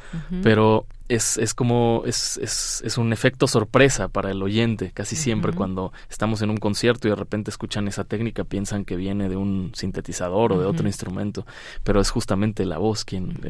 pero 0.42 0.86
es, 1.08 1.36
es 1.36 1.54
como 1.54 2.02
es, 2.06 2.38
es, 2.38 2.82
es, 2.84 2.98
un 2.98 3.12
efecto 3.12 3.46
sorpresa 3.46 4.08
para 4.08 4.30
el 4.30 4.42
oyente. 4.42 4.90
Casi 4.92 5.16
siempre 5.16 5.52
cuando 5.52 5.92
estamos 6.10 6.42
en 6.42 6.50
un 6.50 6.56
concierto 6.56 7.08
y 7.08 7.10
de 7.10 7.16
repente 7.16 7.50
escuchan 7.50 7.88
esa 7.88 8.04
técnica 8.04 8.44
piensan 8.44 8.84
que 8.84 8.96
viene 8.96 9.28
de 9.28 9.36
un 9.36 9.72
sintetizador 9.74 10.52
o 10.52 10.60
de 10.60 10.66
otro 10.66 10.86
instrumento, 10.86 11.46
pero 11.84 12.00
es 12.00 12.10
justamente 12.10 12.64
la 12.64 12.78
voz 12.78 13.04
quien 13.04 13.40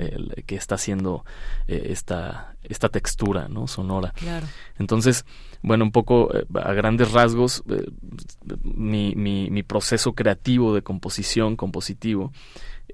que 0.46 0.56
está 0.56 0.76
haciendo 0.76 1.24
eh, 1.68 1.88
esta, 1.90 2.54
esta 2.62 2.88
textura 2.88 3.48
no 3.48 3.66
sonora. 3.66 4.14
Entonces, 4.78 5.24
bueno, 5.62 5.84
un 5.84 5.92
poco 5.92 6.34
eh, 6.34 6.44
a 6.62 6.72
grandes 6.72 7.12
rasgos, 7.12 7.62
eh, 7.68 7.86
mi, 8.62 9.14
mi, 9.16 9.50
mi 9.50 9.62
proceso 9.62 10.14
creativo 10.14 10.74
de 10.74 10.82
composición, 10.82 11.56
compositivo, 11.56 12.32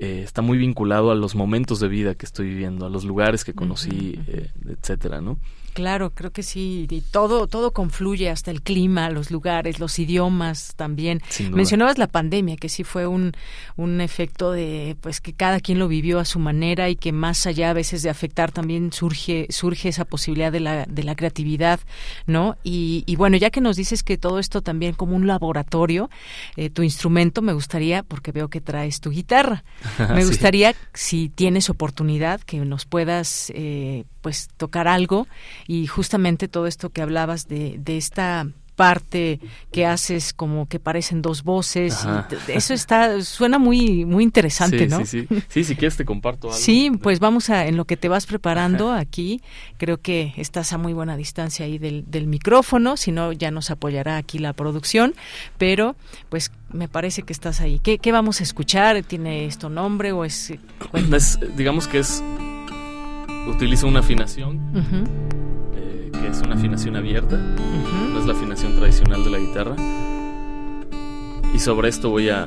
eh, 0.00 0.22
está 0.24 0.42
muy 0.42 0.58
vinculado 0.58 1.10
a 1.10 1.14
los 1.14 1.34
momentos 1.34 1.80
de 1.80 1.88
vida 1.88 2.14
que 2.14 2.26
estoy 2.26 2.48
viviendo, 2.48 2.86
a 2.86 2.90
los 2.90 3.04
lugares 3.04 3.44
que 3.44 3.54
conocí, 3.54 4.18
eh, 4.28 4.50
etcétera, 4.68 5.20
¿no? 5.20 5.38
Claro, 5.74 6.10
creo 6.10 6.32
que 6.32 6.42
sí, 6.42 6.86
y 6.90 7.00
todo 7.00 7.46
todo 7.46 7.72
confluye 7.72 8.30
hasta 8.30 8.50
el 8.50 8.62
clima, 8.62 9.10
los 9.10 9.30
lugares, 9.30 9.78
los 9.78 9.98
idiomas 9.98 10.74
también. 10.76 11.20
Mencionabas 11.52 11.98
la 11.98 12.06
pandemia, 12.06 12.56
que 12.56 12.68
sí 12.68 12.84
fue 12.84 13.06
un, 13.06 13.32
un 13.76 14.00
efecto 14.00 14.52
de 14.52 14.96
pues 15.00 15.20
que 15.20 15.32
cada 15.32 15.60
quien 15.60 15.78
lo 15.78 15.88
vivió 15.88 16.18
a 16.18 16.24
su 16.24 16.38
manera 16.38 16.88
y 16.88 16.96
que 16.96 17.12
más 17.12 17.46
allá 17.46 17.70
a 17.70 17.74
veces 17.74 18.02
de 18.02 18.10
afectar 18.10 18.52
también 18.52 18.92
surge 18.92 19.46
surge 19.50 19.88
esa 19.88 20.04
posibilidad 20.04 20.50
de 20.50 20.60
la 20.60 20.86
de 20.86 21.02
la 21.04 21.14
creatividad, 21.14 21.80
¿no? 22.26 22.56
Y, 22.64 23.04
y 23.06 23.16
bueno, 23.16 23.36
ya 23.36 23.50
que 23.50 23.60
nos 23.60 23.76
dices 23.76 24.02
que 24.02 24.18
todo 24.18 24.38
esto 24.38 24.62
también 24.62 24.94
como 24.94 25.16
un 25.16 25.26
laboratorio, 25.26 26.10
eh, 26.56 26.70
tu 26.70 26.82
instrumento 26.82 27.42
me 27.42 27.52
gustaría 27.52 28.02
porque 28.02 28.32
veo 28.32 28.48
que 28.48 28.60
traes 28.60 29.00
tu 29.00 29.10
guitarra. 29.10 29.64
me 30.14 30.24
gustaría 30.24 30.74
si 30.94 31.28
tienes 31.28 31.70
oportunidad 31.70 32.40
que 32.40 32.58
nos 32.58 32.86
puedas 32.86 33.52
eh, 33.54 34.04
pues 34.28 34.50
tocar 34.58 34.88
algo. 34.88 35.26
Y 35.66 35.86
justamente 35.86 36.48
todo 36.48 36.66
esto 36.66 36.90
que 36.90 37.00
hablabas 37.00 37.48
de, 37.48 37.78
de 37.78 37.96
esta 37.96 38.46
parte 38.76 39.40
que 39.72 39.86
haces 39.86 40.34
como 40.34 40.68
que 40.68 40.78
parecen 40.78 41.20
dos 41.20 41.42
voces 41.42 42.06
eso 42.46 42.74
está 42.74 43.20
suena 43.22 43.58
muy 43.58 44.04
muy 44.04 44.22
interesante 44.22 44.86
no 44.86 45.04
sí 45.04 45.26
sí. 45.28 45.42
Sí 45.48 45.64
si 45.64 45.74
quieres 45.74 45.96
te 45.96 46.04
comparto 46.04 46.46
algo 46.52 46.60
sí 46.60 46.92
pues 47.02 47.18
vamos 47.18 47.50
a 47.50 47.66
en 47.66 47.76
lo 47.76 47.86
que 47.86 47.96
te 47.96 48.08
vas 48.08 48.26
preparando 48.26 48.92
aquí 48.92 49.42
creo 49.78 49.96
que 50.00 50.32
estás 50.36 50.72
a 50.72 50.78
muy 50.78 50.92
buena 50.92 51.16
distancia 51.16 51.66
ahí 51.66 51.78
del, 51.78 52.08
del 52.08 52.28
micrófono 52.28 52.96
si 52.96 53.10
no 53.10 53.32
ya 53.32 53.50
nos 53.50 53.72
apoyará 53.72 54.16
aquí 54.16 54.38
la 54.38 54.52
producción 54.52 55.16
pero 55.58 55.96
pues 56.28 56.52
me 56.72 56.88
parece 56.88 57.22
que 57.22 57.32
estás 57.32 57.60
ahí. 57.60 57.80
Qué, 57.80 57.98
qué 57.98 58.12
vamos 58.12 58.40
a 58.40 58.42
escuchar 58.42 59.02
tiene 59.02 59.46
esto 59.46 59.68
nombre 59.68 60.12
o 60.12 60.24
es, 60.24 60.52
es 60.92 61.38
digamos 61.56 61.88
que 61.88 62.00
es 62.00 62.22
utilizo 63.46 63.86
una 63.86 64.00
afinación, 64.00 64.60
eh, 65.74 66.10
que 66.12 66.28
es 66.28 66.40
una 66.42 66.54
afinación 66.54 66.96
abierta, 66.96 67.36
no 67.36 68.18
es 68.18 68.26
la 68.26 68.32
afinación 68.32 68.76
tradicional 68.76 69.24
de 69.24 69.30
la 69.30 69.38
guitarra. 69.38 69.76
Y 71.54 71.58
sobre 71.58 71.88
esto 71.88 72.10
voy 72.10 72.28
a, 72.28 72.46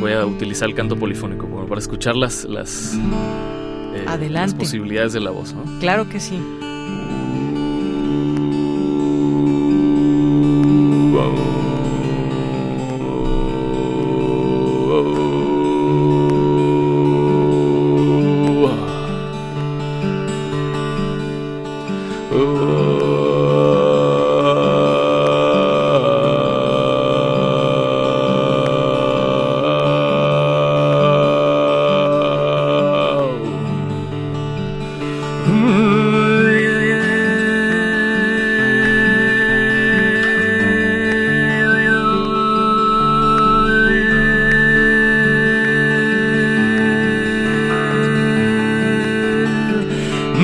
voy 0.00 0.12
a 0.12 0.26
utilizar 0.26 0.68
el 0.68 0.74
canto 0.74 0.96
polifónico 0.96 1.46
para 1.66 1.78
escuchar 1.78 2.16
las, 2.16 2.44
las, 2.44 2.94
eh, 3.94 4.28
las 4.28 4.54
posibilidades 4.54 5.12
de 5.12 5.20
la 5.20 5.30
voz. 5.30 5.54
Claro 5.80 6.08
que 6.08 6.20
sí. 6.20 6.40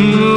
Mm. 0.01 0.30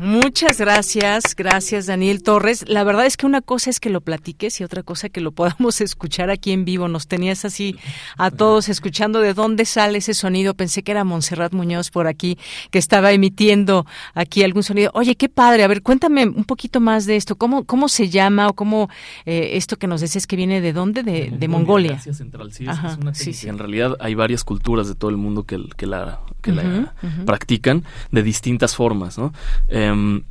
Muchas 0.00 0.49
gracias, 0.60 1.34
gracias 1.34 1.86
Daniel 1.86 2.22
Torres. 2.22 2.64
La 2.68 2.84
verdad 2.84 3.06
es 3.06 3.16
que 3.16 3.26
una 3.26 3.40
cosa 3.40 3.70
es 3.70 3.80
que 3.80 3.90
lo 3.90 4.00
platiques 4.02 4.60
y 4.60 4.64
otra 4.64 4.82
cosa 4.82 5.08
que 5.08 5.20
lo 5.20 5.32
podamos 5.32 5.80
escuchar 5.80 6.30
aquí 6.30 6.52
en 6.52 6.64
vivo. 6.64 6.86
Nos 6.86 7.08
tenías 7.08 7.44
así 7.44 7.76
a 8.16 8.30
todos 8.30 8.68
escuchando 8.68 9.20
de 9.20 9.34
dónde 9.34 9.64
sale 9.64 9.98
ese 9.98 10.14
sonido. 10.14 10.54
Pensé 10.54 10.82
que 10.82 10.92
era 10.92 11.02
Montserrat 11.02 11.52
Muñoz 11.52 11.90
por 11.90 12.06
aquí 12.06 12.38
que 12.70 12.78
estaba 12.78 13.12
emitiendo 13.12 13.86
aquí 14.14 14.44
algún 14.44 14.62
sonido. 14.62 14.90
Oye, 14.94 15.16
qué 15.16 15.28
padre. 15.28 15.64
A 15.64 15.68
ver, 15.68 15.82
cuéntame 15.82 16.26
un 16.26 16.44
poquito 16.44 16.78
más 16.78 17.06
de 17.06 17.16
esto. 17.16 17.36
¿Cómo, 17.36 17.64
cómo 17.64 17.88
se 17.88 18.10
llama 18.10 18.48
o 18.48 18.54
cómo 18.54 18.90
eh, 19.24 19.52
esto 19.54 19.76
que 19.76 19.86
nos 19.86 20.00
decías 20.00 20.26
que 20.26 20.36
viene 20.36 20.60
de 20.60 20.72
dónde? 20.72 21.02
De, 21.02 21.48
Mongolia. 21.48 21.98
Central. 21.98 22.52
Sí, 22.52 22.66
es, 22.68 22.98
una 22.98 23.12
En 23.50 23.58
realidad 23.58 23.96
hay 23.98 24.14
varias 24.14 24.44
culturas 24.44 24.86
de 24.86 24.94
todo 24.94 25.10
el 25.10 25.16
mundo 25.16 25.44
que, 25.44 25.58
que 25.76 25.86
la, 25.86 26.20
que 26.42 26.52
la 26.52 26.94
practican 27.24 27.84
de 28.12 28.22
distintas 28.22 28.76
formas, 28.76 29.18
¿no? 29.18 29.32
Em, 29.68 30.22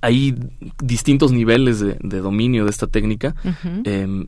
hay 0.00 0.34
distintos 0.82 1.32
niveles 1.32 1.80
de, 1.80 2.20
dominio 2.20 2.64
de 2.64 2.70
esta 2.70 2.86
técnica. 2.86 3.34
Em, 3.84 4.26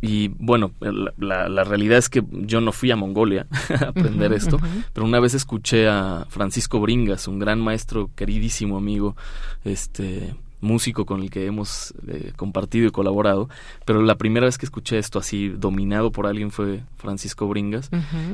y 0.00 0.28
bueno, 0.28 0.72
la, 0.80 1.48
la, 1.48 1.64
realidad 1.64 1.98
es 1.98 2.08
que 2.08 2.22
yo 2.30 2.60
no 2.60 2.70
fui 2.70 2.90
a 2.92 2.96
Mongolia 2.96 3.48
a 3.80 3.88
aprender 3.88 4.32
esto, 4.32 4.58
pero 4.92 5.04
una 5.04 5.18
vez 5.18 5.34
escuché 5.34 5.88
a 5.88 6.24
Francisco 6.28 6.78
Bringas, 6.78 7.26
un 7.26 7.40
gran 7.40 7.60
maestro, 7.60 8.10
queridísimo 8.14 8.76
amigo, 8.76 9.16
este 9.64 10.34
músico 10.60 11.06
con 11.06 11.20
el 11.20 11.30
que 11.30 11.46
hemos 11.46 11.94
eh, 12.06 12.32
compartido 12.36 12.86
y 12.86 12.90
colaborado, 12.90 13.48
pero 13.84 14.02
la 14.02 14.16
primera 14.16 14.46
vez 14.46 14.58
que 14.58 14.66
escuché 14.66 14.98
esto 14.98 15.18
así 15.18 15.48
dominado 15.48 16.10
por 16.10 16.26
alguien 16.26 16.50
fue 16.50 16.82
Francisco 16.96 17.46
Bringas. 17.48 17.90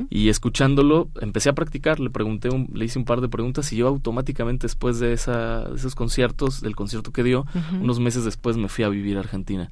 Y 0.09 0.29
escuchándolo 0.29 1.09
empecé 1.21 1.49
a 1.49 1.53
practicar, 1.53 1.99
le 1.99 2.09
pregunté, 2.09 2.49
le 2.73 2.85
hice 2.85 2.99
un 2.99 3.05
par 3.05 3.21
de 3.21 3.29
preguntas 3.29 3.71
y 3.73 3.77
yo 3.77 3.87
automáticamente 3.87 4.65
después 4.65 4.99
de, 4.99 5.13
esa, 5.13 5.65
de 5.65 5.75
esos 5.75 5.95
conciertos, 5.95 6.61
del 6.61 6.75
concierto 6.75 7.11
que 7.11 7.23
dio, 7.23 7.45
unos 7.79 7.99
meses 7.99 8.25
después 8.25 8.57
me 8.57 8.69
fui 8.69 8.83
a 8.83 8.89
vivir 8.89 9.17
a 9.17 9.21
Argentina. 9.21 9.69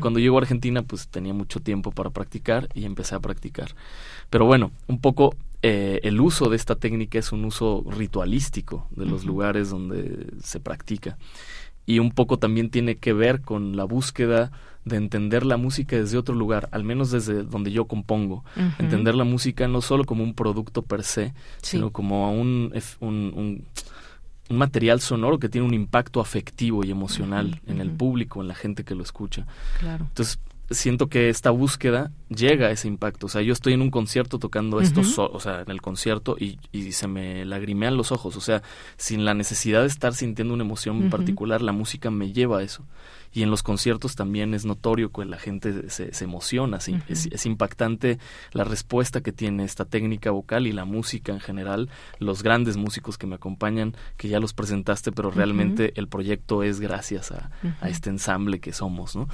Cuando 0.00 0.20
llego 0.20 0.36
a 0.38 0.42
Argentina 0.42 0.82
pues 0.82 1.08
tenía 1.08 1.34
mucho 1.34 1.60
tiempo 1.60 1.90
para 1.90 2.10
practicar 2.10 2.68
y 2.74 2.84
empecé 2.84 3.14
a 3.14 3.20
practicar. 3.20 3.74
Pero 4.30 4.46
bueno, 4.46 4.72
un 4.88 5.00
poco 5.00 5.34
eh, 5.66 6.00
el 6.02 6.20
uso 6.20 6.50
de 6.50 6.56
esta 6.56 6.74
técnica 6.74 7.18
es 7.18 7.32
un 7.32 7.44
uso 7.46 7.84
ritualístico 7.88 8.86
de 8.90 9.06
los 9.06 9.24
lugares 9.24 9.70
donde 9.70 10.26
se 10.42 10.60
practica 10.60 11.16
y 11.86 11.98
un 11.98 12.10
poco 12.10 12.38
también 12.38 12.70
tiene 12.70 12.96
que 12.96 13.12
ver 13.12 13.42
con 13.42 13.76
la 13.76 13.84
búsqueda 13.84 14.50
de 14.84 14.96
entender 14.96 15.46
la 15.46 15.56
música 15.56 15.96
desde 15.96 16.18
otro 16.18 16.34
lugar, 16.34 16.68
al 16.72 16.84
menos 16.84 17.10
desde 17.10 17.42
donde 17.42 17.72
yo 17.72 17.86
compongo. 17.86 18.44
Entender 18.78 19.14
la 19.14 19.24
música 19.24 19.66
no 19.66 19.80
solo 19.80 20.04
como 20.04 20.22
un 20.22 20.34
producto 20.34 20.82
per 20.82 21.04
se, 21.04 21.32
sino 21.62 21.90
como 21.90 22.32
un, 22.32 22.72
un, 23.00 23.64
un 24.50 24.56
material 24.56 25.00
sonoro 25.00 25.38
que 25.38 25.48
tiene 25.48 25.66
un 25.66 25.74
impacto 25.74 26.20
afectivo 26.20 26.84
y 26.84 26.90
emocional 26.90 27.60
en 27.66 27.80
el 27.80 27.90
público, 27.90 28.42
en 28.42 28.48
la 28.48 28.54
gente 28.54 28.84
que 28.84 28.94
lo 28.94 29.02
escucha. 29.02 29.46
Claro. 29.80 30.04
Entonces, 30.08 30.38
siento 30.70 31.08
que 31.08 31.28
esta 31.28 31.50
búsqueda 31.50 32.10
llega 32.28 32.68
a 32.68 32.70
ese 32.70 32.88
impacto. 32.88 33.26
O 33.26 33.28
sea, 33.28 33.42
yo 33.42 33.52
estoy 33.52 33.74
en 33.74 33.82
un 33.82 33.90
concierto 33.90 34.38
tocando 34.38 34.80
esto, 34.80 35.02
o 35.32 35.40
sea, 35.40 35.62
en 35.62 35.70
el 35.70 35.82
concierto 35.82 36.36
y, 36.38 36.58
y, 36.72 36.92
se 36.92 37.06
me 37.06 37.44
lagrimean 37.44 37.96
los 37.96 38.12
ojos. 38.12 38.36
O 38.36 38.40
sea, 38.40 38.62
sin 38.96 39.24
la 39.24 39.34
necesidad 39.34 39.82
de 39.82 39.88
estar 39.88 40.14
sintiendo 40.14 40.54
una 40.54 40.64
emoción 40.64 41.02
en 41.02 41.10
particular, 41.10 41.62
la 41.62 41.72
música 41.72 42.10
me 42.10 42.32
lleva 42.32 42.58
a 42.58 42.62
eso. 42.62 42.84
Y 43.34 43.42
en 43.42 43.50
los 43.50 43.64
conciertos 43.64 44.14
también 44.14 44.54
es 44.54 44.64
notorio 44.64 45.10
que 45.10 45.24
la 45.24 45.38
gente 45.38 45.90
se, 45.90 46.12
emociona, 46.24 46.78
es, 47.08 47.46
impactante 47.46 48.20
la 48.52 48.62
respuesta 48.62 49.22
que 49.22 49.32
tiene 49.32 49.64
esta 49.64 49.84
técnica 49.84 50.30
vocal 50.30 50.68
y 50.68 50.72
la 50.72 50.84
música 50.84 51.32
en 51.32 51.40
general, 51.40 51.90
los 52.20 52.44
grandes 52.44 52.76
músicos 52.76 53.18
que 53.18 53.26
me 53.26 53.34
acompañan, 53.34 53.96
que 54.16 54.28
ya 54.28 54.38
los 54.38 54.54
presentaste, 54.54 55.10
pero 55.10 55.32
realmente 55.32 55.92
el 55.96 56.06
proyecto 56.06 56.62
es 56.62 56.78
gracias 56.78 57.32
a, 57.32 57.50
este 57.84 58.08
ensamble 58.08 58.60
que 58.60 58.72
somos, 58.72 59.16
¿no? 59.16 59.28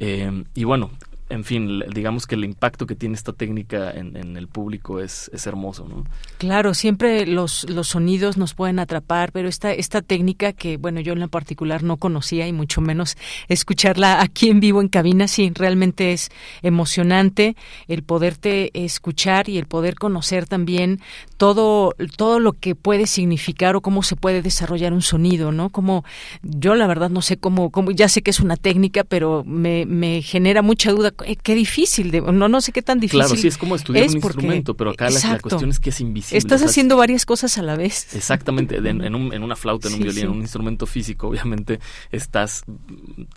Eh, 0.00 0.44
y 0.54 0.64
bueno, 0.64 0.90
en 1.30 1.44
fin, 1.44 1.82
digamos 1.92 2.26
que 2.26 2.34
el 2.34 2.44
impacto 2.44 2.86
que 2.86 2.94
tiene 2.94 3.14
esta 3.14 3.32
técnica 3.32 3.90
en, 3.90 4.36
el 4.36 4.48
público 4.48 5.00
es, 5.00 5.30
es, 5.34 5.46
hermoso, 5.46 5.86
¿no? 5.88 6.04
Claro, 6.38 6.74
siempre 6.74 7.26
los, 7.26 7.68
los 7.68 7.88
sonidos 7.88 8.36
nos 8.36 8.54
pueden 8.54 8.78
atrapar, 8.78 9.32
pero 9.32 9.48
esta, 9.48 9.72
esta 9.72 10.00
técnica 10.00 10.52
que, 10.52 10.76
bueno, 10.76 11.00
yo 11.00 11.12
en 11.12 11.20
la 11.20 11.28
particular 11.28 11.82
no 11.82 11.96
conocía 11.96 12.46
y 12.46 12.52
mucho 12.52 12.80
menos 12.80 13.16
escucharla 13.48 14.22
aquí 14.22 14.48
en 14.48 14.60
vivo 14.60 14.80
en 14.80 14.88
cabina, 14.88 15.28
sí, 15.28 15.52
realmente 15.54 16.12
es 16.12 16.30
emocionante 16.62 17.56
el 17.88 18.02
poderte 18.02 18.70
escuchar 18.84 19.48
y 19.48 19.58
el 19.58 19.66
poder 19.66 19.96
conocer 19.96 20.46
también 20.46 21.00
todo, 21.36 21.94
todo 22.16 22.40
lo 22.40 22.52
que 22.52 22.74
puede 22.74 23.06
significar 23.06 23.76
o 23.76 23.80
cómo 23.80 24.02
se 24.02 24.16
puede 24.16 24.42
desarrollar 24.42 24.92
un 24.92 25.02
sonido, 25.02 25.52
¿no? 25.52 25.68
Como 25.70 26.04
yo 26.42 26.74
la 26.74 26.86
verdad 26.86 27.10
no 27.10 27.22
sé 27.22 27.36
cómo, 27.36 27.70
cómo 27.70 27.90
ya 27.90 28.08
sé 28.08 28.22
que 28.22 28.30
es 28.30 28.40
una 28.40 28.56
técnica, 28.56 29.04
pero 29.04 29.44
me, 29.46 29.84
me 29.86 30.22
genera 30.22 30.62
mucha 30.62 30.90
duda 30.90 31.12
qué 31.42 31.54
difícil, 31.54 32.10
de, 32.10 32.20
no, 32.20 32.48
no 32.48 32.60
sé 32.60 32.72
qué 32.72 32.82
tan 32.82 33.00
difícil. 33.00 33.20
Claro, 33.20 33.36
sí, 33.36 33.48
es 33.48 33.58
como 33.58 33.76
estudiar 33.76 34.08
un 34.08 34.14
instrumento, 34.14 34.74
pero 34.74 34.90
acá 34.90 35.10
la, 35.10 35.38
cuestión 35.38 35.70
es 35.70 35.80
que 35.80 35.90
es 35.90 36.00
invisible. 36.00 36.38
Estás 36.38 36.62
haciendo 36.62 36.96
varias 36.96 37.26
cosas 37.26 37.58
a 37.58 37.62
la 37.62 37.76
vez. 37.76 38.14
Exactamente, 38.14 38.76
en, 38.76 39.14
un, 39.14 39.32
en, 39.32 39.42
una 39.42 39.56
flauta, 39.56 39.88
en 39.88 39.94
un 39.94 40.00
violín, 40.00 40.24
en 40.24 40.30
un 40.30 40.40
instrumento 40.40 40.86
físico, 40.86 41.28
obviamente 41.28 41.80
estás 42.10 42.64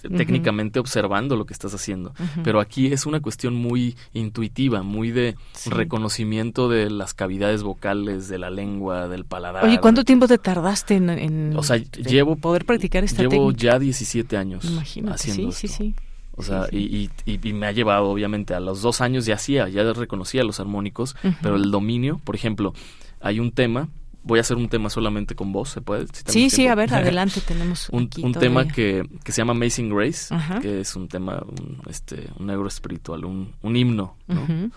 técnicamente 0.02 0.80
observando 0.80 1.36
lo 1.36 1.46
que 1.46 1.54
estás 1.54 1.74
haciendo, 1.74 2.14
pero 2.44 2.60
aquí 2.60 2.88
es 2.88 3.06
una 3.06 3.20
cuestión 3.20 3.56
muy 3.56 3.96
intuitiva, 4.14 4.84
muy 4.84 5.12
de 5.12 5.36
reconocimiento 5.66 6.70
de 6.70 6.90
las 6.90 7.14
cavidades 7.14 7.64
vocales, 7.64 8.28
de 8.28 8.38
la 8.38 8.50
lengua, 8.50 9.08
del 9.08 9.26
paladar. 9.26 9.66
Oye, 9.66 9.80
¿cuánto 9.80 10.04
tiempo 10.04 10.28
te 10.28 10.38
tardaste 10.38 10.96
en, 10.96 11.56
o 11.56 11.64
sea, 11.64 11.78
llevo, 11.78 12.36
poder 12.36 12.66
practicar 12.66 13.04
esta 13.04 13.22
llevo 13.22 13.52
técnica? 13.52 13.74
ya 13.74 13.80
17 13.80 14.38
años 14.38 14.66
haciendo 14.80 15.18
sí, 15.18 15.42
esto. 15.42 15.52
sí, 15.52 15.68
sí. 15.68 15.96
O 16.42 16.44
sea, 16.44 16.68
Y, 16.72 17.10
y, 17.26 17.54
me 17.54 17.68
ha 17.68 17.72
llevado, 17.72 18.10
obviamente, 18.10 18.54
a 18.54 18.60
los 18.60 18.82
dos 18.82 19.02
años 19.02 19.26
ya 19.26 19.36
hacía, 19.36 19.70
ya 19.70 19.84
reconocía 19.94 20.44
los 20.44 20.60
armónicos, 20.60 21.16
pero 21.42 21.56
el 21.56 21.72
dominio, 21.72 22.20
por 22.24 22.36
ejemplo, 22.36 22.74
hay 23.20 23.40
un 23.40 23.52
tema, 23.52 23.90
voy 24.24 24.40
a 24.40 24.42
hacer 24.42 24.58
un 24.58 24.68
tema 24.68 24.90
solamente 24.90 25.36
con 25.36 25.52
voz, 25.52 25.70
¿se 25.70 25.82
puede? 25.82 26.08
sí, 26.26 26.50
sí, 26.50 26.68
a 26.68 26.76
ver, 26.76 26.94
adelante, 26.94 27.42
tenemos 27.42 27.90
un, 27.90 28.10
un 28.24 28.34
tema 28.34 28.68
que, 28.68 29.08
que, 29.24 29.32
se 29.32 29.42
llama 29.42 29.52
Amazing 29.52 29.96
Grace, 29.96 30.36
que 30.62 30.82
es 30.82 30.96
un 30.96 31.08
tema, 31.08 31.44
un, 31.48 31.82
este, 31.90 32.28
un 32.40 32.48
negro 32.48 32.68
espiritual, 32.68 33.26
un, 33.26 33.54
un 33.62 33.76
himno, 33.76 34.16
¿no? 34.28 34.72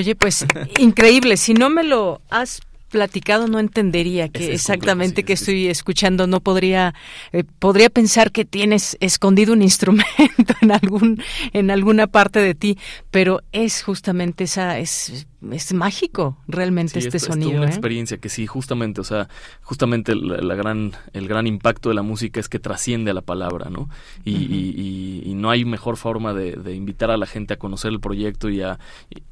Oye, 0.04 0.14
pues 0.14 0.44
increíble. 0.78 1.38
Si 1.38 1.54
no 1.54 1.70
me 1.70 1.82
lo 1.82 2.20
has 2.28 2.60
platicado 2.90 3.48
no 3.48 3.58
entendería 3.58 4.28
que 4.28 4.52
exactamente 4.52 5.24
que 5.24 5.32
estoy 5.32 5.66
escuchando 5.66 6.28
no 6.28 6.40
podría 6.40 6.94
eh, 7.32 7.42
podría 7.58 7.90
pensar 7.90 8.30
que 8.30 8.44
tienes 8.44 8.96
escondido 9.00 9.52
un 9.52 9.62
instrumento 9.70 10.54
en 10.60 10.70
algún 10.70 11.20
en 11.52 11.72
alguna 11.72 12.06
parte 12.06 12.38
de 12.38 12.54
ti 12.54 12.78
pero 13.10 13.40
es 13.50 13.82
justamente 13.82 14.44
esa 14.44 14.78
es 14.78 15.26
es 15.52 15.72
mágico 15.74 16.38
realmente 16.46 16.98
este 16.98 17.18
sonido. 17.18 17.50
Es 17.50 17.56
una 17.56 17.66
¿eh? 17.66 17.68
experiencia 17.68 18.18
que 18.18 18.28
sí, 18.28 18.46
justamente, 18.46 19.00
o 19.00 19.04
sea, 19.04 19.28
justamente 19.62 20.14
la, 20.14 20.54
gran, 20.54 20.92
el 21.12 21.28
gran 21.28 21.46
impacto 21.46 21.88
de 21.88 21.94
la 21.94 22.02
música 22.02 22.40
es 22.40 22.48
que 22.48 22.58
trasciende 22.58 23.10
a 23.10 23.14
la 23.14 23.20
palabra, 23.20 23.70
¿no? 23.70 23.88
Y, 24.24 24.34
y, 24.34 25.34
no 25.34 25.50
hay 25.50 25.64
mejor 25.64 25.96
forma 25.96 26.32
de, 26.32 26.74
invitar 26.74 27.10
a 27.10 27.16
la 27.16 27.26
gente 27.26 27.54
a 27.54 27.58
conocer 27.58 27.92
el 27.92 28.00
proyecto 28.00 28.48
y 28.48 28.62
a 28.62 28.78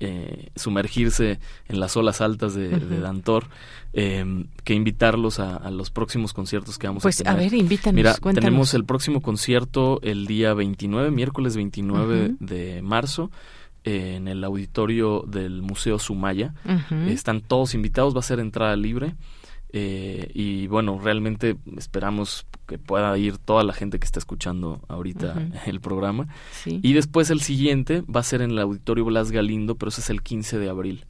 eh, 0.00 0.50
sumergirse 0.56 1.38
en 1.68 1.80
las 1.80 1.96
olas 1.96 2.20
altas 2.20 2.54
de, 2.54 2.78
Dantor 3.00 3.46
em, 3.92 4.46
que 4.64 4.74
invitarlos 4.74 5.38
a, 5.38 5.70
los 5.70 5.90
próximos 5.90 6.32
conciertos 6.32 6.78
que 6.78 6.86
vamos 6.86 7.02
pues, 7.02 7.20
a 7.20 7.24
tener. 7.24 7.36
Pues 7.36 7.46
a 7.46 7.50
ver, 7.50 7.58
invítanos, 7.58 7.94
Mira, 7.94 8.14
tenemos 8.34 8.74
el 8.74 8.84
próximo 8.84 9.22
concierto 9.22 10.00
el 10.02 10.26
día 10.26 10.52
29, 10.54 11.10
miércoles 11.10 11.56
29 11.56 12.34
de 12.40 12.82
marzo 12.82 13.30
en 13.84 14.28
el 14.28 14.44
auditorio 14.44 15.24
del 15.26 15.62
Museo 15.62 15.98
Sumaya. 15.98 16.54
Están 17.08 17.40
todos 17.40 17.74
invitados, 17.74 18.14
va 18.14 18.20
a 18.20 18.24
ser 18.24 18.40
entrada 18.40 18.76
libre. 18.76 19.14
Eh, 19.74 20.30
y 20.34 20.66
bueno, 20.66 21.00
realmente 21.02 21.56
esperamos 21.78 22.46
que 22.66 22.78
pueda 22.78 23.16
ir 23.16 23.38
toda 23.38 23.64
la 23.64 23.72
gente 23.72 23.98
que 23.98 24.04
está 24.04 24.18
escuchando 24.18 24.82
ahorita 24.88 25.34
el 25.66 25.80
programa. 25.80 26.28
Y 26.66 26.92
después 26.92 27.30
el 27.30 27.40
siguiente 27.40 28.02
va 28.02 28.20
a 28.20 28.24
ser 28.24 28.42
en 28.42 28.50
el 28.50 28.58
Auditorio 28.58 29.04
Blas 29.06 29.30
Galindo, 29.30 29.76
pero 29.76 29.88
ese 29.88 30.02
es 30.02 30.10
el 30.10 30.22
15 30.22 30.58
de 30.58 30.68
abril. 30.68 31.06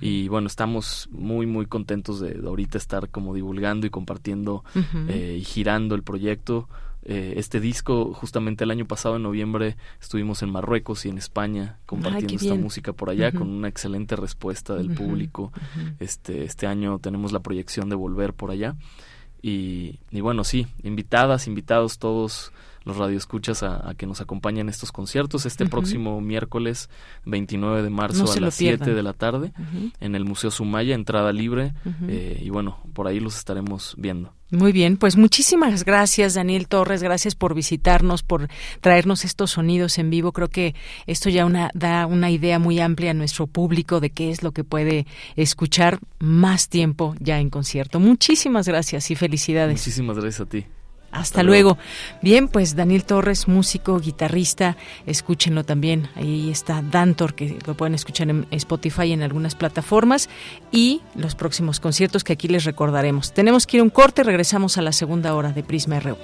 Y 0.00 0.28
bueno, 0.28 0.46
estamos 0.46 1.08
muy, 1.10 1.46
muy 1.46 1.66
contentos 1.66 2.20
de, 2.20 2.40
ahorita 2.44 2.78
estar 2.78 3.10
como 3.10 3.34
divulgando 3.34 3.86
y 3.86 3.90
compartiendo 3.90 4.64
eh, 5.08 5.38
y 5.40 5.44
girando 5.44 5.94
el 5.94 6.02
proyecto. 6.02 6.68
Eh, 7.10 7.34
este 7.38 7.58
disco, 7.58 8.12
justamente 8.12 8.64
el 8.64 8.70
año 8.70 8.86
pasado, 8.86 9.16
en 9.16 9.22
noviembre, 9.22 9.78
estuvimos 9.98 10.42
en 10.42 10.50
Marruecos 10.50 11.06
y 11.06 11.08
en 11.08 11.16
España 11.16 11.78
compartiendo 11.86 12.34
esta 12.34 12.54
música 12.54 12.92
por 12.92 13.08
allá 13.08 13.32
con 13.32 13.48
una 13.48 13.66
excelente 13.68 14.14
respuesta 14.14 14.74
del 14.74 14.90
público. 14.90 15.50
Este, 16.00 16.44
este 16.44 16.66
año 16.66 16.98
tenemos 16.98 17.32
la 17.32 17.40
proyección 17.40 17.88
de 17.88 17.96
volver 17.96 18.34
por 18.34 18.50
allá. 18.50 18.76
Y, 19.40 20.00
y 20.10 20.20
bueno, 20.20 20.44
sí, 20.44 20.66
invitadas, 20.82 21.46
invitados 21.46 21.98
todos 21.98 22.52
los 22.84 22.98
radioescuchas 22.98 23.62
a, 23.62 23.88
a 23.88 23.94
que 23.94 24.06
nos 24.06 24.20
acompañen 24.20 24.62
en 24.62 24.68
estos 24.68 24.92
conciertos. 24.92 25.46
Este 25.46 25.64
próximo 25.64 26.20
miércoles 26.20 26.90
29 27.24 27.82
de 27.82 27.90
marzo 27.90 28.30
a 28.30 28.40
las 28.40 28.54
7 28.54 28.92
de 28.92 29.02
la 29.02 29.14
tarde 29.14 29.52
en 30.00 30.14
el 30.14 30.26
Museo 30.26 30.50
Sumaya, 30.50 30.94
entrada 30.94 31.32
libre 31.32 31.72
eh, 32.06 32.38
y 32.42 32.50
bueno, 32.50 32.82
por 32.92 33.06
ahí 33.06 33.18
los 33.18 33.38
estaremos 33.38 33.94
viendo. 33.96 34.34
Muy 34.50 34.72
bien, 34.72 34.96
pues 34.96 35.16
muchísimas 35.16 35.84
gracias 35.84 36.32
Daniel 36.32 36.68
Torres, 36.68 37.02
gracias 37.02 37.34
por 37.34 37.54
visitarnos, 37.54 38.22
por 38.22 38.48
traernos 38.80 39.26
estos 39.26 39.50
sonidos 39.50 39.98
en 39.98 40.08
vivo. 40.08 40.32
Creo 40.32 40.48
que 40.48 40.74
esto 41.06 41.28
ya 41.28 41.44
una, 41.44 41.70
da 41.74 42.06
una 42.06 42.30
idea 42.30 42.58
muy 42.58 42.80
amplia 42.80 43.10
a 43.10 43.14
nuestro 43.14 43.46
público 43.46 44.00
de 44.00 44.08
qué 44.08 44.30
es 44.30 44.42
lo 44.42 44.52
que 44.52 44.64
puede 44.64 45.06
escuchar 45.36 45.98
más 46.18 46.70
tiempo 46.70 47.14
ya 47.20 47.40
en 47.40 47.50
concierto. 47.50 48.00
Muchísimas 48.00 48.66
gracias 48.66 49.10
y 49.10 49.16
felicidades. 49.16 49.80
Muchísimas 49.80 50.16
gracias 50.16 50.40
a 50.40 50.46
ti. 50.46 50.64
Hasta, 51.10 51.42
luego. 51.42 51.78
Bien, 52.22 52.48
pues 52.48 52.76
Daniel 52.76 53.04
Torres, 53.04 53.48
músico, 53.48 53.98
guitarrista, 53.98 54.76
escúchenlo 55.06 55.64
también. 55.64 56.08
Ahí 56.16 56.50
está 56.50 56.82
Dantor, 56.82 57.34
que 57.34 57.58
lo 57.66 57.74
pueden 57.74 57.94
escuchar 57.94 58.28
en 58.28 58.46
Spotify 58.50 59.04
y 59.04 59.12
en 59.12 59.22
algunas 59.22 59.54
plataformas. 59.54 60.28
Y 60.70 61.00
los 61.14 61.34
próximos 61.34 61.80
conciertos 61.80 62.24
que 62.24 62.34
aquí 62.34 62.48
les 62.48 62.64
recordaremos. 62.64 63.32
Tenemos 63.32 63.66
que 63.66 63.78
ir 63.78 63.80
a 63.80 63.84
un 63.84 63.90
corte, 63.90 64.22
regresamos 64.22 64.76
a 64.76 64.82
la 64.82 64.92
segunda 64.92 65.34
hora 65.34 65.52
de 65.52 65.62
Prisma 65.62 65.98
RU. 65.98 66.16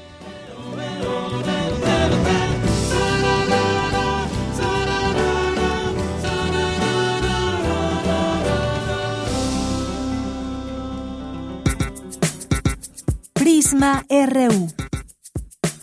Prisma 13.84 14.06
RU. 14.08 14.68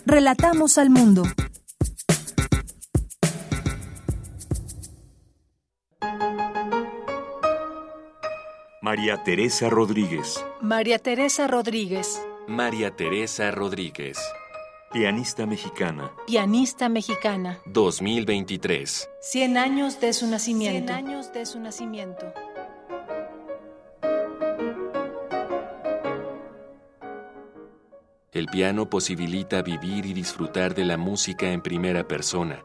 Relatamos 0.06 0.76
al 0.76 0.90
mundo. 0.90 1.22
María 8.80 9.22
Teresa 9.22 9.70
Rodríguez. 9.70 10.44
María 10.60 10.98
Teresa 10.98 11.46
Rodríguez. 11.46 12.20
María 12.48 12.90
Teresa 12.90 13.52
Rodríguez. 13.52 14.18
Pianista 14.92 15.46
mexicana. 15.46 16.10
Pianista 16.26 16.88
mexicana. 16.88 17.60
2023. 17.66 19.08
100 19.20 19.56
años 19.56 20.00
de 20.00 20.12
su 20.12 20.26
nacimiento. 20.26 20.92
100 20.92 21.06
años 21.06 21.32
de 21.32 21.46
su 21.46 21.60
nacimiento. 21.60 22.34
El 28.32 28.46
piano 28.46 28.88
posibilita 28.88 29.60
vivir 29.60 30.06
y 30.06 30.14
disfrutar 30.14 30.74
de 30.74 30.86
la 30.86 30.96
música 30.96 31.50
en 31.50 31.60
primera 31.60 32.08
persona. 32.08 32.64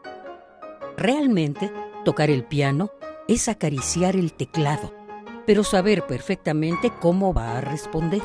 Realmente, 0.96 1.70
tocar 2.06 2.30
el 2.30 2.44
piano 2.44 2.90
es 3.28 3.50
acariciar 3.50 4.16
el 4.16 4.32
teclado, 4.32 4.94
pero 5.46 5.64
saber 5.64 6.06
perfectamente 6.06 6.90
cómo 6.98 7.34
va 7.34 7.58
a 7.58 7.60
responder. 7.60 8.22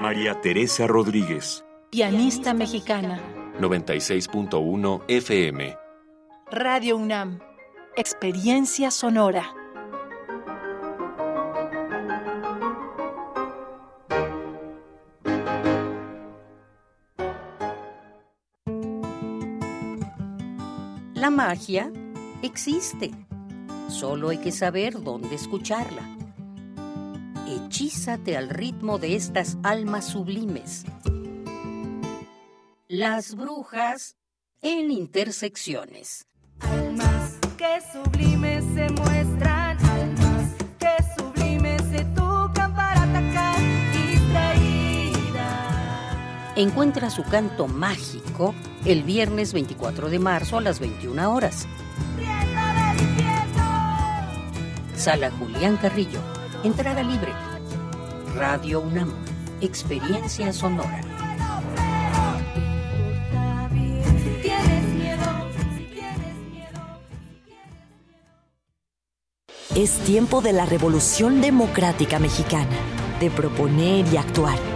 María 0.00 0.40
Teresa 0.40 0.86
Rodríguez. 0.86 1.62
Pianista 1.90 2.54
mexicana. 2.54 3.20
96.1 3.60 5.02
FM. 5.08 5.76
Radio 6.50 6.96
UNAM. 6.96 7.40
Experiencia 7.96 8.90
sonora. 8.90 9.52
La 21.26 21.30
magia 21.30 21.90
existe. 22.40 23.10
Solo 23.88 24.28
hay 24.28 24.38
que 24.38 24.52
saber 24.52 25.02
dónde 25.02 25.34
escucharla. 25.34 26.16
Hechízate 27.48 28.36
al 28.36 28.48
ritmo 28.48 28.98
de 29.00 29.16
estas 29.16 29.58
almas 29.64 30.04
sublimes. 30.04 30.84
Las 32.86 33.34
brujas 33.34 34.16
en 34.62 34.92
intersecciones. 34.92 36.28
Almas 36.60 37.38
que 37.58 37.80
sublimes 37.92 38.64
se 38.76 38.86
Encuentra 46.56 47.10
su 47.10 47.22
canto 47.22 47.68
mágico 47.68 48.54
el 48.86 49.02
viernes 49.02 49.52
24 49.52 50.08
de 50.08 50.18
marzo 50.18 50.56
a 50.56 50.62
las 50.62 50.80
21 50.80 51.30
horas. 51.30 51.68
Sala 54.96 55.30
Julián 55.32 55.76
Carrillo. 55.76 56.18
Entrada 56.64 57.02
libre. 57.02 57.30
Radio 58.34 58.80
UNAM. 58.80 59.12
Experiencia 59.60 60.50
sonora. 60.54 61.02
Es 69.74 69.98
tiempo 70.06 70.40
de 70.40 70.54
la 70.54 70.64
revolución 70.64 71.42
democrática 71.42 72.18
mexicana, 72.18 72.76
de 73.20 73.30
proponer 73.30 74.06
y 74.10 74.16
actuar. 74.16 74.75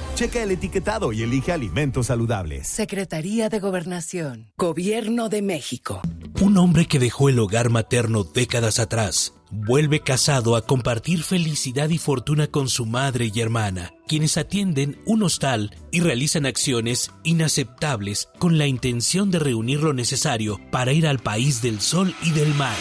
Checa 0.15 0.43
el 0.43 0.51
etiquetado 0.51 1.13
y 1.13 1.23
elige 1.23 1.51
alimentos 1.51 2.07
saludables. 2.07 2.67
Secretaría 2.67 3.49
de 3.49 3.59
Gobernación. 3.59 4.51
Gobierno 4.57 5.29
de 5.29 5.41
México. 5.41 6.01
Un 6.41 6.57
hombre 6.57 6.85
que 6.85 6.99
dejó 6.99 7.29
el 7.29 7.39
hogar 7.39 7.69
materno 7.69 8.23
décadas 8.23 8.79
atrás 8.79 9.33
vuelve 9.51 9.99
casado 9.99 10.55
a 10.55 10.65
compartir 10.65 11.23
felicidad 11.23 11.89
y 11.89 11.97
fortuna 11.97 12.47
con 12.47 12.69
su 12.69 12.85
madre 12.85 13.29
y 13.33 13.39
hermana, 13.41 13.91
quienes 14.07 14.37
atienden 14.37 15.01
un 15.05 15.23
hostal 15.23 15.75
y 15.91 15.99
realizan 15.99 16.45
acciones 16.45 17.11
inaceptables 17.23 18.29
con 18.39 18.57
la 18.57 18.65
intención 18.65 19.29
de 19.29 19.39
reunir 19.39 19.81
lo 19.81 19.93
necesario 19.93 20.59
para 20.71 20.93
ir 20.93 21.05
al 21.05 21.19
país 21.19 21.61
del 21.61 21.81
sol 21.81 22.15
y 22.23 22.31
del 22.31 22.53
mar. 22.55 22.77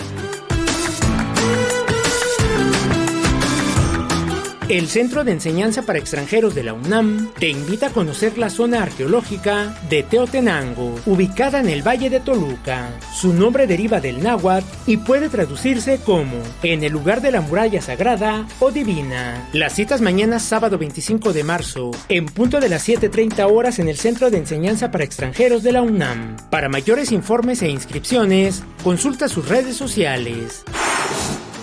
El 4.71 4.87
Centro 4.87 5.25
de 5.25 5.33
Enseñanza 5.33 5.81
para 5.81 5.99
Extranjeros 5.99 6.55
de 6.55 6.63
la 6.63 6.71
UNAM 6.71 7.33
te 7.37 7.49
invita 7.49 7.87
a 7.87 7.89
conocer 7.89 8.37
la 8.37 8.49
zona 8.49 8.81
arqueológica 8.81 9.75
de 9.89 10.01
Teotenango, 10.01 10.95
ubicada 11.05 11.59
en 11.59 11.67
el 11.67 11.85
Valle 11.85 12.09
de 12.09 12.21
Toluca. 12.21 12.89
Su 13.13 13.33
nombre 13.33 13.67
deriva 13.67 13.99
del 13.99 14.23
náhuatl 14.23 14.65
y 14.87 14.95
puede 14.95 15.27
traducirse 15.27 15.99
como 16.05 16.37
en 16.63 16.85
el 16.85 16.93
lugar 16.93 17.21
de 17.21 17.33
la 17.33 17.41
muralla 17.41 17.81
sagrada 17.81 18.47
o 18.61 18.71
divina. 18.71 19.45
Las 19.51 19.73
citas 19.73 19.99
mañana 19.99 20.39
sábado 20.39 20.77
25 20.77 21.33
de 21.33 21.43
marzo, 21.43 21.91
en 22.07 22.27
punto 22.27 22.61
de 22.61 22.69
las 22.69 22.87
7.30 22.87 23.51
horas 23.51 23.77
en 23.79 23.89
el 23.89 23.97
Centro 23.97 24.31
de 24.31 24.37
Enseñanza 24.37 24.89
para 24.89 25.03
Extranjeros 25.03 25.63
de 25.63 25.73
la 25.73 25.81
UNAM. 25.81 26.37
Para 26.49 26.69
mayores 26.69 27.11
informes 27.11 27.61
e 27.61 27.67
inscripciones, 27.67 28.63
consulta 28.85 29.27
sus 29.27 29.49
redes 29.49 29.75
sociales. 29.75 30.63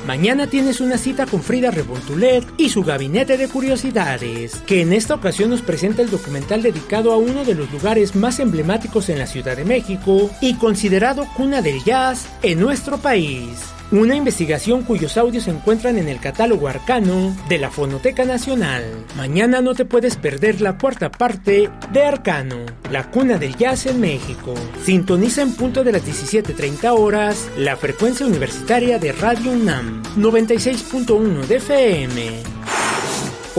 Mañana 0.09 0.47
tienes 0.47 0.81
una 0.81 0.97
cita 0.97 1.27
con 1.27 1.43
Frida 1.43 1.71
Rebontulet 1.71 2.43
y 2.57 2.71
su 2.71 2.83
gabinete 2.83 3.37
de 3.37 3.47
curiosidades, 3.47 4.55
que 4.67 4.81
en 4.81 4.95
esta 4.95 5.15
ocasión 5.15 5.51
nos 5.51 5.61
presenta 5.61 6.01
el 6.01 6.09
documental 6.09 6.63
dedicado 6.63 7.13
a 7.13 7.19
uno 7.19 7.45
de 7.45 7.55
los 7.55 7.71
lugares 7.71 8.17
más 8.17 8.41
emblemáticos 8.41 9.11
en 9.11 9.19
la 9.19 9.27
Ciudad 9.27 9.55
de 9.55 9.67
México 9.67 10.31
y 10.41 10.55
considerado 10.55 11.27
cuna 11.37 11.61
del 11.61 11.85
jazz 11.85 12.27
en 12.41 12.59
nuestro 12.59 12.97
país. 12.97 13.78
Una 13.91 14.15
investigación 14.15 14.83
cuyos 14.83 15.17
audios 15.17 15.45
se 15.45 15.51
encuentran 15.51 15.97
en 15.97 16.09
el 16.09 16.21
catálogo 16.21 16.69
arcano 16.69 17.35
de 17.49 17.57
la 17.57 17.71
Fonoteca 17.71 18.27
Nacional. 18.27 18.85
Mañana 19.17 19.63
no 19.63 19.75
te 19.75 19.87
puedes 19.87 20.17
perder 20.17 20.61
la 20.61 20.77
cuarta 20.77 21.11
parte 21.11 21.71
de 21.91 22.03
Arcano, 22.03 22.67
la 22.91 23.11
cuna 23.11 23.39
del 23.39 23.57
jazz 23.57 23.87
en 23.87 23.99
México. 23.99 24.53
Sintoniza 24.85 25.41
en 25.41 25.55
punto 25.55 25.85
de 25.85 25.93
las 25.93 26.07
17.30 26.07 26.91
horas 26.99 27.49
la 27.57 27.79
frecuencia 27.79 28.27
universitaria 28.27 28.99
de 28.99 29.13
Radio 29.13 29.53
UNAM, 29.53 30.03
96.1 30.19 31.47
de 31.47 31.57
FM. 31.57 32.43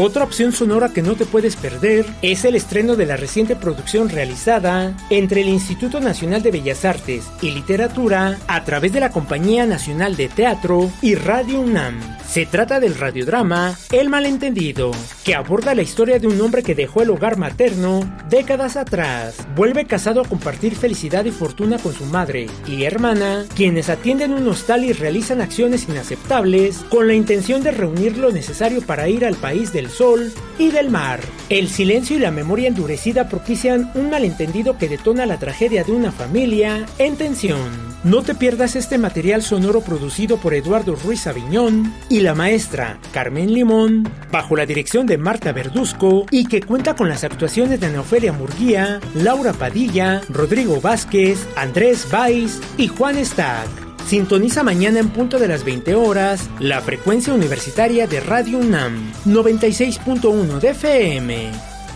Otra 0.01 0.23
opción 0.23 0.53
sonora 0.53 0.93
que 0.93 1.01
no 1.01 1.15
te 1.15 1.25
puedes 1.25 1.57
perder 1.57 2.05
es 2.21 2.45
el 2.45 2.55
estreno 2.55 2.95
de 2.95 3.05
la 3.05 3.17
reciente 3.17 3.57
producción 3.57 4.07
realizada 4.07 4.95
entre 5.09 5.41
el 5.41 5.49
Instituto 5.49 5.99
Nacional 5.99 6.41
de 6.41 6.51
Bellas 6.51 6.85
Artes 6.85 7.25
y 7.41 7.51
Literatura 7.51 8.37
a 8.47 8.63
través 8.63 8.93
de 8.93 9.01
la 9.01 9.11
Compañía 9.11 9.65
Nacional 9.65 10.15
de 10.15 10.29
Teatro 10.29 10.89
y 11.01 11.15
Radio 11.15 11.59
UNAM. 11.59 11.99
Se 12.29 12.45
trata 12.45 12.79
del 12.79 12.95
radiodrama 12.95 13.75
El 13.91 14.07
Malentendido, 14.07 14.91
que 15.25 15.35
aborda 15.35 15.75
la 15.75 15.81
historia 15.81 16.19
de 16.19 16.27
un 16.27 16.39
hombre 16.39 16.63
que 16.63 16.75
dejó 16.75 17.01
el 17.01 17.09
hogar 17.09 17.37
materno 17.37 18.01
décadas 18.29 18.77
atrás. 18.77 19.35
Vuelve 19.55 19.85
casado 19.85 20.21
a 20.21 20.27
compartir 20.27 20.75
felicidad 20.75 21.25
y 21.25 21.31
fortuna 21.31 21.77
con 21.79 21.91
su 21.91 22.05
madre 22.05 22.45
y 22.67 22.83
hermana, 22.83 23.45
quienes 23.53 23.89
atienden 23.89 24.33
un 24.33 24.47
hostal 24.47 24.85
y 24.85 24.93
realizan 24.93 25.41
acciones 25.41 25.89
inaceptables 25.89 26.85
con 26.89 27.07
la 27.07 27.15
intención 27.15 27.63
de 27.63 27.71
reunir 27.71 28.17
lo 28.17 28.31
necesario 28.31 28.81
para 28.81 29.09
ir 29.09 29.25
al 29.25 29.35
país 29.35 29.73
del 29.73 29.88
sol 29.89 30.31
y 30.57 30.71
del 30.71 30.89
mar. 30.89 31.19
El 31.49 31.67
silencio 31.67 32.15
y 32.15 32.19
la 32.19 32.31
memoria 32.31 32.67
endurecida 32.67 33.29
propician 33.29 33.91
un 33.95 34.09
malentendido 34.09 34.77
que 34.77 34.89
detona 34.89 35.25
la 35.25 35.39
tragedia 35.39 35.83
de 35.83 35.91
una 35.91 36.11
familia 36.11 36.85
en 36.97 37.15
tensión. 37.15 37.89
No 38.03 38.21
te 38.21 38.33
pierdas 38.33 38.75
este 38.75 38.97
material 38.97 39.41
sonoro 39.41 39.81
producido 39.81 40.37
por 40.37 40.53
Eduardo 40.53 40.95
Ruiz 40.95 41.27
Aviñón 41.27 41.93
y 42.07 42.21
la 42.21 42.33
maestra 42.33 42.97
Carmen 43.11 43.53
Limón, 43.53 44.09
bajo 44.31 44.55
la 44.55 44.65
dirección 44.65 45.05
de 45.05 45.17
Marta 45.17 45.51
Verduzco 45.51 46.25
y 46.31 46.45
que 46.45 46.61
cuenta 46.61 46.95
con 46.95 47.09
las 47.09 47.23
actuaciones 47.23 47.79
de 47.79 47.87
Ana 47.87 48.01
Ofelia 48.01 48.31
Murguía, 48.31 49.01
Laura 49.15 49.53
Padilla, 49.53 50.21
Rodrigo 50.29 50.79
Vázquez, 50.79 51.45
Andrés 51.55 52.07
Valls 52.09 52.61
y 52.77 52.87
Juan 52.87 53.23
Stack. 53.23 53.88
Sintoniza 54.07 54.63
mañana 54.63 54.99
en 54.99 55.09
punto 55.09 55.37
de 55.37 55.47
las 55.47 55.63
20 55.63 55.95
horas 55.95 56.49
la 56.59 56.81
frecuencia 56.81 57.33
universitaria 57.33 58.07
de 58.07 58.19
Radio 58.19 58.57
UNAM 58.57 59.11
96.1 59.25 60.59
de 60.59 60.69
FM. 60.69 61.51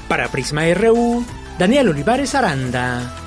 Para 0.08 0.30
Prisma 0.30 0.64
RU, 0.74 1.26
Daniel 1.58 1.90
Olivares 1.90 2.36
Aranda. 2.36 3.23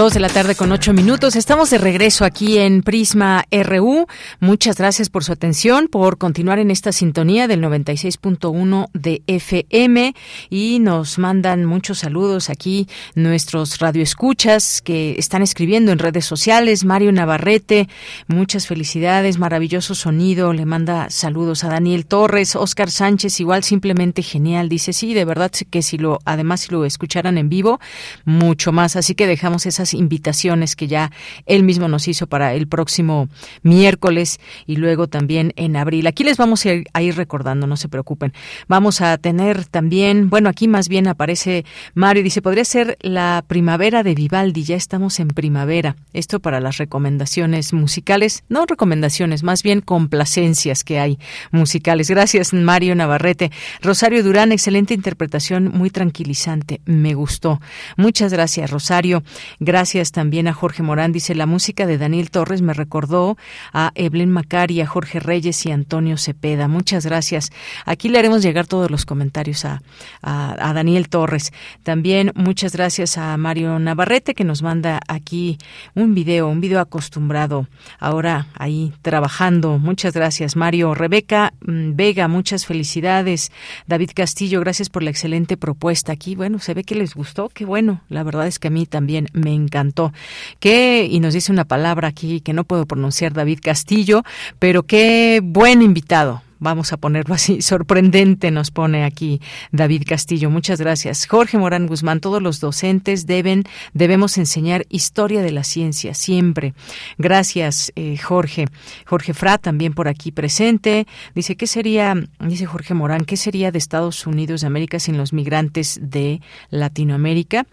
Dos 0.00 0.14
de 0.14 0.20
la 0.20 0.30
tarde 0.30 0.54
con 0.54 0.72
ocho 0.72 0.94
minutos. 0.94 1.36
Estamos 1.36 1.68
de 1.68 1.76
regreso 1.76 2.24
aquí 2.24 2.56
en 2.56 2.82
Prisma 2.82 3.44
RU. 3.52 4.06
Muchas 4.38 4.78
gracias 4.78 5.10
por 5.10 5.24
su 5.24 5.32
atención, 5.32 5.88
por 5.88 6.16
continuar 6.16 6.58
en 6.58 6.70
esta 6.70 6.90
sintonía 6.90 7.46
del 7.46 7.60
96.1 7.60 8.88
de 8.94 9.22
FM 9.26 10.14
y 10.48 10.78
nos 10.78 11.18
mandan 11.18 11.66
muchos 11.66 11.98
saludos 11.98 12.48
aquí 12.48 12.88
nuestros 13.14 13.78
radioescuchas 13.78 14.80
que 14.80 15.16
están 15.18 15.42
escribiendo 15.42 15.92
en 15.92 15.98
redes 15.98 16.24
sociales. 16.24 16.86
Mario 16.86 17.12
Navarrete, 17.12 17.86
muchas 18.26 18.66
felicidades, 18.66 19.36
maravilloso 19.36 19.94
sonido. 19.94 20.54
Le 20.54 20.64
manda 20.64 21.10
saludos 21.10 21.62
a 21.62 21.68
Daniel 21.68 22.06
Torres, 22.06 22.56
Oscar 22.56 22.90
Sánchez, 22.90 23.38
igual 23.38 23.64
simplemente 23.64 24.22
genial. 24.22 24.70
Dice 24.70 24.94
sí, 24.94 25.12
de 25.12 25.26
verdad 25.26 25.52
que 25.68 25.82
si 25.82 25.98
lo, 25.98 26.20
además 26.24 26.62
si 26.62 26.72
lo 26.72 26.86
escucharan 26.86 27.36
en 27.36 27.50
vivo, 27.50 27.80
mucho 28.24 28.72
más. 28.72 28.96
Así 28.96 29.14
que 29.14 29.26
dejamos 29.26 29.66
esas 29.66 29.89
invitaciones 29.94 30.76
que 30.76 30.86
ya 30.86 31.10
él 31.46 31.62
mismo 31.62 31.88
nos 31.88 32.08
hizo 32.08 32.26
para 32.26 32.54
el 32.54 32.68
próximo 32.68 33.28
miércoles 33.62 34.40
y 34.66 34.76
luego 34.76 35.08
también 35.08 35.52
en 35.56 35.76
abril. 35.76 36.06
Aquí 36.06 36.24
les 36.24 36.36
vamos 36.36 36.64
a 36.66 37.00
ir, 37.00 37.16
recordando, 37.16 37.66
no 37.66 37.76
se 37.76 37.88
preocupen. 37.88 38.32
Vamos 38.68 39.00
a 39.00 39.18
tener 39.18 39.64
también, 39.64 40.30
bueno, 40.30 40.48
aquí 40.48 40.68
más 40.68 40.88
bien 40.88 41.08
aparece 41.08 41.64
Mario, 41.94 42.22
dice, 42.22 42.42
podría 42.42 42.64
ser 42.64 42.96
la 43.00 43.44
primavera 43.46 44.02
de 44.02 44.14
Vivaldi, 44.14 44.62
ya 44.62 44.76
estamos 44.76 45.20
en 45.20 45.28
primavera. 45.28 45.96
Esto 46.12 46.40
para 46.40 46.60
las 46.60 46.78
recomendaciones 46.78 47.72
musicales, 47.72 48.44
no 48.48 48.66
recomendaciones, 48.66 49.42
más 49.42 49.62
bien 49.62 49.80
complacencias 49.80 50.84
que 50.84 50.98
hay 51.00 51.18
musicales. 51.50 52.08
Gracias, 52.10 52.52
Mario 52.52 52.94
Navarrete. 52.94 53.50
Rosario 53.82 54.22
Durán, 54.22 54.52
excelente 54.52 54.94
interpretación, 54.94 55.70
muy 55.74 55.90
tranquilizante, 55.90 56.80
me 56.84 57.14
gustó. 57.14 57.60
Muchas 57.96 58.32
gracias, 58.32 58.70
Rosario. 58.70 59.22
Gracias 59.58 59.79
también 60.12 60.46
a 60.46 60.52
Jorge 60.52 60.82
Morán. 60.82 61.10
Dice, 61.10 61.34
la 61.34 61.46
música 61.46 61.86
de 61.86 61.96
Daniel 61.96 62.30
Torres 62.30 62.60
me 62.60 62.74
recordó 62.74 63.38
a 63.72 63.92
Evelyn 63.94 64.30
Macari, 64.30 64.82
a 64.82 64.86
Jorge 64.86 65.20
Reyes 65.20 65.64
y 65.64 65.70
Antonio 65.70 66.18
Cepeda. 66.18 66.68
Muchas 66.68 67.06
gracias. 67.06 67.50
Aquí 67.86 68.10
le 68.10 68.18
haremos 68.18 68.42
llegar 68.42 68.66
todos 68.66 68.90
los 68.90 69.06
comentarios 69.06 69.64
a, 69.64 69.80
a, 70.20 70.72
Daniel 70.74 71.08
Torres. 71.08 71.52
También 71.82 72.30
muchas 72.34 72.72
gracias 72.72 73.16
a 73.16 73.34
Mario 73.38 73.78
Navarrete 73.78 74.34
que 74.34 74.44
nos 74.44 74.62
manda 74.62 75.00
aquí 75.08 75.56
un 75.94 76.14
video, 76.14 76.48
un 76.48 76.60
video 76.60 76.80
acostumbrado. 76.80 77.66
Ahora 77.98 78.48
ahí 78.58 78.92
trabajando. 79.00 79.78
Muchas 79.78 80.12
gracias, 80.12 80.56
Mario. 80.56 80.92
Rebeca 80.92 81.54
mm, 81.62 81.96
Vega, 81.96 82.28
muchas 82.28 82.66
felicidades. 82.66 83.50
David 83.86 84.10
Castillo, 84.14 84.60
gracias 84.60 84.90
por 84.90 85.02
la 85.02 85.08
excelente 85.08 85.56
propuesta 85.56 86.12
aquí. 86.12 86.34
Bueno, 86.34 86.58
se 86.58 86.74
ve 86.74 86.84
que 86.84 86.96
les 86.96 87.14
gustó. 87.14 87.48
Qué 87.48 87.64
bueno. 87.64 88.02
La 88.10 88.22
verdad 88.24 88.46
es 88.46 88.58
que 88.58 88.68
a 88.68 88.70
mí 88.70 88.84
también 88.84 89.28
me 89.32 89.54
encantó. 89.60 90.12
Que, 90.58 91.06
y 91.10 91.20
nos 91.20 91.34
dice 91.34 91.52
una 91.52 91.64
palabra 91.64 92.08
aquí 92.08 92.40
que 92.40 92.52
no 92.52 92.64
puedo 92.64 92.86
pronunciar 92.86 93.32
David 93.32 93.60
Castillo, 93.62 94.22
pero 94.58 94.84
qué 94.84 95.40
buen 95.42 95.82
invitado 95.82 96.42
vamos 96.60 96.92
a 96.92 96.98
ponerlo 96.98 97.34
así, 97.34 97.60
sorprendente 97.62 98.52
nos 98.52 98.70
pone 98.70 99.04
aquí 99.04 99.40
David 99.72 100.04
Castillo. 100.06 100.50
Muchas 100.50 100.80
gracias. 100.80 101.26
Jorge 101.26 101.58
Morán 101.58 101.88
Guzmán, 101.88 102.20
todos 102.20 102.40
los 102.40 102.60
docentes 102.60 103.26
deben, 103.26 103.64
debemos 103.92 104.38
enseñar 104.38 104.86
historia 104.88 105.42
de 105.42 105.50
la 105.50 105.64
ciencia, 105.64 106.14
siempre. 106.14 106.74
Gracias, 107.18 107.92
eh, 107.96 108.16
Jorge. 108.18 108.68
Jorge 109.06 109.34
Fra 109.34 109.58
también 109.58 109.94
por 109.94 110.06
aquí 110.06 110.30
presente. 110.30 111.06
Dice, 111.34 111.56
¿qué 111.56 111.66
sería, 111.66 112.14
dice 112.38 112.66
Jorge 112.66 112.94
Morán, 112.94 113.24
qué 113.24 113.36
sería 113.36 113.72
de 113.72 113.78
Estados 113.78 114.26
Unidos 114.26 114.60
de 114.60 114.68
América 114.68 115.00
sin 115.00 115.16
los 115.16 115.32
migrantes 115.32 115.98
de 116.02 116.40
Latinoamérica? 116.68 117.66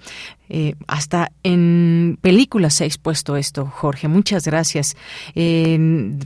Eh, 0.49 0.75
hasta 0.87 1.31
en 1.43 2.17
películas 2.21 2.75
se 2.75 2.83
ha 2.83 2.87
expuesto 2.87 3.35
esto, 3.35 3.65
Jorge. 3.65 4.07
Muchas 4.07 4.45
gracias. 4.45 4.95
Eh, 5.35 5.77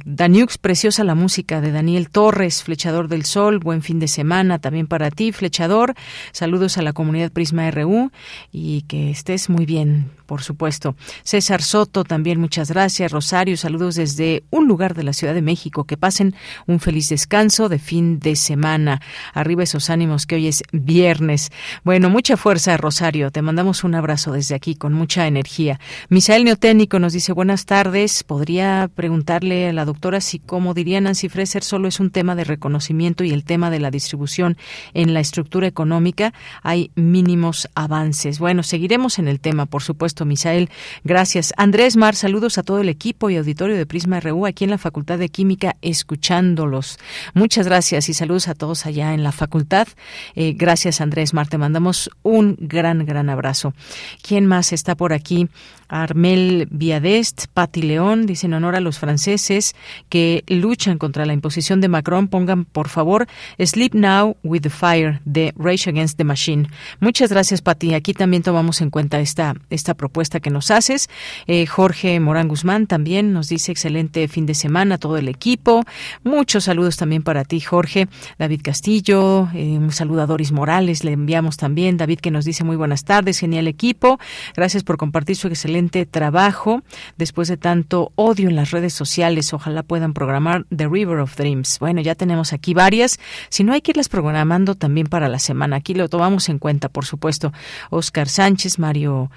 Daniux, 0.05 0.57
preciosa 0.57 1.03
la 1.03 1.15
música 1.15 1.61
de 1.61 1.71
Daniel 1.71 2.09
Torres, 2.09 2.63
Flechador 2.63 3.07
del 3.07 3.25
Sol. 3.25 3.59
Buen 3.59 3.81
fin 3.81 3.99
de 3.99 4.07
semana 4.07 4.59
también 4.59 4.87
para 4.87 5.11
ti, 5.11 5.31
Flechador. 5.31 5.95
Saludos 6.31 6.77
a 6.77 6.81
la 6.81 6.93
comunidad 6.93 7.31
Prisma 7.31 7.69
RU 7.71 8.11
y 8.51 8.83
que 8.83 9.11
estés 9.11 9.49
muy 9.49 9.65
bien, 9.65 10.11
por 10.31 10.43
supuesto. 10.43 10.95
César 11.23 11.61
Soto, 11.61 12.05
también 12.05 12.39
muchas 12.39 12.71
gracias. 12.71 13.11
Rosario, 13.11 13.57
saludos 13.57 13.95
desde 13.95 14.45
un 14.49 14.65
lugar 14.65 14.93
de 14.93 15.03
la 15.03 15.11
Ciudad 15.11 15.33
de 15.33 15.41
México. 15.41 15.83
Que 15.83 15.97
pasen 15.97 16.35
un 16.67 16.79
feliz 16.79 17.09
descanso 17.09 17.67
de 17.67 17.79
fin 17.79 18.17
de 18.17 18.37
semana. 18.37 19.01
Arriba 19.33 19.63
esos 19.63 19.89
ánimos 19.89 20.25
que 20.25 20.35
hoy 20.35 20.47
es 20.47 20.63
viernes. 20.71 21.51
Bueno, 21.83 22.09
mucha 22.09 22.37
fuerza, 22.37 22.77
Rosario. 22.77 23.29
Te 23.29 23.41
mandamos 23.41 23.83
un 23.83 23.93
abrazo 23.93 24.31
desde 24.31 24.55
aquí 24.55 24.75
con 24.75 24.93
mucha 24.93 25.27
energía. 25.27 25.81
Misael 26.07 26.45
Neotécnico 26.45 26.97
nos 26.97 27.11
dice 27.11 27.33
buenas 27.33 27.65
tardes. 27.65 28.23
¿Podría 28.23 28.89
preguntarle 28.95 29.67
a 29.67 29.73
la 29.73 29.83
doctora 29.83 30.21
si, 30.21 30.39
como 30.39 30.73
diría 30.73 31.01
Nancy 31.01 31.27
Fraser, 31.27 31.61
solo 31.61 31.89
es 31.89 31.99
un 31.99 32.09
tema 32.09 32.35
de 32.35 32.45
reconocimiento 32.45 33.25
y 33.25 33.31
el 33.31 33.43
tema 33.43 33.69
de 33.69 33.81
la 33.81 33.91
distribución 33.91 34.55
en 34.93 35.13
la 35.13 35.19
estructura 35.19 35.67
económica 35.67 36.33
hay 36.63 36.89
mínimos 36.95 37.67
avances? 37.75 38.39
Bueno, 38.39 38.63
seguiremos 38.63 39.19
en 39.19 39.27
el 39.27 39.41
tema, 39.41 39.65
por 39.65 39.83
supuesto 39.83 40.20
supuesto. 40.21 40.31
Misael, 40.31 40.69
gracias. 41.03 41.53
Andrés 41.57 41.97
Mar, 41.97 42.15
saludos 42.15 42.57
a 42.57 42.63
todo 42.63 42.79
el 42.79 42.89
equipo 42.89 43.29
y 43.29 43.37
auditorio 43.37 43.75
de 43.75 43.85
Prisma 43.85 44.19
RU 44.19 44.45
aquí 44.45 44.63
en 44.63 44.69
la 44.69 44.77
Facultad 44.77 45.19
de 45.19 45.29
Química, 45.29 45.75
escuchándolos. 45.81 46.97
Muchas 47.33 47.65
gracias 47.67 48.09
y 48.09 48.13
saludos 48.13 48.47
a 48.47 48.55
todos 48.55 48.85
allá 48.85 49.13
en 49.13 49.23
la 49.23 49.31
facultad. 49.31 49.87
Eh, 50.35 50.53
gracias, 50.53 51.01
Andrés 51.01 51.33
Mar. 51.33 51.47
Te 51.47 51.57
mandamos 51.57 52.09
un 52.23 52.55
gran, 52.59 53.05
gran 53.05 53.29
abrazo. 53.29 53.73
¿Quién 54.21 54.45
más 54.45 54.73
está 54.73 54.95
por 54.95 55.13
aquí? 55.13 55.49
Armel 55.91 56.67
Viadest, 56.71 57.47
Patti 57.53 57.81
León, 57.81 58.25
dicen 58.25 58.53
honor 58.53 58.77
a 58.77 58.79
los 58.79 58.97
franceses 58.97 59.75
que 60.07 60.43
luchan 60.47 60.97
contra 60.97 61.25
la 61.25 61.33
imposición 61.33 61.81
de 61.81 61.89
Macron. 61.89 62.29
Pongan, 62.29 62.63
por 62.63 62.87
favor, 62.87 63.27
Sleep 63.59 63.93
Now 63.93 64.37
with 64.41 64.61
the 64.61 64.69
Fire 64.69 65.19
de 65.25 65.53
Rage 65.57 65.89
Against 65.89 66.17
the 66.17 66.23
Machine. 66.23 66.69
Muchas 67.01 67.29
gracias, 67.29 67.61
Patti. 67.61 67.93
Aquí 67.93 68.13
también 68.13 68.41
tomamos 68.41 68.79
en 68.79 68.89
cuenta 68.89 69.19
esta, 69.19 69.53
esta 69.69 69.93
propuesta 69.93 70.10
que 70.39 70.49
nos 70.49 70.71
haces. 70.71 71.09
Eh, 71.47 71.65
Jorge 71.65 72.19
Morán 72.19 72.47
Guzmán 72.47 72.87
también 72.87 73.33
nos 73.33 73.49
dice 73.49 73.71
excelente 73.71 74.27
fin 74.27 74.45
de 74.45 74.53
semana 74.53 74.97
todo 74.97 75.17
el 75.17 75.27
equipo. 75.27 75.83
Muchos 76.23 76.65
saludos 76.65 76.97
también 76.97 77.23
para 77.23 77.43
ti, 77.43 77.59
Jorge. 77.59 78.07
David 78.39 78.61
Castillo, 78.63 79.49
eh, 79.53 79.77
un 79.77 79.91
saludo 79.91 80.21
Morales, 80.51 81.03
le 81.03 81.11
enviamos 81.11 81.57
también. 81.57 81.97
David 81.97 82.19
que 82.19 82.31
nos 82.31 82.45
dice 82.45 82.63
muy 82.63 82.75
buenas 82.75 83.03
tardes, 83.03 83.39
genial 83.39 83.67
equipo. 83.67 84.19
Gracias 84.55 84.83
por 84.83 84.97
compartir 84.97 85.35
su 85.35 85.47
excelente 85.47 86.05
trabajo 86.05 86.81
después 87.17 87.47
de 87.47 87.57
tanto 87.57 88.11
odio 88.15 88.49
en 88.49 88.55
las 88.55 88.71
redes 88.71 88.93
sociales. 88.93 89.53
Ojalá 89.53 89.83
puedan 89.83 90.13
programar 90.13 90.65
The 90.75 90.87
River 90.87 91.19
of 91.19 91.35
Dreams. 91.35 91.79
Bueno, 91.79 92.01
ya 92.01 92.15
tenemos 92.15 92.53
aquí 92.53 92.73
varias. 92.73 93.19
Si 93.49 93.63
no, 93.63 93.73
hay 93.73 93.81
que 93.81 93.91
irlas 93.91 94.09
programando 94.09 94.75
también 94.75 95.07
para 95.07 95.27
la 95.27 95.39
semana. 95.39 95.77
Aquí 95.77 95.93
lo 95.93 96.07
tomamos 96.07 96.49
en 96.49 96.59
cuenta, 96.59 96.89
por 96.89 97.05
supuesto. 97.05 97.51
Oscar 97.89 98.29
Sánchez, 98.29 98.79
Mario 98.79 99.31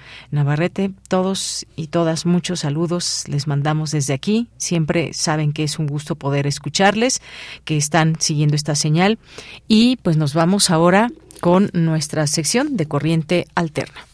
Todos 1.09 1.65
y 1.75 1.87
todas, 1.87 2.25
muchos 2.25 2.61
saludos 2.61 3.25
les 3.27 3.47
mandamos 3.47 3.91
desde 3.91 4.13
aquí. 4.13 4.47
Siempre 4.57 5.13
saben 5.13 5.51
que 5.51 5.63
es 5.63 5.79
un 5.79 5.87
gusto 5.87 6.15
poder 6.15 6.47
escucharles, 6.47 7.21
que 7.65 7.77
están 7.77 8.15
siguiendo 8.19 8.55
esta 8.55 8.75
señal. 8.75 9.19
Y 9.67 9.97
pues 9.97 10.17
nos 10.17 10.33
vamos 10.33 10.69
ahora 10.69 11.09
con 11.41 11.69
nuestra 11.73 12.25
sección 12.27 12.77
de 12.77 12.85
corriente 12.85 13.47
alterna. 13.55 14.07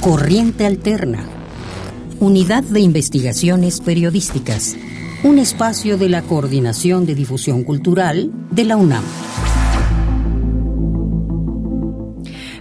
Corriente 0.00 0.66
Alterna, 0.66 1.24
Unidad 2.18 2.64
de 2.64 2.80
Investigaciones 2.80 3.80
Periodísticas, 3.80 4.76
un 5.22 5.38
espacio 5.38 5.96
de 5.96 6.08
la 6.08 6.22
Coordinación 6.22 7.06
de 7.06 7.14
Difusión 7.14 7.62
Cultural 7.62 8.32
de 8.50 8.64
la 8.64 8.76
UNAM. 8.76 9.04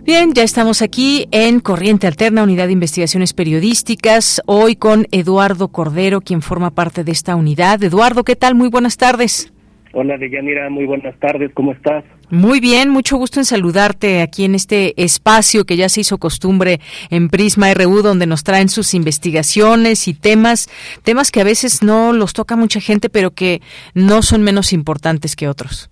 Bien, 0.04 0.34
ya 0.34 0.42
estamos 0.42 0.82
aquí 0.82 1.28
en 1.30 1.60
Corriente 1.60 2.08
Alterna, 2.08 2.42
Unidad 2.42 2.66
de 2.66 2.74
Investigaciones 2.74 3.34
Periodísticas, 3.34 4.42
hoy 4.48 4.76
con 4.76 5.06
Eduardo 5.12 5.68
Cordero, 5.68 6.22
quien 6.22 6.42
forma 6.42 6.72
parte 6.72 7.04
de 7.04 7.12
esta 7.12 7.36
unidad. 7.36 7.84
Eduardo, 7.84 8.24
¿qué 8.24 8.36
tal? 8.36 8.56
Muy 8.56 8.70
buenas 8.70 8.98
tardes. 8.98 9.54
Hola, 9.94 10.18
Deyanira, 10.18 10.72
muy 10.72 10.86
buenas 10.86 11.20
tardes, 11.20 11.52
¿cómo 11.54 11.74
estás? 11.74 12.04
Muy 12.32 12.60
bien, 12.60 12.90
mucho 12.90 13.18
gusto 13.18 13.40
en 13.40 13.46
saludarte 13.46 14.22
aquí 14.22 14.44
en 14.44 14.56
este 14.56 15.00
espacio 15.02 15.66
que 15.66 15.78
ya 15.78 15.88
se 15.88 16.02
hizo 16.02 16.18
costumbre 16.18 16.80
en 17.12 17.30
Prisma 17.30 17.72
RU, 17.72 18.02
donde 18.02 18.26
nos 18.26 18.44
traen 18.44 18.70
sus 18.70 18.96
investigaciones 18.96 20.08
y 20.08 20.16
temas, 20.16 20.68
temas 21.04 21.30
que 21.30 21.42
a 21.42 21.46
veces 21.46 21.84
no 21.84 22.12
los 22.12 22.34
toca 22.34 22.56
mucha 22.56 22.80
gente, 22.80 23.10
pero 23.10 23.32
que 23.32 23.62
no 23.94 24.24
son 24.24 24.42
menos 24.42 24.74
importantes 24.74 25.36
que 25.36 25.48
otros. 25.48 25.92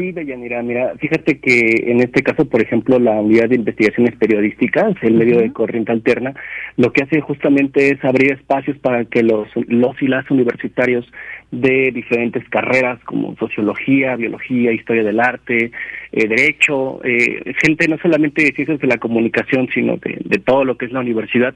Sí, 0.00 0.12
Deyanira, 0.12 0.62
mira, 0.62 0.94
fíjate 0.96 1.40
que 1.40 1.84
en 1.88 2.00
este 2.00 2.22
caso, 2.22 2.46
por 2.46 2.62
ejemplo, 2.62 2.98
la 2.98 3.20
unidad 3.20 3.50
de 3.50 3.56
investigaciones 3.56 4.16
periodísticas, 4.16 4.94
el 5.02 5.12
medio 5.12 5.36
de 5.36 5.52
corriente 5.52 5.92
alterna, 5.92 6.32
lo 6.78 6.90
que 6.90 7.02
hace 7.02 7.20
justamente 7.20 7.90
es 7.90 8.02
abrir 8.02 8.32
espacios 8.32 8.78
para 8.78 9.04
que 9.04 9.22
los, 9.22 9.46
los 9.66 10.00
y 10.00 10.06
las 10.06 10.30
universitarios 10.30 11.04
de 11.50 11.90
diferentes 11.92 12.48
carreras 12.48 12.98
como 13.04 13.36
sociología, 13.36 14.16
biología, 14.16 14.72
historia 14.72 15.02
del 15.02 15.20
arte, 15.20 15.70
eh, 16.12 16.28
derecho, 16.28 17.04
eh, 17.04 17.52
gente 17.62 17.86
no 17.86 17.98
solamente 17.98 18.42
de 18.42 18.52
ciencias 18.52 18.80
de 18.80 18.88
la 18.88 18.96
comunicación, 18.96 19.68
sino 19.74 19.98
de, 19.98 20.16
de 20.24 20.38
todo 20.38 20.64
lo 20.64 20.78
que 20.78 20.86
es 20.86 20.92
la 20.92 21.00
universidad, 21.00 21.54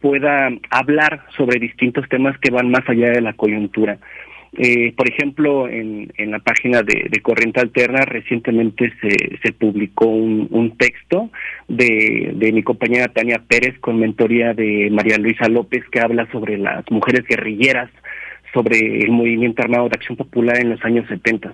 pueda 0.00 0.48
hablar 0.70 1.24
sobre 1.36 1.58
distintos 1.58 2.08
temas 2.08 2.38
que 2.38 2.52
van 2.52 2.70
más 2.70 2.88
allá 2.88 3.10
de 3.10 3.20
la 3.20 3.32
coyuntura. 3.32 3.98
Eh, 4.56 4.92
por 4.96 5.08
ejemplo, 5.08 5.68
en, 5.68 6.12
en 6.16 6.30
la 6.30 6.38
página 6.38 6.82
de, 6.82 7.08
de, 7.10 7.20
Corriente 7.20 7.60
Alterna 7.60 8.02
recientemente 8.04 8.92
se, 9.00 9.38
se 9.42 9.52
publicó 9.52 10.06
un, 10.06 10.46
un 10.50 10.76
texto 10.76 11.30
de, 11.66 12.32
de, 12.34 12.52
mi 12.52 12.62
compañera 12.62 13.08
Tania 13.08 13.42
Pérez 13.48 13.76
con 13.80 13.98
mentoría 13.98 14.54
de 14.54 14.90
María 14.92 15.18
Luisa 15.18 15.48
López 15.48 15.82
que 15.90 16.00
habla 16.00 16.30
sobre 16.30 16.56
las 16.56 16.88
mujeres 16.90 17.24
guerrilleras 17.26 17.90
sobre 18.52 19.02
el 19.02 19.10
movimiento 19.10 19.62
armado 19.62 19.88
de 19.88 19.96
acción 19.96 20.16
popular 20.16 20.60
en 20.60 20.70
los 20.70 20.84
años 20.84 21.08
70 21.08 21.52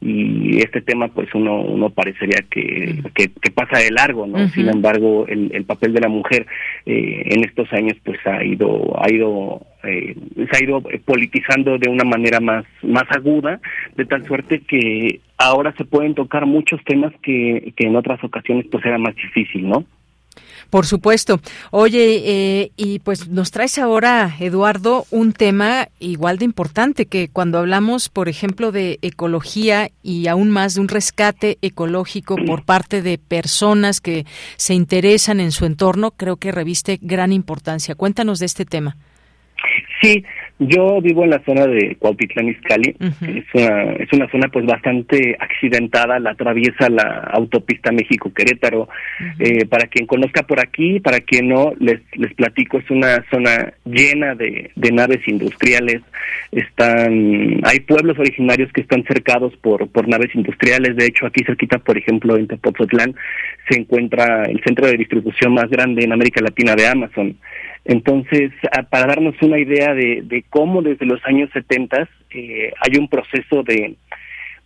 y 0.00 0.58
este 0.60 0.80
tema 0.80 1.08
pues 1.08 1.28
uno 1.34 1.60
uno 1.60 1.90
parecería 1.90 2.38
que, 2.50 3.02
que, 3.14 3.50
pasa 3.50 3.78
de 3.78 3.90
largo 3.90 4.26
no 4.26 4.48
sin 4.48 4.70
embargo 4.70 5.26
el, 5.28 5.50
el, 5.54 5.64
papel 5.64 5.92
de 5.92 6.00
la 6.00 6.08
mujer 6.08 6.46
eh, 6.86 7.22
en 7.26 7.44
estos 7.44 7.70
años 7.74 7.98
pues 8.02 8.18
ha 8.26 8.42
ido 8.42 8.98
ha 8.98 9.12
ido 9.12 9.60
eh, 9.84 10.16
se 10.36 10.56
ha 10.56 10.64
ido 10.64 10.82
politizando 11.04 11.78
de 11.78 11.88
una 11.88 12.04
manera 12.04 12.40
más 12.40 12.64
más 12.82 13.04
aguda 13.10 13.60
de 13.96 14.04
tal 14.04 14.26
suerte 14.26 14.60
que 14.60 15.20
ahora 15.38 15.72
se 15.76 15.84
pueden 15.84 16.14
tocar 16.14 16.46
muchos 16.46 16.82
temas 16.84 17.12
que, 17.22 17.72
que 17.76 17.86
en 17.86 17.96
otras 17.96 18.22
ocasiones 18.22 18.66
pues 18.70 18.84
era 18.84 18.98
más 18.98 19.14
difícil 19.16 19.68
no 19.68 19.84
por 20.70 20.86
supuesto. 20.86 21.40
Oye, 21.72 22.22
eh, 22.24 22.72
y 22.76 23.00
pues 23.00 23.28
nos 23.28 23.50
traes 23.50 23.76
ahora, 23.78 24.36
Eduardo, 24.38 25.04
un 25.10 25.32
tema 25.32 25.88
igual 25.98 26.38
de 26.38 26.44
importante 26.44 27.06
que 27.06 27.28
cuando 27.28 27.58
hablamos, 27.58 28.08
por 28.08 28.28
ejemplo, 28.28 28.70
de 28.70 29.00
ecología 29.02 29.90
y 30.02 30.28
aún 30.28 30.48
más 30.48 30.74
de 30.74 30.80
un 30.80 30.88
rescate 30.88 31.58
ecológico 31.60 32.36
por 32.46 32.64
parte 32.64 33.02
de 33.02 33.18
personas 33.18 34.00
que 34.00 34.24
se 34.56 34.74
interesan 34.74 35.40
en 35.40 35.50
su 35.50 35.66
entorno, 35.66 36.12
creo 36.12 36.36
que 36.36 36.52
reviste 36.52 37.00
gran 37.02 37.32
importancia. 37.32 37.96
Cuéntanos 37.96 38.38
de 38.38 38.46
este 38.46 38.64
tema. 38.64 38.96
Sí, 40.00 40.24
yo 40.58 41.00
vivo 41.00 41.24
en 41.24 41.30
la 41.30 41.42
zona 41.44 41.66
de 41.66 41.96
Cuautitlán 41.96 42.48
Izcalli. 42.48 42.96
es, 43.00 43.44
una, 43.54 43.92
es 43.92 44.12
una 44.12 44.30
zona 44.30 44.48
pues 44.48 44.64
bastante 44.66 45.36
accidentada, 45.38 46.18
la 46.18 46.30
atraviesa 46.30 46.88
la 46.88 47.28
autopista 47.32 47.92
México-Querétaro. 47.92 48.88
eh, 49.38 49.66
para 49.66 49.86
quien 49.86 50.06
conozca 50.06 50.42
por 50.42 50.60
aquí, 50.60 51.00
para 51.00 51.20
quien 51.20 51.48
no, 51.48 51.72
les, 51.78 52.00
les 52.14 52.32
platico, 52.34 52.78
es 52.78 52.90
una 52.90 53.24
zona 53.30 53.72
llena 53.84 54.34
de, 54.34 54.70
de 54.74 54.92
naves 54.92 55.26
industriales. 55.26 56.02
Están, 56.52 57.60
hay 57.64 57.80
pueblos 57.80 58.18
originarios 58.18 58.72
que 58.72 58.80
están 58.80 59.04
cercados 59.04 59.54
por, 59.56 59.88
por 59.88 60.08
naves 60.08 60.34
industriales. 60.34 60.96
De 60.96 61.06
hecho, 61.06 61.26
aquí 61.26 61.44
cerquita, 61.44 61.78
por 61.78 61.96
ejemplo, 61.96 62.36
en 62.36 62.46
Tepozotlán, 62.46 63.14
se 63.68 63.78
encuentra 63.78 64.44
el 64.44 64.60
centro 64.64 64.86
de 64.86 64.96
distribución 64.96 65.54
más 65.54 65.68
grande 65.70 66.04
en 66.04 66.12
América 66.12 66.40
Latina 66.40 66.74
de 66.74 66.86
Amazon. 66.86 67.36
Entonces, 67.84 68.52
para 68.90 69.06
darnos 69.06 69.34
una 69.42 69.58
idea 69.58 69.94
de, 69.94 70.22
de 70.22 70.44
cómo 70.48 70.82
desde 70.82 71.06
los 71.06 71.24
años 71.24 71.50
70 71.52 72.08
eh, 72.30 72.72
hay 72.80 72.98
un 72.98 73.08
proceso 73.08 73.62
de, 73.62 73.96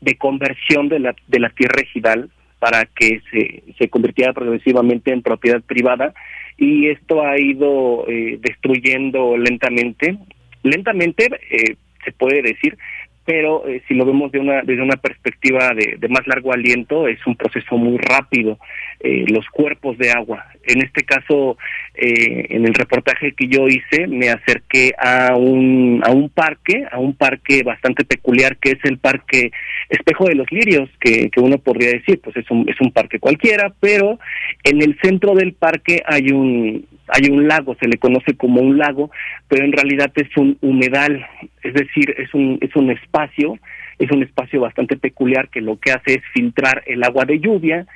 de 0.01 0.17
conversión 0.17 0.89
de 0.89 0.99
la, 0.99 1.15
de 1.29 1.39
la 1.39 1.51
tierra 1.51 1.81
ejidal 1.81 2.31
para 2.59 2.87
que 2.87 3.21
se, 3.31 3.63
se 3.79 3.89
convirtiera 3.89 4.33
progresivamente 4.33 5.13
en 5.13 5.23
propiedad 5.23 5.63
privada 5.63 6.15
y 6.57 6.89
esto 6.89 7.23
ha 7.23 7.39
ido 7.39 8.07
eh, 8.09 8.39
destruyendo 8.41 9.37
lentamente, 9.37 10.17
lentamente 10.63 11.29
eh, 11.51 11.77
se 12.05 12.13
puede 12.13 12.43
decir, 12.43 12.77
pero 13.25 13.67
eh, 13.67 13.83
si 13.89 13.95
lo 13.95 14.05
vemos 14.05 14.31
de 14.33 14.39
una, 14.39 14.63
desde 14.63 14.83
una 14.83 14.97
perspectiva 14.97 15.71
de, 15.75 15.97
de, 15.99 16.09
más 16.09 16.27
largo 16.27 16.53
aliento, 16.53 17.09
es 17.09 17.19
un 17.27 17.37
proceso 17.37 17.77
muy 17.77 17.99
rápido. 17.99 18.59
Eh, 19.07 19.27
los 19.29 19.45
cuerpos 19.51 19.99
de 19.99 20.11
agua. 20.13 20.47
En 20.65 20.83
este 20.83 21.03
caso, 21.03 21.59
eh, 21.95 22.47
en 22.49 22.65
el 22.67 22.73
reportaje 22.73 23.33
que 23.33 23.49
yo 23.49 23.69
hice, 23.69 24.07
me 24.07 24.31
acerqué 24.31 24.95
a 24.97 25.37
un, 25.37 26.01
a 26.03 26.11
un 26.11 26.31
parque, 26.31 26.87
a 26.91 26.99
un 26.99 27.15
parque 27.15 27.63
bastante 27.63 28.07
peculiar 28.07 28.57
que 28.57 28.71
es 28.71 28.79
el 28.85 28.97
Parque 28.97 29.51
Espejo 29.91 30.25
de 30.25 30.37
los 30.37 30.51
Lirios, 30.51 30.89
que, 31.01 31.29
que 31.29 31.41
uno 31.41 31.59
podría 31.59 31.91
decir, 31.91 32.19
pues 32.25 32.35
es 32.39 32.51
un, 32.51 32.67
es 32.67 32.81
un 32.81 32.93
parque 32.93 33.19
cualquiera, 33.19 33.75
pero 33.79 34.19
en 34.63 34.81
el 34.81 34.99
centro 35.03 35.35
del 35.35 35.53
parque 35.53 36.03
hay 36.07 36.31
un, 36.31 36.87
hay 37.09 37.31
un 37.31 37.47
lago, 37.49 37.77
se 37.81 37.89
le 37.89 37.99
conoce 37.99 38.37
como 38.37 38.61
un 38.61 38.79
lago, 38.79 39.11
pero 39.49 39.65
en 39.65 39.73
realidad 39.73 40.11
es 40.15 40.35
un 40.37 40.57
humedal, 40.61 41.27
es 41.63 41.75
decir, 41.75 42.15
es 42.17 42.33
un, 42.35 42.59
es 42.61 42.75
un 42.77 42.91
espacio, 42.91 43.59
es 43.99 44.11
un 44.11 44.23
espacio 44.23 44.61
bastante 44.61 44.97
peculiar 44.97 45.49
que 45.49 45.61
lo 45.61 45.79
que 45.79 45.93
hace 45.93 46.15
es 46.15 46.23
filtrar 46.33 46.83
el 46.87 47.03
agua 47.05 47.25
de 47.25 47.41
lluvia 47.41 47.87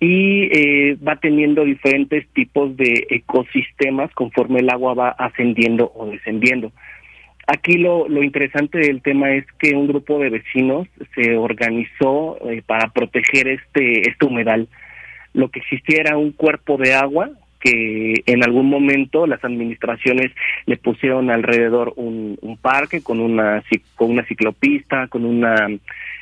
y 0.00 0.48
eh, 0.50 0.96
va 0.96 1.16
teniendo 1.16 1.64
diferentes 1.64 2.26
tipos 2.28 2.76
de 2.76 3.06
ecosistemas 3.10 4.10
conforme 4.12 4.60
el 4.60 4.70
agua 4.70 4.94
va 4.94 5.08
ascendiendo 5.10 5.92
o 5.94 6.06
descendiendo. 6.06 6.72
Aquí 7.46 7.76
lo, 7.76 8.08
lo 8.08 8.22
interesante 8.22 8.78
del 8.78 9.02
tema 9.02 9.32
es 9.34 9.44
que 9.58 9.76
un 9.76 9.86
grupo 9.86 10.18
de 10.18 10.30
vecinos 10.30 10.88
se 11.14 11.36
organizó 11.36 12.38
eh, 12.48 12.62
para 12.66 12.88
proteger 12.88 13.48
este, 13.48 14.08
este 14.08 14.26
humedal 14.26 14.68
lo 15.34 15.48
que 15.48 15.58
existía 15.58 16.00
era 16.00 16.16
un 16.16 16.32
cuerpo 16.32 16.78
de 16.78 16.94
agua 16.94 17.30
que 17.64 18.22
en 18.26 18.44
algún 18.44 18.68
momento 18.68 19.26
las 19.26 19.42
administraciones 19.42 20.30
le 20.66 20.76
pusieron 20.76 21.30
alrededor 21.30 21.94
un, 21.96 22.38
un 22.42 22.58
parque 22.58 23.02
con 23.02 23.20
una 23.20 23.64
con 23.96 24.10
una 24.10 24.24
ciclopista, 24.26 25.08
con 25.08 25.24
una 25.24 25.68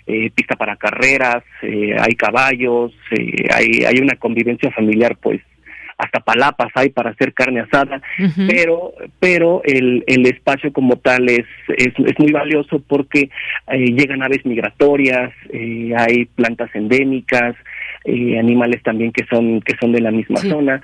eh, 0.06 0.30
pista 0.32 0.54
para 0.54 0.76
carreras, 0.76 1.42
eh, 1.62 1.96
hay 1.98 2.14
caballos, 2.14 2.92
eh, 3.10 3.48
hay, 3.52 3.84
hay 3.84 3.98
una 4.00 4.14
convivencia 4.14 4.70
familiar 4.70 5.16
pues 5.20 5.40
hasta 5.98 6.20
palapas 6.20 6.68
hay 6.74 6.90
para 6.90 7.10
hacer 7.10 7.32
carne 7.32 7.60
asada, 7.60 8.00
pero 8.48 8.92
pero 9.20 9.62
el, 9.64 10.02
el 10.06 10.26
espacio 10.26 10.72
como 10.72 10.96
tal 10.96 11.28
es, 11.28 11.46
es, 11.76 11.92
es 12.06 12.18
muy 12.18 12.32
valioso 12.32 12.82
porque 12.88 13.30
llegan 13.68 14.22
aves 14.22 14.44
migratorias, 14.44 15.32
hay 15.52 16.24
plantas 16.34 16.74
endémicas, 16.74 17.54
animales 18.04 18.82
también 18.82 19.12
que 19.12 19.24
son 19.26 19.60
que 19.60 19.76
son 19.80 19.92
de 19.92 20.00
la 20.00 20.10
misma 20.10 20.38
zona 20.38 20.82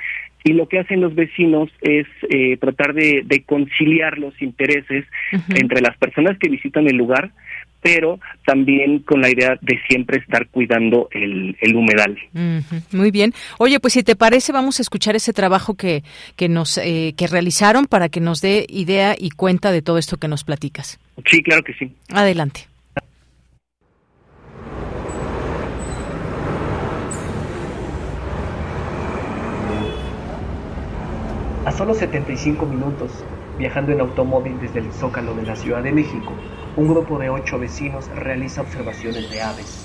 y 0.48 0.54
lo 0.54 0.66
que 0.66 0.78
hacen 0.78 1.02
los 1.02 1.14
vecinos 1.14 1.68
es 1.82 2.06
eh, 2.30 2.56
tratar 2.56 2.94
de, 2.94 3.44
conciliar 3.44 4.16
los 4.16 4.40
intereses 4.40 5.04
entre 5.54 5.82
las 5.82 5.94
personas 5.98 6.38
que 6.38 6.48
visitan 6.48 6.88
el 6.88 6.96
lugar, 6.96 7.32
pero 7.82 8.18
también 8.46 9.00
con 9.00 9.20
la 9.20 9.28
idea 9.28 9.58
de 9.60 9.78
siempre 9.86 10.18
estar 10.18 10.48
cuidando 10.48 11.10
el, 11.10 11.54
humedal. 11.74 12.16
Muy 12.92 13.10
bien. 13.10 13.34
Oye, 13.58 13.78
pues 13.78 13.92
si 13.92 14.02
te 14.02 14.16
parece, 14.16 14.52
vamos 14.52 14.78
a 14.78 14.82
escuchar 14.82 15.16
ese 15.16 15.34
trabajo 15.34 15.74
que, 15.74 16.02
que 16.34 16.48
nos 16.48 16.78
eh, 16.78 17.12
que 17.14 17.26
realizaron 17.26 17.84
para 17.84 18.08
que 18.08 18.20
nos 18.20 18.40
dé 18.40 18.64
idea 18.70 19.14
y 19.18 19.28
cuenta 19.28 19.70
de 19.70 19.82
todo 19.82 19.98
esto 19.98 20.16
que 20.16 20.28
nos 20.28 20.44
platicas. 20.44 20.98
Sí, 21.26 21.42
claro 21.42 21.62
que 21.62 21.74
sí. 21.74 21.92
Adelante. 22.08 22.68
A 31.68 31.72
solo 31.72 31.92
75 31.92 32.64
minutos, 32.64 33.10
viajando 33.58 33.92
en 33.92 34.00
automóvil 34.00 34.58
desde 34.58 34.78
el 34.78 34.90
Zócalo 34.90 35.34
de 35.34 35.42
la 35.42 35.54
Ciudad 35.54 35.82
de 35.82 35.92
México, 35.92 36.32
un 36.76 36.88
grupo 36.88 37.18
de 37.18 37.28
ocho 37.28 37.58
vecinos 37.58 38.06
realiza 38.14 38.62
observaciones 38.62 39.30
de 39.30 39.42
aves. 39.42 39.84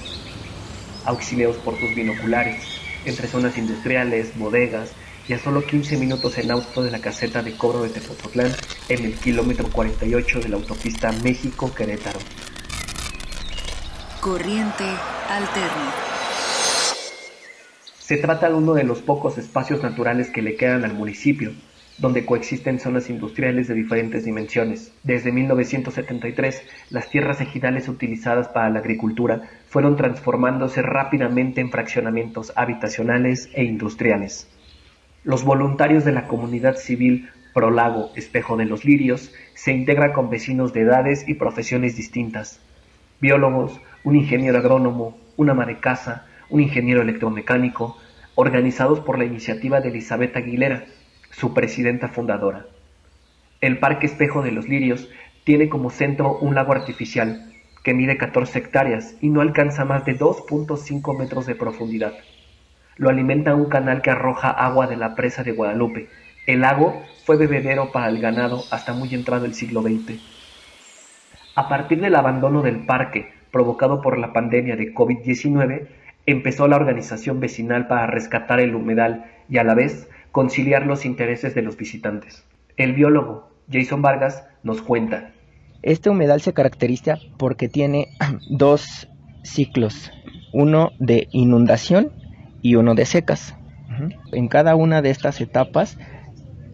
Auxiliados 1.03 1.57
por 1.57 1.77
sus 1.77 1.93
binoculares, 1.93 2.79
entre 3.03 3.27
zonas 3.27 3.57
industriales, 3.57 4.31
bodegas 4.39 4.93
y 5.27 5.33
a 5.33 5.39
solo 5.39 5.61
15 5.61 5.97
minutos 5.97 6.37
en 6.37 6.51
auto 6.51 6.83
de 6.83 6.91
la 6.91 7.01
caseta 7.01 7.43
de 7.43 7.51
cobro 7.57 7.83
de 7.83 7.89
Tepozotlán 7.89 8.53
en 8.87 9.03
el 9.03 9.15
kilómetro 9.15 9.67
48 9.69 10.39
de 10.39 10.47
la 10.47 10.55
autopista 10.55 11.11
México-Querétaro. 11.21 12.19
Corriente 14.21 14.85
alterna. 15.29 15.93
Se 17.99 18.15
trata 18.15 18.47
de 18.47 18.55
uno 18.55 18.73
de 18.73 18.85
los 18.85 19.01
pocos 19.01 19.37
espacios 19.37 19.83
naturales 19.83 20.29
que 20.29 20.41
le 20.41 20.55
quedan 20.55 20.85
al 20.85 20.93
municipio, 20.93 21.51
donde 21.97 22.25
coexisten 22.25 22.79
zonas 22.79 23.09
industriales 23.09 23.67
de 23.67 23.75
diferentes 23.75 24.25
dimensiones. 24.25 24.91
Desde 25.03 25.31
1973, 25.31 26.63
las 26.89 27.09
tierras 27.09 27.39
ejidales 27.41 27.87
utilizadas 27.87 28.47
para 28.47 28.69
la 28.69 28.79
agricultura 28.79 29.43
fueron 29.67 29.95
transformándose 29.95 30.81
rápidamente 30.81 31.61
en 31.61 31.69
fraccionamientos 31.69 32.51
habitacionales 32.55 33.49
e 33.53 33.63
industriales. 33.63 34.49
Los 35.23 35.43
voluntarios 35.43 36.03
de 36.03 36.11
la 36.11 36.27
comunidad 36.27 36.75
civil 36.75 37.29
Prolago 37.53 38.09
Espejo 38.15 38.57
de 38.57 38.65
los 38.65 38.83
Lirios 38.83 39.31
se 39.53 39.71
integra 39.71 40.11
con 40.11 40.29
vecinos 40.29 40.73
de 40.73 40.81
edades 40.81 41.23
y 41.27 41.35
profesiones 41.35 41.95
distintas. 41.95 42.59
Biólogos, 43.21 43.79
un 44.03 44.15
ingeniero 44.15 44.57
agrónomo, 44.57 45.17
una 45.37 45.53
ama 45.53 45.65
de 45.65 45.79
casa, 45.79 46.25
un 46.49 46.61
ingeniero 46.61 47.01
electromecánico, 47.01 47.97
organizados 48.35 48.99
por 48.99 49.19
la 49.19 49.25
iniciativa 49.25 49.79
de 49.79 49.89
Elizabeth 49.89 50.35
Aguilera, 50.35 50.85
su 51.33 51.53
presidenta 51.53 52.07
fundadora. 52.07 52.67
El 53.61 53.79
Parque 53.79 54.05
Espejo 54.05 54.41
de 54.41 54.51
los 54.51 54.67
Lirios 54.67 55.09
tiene 55.43 55.69
como 55.69 55.89
centro 55.89 56.37
un 56.39 56.55
lago 56.55 56.73
artificial 56.73 57.51
que 57.83 57.93
mide 57.93 58.17
14 58.17 58.59
hectáreas 58.59 59.15
y 59.19 59.29
no 59.29 59.41
alcanza 59.41 59.83
más 59.83 60.05
de 60.05 60.17
2.5 60.17 61.17
metros 61.17 61.45
de 61.45 61.55
profundidad. 61.55 62.13
Lo 62.95 63.09
alimenta 63.09 63.55
un 63.55 63.65
canal 63.65 64.01
que 64.01 64.11
arroja 64.11 64.49
agua 64.49 64.87
de 64.87 64.95
la 64.95 65.15
presa 65.15 65.43
de 65.43 65.51
Guadalupe. 65.51 66.07
El 66.45 66.61
lago 66.61 67.01
fue 67.25 67.35
bebedero 67.35 67.91
para 67.91 68.09
el 68.09 68.21
ganado 68.21 68.63
hasta 68.71 68.93
muy 68.93 69.13
entrado 69.13 69.45
el 69.45 69.53
siglo 69.53 69.81
XX. 69.81 70.19
A 71.55 71.67
partir 71.67 71.99
del 71.99 72.15
abandono 72.15 72.61
del 72.61 72.85
parque 72.85 73.33
provocado 73.51 74.01
por 74.01 74.17
la 74.17 74.33
pandemia 74.33 74.75
de 74.75 74.93
COVID-19, 74.93 75.87
empezó 76.25 76.67
la 76.67 76.75
organización 76.75 77.39
vecinal 77.39 77.87
para 77.87 78.07
rescatar 78.07 78.59
el 78.59 78.75
humedal 78.75 79.25
y 79.49 79.57
a 79.57 79.63
la 79.63 79.75
vez 79.75 80.09
conciliar 80.33 80.87
los 80.87 81.05
intereses 81.05 81.53
de 81.53 81.61
los 81.61 81.77
visitantes. 81.77 82.43
El 82.75 82.93
biólogo 82.93 83.51
Jason 83.71 84.01
Vargas 84.01 84.43
nos 84.63 84.81
cuenta. 84.81 85.31
Este 85.83 86.09
humedal 86.09 86.41
se 86.41 86.53
caracteriza 86.53 87.19
porque 87.37 87.69
tiene 87.69 88.07
dos 88.49 89.07
ciclos, 89.43 90.11
uno 90.51 90.91
de 90.99 91.27
inundación 91.31 92.11
y 92.61 92.75
uno 92.75 92.95
de 92.95 93.05
secas. 93.05 93.55
En 94.31 94.47
cada 94.47 94.75
una 94.75 95.03
de 95.03 95.11
estas 95.11 95.39
etapas, 95.39 95.99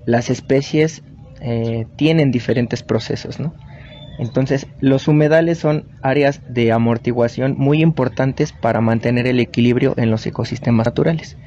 las 0.06 0.30
especies 0.30 1.04
eh, 1.42 1.86
tienen 1.98 2.32
diferentes 2.32 2.82
procesos, 2.82 3.40
Entonces, 4.20 4.68
los 4.80 5.10
humedales 5.10 5.58
son 5.58 5.84
áreas 6.02 6.42
de 6.48 6.72
amortiguación 6.72 7.56
muy 7.58 7.82
importantes 7.82 8.54
para 8.54 8.80
mantener 8.80 9.28
el 9.28 9.42
equilibrio 9.42 9.96
en 9.98 10.12
los 10.12 10.26
ecosistemas 10.26 10.86
naturales. 10.86 11.38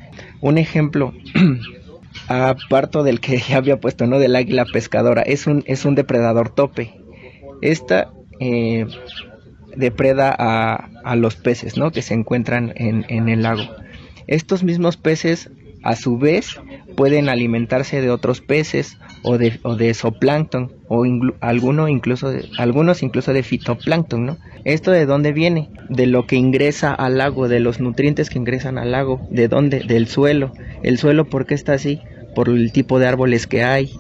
Un 0.43 0.59
ejemplo 0.59 1.15
aparto 2.29 3.03
del 3.03 3.21
que 3.21 3.39
ya 3.49 3.57
había 3.57 3.81
puesto, 3.81 4.07
¿no? 4.07 4.19
Del 4.19 4.37
águila 4.37 4.65
pescadora. 4.65 5.23
Es 5.23 5.47
un, 5.47 5.65
es 5.67 5.85
un 5.85 5.95
depredador 5.95 6.51
tope. 6.51 6.95
Esta 7.61 8.13
eh, 8.41 8.87
depreda 9.77 10.35
a, 10.37 10.91
a, 11.05 11.17
los 11.17 11.37
peces, 11.37 11.77
¿no? 11.77 11.91
Que 11.93 12.03
se 12.03 12.15
encuentran 12.15 12.73
en, 12.77 13.05
en, 13.09 13.29
el 13.29 13.43
lago. 13.43 13.63
Estos 14.27 14.65
mismos 14.65 14.97
peces, 14.97 15.51
a 15.83 15.97
su 15.97 16.19
vez, 16.19 16.61
pueden 16.97 17.29
alimentarse 17.29 18.01
de 18.01 18.11
otros 18.11 18.41
peces 18.41 18.99
o 19.23 19.39
de, 19.39 19.59
o 19.63 19.77
de 19.77 19.95
zooplancton 19.95 20.73
o 20.89 21.05
alguno 21.41 21.89
incluso 21.89 22.31
de, 22.31 22.49
algunos 22.59 23.03
incluso 23.03 23.33
de 23.33 23.43
fitoplancton, 23.43 24.27
¿no? 24.27 24.39
¿Esto 24.65 24.91
de 24.91 25.07
dónde 25.07 25.33
viene? 25.33 25.71
De 25.89 26.07
lo 26.07 26.27
que 26.27 26.37
ingresa 26.37 26.93
al 26.93 27.19
lago, 27.19 27.49
de 27.49 27.61
los 27.61 27.81
nutrientes 27.81 28.31
que 28.31 28.39
ingresan 28.39 28.79
al 28.79 28.93
lago, 28.93 29.27
¿de 29.31 29.49
dónde? 29.49 29.81
Del 29.81 30.07
suelo. 30.07 30.53
¿El 30.83 30.99
suelo 30.99 31.29
por 31.29 31.47
qué 31.47 31.55
está 31.55 31.75
así? 31.75 32.01
por 32.35 32.49
el 32.49 32.73
tipo 32.73 32.99
de 32.99 33.07
árboles 33.07 33.47
que 33.47 33.63
hay. 33.63 33.91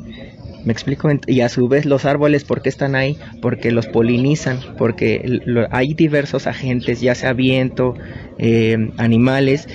Me 0.65 0.73
explico, 0.73 1.11
y 1.27 1.40
a 1.40 1.49
su 1.49 1.66
vez 1.66 1.86
los 1.86 2.05
árboles, 2.05 2.44
¿por 2.44 2.62
qué 2.62 2.69
están 2.69 2.94
ahí? 2.94 3.19
Porque 3.40 3.73
los 3.73 3.89
polinizan, 3.89 4.61
porque 4.78 5.40
hay 5.70 5.94
diversos 5.94 6.47
agentes, 6.47 7.01
ya 7.01 7.16
sea 7.16 7.32
viento, 7.32 7.94
eh, 8.39 8.90
animales, 8.97 9.66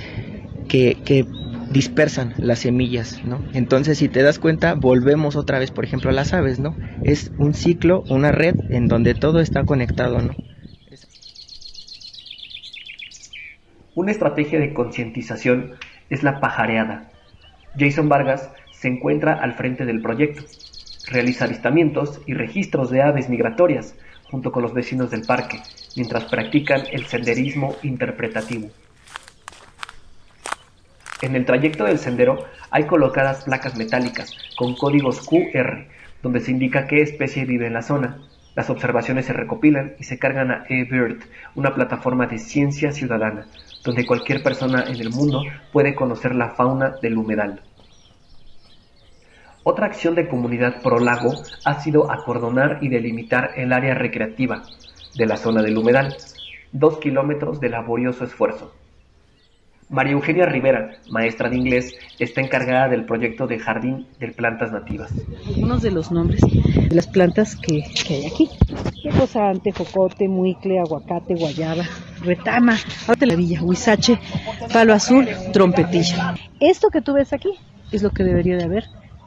que, 0.69 0.97
que 1.03 1.25
dispersan 1.71 2.33
las 2.37 2.59
semillas, 2.59 3.23
¿no? 3.25 3.43
Entonces, 3.53 3.97
si 3.97 4.09
te 4.09 4.23
das 4.23 4.39
cuenta, 4.39 4.73
volvemos 4.73 5.35
otra 5.35 5.59
vez, 5.59 5.71
por 5.71 5.85
ejemplo, 5.85 6.09
a 6.09 6.13
las 6.13 6.33
aves, 6.33 6.59
¿no? 6.59 6.75
Es 7.03 7.31
un 7.37 7.53
ciclo, 7.53 8.03
una 8.09 8.31
red 8.31 8.55
en 8.69 8.87
donde 8.87 9.13
todo 9.13 9.39
está 9.39 9.63
conectado, 9.65 10.21
¿no? 10.21 10.35
Una 13.95 14.11
estrategia 14.11 14.59
de 14.59 14.73
concientización 14.73 15.71
es 16.09 16.23
la 16.23 16.39
pajareada, 16.39 17.11
Jason 17.77 18.09
Vargas 18.09 18.49
se 18.71 18.87
encuentra 18.87 19.33
al 19.33 19.53
frente 19.53 19.85
del 19.85 20.01
proyecto. 20.01 20.43
Realiza 21.09 21.45
avistamientos 21.45 22.21
y 22.25 22.33
registros 22.33 22.89
de 22.89 23.01
aves 23.01 23.29
migratorias 23.29 23.95
junto 24.29 24.51
con 24.51 24.63
los 24.63 24.73
vecinos 24.73 25.09
del 25.09 25.21
parque, 25.21 25.61
mientras 25.95 26.25
practican 26.25 26.81
el 26.91 27.05
senderismo 27.05 27.75
interpretativo. 27.83 28.69
En 31.21 31.35
el 31.35 31.45
trayecto 31.45 31.85
del 31.85 31.97
sendero 31.97 32.45
hay 32.69 32.83
colocadas 32.83 33.43
placas 33.43 33.75
metálicas 33.75 34.35
con 34.55 34.75
códigos 34.75 35.25
QR, 35.27 35.87
donde 36.21 36.41
se 36.41 36.51
indica 36.51 36.85
qué 36.85 37.01
especie 37.01 37.45
vive 37.45 37.65
en 37.65 37.73
la 37.73 37.81
zona. 37.81 38.19
Las 38.55 38.69
observaciones 38.69 39.25
se 39.25 39.33
recopilan 39.33 39.95
y 39.99 40.03
se 40.03 40.19
cargan 40.19 40.51
a 40.51 40.65
eBird, 40.69 41.23
una 41.55 41.73
plataforma 41.73 42.27
de 42.27 42.37
ciencia 42.37 42.91
ciudadana, 42.91 43.47
donde 43.83 44.05
cualquier 44.05 44.43
persona 44.43 44.83
en 44.87 44.99
el 44.99 45.09
mundo 45.09 45.43
puede 45.71 45.95
conocer 45.95 46.35
la 46.35 46.49
fauna 46.49 46.95
del 47.01 47.17
humedal. 47.17 47.61
Otra 49.63 49.87
acción 49.87 50.13
de 50.13 50.27
Comunidad 50.27 50.81
Pro 50.81 50.99
Lago 50.99 51.33
ha 51.65 51.79
sido 51.81 52.11
acordonar 52.11 52.77
y 52.81 52.89
delimitar 52.89 53.51
el 53.57 53.73
área 53.73 53.95
recreativa 53.95 54.63
de 55.15 55.25
la 55.25 55.37
zona 55.37 55.63
del 55.63 55.77
humedal, 55.77 56.15
dos 56.71 56.99
kilómetros 56.99 57.59
de 57.59 57.69
laborioso 57.69 58.23
esfuerzo. 58.23 58.73
María 59.89 60.13
Eugenia 60.13 60.45
Rivera, 60.45 60.97
maestra 61.09 61.49
de 61.49 61.55
inglés, 61.55 61.95
está 62.19 62.41
encargada 62.41 62.89
del 62.89 63.05
proyecto 63.05 63.47
de 63.47 63.57
Jardín 63.57 64.05
de 64.19 64.27
Plantas 64.29 64.71
Nativas. 64.71 65.11
Algunos 65.47 65.81
de 65.81 65.91
los 65.91 66.11
nombres 66.11 66.41
de 66.41 66.93
las 66.93 67.07
plantas 67.07 67.55
que, 67.55 67.83
hay 68.09 68.25
aquí. 68.25 68.49
Posante, 69.17 69.71
jocote, 69.71 70.27
muicle, 70.27 70.79
aguacate, 70.79 71.35
guayaba, 71.35 71.85
retama, 72.21 72.77
villa, 73.37 73.63
huizache, 73.63 74.19
palo 74.73 74.93
azul, 74.93 75.25
trompetilla. 75.53 76.35
Esto 76.59 76.89
que 76.89 77.01
tú 77.01 77.13
ves 77.13 77.31
aquí 77.31 77.51
es 77.93 78.03
lo 78.03 78.09
que 78.09 78.23
debería 78.23 78.57
de 78.57 78.65
haber 78.65 78.83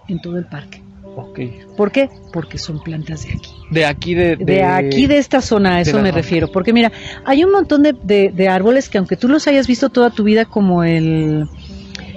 en 0.08 0.20
todo 0.20 0.36
el 0.36 0.44
parque. 0.44 0.82
Okay. 1.16 1.60
¿Por 1.76 1.90
qué? 1.90 2.08
Porque 2.32 2.58
son 2.58 2.82
plantas 2.82 3.26
de 3.26 3.32
aquí. 3.32 3.52
De 3.70 3.84
aquí 3.84 4.14
de... 4.14 4.36
De, 4.36 4.62
aquí 4.62 5.06
de 5.06 5.18
esta 5.18 5.40
zona, 5.40 5.76
a 5.76 5.80
eso 5.80 6.00
me 6.00 6.12
refiero. 6.12 6.48
Porque 6.48 6.72
mira, 6.72 6.92
hay 7.24 7.44
un 7.44 7.52
montón 7.52 7.82
de, 7.82 8.48
árboles 8.48 8.88
que 8.88 8.98
aunque 8.98 9.16
tú 9.16 9.28
los 9.28 9.46
hayas 9.46 9.66
visto 9.66 9.88
toda 9.88 10.10
tu 10.10 10.24
vida 10.24 10.44
como 10.44 10.84
el... 10.84 11.48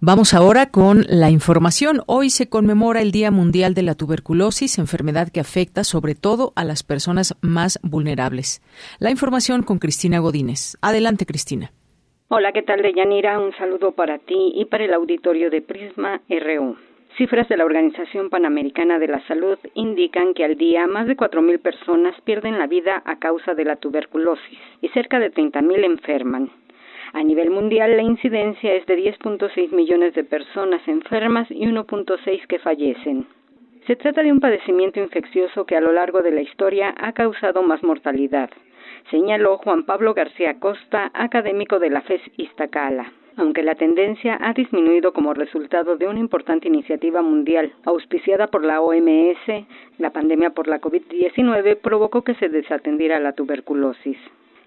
Vamos 0.00 0.34
ahora 0.34 0.66
con 0.66 1.04
la 1.08 1.30
información. 1.30 2.02
Hoy 2.06 2.28
se 2.28 2.48
conmemora 2.48 3.00
el 3.00 3.10
Día 3.10 3.30
Mundial 3.30 3.72
de 3.72 3.82
la 3.82 3.94
Tuberculosis, 3.94 4.78
enfermedad 4.78 5.30
que 5.30 5.40
afecta 5.40 5.82
sobre 5.82 6.14
todo 6.14 6.52
a 6.56 6.64
las 6.64 6.82
personas 6.82 7.36
más 7.40 7.78
vulnerables. 7.82 8.60
La 8.98 9.10
información 9.10 9.62
con 9.62 9.78
Cristina 9.78 10.18
Godínez. 10.18 10.76
Adelante, 10.82 11.24
Cristina. 11.24 11.72
Hola, 12.28 12.52
¿qué 12.52 12.62
tal, 12.62 12.82
Deyanira? 12.82 13.38
Un 13.38 13.56
saludo 13.56 13.92
para 13.92 14.18
ti 14.18 14.52
y 14.54 14.66
para 14.66 14.84
el 14.84 14.92
auditorio 14.92 15.50
de 15.50 15.62
Prisma 15.62 16.20
RU. 16.28 16.76
Cifras 17.16 17.48
de 17.48 17.56
la 17.56 17.64
Organización 17.64 18.28
Panamericana 18.28 18.98
de 18.98 19.06
la 19.06 19.20
Salud 19.28 19.56
indican 19.74 20.34
que 20.34 20.44
al 20.44 20.56
día 20.56 20.88
más 20.88 21.06
de 21.06 21.16
4.000 21.16 21.60
personas 21.60 22.20
pierden 22.22 22.58
la 22.58 22.66
vida 22.66 23.02
a 23.04 23.20
causa 23.20 23.54
de 23.54 23.64
la 23.64 23.76
tuberculosis 23.76 24.58
y 24.80 24.88
cerca 24.88 25.20
de 25.20 25.32
30.000 25.32 25.84
enferman. 25.84 26.50
A 27.12 27.22
nivel 27.22 27.50
mundial, 27.50 27.96
la 27.96 28.02
incidencia 28.02 28.74
es 28.74 28.84
de 28.86 28.98
10.6 28.98 29.70
millones 29.70 30.14
de 30.14 30.24
personas 30.24 30.80
enfermas 30.88 31.48
y 31.52 31.64
1.6 31.66 32.48
que 32.48 32.58
fallecen. 32.58 33.28
Se 33.86 33.94
trata 33.94 34.24
de 34.24 34.32
un 34.32 34.40
padecimiento 34.40 34.98
infeccioso 34.98 35.66
que 35.66 35.76
a 35.76 35.80
lo 35.80 35.92
largo 35.92 36.20
de 36.20 36.32
la 36.32 36.40
historia 36.40 36.96
ha 36.98 37.12
causado 37.12 37.62
más 37.62 37.84
mortalidad, 37.84 38.50
señaló 39.12 39.58
Juan 39.58 39.84
Pablo 39.84 40.14
García 40.14 40.58
Costa, 40.58 41.12
académico 41.14 41.78
de 41.78 41.90
la 41.90 42.00
FES 42.00 42.22
Iztacala 42.38 43.12
aunque 43.36 43.62
la 43.62 43.74
tendencia 43.74 44.38
ha 44.40 44.52
disminuido 44.52 45.12
como 45.12 45.34
resultado 45.34 45.96
de 45.96 46.06
una 46.06 46.20
importante 46.20 46.68
iniciativa 46.68 47.22
mundial 47.22 47.72
auspiciada 47.84 48.46
por 48.48 48.64
la 48.64 48.80
OMS, 48.80 49.66
la 49.98 50.10
pandemia 50.10 50.50
por 50.50 50.68
la 50.68 50.80
COVID-19 50.80 51.78
provocó 51.80 52.22
que 52.22 52.34
se 52.34 52.48
desatendiera 52.48 53.20
la 53.20 53.32
tuberculosis. 53.32 54.18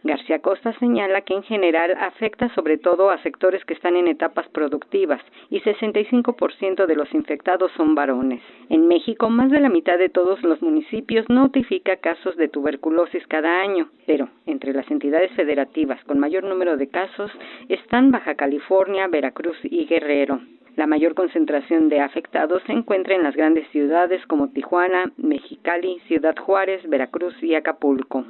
García 0.07 0.39
Costa 0.39 0.73
señala 0.79 1.21
que 1.21 1.34
en 1.34 1.43
general 1.43 1.91
afecta 1.99 2.47
sobre 2.55 2.77
todo 2.77 3.09
a 3.09 3.21
sectores 3.23 3.63
que 3.65 3.73
están 3.73 3.95
en 3.95 4.07
etapas 4.07 4.47
productivas 4.49 5.21
y 5.49 5.59
65% 5.59 6.85
de 6.85 6.95
los 6.95 7.13
infectados 7.13 7.71
son 7.73 7.93
varones. 7.93 8.41
En 8.69 8.88
México, 8.88 9.29
más 9.29 9.51
de 9.51 9.59
la 9.59 9.69
mitad 9.69 9.97
de 9.97 10.09
todos 10.09 10.41
los 10.43 10.61
municipios 10.61 11.27
notifica 11.29 11.97
casos 11.97 12.35
de 12.38 12.47
tuberculosis 12.47 13.27
cada 13.27 13.61
año, 13.61 13.89
pero 14.05 14.29
entre 14.45 14.73
las 14.73 14.89
entidades 14.89 15.31
federativas 15.34 16.03
con 16.05 16.19
mayor 16.19 16.45
número 16.45 16.77
de 16.77 16.88
casos 16.88 17.29
están 17.69 18.09
Baja 18.09 18.35
California, 18.35 19.07
Veracruz 19.07 19.57
y 19.63 19.85
Guerrero. 19.85 20.39
La 20.77 20.88
mayor 20.88 21.15
concentración 21.15 21.89
de 21.89 21.99
afectados 21.99 22.61
se 22.67 22.71
encuentra 22.71 23.15
en 23.15 23.23
las 23.23 23.35
grandes 23.35 23.67
ciudades 23.69 24.25
como 24.27 24.49
Tijuana, 24.49 25.11
Mexicali, 25.17 25.99
Ciudad 26.07 26.35
Juárez, 26.38 26.88
Veracruz 26.88 27.34
y 27.41 27.55
Acapulco. 27.55 28.25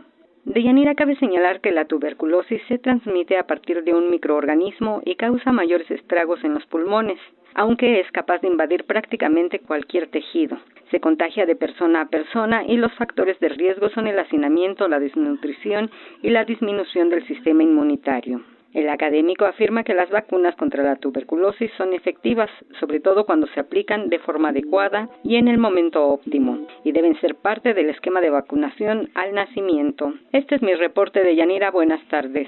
De 0.47 0.63
Yanira 0.63 0.95
cabe 0.95 1.17
señalar 1.17 1.59
que 1.59 1.73
la 1.73 1.83
tuberculosis 1.83 2.61
se 2.69 2.77
transmite 2.77 3.37
a 3.37 3.45
partir 3.45 3.83
de 3.83 3.93
un 3.93 4.09
microorganismo 4.09 5.01
y 5.03 5.15
causa 5.15 5.51
mayores 5.51 5.91
estragos 5.91 6.41
en 6.45 6.53
los 6.53 6.65
pulmones, 6.67 7.19
aunque 7.53 7.99
es 7.99 8.09
capaz 8.13 8.39
de 8.39 8.47
invadir 8.47 8.85
prácticamente 8.85 9.59
cualquier 9.59 10.07
tejido. 10.07 10.57
Se 10.89 11.01
contagia 11.01 11.45
de 11.45 11.57
persona 11.57 11.99
a 11.99 12.09
persona 12.09 12.63
y 12.65 12.77
los 12.77 12.93
factores 12.93 13.37
de 13.41 13.49
riesgo 13.49 13.89
son 13.89 14.07
el 14.07 14.17
hacinamiento, 14.19 14.87
la 14.87 15.01
desnutrición 15.01 15.91
y 16.21 16.29
la 16.29 16.45
disminución 16.45 17.09
del 17.09 17.27
sistema 17.27 17.63
inmunitario. 17.63 18.39
El 18.73 18.89
académico 18.89 19.45
afirma 19.45 19.83
que 19.83 19.93
las 19.93 20.09
vacunas 20.09 20.55
contra 20.55 20.83
la 20.83 20.97
tuberculosis 20.97 21.71
son 21.77 21.93
efectivas, 21.93 22.49
sobre 22.79 22.99
todo 22.99 23.25
cuando 23.25 23.47
se 23.47 23.59
aplican 23.59 24.09
de 24.09 24.19
forma 24.19 24.49
adecuada 24.49 25.09
y 25.23 25.35
en 25.37 25.47
el 25.47 25.57
momento 25.57 26.05
óptimo, 26.05 26.67
y 26.83 26.91
deben 26.91 27.19
ser 27.19 27.35
parte 27.35 27.73
del 27.73 27.89
esquema 27.89 28.21
de 28.21 28.29
vacunación 28.29 29.09
al 29.15 29.33
nacimiento. 29.33 30.13
Este 30.31 30.55
es 30.55 30.61
mi 30.61 30.73
reporte 30.73 31.23
de 31.23 31.35
Yanira. 31.35 31.71
Buenas 31.71 32.05
tardes. 32.09 32.47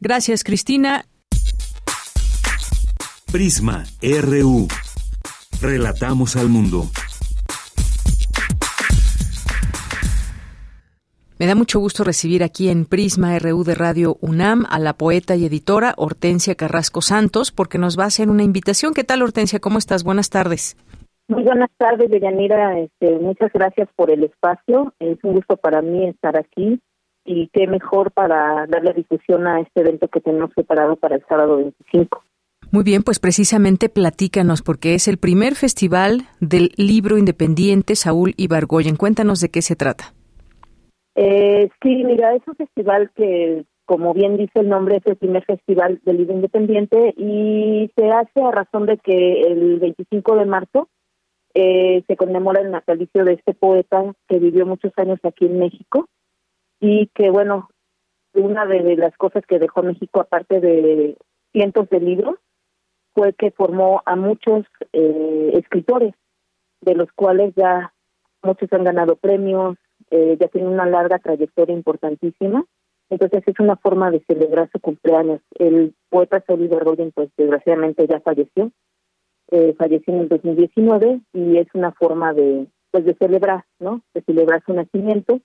Gracias, 0.00 0.44
Cristina. 0.44 1.02
Prisma 3.32 3.84
RU. 4.02 4.68
Relatamos 5.60 6.36
al 6.36 6.48
mundo. 6.48 6.84
Me 11.38 11.46
da 11.46 11.54
mucho 11.54 11.80
gusto 11.80 12.02
recibir 12.02 12.42
aquí 12.42 12.70
en 12.70 12.86
Prisma 12.86 13.38
RU 13.38 13.62
de 13.62 13.74
Radio 13.74 14.16
UNAM 14.22 14.64
a 14.70 14.78
la 14.78 14.94
poeta 14.94 15.36
y 15.36 15.44
editora 15.44 15.92
Hortensia 15.98 16.54
Carrasco 16.54 17.02
Santos, 17.02 17.52
porque 17.52 17.76
nos 17.76 17.98
va 17.98 18.04
a 18.04 18.06
hacer 18.06 18.30
una 18.30 18.42
invitación. 18.42 18.94
¿Qué 18.94 19.04
tal, 19.04 19.20
Hortensia? 19.20 19.60
¿Cómo 19.60 19.76
estás? 19.76 20.02
Buenas 20.02 20.30
tardes. 20.30 20.78
Muy 21.28 21.42
buenas 21.42 21.68
tardes, 21.76 22.10
Deyanira. 22.10 22.78
Este, 22.78 23.18
muchas 23.18 23.52
gracias 23.52 23.86
por 23.96 24.10
el 24.10 24.24
espacio. 24.24 24.94
Es 24.98 25.18
un 25.24 25.34
gusto 25.34 25.58
para 25.58 25.82
mí 25.82 26.08
estar 26.08 26.38
aquí 26.38 26.80
y 27.26 27.48
qué 27.52 27.66
mejor 27.66 28.12
para 28.12 28.66
darle 28.66 28.94
difusión 28.94 29.46
a 29.46 29.60
este 29.60 29.80
evento 29.80 30.08
que 30.08 30.22
tenemos 30.22 30.54
preparado 30.54 30.96
para 30.96 31.16
el 31.16 31.24
sábado 31.28 31.58
25. 31.58 32.24
Muy 32.70 32.82
bien, 32.82 33.02
pues 33.02 33.18
precisamente 33.18 33.90
platícanos, 33.90 34.62
porque 34.62 34.94
es 34.94 35.06
el 35.06 35.18
primer 35.18 35.54
festival 35.54 36.28
del 36.40 36.70
libro 36.76 37.18
independiente 37.18 37.94
Saúl 37.94 38.32
Ibargoyen. 38.38 38.96
Cuéntanos 38.96 39.40
de 39.40 39.50
qué 39.50 39.60
se 39.60 39.76
trata. 39.76 40.14
Eh, 41.18 41.70
sí, 41.82 42.04
mira, 42.04 42.34
es 42.34 42.42
un 42.46 42.56
festival 42.56 43.10
que, 43.16 43.64
como 43.86 44.12
bien 44.12 44.36
dice 44.36 44.60
el 44.60 44.68
nombre, 44.68 44.98
es 44.98 45.06
el 45.06 45.16
primer 45.16 45.44
festival 45.46 45.98
del 46.04 46.18
libro 46.18 46.34
independiente 46.34 47.14
y 47.16 47.90
se 47.96 48.12
hace 48.12 48.42
a 48.42 48.50
razón 48.50 48.84
de 48.84 48.98
que 48.98 49.40
el 49.40 49.78
25 49.80 50.36
de 50.36 50.44
marzo 50.44 50.90
eh, 51.54 52.04
se 52.06 52.16
conmemora 52.16 52.60
el 52.60 52.70
natalicio 52.70 53.24
de 53.24 53.32
este 53.32 53.54
poeta 53.54 54.04
que 54.28 54.38
vivió 54.38 54.66
muchos 54.66 54.92
años 54.98 55.18
aquí 55.22 55.46
en 55.46 55.58
México 55.58 56.06
y 56.80 57.06
que, 57.14 57.30
bueno, 57.30 57.70
una 58.34 58.66
de 58.66 58.96
las 58.96 59.16
cosas 59.16 59.42
que 59.46 59.58
dejó 59.58 59.82
México, 59.82 60.20
aparte 60.20 60.60
de 60.60 61.16
cientos 61.52 61.88
de 61.88 62.00
libros, 62.00 62.34
fue 63.14 63.32
que 63.32 63.52
formó 63.52 64.02
a 64.04 64.16
muchos 64.16 64.66
eh, 64.92 65.52
escritores, 65.54 66.14
de 66.82 66.94
los 66.94 67.10
cuales 67.12 67.54
ya 67.56 67.94
muchos 68.42 68.70
han 68.74 68.84
ganado 68.84 69.16
premios, 69.16 69.78
eh, 70.10 70.36
ya 70.40 70.48
tienen 70.48 70.72
una 70.72 70.86
larga 70.86 71.18
trayectoria 71.18 71.74
importantísima. 71.74 72.64
Entonces 73.08 73.42
es 73.46 73.60
una 73.60 73.76
forma 73.76 74.10
de 74.10 74.22
celebrar 74.26 74.68
su 74.72 74.80
cumpleaños. 74.80 75.40
El 75.58 75.94
poeta 76.08 76.42
Oliver 76.48 76.84
Golden, 76.84 77.12
pues 77.12 77.30
desgraciadamente 77.36 78.06
ya 78.06 78.20
falleció, 78.20 78.72
eh, 79.50 79.74
falleció 79.78 80.14
en 80.14 80.20
el 80.20 80.28
2019 80.28 81.20
y 81.32 81.58
es 81.58 81.68
una 81.74 81.92
forma 81.92 82.32
de, 82.34 82.66
pues 82.90 83.04
de 83.04 83.14
celebrar, 83.14 83.64
¿no? 83.78 84.02
De 84.12 84.22
celebrar 84.22 84.62
su 84.66 84.72
nacimiento. 84.72 85.40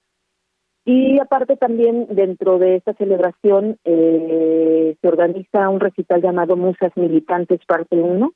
Y 0.85 1.19
aparte 1.19 1.57
también 1.57 2.07
dentro 2.09 2.57
de 2.57 2.77
esta 2.77 2.93
celebración 2.93 3.77
eh, 3.83 4.95
se 4.99 5.07
organiza 5.07 5.69
un 5.69 5.79
recital 5.79 6.23
llamado 6.23 6.57
Musas 6.57 6.91
Militantes 6.95 7.59
Parte 7.67 7.97
1, 7.97 8.33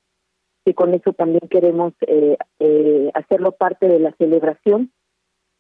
y 0.65 0.73
con 0.73 0.93
eso 0.93 1.13
también 1.13 1.47
queremos 1.49 1.93
eh, 2.07 2.37
eh, 2.59 3.11
hacerlo 3.13 3.51
parte 3.51 3.87
de 3.87 3.99
la 3.99 4.11
celebración, 4.13 4.91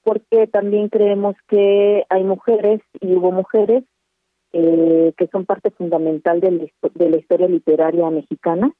porque 0.05 0.45
también 0.45 0.87
creemos 0.89 1.35
que 1.47 2.05
hay 2.09 2.23
mujeres 2.23 2.79
y 3.01 3.15
hubo 3.15 3.31
mujeres 3.31 3.83
eh, 4.53 5.13
que 5.17 5.27
son 5.27 5.45
parte 5.45 5.71
fundamental 5.71 6.39
de 6.39 6.51
la, 6.51 7.17
historia 7.17 7.47
literaria 7.47 8.07
mexicana. 8.11 8.71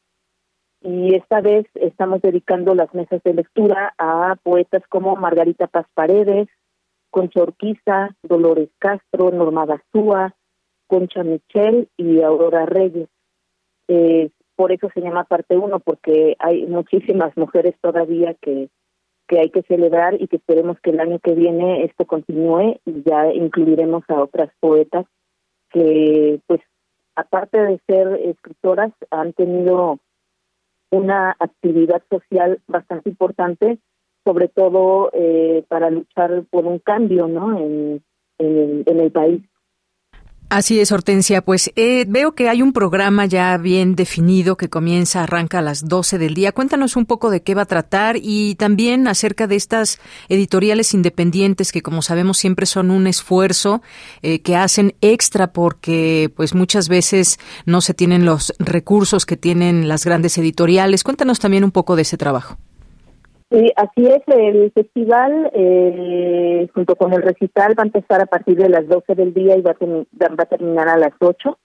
Y 0.81 1.15
esta 1.15 1.41
vez 1.41 1.65
estamos 1.73 2.21
dedicando 2.21 2.75
las 2.75 2.93
mesas 2.93 3.23
de 3.23 3.33
lectura 3.33 3.95
a 3.97 4.35
poetas 4.43 4.83
como 4.87 5.15
Margarita 5.15 5.65
Paz 5.65 5.87
Paredes, 5.95 6.47
Concha 7.09 7.41
Orquiza, 7.41 8.15
Dolores 8.21 8.69
Castro, 8.77 9.31
Norma 9.31 9.65
Dazúa, 9.65 10.35
Concha 10.85 11.23
Michel 11.23 11.89
y 11.97 12.21
Aurora 12.21 12.67
Reyes. 12.67 13.09
Eh, 13.87 14.29
por 14.55 14.71
eso 14.71 14.89
se 14.93 15.01
llama 15.01 15.23
parte 15.23 15.57
uno, 15.57 15.79
porque 15.79 16.35
hay 16.37 16.67
muchísimas 16.67 17.35
mujeres 17.35 17.73
todavía 17.81 18.35
que, 18.35 18.69
que 19.27 19.39
hay 19.39 19.49
que 19.49 19.63
celebrar 19.63 20.21
y 20.21 20.27
que 20.27 20.37
esperemos 20.37 20.79
que 20.81 20.91
el 20.91 20.99
año 20.99 21.19
que 21.19 21.33
viene 21.33 21.83
esto 21.83 22.05
continúe 22.05 22.79
y 22.85 23.03
ya 23.03 23.33
incluiremos 23.33 24.03
a 24.07 24.21
otras 24.21 24.49
poetas 24.59 25.05
que, 25.71 26.39
pues, 26.47 26.61
aparte 27.15 27.59
de 27.59 27.79
ser 27.87 28.07
escritoras, 28.23 28.91
han 29.09 29.33
tenido 29.33 29.99
una 30.91 31.35
actividad 31.39 32.01
social 32.09 32.61
bastante 32.67 33.09
importante, 33.09 33.79
sobre 34.23 34.47
todo 34.47 35.09
eh, 35.13 35.63
para 35.67 35.89
luchar 35.89 36.43
por 36.49 36.65
un 36.65 36.79
cambio 36.79 37.27
¿no? 37.27 37.57
en, 37.57 38.03
en 38.37 38.99
el 38.99 39.11
país. 39.11 39.41
Así 40.49 40.79
es, 40.79 40.91
Hortensia. 40.91 41.41
Pues 41.41 41.71
eh, 41.75 42.05
veo 42.07 42.33
que 42.35 42.49
hay 42.49 42.61
un 42.61 42.71
programa 42.71 43.25
ya 43.25 43.57
bien 43.57 43.95
definido 43.95 44.57
que 44.57 44.69
comienza, 44.69 45.23
arranca 45.23 45.59
a 45.59 45.61
las 45.61 45.87
12 45.87 46.19
del 46.19 46.35
día. 46.35 46.51
Cuéntanos 46.51 46.95
un 46.95 47.07
poco 47.07 47.31
de 47.31 47.41
qué 47.41 47.55
va 47.55 47.63
a 47.63 47.65
tratar 47.65 48.17
y 48.21 48.53
también 48.55 49.07
acerca 49.07 49.47
de 49.47 49.55
estas 49.55 49.99
editoriales 50.29 50.93
independientes 50.93 51.71
que, 51.71 51.81
como 51.81 52.03
sabemos, 52.03 52.37
siempre 52.37 52.67
son 52.67 52.91
un 52.91 53.07
esfuerzo 53.07 53.81
eh, 54.21 54.41
que 54.41 54.55
hacen 54.55 54.95
extra 55.01 55.51
porque, 55.51 56.31
pues, 56.35 56.53
muchas 56.53 56.89
veces 56.89 57.39
no 57.65 57.81
se 57.81 57.95
tienen 57.95 58.23
los 58.23 58.53
recursos 58.59 59.25
que 59.25 59.37
tienen 59.37 59.87
las 59.87 60.05
grandes 60.05 60.37
editoriales. 60.37 61.03
Cuéntanos 61.03 61.39
también 61.39 61.63
un 61.63 61.71
poco 61.71 61.95
de 61.95 62.03
ese 62.03 62.17
trabajo. 62.17 62.57
Sí, 63.51 63.71
así 63.75 64.07
es, 64.07 64.23
el 64.27 64.71
festival 64.71 65.51
eh, 65.53 66.67
junto 66.73 66.95
con 66.95 67.13
el 67.13 67.21
recital 67.21 67.77
va 67.77 67.83
a 67.83 67.85
empezar 67.85 68.19
a 68.19 68.25
partir 68.25 68.57
de 68.57 68.69
las 68.69 68.87
12 68.87 69.13
del 69.13 69.35
día 69.35 69.55
y 69.55 69.61
va 69.61 69.71
a, 69.71 70.45
terminar 70.45 70.89
a 70.89 70.97
las 70.97 71.13
8. 71.19 71.57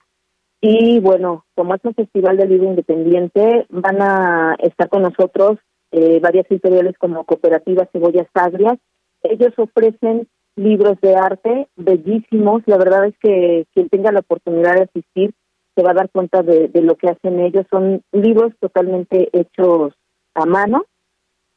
Y 0.61 1.01
bueno, 1.01 1.47
como 1.55 1.74
es 1.74 1.81
un 1.82 1.94
festival 1.94 2.36
de 2.36 2.47
libro 2.47 2.69
independiente, 2.69 3.66
van 3.70 4.02
a 4.02 4.57
estar 4.59 4.90
con 4.90 5.02
nosotros 5.02 5.59
eh, 5.90 6.20
varias 6.20 6.44
editoriales 6.51 6.98
como 6.98 7.24
Cooperativa 7.24 7.89
Cebollas 7.90 8.28
Agrias. 8.35 8.78
Ellos 9.23 9.55
ofrecen 9.57 10.28
libros 10.57 11.01
de 11.01 11.16
arte 11.16 11.69
bellísimos. 11.77 12.62
La 12.66 12.77
verdad 12.77 13.07
es 13.07 13.15
que 13.23 13.66
quien 13.73 13.89
tenga 13.89 14.12
la 14.12 14.20
oportunidad 14.20 14.74
de 14.74 14.82
asistir 14.82 15.32
se 15.74 15.82
va 15.82 15.93
a 15.93 15.94
dar 15.94 16.11
cuenta 16.11 16.43
de 16.43 16.70
lo 16.74 16.97
que 16.97 17.09
hacen 17.09 17.40
ellos. 17.40 17.65
Son 17.70 18.02
libros 18.12 18.52
totalmente 18.61 19.31
hechos 19.32 19.94
a 20.35 20.44
mano 20.44 20.85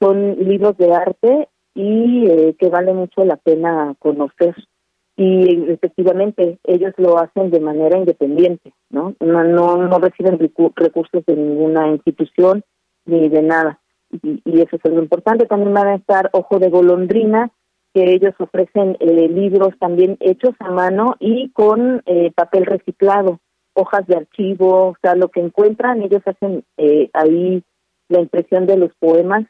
son 0.04 0.36
libros 0.38 0.76
de 0.78 0.94
arte 0.94 1.48
y 1.74 2.28
eh, 2.28 2.56
que 2.60 2.68
vale 2.68 2.94
mucho 2.94 3.24
la 3.24 3.38
pena 3.38 3.96
conocer. 4.00 4.56
Y 5.16 5.72
efectivamente, 5.72 6.60
ellos 6.64 6.94
lo 6.98 7.20
hacen 7.20 7.52
de 7.52 7.60
manera 7.60 7.98
independiente, 7.98 8.74
¿no? 8.90 9.16
No, 9.20 9.44
no, 9.78 10.00
reciben 10.00 10.40
recursos 10.76 11.26
de 11.26 11.36
ninguna 11.36 11.88
institución 11.88 12.64
ni 13.06 13.30
de 13.30 13.44
nada. 13.44 13.80
Y, 14.22 14.42
eso 14.60 14.76
es 14.84 14.92
lo 14.92 15.02
importante. 15.02 15.46
También 15.46 15.74
van 15.74 15.88
a 15.88 15.96
estar 15.96 16.30
Ojo 16.34 16.60
de 16.60 16.70
Golondrina, 16.70 17.52
que 17.94 18.12
ellos 18.12 18.34
ofrecen 18.40 18.98
eh, 19.00 19.30
libros 19.30 19.78
también 19.80 20.18
hechos 20.20 20.56
a 20.60 20.72
mano 20.72 21.16
y 21.20 21.50
con 21.52 22.02
eh, 22.08 22.32
papel 22.36 22.66
reciclado, 22.66 23.40
hojas 23.74 24.06
de 24.08 24.18
archivo, 24.18 24.88
o 24.88 24.96
sea, 25.02 25.16
lo 25.16 25.30
que 25.30 25.42
encuentran, 25.42 26.02
ellos 26.02 26.22
hacen 26.26 26.64
ahí 27.14 27.64
la 28.10 28.20
impresión 28.20 28.66
de 28.66 28.78
los 28.78 28.94
poemas 28.96 29.46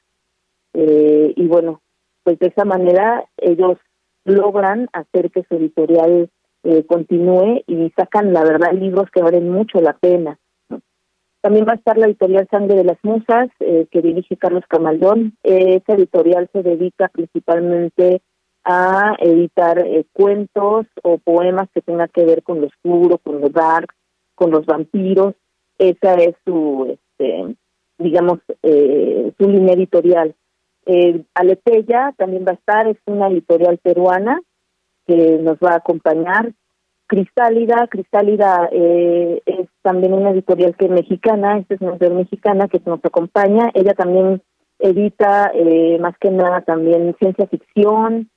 eh, 0.74 1.34
y 1.36 1.48
bueno, 1.48 1.82
pues 2.24 2.40
de 2.40 2.48
esa 2.48 2.66
manera 2.66 3.26
ellos 3.38 3.78
logran 4.26 4.90
hacer 4.94 5.32
que 5.32 5.44
su 5.44 5.56
editorial 5.56 6.30
eh, 6.64 6.86
continúe 6.86 7.64
y 7.68 7.90
sacan, 7.92 8.34
la 8.34 8.44
verdad, 8.44 8.74
libros 8.74 9.10
que 9.12 9.22
valen 9.22 9.50
mucho 9.50 9.82
la 9.82 9.94
pena. 9.94 10.40
También 11.42 11.66
va 11.68 11.74
a 11.74 11.76
estar 11.76 11.98
la 11.98 12.06
editorial 12.06 12.48
Sangre 12.50 12.78
de 12.78 12.86
las 12.86 12.98
Musas, 13.04 13.50
eh, 13.60 13.86
que 13.92 14.02
dirige 14.02 14.38
Carlos 14.38 14.64
Camaldón. 14.70 15.38
esa 15.44 15.94
editorial 15.94 16.50
se 16.54 16.64
dedica 16.64 17.10
principalmente 17.10 18.22
a 18.64 19.18
editar 19.20 19.86
cuentos 20.14 20.86
o 21.04 21.18
poemas 21.18 21.68
que 21.74 21.82
tengan 21.82 22.08
que 22.14 22.24
ver 22.24 22.44
con 22.44 22.62
lo 22.62 22.68
oscuro, 22.68 23.18
con 23.18 23.42
lo 23.42 23.50
dark, 23.50 23.94
con 24.36 24.52
los 24.52 24.66
vampiros. 24.66 25.36
Esa 25.78 26.14
es 26.14 26.34
su, 26.46 26.98
este, 26.98 27.58
digamos, 27.98 28.40
su 28.62 29.50
línea 29.50 29.74
editorial. 29.74 30.34
Eh, 30.86 31.24
también 32.18 32.46
va 32.46 32.52
a 32.52 32.56
estar, 32.56 32.88
es 32.88 32.98
una 33.06 33.28
editorial 33.28 33.78
peruana 33.78 34.40
que 35.06 35.38
nos 35.40 35.58
va 35.58 35.72
a 35.72 35.78
acompañar. 35.78 36.54
Cristálida, 37.08 37.88
Cristálida 37.88 38.70
eh, 38.72 39.42
es 39.46 39.68
también 39.82 40.14
una 40.14 40.32
editorial 40.32 40.76
que 40.76 40.86
es 40.86 40.92
mexicana, 40.92 41.60
esta 41.60 41.76
es 41.76 41.82
una 41.82 41.92
editorial 41.92 42.18
mexicana 42.18 42.68
que 42.68 42.82
nos 42.86 43.04
acompaña. 43.04 43.70
Ella 43.74 43.94
también 43.94 44.42
edita 44.80 45.52
eh, 45.54 45.98
más 46.00 46.18
que 46.18 46.32
nada 46.32 46.62
también 46.62 47.16
ciencia 47.20 47.48
ficción, 47.48 48.30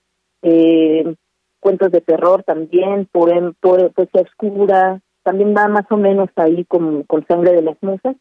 eh, 0.42 1.14
cuentos 1.60 1.90
de 1.90 2.00
terror 2.00 2.42
también, 2.44 3.08
poesía 3.10 4.22
oscura, 4.22 5.00
también 5.22 5.54
va 5.56 5.68
más 5.68 5.86
o 5.90 5.96
menos 5.96 6.28
ahí 6.36 6.64
con, 6.66 7.02
con 7.04 7.26
sangre 7.26 7.52
de 7.52 7.62
las 7.62 7.76
musas. 7.82 8.16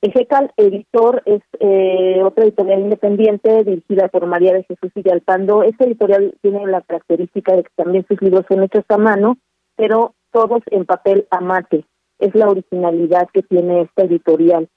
Ejecal 0.00 0.52
Editor 0.56 1.22
es 1.26 1.42
eh, 1.58 2.22
otra 2.22 2.44
editorial 2.44 2.82
independiente 2.82 3.64
dirigida 3.64 4.06
por 4.06 4.26
María 4.26 4.52
de 4.54 4.62
Jesús 4.62 4.92
Villalpando. 4.94 5.64
Esta 5.64 5.86
editorial 5.86 6.36
tiene 6.40 6.64
la 6.68 6.82
característica 6.82 7.56
de 7.56 7.64
que 7.64 7.70
también 7.74 8.06
sus 8.06 8.22
libros 8.22 8.44
son 8.48 8.62
hechos 8.62 8.84
a 8.88 8.96
mano, 8.96 9.38
pero 9.74 10.14
todos 10.30 10.62
en 10.66 10.86
papel 10.86 11.26
amate. 11.30 11.84
Es 12.20 12.32
la 12.36 12.48
originalidad 12.48 13.28
que 13.32 13.42
tiene 13.42 13.82
esta 13.82 14.04
editorial. 14.04 14.68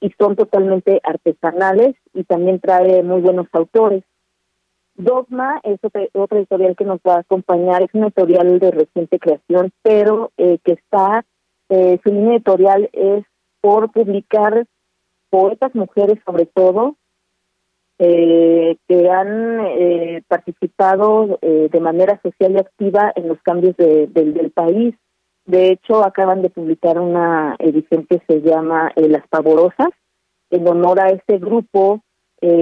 Y 0.00 0.10
son 0.18 0.36
totalmente 0.36 1.00
artesanales 1.04 1.96
y 2.12 2.24
también 2.24 2.60
trae 2.60 3.02
muy 3.02 3.22
buenos 3.22 3.46
autores. 3.52 4.04
Dogma 4.94 5.58
es 5.62 5.78
otra, 5.82 6.38
editorial 6.38 6.76
que 6.76 6.84
nos 6.84 6.98
va 6.98 7.14
a 7.14 7.20
acompañar, 7.20 7.80
es 7.80 7.88
una 7.94 8.08
editorial 8.08 8.58
de 8.58 8.70
reciente 8.72 9.18
creación, 9.18 9.72
pero 9.80 10.32
eh, 10.36 10.58
que 10.62 10.72
está, 10.72 11.24
eh, 11.70 11.98
su 12.02 12.10
línea 12.10 12.34
editorial 12.34 12.90
es 12.92 13.24
por 13.60 13.90
publicar 13.92 14.66
poetas 15.30 15.74
mujeres 15.74 16.18
sobre 16.26 16.46
todo 16.46 16.96
eh, 18.02 18.78
que 18.88 19.10
han 19.10 19.60
eh, 19.60 20.22
participado 20.26 21.38
eh, 21.42 21.68
de 21.70 21.80
manera 21.80 22.18
social 22.22 22.52
y 22.52 22.58
activa 22.58 23.12
en 23.14 23.28
los 23.28 23.42
cambios 23.42 23.76
del 23.76 24.50
país. 24.52 24.94
De 25.44 25.68
hecho, 25.68 26.02
acaban 26.02 26.40
de 26.40 26.48
publicar 26.48 26.98
una 26.98 27.56
edición 27.58 28.06
que 28.08 28.22
se 28.26 28.40
llama 28.40 28.90
Las 28.96 29.28
Pavorosas, 29.28 29.90
en 30.48 30.66
honor 30.66 30.98
a 30.98 31.10
este 31.10 31.38
grupo 31.38 32.02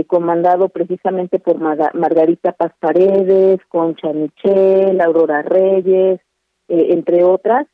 comandado 0.09 0.71
precisamente 0.71 1.39
por 1.39 1.59
Margarita 1.61 2.51
Paz 2.51 2.73
Paredes, 2.81 3.61
Concha 3.69 4.13
Michel, 4.13 5.01
Aurora 5.01 5.43
Reyes, 5.43 6.19
entre 6.67 7.23
otras, 7.23 7.67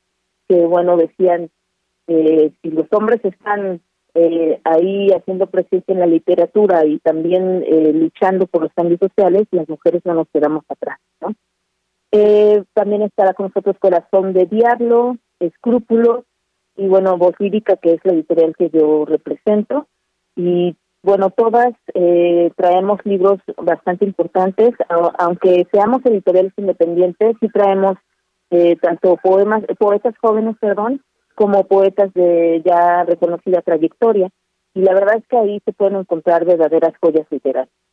que, 0.49 0.67
bueno, 0.67 0.99
decían 0.99 1.51
eh, 2.07 2.53
si 2.63 2.71
los 2.71 2.87
hombres 2.93 3.21
están 3.25 3.81
eh, 4.15 4.61
ahí 4.65 5.11
haciendo 5.11 5.47
presencia 5.47 5.93
en 5.93 6.01
la 6.01 6.07
literatura 6.07 6.87
y 6.87 6.99
también 7.01 7.65
eh, 7.67 7.93
luchando 7.93 8.47
por 8.47 8.63
los 8.63 8.73
cambios 8.73 9.01
sociales, 9.01 9.47
las 9.51 9.69
mujeres 9.69 10.03
no 10.05 10.15
nos 10.15 10.29
quedamos 10.29 10.65
atrás, 10.69 10.99
¿no? 11.21 11.35
Eh, 12.13 12.63
también 12.75 13.03
estará 13.03 13.35
con 13.35 13.47
nosotros 13.47 13.77
Corazón 13.81 14.33
de 14.35 14.47
Diablo, 14.47 15.17
Escrúpulos 15.41 16.25
y 16.77 16.87
bueno, 16.87 17.19
Voz 17.19 17.35
Lírica, 17.41 17.77
que 17.77 17.95
es 17.95 18.01
la 18.05 18.13
editorial 18.13 18.55
que 18.57 18.71
yo 18.71 19.05
represento. 19.05 19.89
Y 20.37 20.77
bueno, 21.03 21.31
todas 21.31 21.75
eh, 21.93 22.53
traemos 22.57 23.01
libros 23.05 23.41
bastante 23.57 24.05
importantes, 24.05 24.71
aunque 25.19 25.67
seamos 25.73 26.07
editoriales 26.07 26.53
independientes, 26.57 27.37
sí 27.41 27.49
traemos 27.49 27.97
eh, 28.51 28.77
tanto 28.77 29.17
poemas, 29.17 29.65
poetas 29.79 30.15
jóvenes, 30.21 30.57
perdón, 30.61 31.03
como 31.35 31.65
poetas 31.66 32.12
de 32.15 32.62
ya 32.65 33.05
reconocida 33.05 33.62
trayectoria. 33.62 34.31
Y 34.74 34.82
la 34.82 34.94
verdad 34.94 35.16
es 35.16 35.27
que 35.28 35.36
ahí 35.36 35.61
se 35.65 35.73
pueden 35.73 35.97
encontrar 35.97 36.44
verdaderas 36.44 36.94
joyas 37.01 37.27
literarias. 37.31 37.84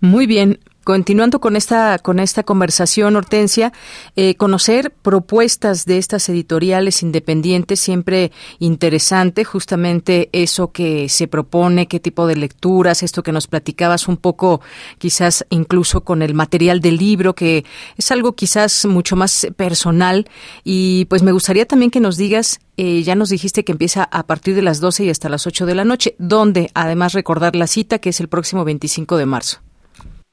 Muy 0.00 0.26
bien, 0.26 0.58
Continuando 0.86 1.40
con 1.40 1.56
esta 1.56 1.98
con 1.98 2.20
esta 2.20 2.44
conversación, 2.44 3.16
Hortensia, 3.16 3.72
eh, 4.14 4.36
conocer 4.36 4.92
propuestas 4.92 5.84
de 5.84 5.98
estas 5.98 6.28
editoriales 6.28 7.02
independientes 7.02 7.80
siempre 7.80 8.30
interesante, 8.60 9.42
justamente 9.42 10.28
eso 10.30 10.70
que 10.70 11.08
se 11.08 11.26
propone, 11.26 11.88
qué 11.88 11.98
tipo 11.98 12.28
de 12.28 12.36
lecturas, 12.36 13.02
esto 13.02 13.24
que 13.24 13.32
nos 13.32 13.48
platicabas 13.48 14.06
un 14.06 14.16
poco, 14.16 14.60
quizás 14.98 15.44
incluso 15.50 16.04
con 16.04 16.22
el 16.22 16.34
material 16.34 16.80
del 16.80 16.98
libro, 16.98 17.34
que 17.34 17.64
es 17.96 18.12
algo 18.12 18.36
quizás 18.36 18.86
mucho 18.86 19.16
más 19.16 19.48
personal. 19.56 20.28
Y 20.62 21.06
pues 21.06 21.24
me 21.24 21.32
gustaría 21.32 21.66
también 21.66 21.90
que 21.90 21.98
nos 21.98 22.16
digas, 22.16 22.60
eh, 22.76 23.02
ya 23.02 23.16
nos 23.16 23.30
dijiste 23.30 23.64
que 23.64 23.72
empieza 23.72 24.04
a 24.04 24.24
partir 24.24 24.54
de 24.54 24.62
las 24.62 24.78
12 24.78 25.06
y 25.06 25.10
hasta 25.10 25.28
las 25.28 25.48
8 25.48 25.66
de 25.66 25.74
la 25.74 25.84
noche, 25.84 26.14
donde 26.20 26.70
además 26.74 27.12
recordar 27.12 27.56
la 27.56 27.66
cita 27.66 27.98
que 27.98 28.10
es 28.10 28.20
el 28.20 28.28
próximo 28.28 28.64
25 28.64 29.16
de 29.16 29.26
marzo 29.26 29.66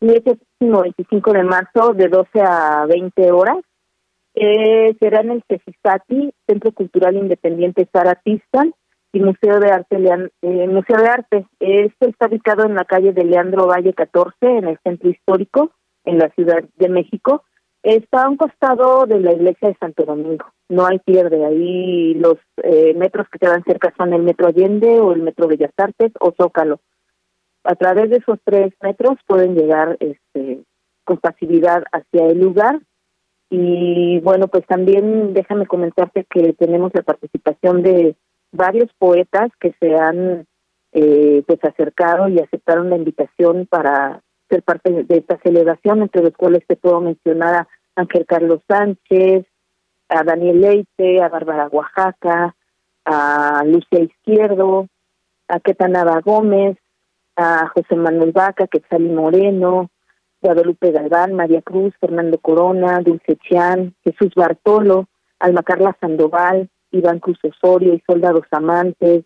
y 0.04 0.08
este 0.10 0.36
próximo 0.36 0.82
25 0.82 1.32
de 1.32 1.44
marzo 1.44 1.94
de 1.94 2.10
12 2.10 2.42
a 2.42 2.86
20 2.88 3.32
horas. 3.32 3.58
Eh, 4.36 4.98
será 5.00 5.22
en 5.22 5.32
el 5.32 5.44
CECISATI, 5.48 6.34
Centro 6.46 6.72
Cultural 6.74 7.16
Independiente 7.16 7.88
Sara 7.94 8.20
y 8.26 9.20
Museo 9.20 9.60
de 9.60 9.72
Arte 9.72 9.96
eh, 10.42 10.68
Museo 10.68 10.98
de 10.98 11.08
Arte. 11.08 11.46
Este 11.60 12.10
está 12.10 12.28
ubicado 12.28 12.66
en 12.66 12.76
la 12.76 12.84
calle 12.84 13.14
de 13.14 13.24
Leandro 13.24 13.68
Valle 13.68 13.94
14, 13.94 14.36
en 14.42 14.66
el 14.66 14.80
centro 14.84 15.10
histórico, 15.10 15.72
en 16.04 16.18
la 16.18 16.30
Ciudad 16.32 16.64
de 16.76 16.90
México. 16.90 17.44
Está 17.82 18.24
a 18.24 18.30
un 18.30 18.36
costado 18.36 19.06
de 19.06 19.22
la 19.22 19.32
iglesia 19.32 19.70
de 19.70 19.78
Santo 19.80 20.04
Domingo. 20.04 20.46
No 20.68 20.86
hay 20.86 21.00
pierde. 21.00 21.46
Ahí 21.46 22.16
los 22.16 22.40
eh, 22.64 22.94
metros 22.96 23.28
que 23.30 23.40
quedan 23.40 23.64
cerca 23.64 23.94
son 23.96 24.12
el 24.14 24.24
Metro 24.24 24.48
Allende 24.48 25.00
o 25.00 25.14
el 25.14 25.22
Metro 25.22 25.48
Bellas 25.48 25.72
Artes 25.78 26.12
o 26.20 26.34
Zócalo 26.36 26.82
a 27.64 27.76
través 27.76 28.10
de 28.10 28.18
esos 28.18 28.40
tres 28.44 28.74
metros 28.82 29.18
pueden 29.26 29.56
llegar 29.56 29.98
este, 30.00 30.62
con 31.04 31.20
facilidad 31.20 31.84
hacia 31.92 32.28
el 32.28 32.40
lugar. 32.40 32.80
Y 33.50 34.20
bueno, 34.22 34.48
pues 34.48 34.66
también 34.66 35.34
déjame 35.34 35.68
comentarte 35.68 36.26
que 36.30 36.54
tenemos 36.54 36.92
la 36.94 37.04
participación 37.04 37.84
de 37.84 38.16
varios 38.52 38.92
poetas 38.98 39.52
que 39.60 39.76
se 39.80 39.96
han 39.96 40.46
eh, 40.92 41.44
pues 41.46 41.60
acercado 41.64 42.28
y 42.30 42.40
aceptaron 42.40 42.90
la 42.90 42.98
invitación 42.98 43.68
para 43.68 44.22
ser 44.50 44.64
parte 44.64 45.04
de 45.04 45.18
esta 45.18 45.38
celebración, 45.40 46.02
entre 46.02 46.24
los 46.24 46.34
cuales 46.34 46.64
te 46.68 46.76
puedo 46.76 47.02
mencionar 47.02 47.56
a 47.56 47.68
Ángel 47.96 48.26
Carlos 48.26 48.62
Sánchez, 48.68 49.46
a 50.10 50.24
Daniel 50.24 50.62
Leite, 50.62 51.22
a 51.22 51.30
Bárbara 51.30 51.68
Oaxaca, 51.68 52.56
a 53.06 53.64
Lucia 53.66 54.00
Izquierdo, 54.00 54.88
a 55.48 55.60
Ketanaba 55.60 56.22
Gómez, 56.22 56.78
a 57.36 57.68
José 57.68 57.96
Manuel 57.96 58.32
Vaca, 58.32 58.68
Quetzalí 58.68 59.10
Moreno, 59.10 59.90
Guadalupe 60.42 60.92
Galván, 60.92 61.34
María 61.34 61.62
Cruz, 61.62 61.94
Fernando 62.00 62.38
Corona, 62.38 63.00
Dulce 63.02 63.38
Chián, 63.38 63.96
Jesús 64.04 64.34
Bartolo, 64.36 65.08
Alma 65.40 65.64
Carla 65.64 65.96
Sandoval, 66.00 66.70
Iván 66.92 67.20
Cruz 67.20 67.40
Osorio 67.44 67.94
y 67.94 68.04
Soldados 68.06 68.46
Amantes, 68.52 69.24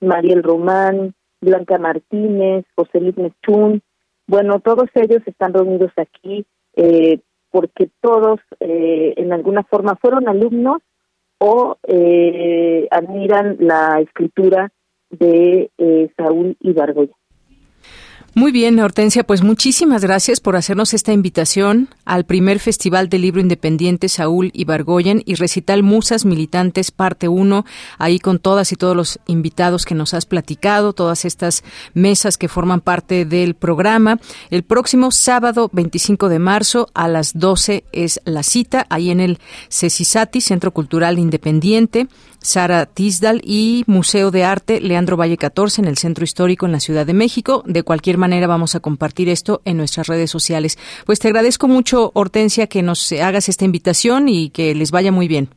Mariel 0.00 0.42
Román, 0.42 1.14
Blanca 1.40 1.78
Martínez, 1.78 2.64
José 2.76 3.00
Luis 3.00 3.16
Mechún. 3.16 3.82
Bueno, 4.26 4.60
todos 4.60 4.88
ellos 4.94 5.22
están 5.26 5.52
reunidos 5.52 5.92
aquí 5.96 6.46
eh, 6.76 7.20
porque 7.50 7.90
todos 8.00 8.40
eh, 8.60 9.14
en 9.16 9.32
alguna 9.32 9.62
forma 9.64 9.96
fueron 9.96 10.28
alumnos 10.28 10.78
o 11.38 11.76
eh, 11.86 12.86
admiran 12.90 13.56
la 13.58 14.00
escritura 14.00 14.72
de 15.10 15.70
Saúl 16.16 16.56
Ibargoya. 16.60 17.14
Muy 18.34 18.50
bien, 18.50 18.80
Hortensia, 18.80 19.24
pues 19.24 19.42
muchísimas 19.42 20.00
gracias 20.00 20.40
por 20.40 20.56
hacernos 20.56 20.94
esta 20.94 21.12
invitación 21.12 21.90
al 22.06 22.24
primer 22.24 22.60
Festival 22.60 23.10
de 23.10 23.18
Libro 23.18 23.42
Independiente 23.42 24.08
Saúl 24.08 24.50
Ibargoyen 24.54 25.22
y 25.26 25.34
recital 25.34 25.82
Musas 25.82 26.24
Militantes 26.24 26.92
parte 26.92 27.28
1, 27.28 27.66
ahí 27.98 28.18
con 28.18 28.38
todas 28.38 28.72
y 28.72 28.76
todos 28.76 28.96
los 28.96 29.20
invitados 29.26 29.84
que 29.84 29.94
nos 29.94 30.14
has 30.14 30.24
platicado, 30.24 30.94
todas 30.94 31.26
estas 31.26 31.62
mesas 31.92 32.38
que 32.38 32.48
forman 32.48 32.80
parte 32.80 33.26
del 33.26 33.54
programa. 33.54 34.18
El 34.48 34.62
próximo 34.62 35.10
sábado 35.10 35.68
25 35.70 36.30
de 36.30 36.38
marzo 36.38 36.88
a 36.94 37.08
las 37.08 37.38
12 37.38 37.84
es 37.92 38.18
la 38.24 38.42
cita, 38.42 38.86
ahí 38.88 39.10
en 39.10 39.20
el 39.20 39.40
CECISATI, 39.68 40.40
Centro 40.40 40.72
Cultural 40.72 41.18
Independiente. 41.18 42.08
Sara 42.42 42.86
Tisdal 42.86 43.40
y 43.44 43.84
Museo 43.86 44.30
de 44.30 44.44
Arte 44.44 44.80
Leandro 44.80 45.16
Valle 45.16 45.36
14 45.36 45.80
en 45.80 45.88
el 45.88 45.96
Centro 45.96 46.24
Histórico 46.24 46.66
en 46.66 46.72
la 46.72 46.80
Ciudad 46.80 47.06
de 47.06 47.14
México. 47.14 47.62
De 47.66 47.82
cualquier 47.84 48.18
manera 48.22 48.46
vamos 48.46 48.74
a 48.76 48.80
compartir 48.80 49.28
esto 49.28 49.60
en 49.64 49.76
nuestras 49.76 50.06
redes 50.06 50.30
sociales. 50.30 50.78
Pues 51.04 51.18
te 51.18 51.28
agradezco 51.28 51.66
mucho, 51.66 52.12
Hortensia, 52.14 52.68
que 52.68 52.82
nos 52.82 53.10
hagas 53.12 53.48
esta 53.48 53.64
invitación 53.64 54.28
y 54.28 54.50
que 54.50 54.74
les 54.74 54.92
vaya 54.92 55.10
muy 55.10 55.26
bien. 55.26 55.48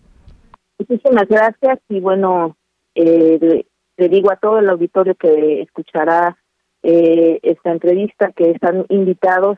Muchísimas 0.79 1.27
gracias 1.29 1.79
y 1.89 1.99
bueno, 1.99 2.57
eh, 2.95 3.63
le, 3.97 4.09
digo 4.09 4.31
a 4.31 4.37
todo 4.37 4.59
el 4.59 4.69
auditorio 4.69 5.13
que 5.15 5.61
escuchará 5.61 6.37
eh, 6.81 7.39
esta 7.43 7.71
entrevista 7.71 8.31
que 8.35 8.51
están 8.51 8.85
invitados, 8.89 9.57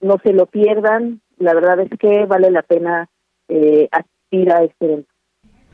no 0.00 0.16
se 0.24 0.32
lo 0.32 0.46
pierdan. 0.46 1.20
La 1.38 1.54
verdad 1.54 1.80
es 1.80 1.90
que 1.98 2.26
vale 2.26 2.50
la 2.50 2.62
pena 2.62 3.08
eh, 3.48 3.88
asistir 3.92 4.50
a 4.50 4.64
este 4.64 4.84
evento. 4.84 5.12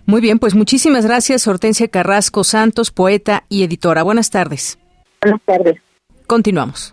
Muy 0.07 0.21
bien, 0.21 0.39
pues 0.39 0.55
muchísimas 0.55 1.05
gracias, 1.05 1.49
Hortensia 1.49 1.89
Carrasco 1.89 2.45
Santos, 2.45 2.93
poeta 2.93 3.43
y 3.49 3.65
editora. 3.65 4.05
Buenas 4.05 4.31
tardes. 4.31 4.79
Buenas 5.21 5.43
tardes. 5.45 5.86
Continuamos. 6.27 6.93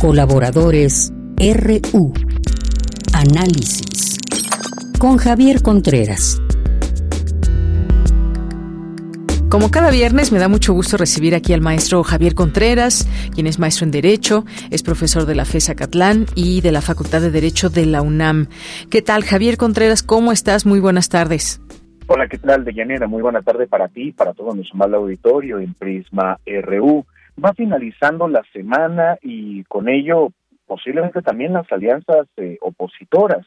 Colaboradores 0.00 1.12
RU. 1.36 2.14
Análisis. 3.12 4.16
Con 4.98 5.18
Javier 5.18 5.62
Contreras. 5.62 6.40
Como 9.50 9.70
cada 9.70 9.90
viernes, 9.90 10.32
me 10.32 10.38
da 10.38 10.48
mucho 10.48 10.72
gusto 10.72 10.96
recibir 10.96 11.34
aquí 11.34 11.52
al 11.52 11.60
maestro 11.60 12.02
Javier 12.02 12.34
Contreras, 12.34 13.06
quien 13.34 13.46
es 13.46 13.58
maestro 13.58 13.84
en 13.84 13.90
Derecho, 13.90 14.46
es 14.70 14.82
profesor 14.82 15.26
de 15.26 15.34
la 15.34 15.44
FESA 15.44 15.74
Catlán 15.74 16.26
y 16.34 16.62
de 16.62 16.72
la 16.72 16.80
Facultad 16.80 17.20
de 17.20 17.30
Derecho 17.30 17.68
de 17.68 17.84
la 17.84 18.00
UNAM. 18.00 18.48
¿Qué 18.88 19.02
tal, 19.02 19.24
Javier 19.24 19.58
Contreras? 19.58 20.02
¿Cómo 20.02 20.32
estás? 20.32 20.64
Muy 20.64 20.80
buenas 20.80 21.10
tardes. 21.10 21.60
Hola, 22.06 22.28
¿qué 22.28 22.36
tal, 22.36 22.66
Deyanira? 22.66 23.06
Muy 23.06 23.22
buena 23.22 23.40
tarde 23.40 23.66
para 23.66 23.88
ti, 23.88 24.12
para 24.12 24.34
todo 24.34 24.54
nuestro 24.54 24.76
mal 24.76 24.92
auditorio 24.92 25.58
en 25.58 25.72
Prisma 25.72 26.38
RU. 26.44 27.06
Va 27.42 27.54
finalizando 27.54 28.28
la 28.28 28.42
semana 28.52 29.16
y 29.22 29.64
con 29.64 29.88
ello 29.88 30.28
posiblemente 30.66 31.22
también 31.22 31.54
las 31.54 31.70
alianzas 31.72 32.26
eh, 32.36 32.58
opositoras. 32.60 33.46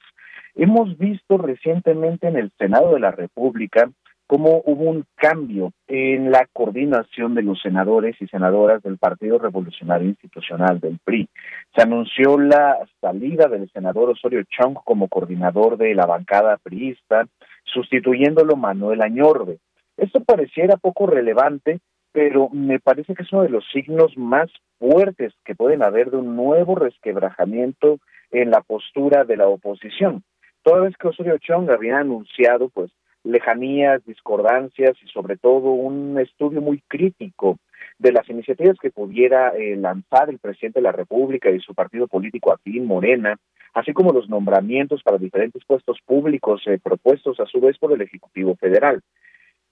Hemos 0.55 0.97
visto 0.97 1.37
recientemente 1.37 2.29
en 2.29 2.35
el 2.35 2.51
Senado 2.57 2.95
de 2.95 2.99
la 2.99 3.11
República 3.11 3.91
cómo 4.25 4.61
hubo 4.65 4.89
un 4.89 5.05
cambio 5.15 5.71
en 5.87 6.31
la 6.31 6.47
coordinación 6.51 7.35
de 7.35 7.43
los 7.43 7.61
senadores 7.61 8.15
y 8.19 8.27
senadoras 8.27 8.81
del 8.81 8.97
Partido 8.97 9.37
Revolucionario 9.39 10.09
Institucional 10.09 10.79
del 10.79 10.99
PRI. 11.03 11.29
Se 11.75 11.83
anunció 11.83 12.37
la 12.37 12.77
salida 12.99 13.47
del 13.47 13.69
senador 13.71 14.09
Osorio 14.09 14.43
Chong 14.49 14.77
como 14.83 15.07
coordinador 15.07 15.77
de 15.77 15.95
la 15.95 16.05
bancada 16.05 16.57
priista, 16.57 17.25
sustituyéndolo 17.67 18.55
Manuel 18.55 19.01
Añorbe. 19.01 19.59
Esto 19.97 20.23
pareciera 20.23 20.77
poco 20.77 21.07
relevante, 21.07 21.79
pero 22.11 22.49
me 22.49 22.79
parece 22.79 23.15
que 23.15 23.23
es 23.23 23.31
uno 23.31 23.43
de 23.43 23.49
los 23.49 23.65
signos 23.71 24.17
más 24.17 24.49
fuertes 24.79 25.33
que 25.45 25.55
pueden 25.55 25.83
haber 25.83 26.11
de 26.11 26.17
un 26.17 26.35
nuevo 26.35 26.75
resquebrajamiento 26.75 27.99
en 28.31 28.51
la 28.51 28.61
postura 28.61 29.23
de 29.23 29.37
la 29.37 29.47
oposición. 29.47 30.23
Toda 30.63 30.81
vez 30.81 30.95
que 30.97 31.07
Osorio 31.07 31.37
Chong 31.37 31.69
había 31.69 31.99
anunciado, 31.99 32.69
pues, 32.69 32.91
lejanías, 33.23 34.05
discordancias 34.05 34.95
y 35.03 35.07
sobre 35.07 35.37
todo 35.37 35.71
un 35.71 36.19
estudio 36.19 36.61
muy 36.61 36.81
crítico 36.87 37.57
de 37.99 38.11
las 38.11 38.29
iniciativas 38.29 38.77
que 38.81 38.91
pudiera 38.91 39.49
eh, 39.49 39.75
lanzar 39.75 40.29
el 40.29 40.39
presidente 40.39 40.79
de 40.79 40.83
la 40.83 40.91
República 40.91 41.49
y 41.49 41.59
su 41.59 41.73
partido 41.73 42.07
político 42.07 42.53
aquí, 42.53 42.79
Morena, 42.79 43.37
así 43.73 43.93
como 43.93 44.11
los 44.11 44.29
nombramientos 44.29 45.03
para 45.03 45.17
diferentes 45.17 45.63
puestos 45.65 45.99
públicos 46.05 46.61
eh, 46.65 46.79
propuestos 46.81 47.39
a 47.39 47.45
su 47.45 47.59
vez 47.59 47.77
por 47.77 47.91
el 47.91 48.01
Ejecutivo 48.01 48.55
Federal. 48.55 49.01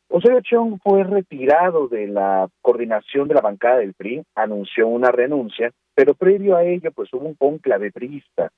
Osorio 0.08 0.42
Chong 0.42 0.80
fue 0.84 1.04
retirado 1.04 1.88
de 1.88 2.08
la 2.08 2.48
coordinación 2.62 3.28
de 3.28 3.34
la 3.34 3.42
bancada 3.42 3.78
del 3.78 3.94
PRI, 3.94 4.24
anunció 4.36 4.88
una 4.88 5.12
renuncia, 5.12 5.72
pero 5.96 6.14
previo 6.14 6.56
a 6.56 6.64
ello 6.64 6.92
pues 6.92 7.12
hubo 7.14 7.26
un 7.26 7.34
conclave 7.36 7.92
priista 7.92 8.52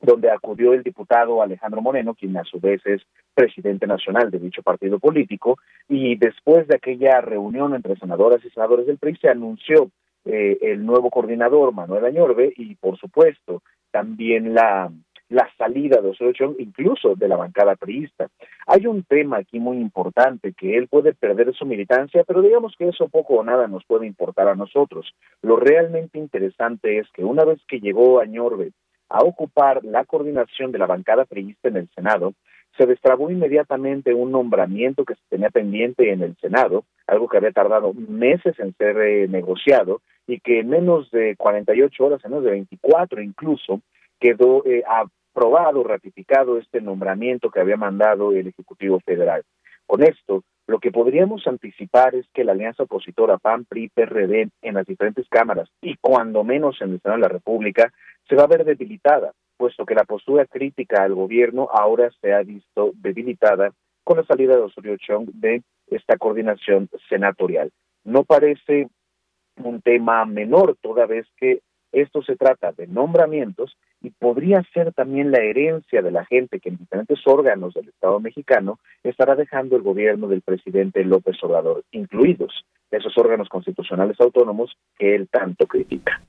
donde 0.00 0.30
acudió 0.30 0.72
el 0.72 0.82
diputado 0.82 1.42
Alejandro 1.42 1.82
Moreno, 1.82 2.14
quien 2.14 2.36
a 2.38 2.44
su 2.44 2.58
vez 2.58 2.80
es 2.86 3.02
presidente 3.34 3.86
nacional 3.86 4.30
de 4.30 4.38
dicho 4.38 4.62
partido 4.62 4.98
político, 4.98 5.58
y 5.88 6.16
después 6.16 6.66
de 6.68 6.76
aquella 6.76 7.20
reunión 7.20 7.74
entre 7.74 7.96
senadoras 7.96 8.42
y 8.44 8.50
senadores 8.50 8.86
del 8.86 8.98
PRI 8.98 9.16
se 9.16 9.28
anunció 9.28 9.90
eh, 10.24 10.58
el 10.62 10.84
nuevo 10.84 11.10
coordinador 11.10 11.72
Manuel 11.72 12.04
Añorbe 12.04 12.52
y 12.56 12.74
por 12.74 12.98
supuesto 12.98 13.62
también 13.90 14.54
la 14.54 14.90
la 15.30 15.48
salida 15.56 16.00
de 16.02 16.10
Osorio 16.10 16.54
incluso 16.58 17.14
de 17.14 17.28
la 17.28 17.36
bancada 17.36 17.76
priista. 17.76 18.28
Hay 18.66 18.86
un 18.86 19.04
tema 19.04 19.38
aquí 19.38 19.58
muy 19.58 19.78
importante, 19.78 20.52
que 20.52 20.76
él 20.76 20.88
puede 20.88 21.14
perder 21.14 21.54
su 21.54 21.64
militancia, 21.64 22.24
pero 22.24 22.42
digamos 22.42 22.74
que 22.76 22.88
eso 22.88 23.08
poco 23.08 23.34
o 23.34 23.44
nada 23.44 23.68
nos 23.68 23.84
puede 23.84 24.06
importar 24.06 24.48
a 24.48 24.56
nosotros. 24.56 25.14
Lo 25.40 25.56
realmente 25.56 26.18
interesante 26.18 26.98
es 26.98 27.08
que 27.12 27.24
una 27.24 27.44
vez 27.44 27.60
que 27.68 27.80
llegó 27.80 28.20
Añorbe 28.20 28.72
a 29.08 29.22
ocupar 29.22 29.84
la 29.84 30.04
coordinación 30.04 30.72
de 30.72 30.78
la 30.78 30.86
bancada 30.86 31.24
priista 31.24 31.68
en 31.68 31.76
el 31.76 31.88
Senado, 31.94 32.34
se 32.76 32.86
destrabó 32.86 33.30
inmediatamente 33.30 34.14
un 34.14 34.32
nombramiento 34.32 35.04
que 35.04 35.14
se 35.14 35.20
tenía 35.28 35.50
pendiente 35.50 36.12
en 36.12 36.22
el 36.22 36.36
Senado, 36.36 36.84
algo 37.06 37.28
que 37.28 37.36
había 37.36 37.52
tardado 37.52 37.92
meses 37.94 38.58
en 38.58 38.74
ser 38.76 38.98
eh, 38.98 39.28
negociado 39.28 40.00
y 40.26 40.40
que 40.40 40.60
en 40.60 40.68
menos 40.68 41.10
de 41.10 41.36
48 41.36 42.04
horas, 42.04 42.24
en 42.24 42.30
menos 42.30 42.44
de 42.44 42.52
24 42.52 43.20
incluso, 43.20 43.80
quedó 44.18 44.64
eh, 44.64 44.82
aprobado, 44.86 45.82
ratificado 45.82 46.58
este 46.58 46.80
nombramiento 46.80 47.50
que 47.50 47.60
había 47.60 47.76
mandado 47.76 48.32
el 48.32 48.46
Ejecutivo 48.46 49.00
Federal. 49.00 49.42
Con 49.86 50.02
esto, 50.02 50.44
lo 50.66 50.78
que 50.78 50.92
podríamos 50.92 51.46
anticipar 51.48 52.14
es 52.14 52.26
que 52.32 52.44
la 52.44 52.52
alianza 52.52 52.84
opositora 52.84 53.38
PAN, 53.38 53.64
PRI, 53.64 53.88
PRD 53.88 54.50
en 54.62 54.74
las 54.74 54.86
diferentes 54.86 55.26
cámaras 55.28 55.68
y 55.82 55.96
cuando 56.00 56.44
menos 56.44 56.80
en 56.80 56.92
el 56.92 57.00
Senado 57.00 57.16
de 57.16 57.22
la 57.22 57.32
República 57.32 57.92
se 58.28 58.36
va 58.36 58.44
a 58.44 58.46
ver 58.46 58.64
debilitada, 58.64 59.32
puesto 59.60 59.84
que 59.84 59.94
la 59.94 60.04
postura 60.04 60.46
crítica 60.46 61.02
al 61.02 61.14
gobierno 61.14 61.68
ahora 61.70 62.10
se 62.22 62.32
ha 62.32 62.42
visto 62.42 62.92
debilitada 62.94 63.72
con 64.02 64.16
la 64.16 64.24
salida 64.24 64.56
de 64.56 64.62
Osorio 64.62 64.96
Chong 64.96 65.28
de 65.34 65.62
esta 65.88 66.16
coordinación 66.16 66.88
senatorial. 67.10 67.70
No 68.02 68.24
parece 68.24 68.88
un 69.62 69.82
tema 69.82 70.24
menor, 70.24 70.78
toda 70.80 71.04
vez 71.04 71.26
que 71.36 71.60
esto 71.92 72.22
se 72.22 72.36
trata 72.36 72.72
de 72.72 72.86
nombramientos 72.86 73.76
y 74.00 74.08
podría 74.08 74.62
ser 74.72 74.94
también 74.94 75.30
la 75.30 75.42
herencia 75.42 76.00
de 76.00 76.10
la 76.10 76.24
gente 76.24 76.58
que 76.58 76.70
en 76.70 76.78
diferentes 76.78 77.18
órganos 77.26 77.74
del 77.74 77.90
Estado 77.90 78.18
mexicano 78.18 78.78
estará 79.02 79.36
dejando 79.36 79.76
el 79.76 79.82
gobierno 79.82 80.26
del 80.26 80.40
presidente 80.40 81.04
López 81.04 81.36
Obrador, 81.42 81.84
incluidos 81.90 82.64
esos 82.90 83.12
órganos 83.18 83.50
constitucionales 83.50 84.18
autónomos 84.20 84.74
que 84.98 85.14
él 85.14 85.28
tanto 85.30 85.66
critica. 85.66 86.22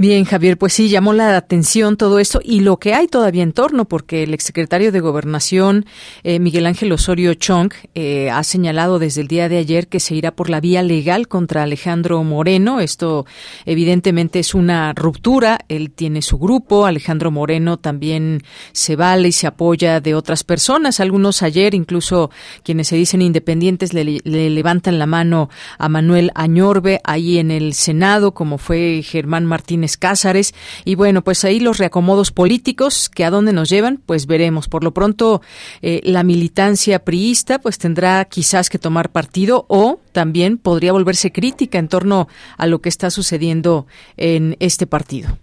Bien, 0.00 0.24
Javier, 0.24 0.56
pues 0.56 0.72
sí, 0.72 0.88
llamó 0.88 1.12
la 1.12 1.36
atención 1.36 1.98
todo 1.98 2.20
esto 2.20 2.40
y 2.42 2.60
lo 2.60 2.78
que 2.78 2.94
hay 2.94 3.06
todavía 3.06 3.42
en 3.42 3.52
torno, 3.52 3.84
porque 3.84 4.22
el 4.22 4.32
exsecretario 4.32 4.92
de 4.92 5.00
Gobernación, 5.00 5.84
eh, 6.22 6.38
Miguel 6.38 6.64
Ángel 6.64 6.90
Osorio 6.92 7.34
Chong, 7.34 7.70
eh, 7.94 8.30
ha 8.30 8.42
señalado 8.42 8.98
desde 8.98 9.20
el 9.20 9.28
día 9.28 9.50
de 9.50 9.58
ayer 9.58 9.88
que 9.88 10.00
se 10.00 10.14
irá 10.14 10.30
por 10.30 10.48
la 10.48 10.58
vía 10.58 10.82
legal 10.82 11.28
contra 11.28 11.64
Alejandro 11.64 12.24
Moreno. 12.24 12.80
Esto 12.80 13.26
evidentemente 13.66 14.38
es 14.38 14.54
una 14.54 14.94
ruptura. 14.94 15.58
Él 15.68 15.90
tiene 15.90 16.22
su 16.22 16.38
grupo, 16.38 16.86
Alejandro 16.86 17.30
Moreno 17.30 17.76
también 17.76 18.42
se 18.72 18.96
vale 18.96 19.28
y 19.28 19.32
se 19.32 19.48
apoya 19.48 20.00
de 20.00 20.14
otras 20.14 20.44
personas. 20.44 21.00
Algunos 21.00 21.42
ayer, 21.42 21.74
incluso 21.74 22.30
quienes 22.62 22.88
se 22.88 22.96
dicen 22.96 23.20
independientes, 23.20 23.92
le, 23.92 24.22
le 24.24 24.48
levantan 24.48 24.98
la 24.98 25.04
mano 25.04 25.50
a 25.76 25.90
Manuel 25.90 26.30
Añorbe 26.34 27.02
ahí 27.04 27.36
en 27.36 27.50
el 27.50 27.74
Senado, 27.74 28.32
como 28.32 28.56
fue 28.56 29.02
Germán 29.04 29.39
Martínez 29.46 29.96
Cázares. 29.96 30.54
Y 30.84 30.94
bueno, 30.94 31.22
pues 31.22 31.44
ahí 31.44 31.60
los 31.60 31.78
reacomodos 31.78 32.32
políticos, 32.32 33.08
que 33.08 33.24
a 33.24 33.30
dónde 33.30 33.52
nos 33.52 33.68
llevan, 33.68 34.00
pues 34.04 34.26
veremos. 34.26 34.68
Por 34.68 34.84
lo 34.84 34.92
pronto, 34.92 35.42
eh, 35.82 36.00
la 36.04 36.22
militancia 36.22 37.00
priista 37.04 37.58
pues 37.58 37.78
tendrá 37.78 38.24
quizás 38.24 38.70
que 38.70 38.78
tomar 38.78 39.10
partido 39.10 39.66
o 39.68 40.00
también 40.12 40.58
podría 40.58 40.92
volverse 40.92 41.32
crítica 41.32 41.78
en 41.78 41.88
torno 41.88 42.28
a 42.56 42.66
lo 42.66 42.80
que 42.80 42.88
está 42.88 43.10
sucediendo 43.10 43.86
en 44.16 44.56
este 44.60 44.86
partido. 44.86 45.38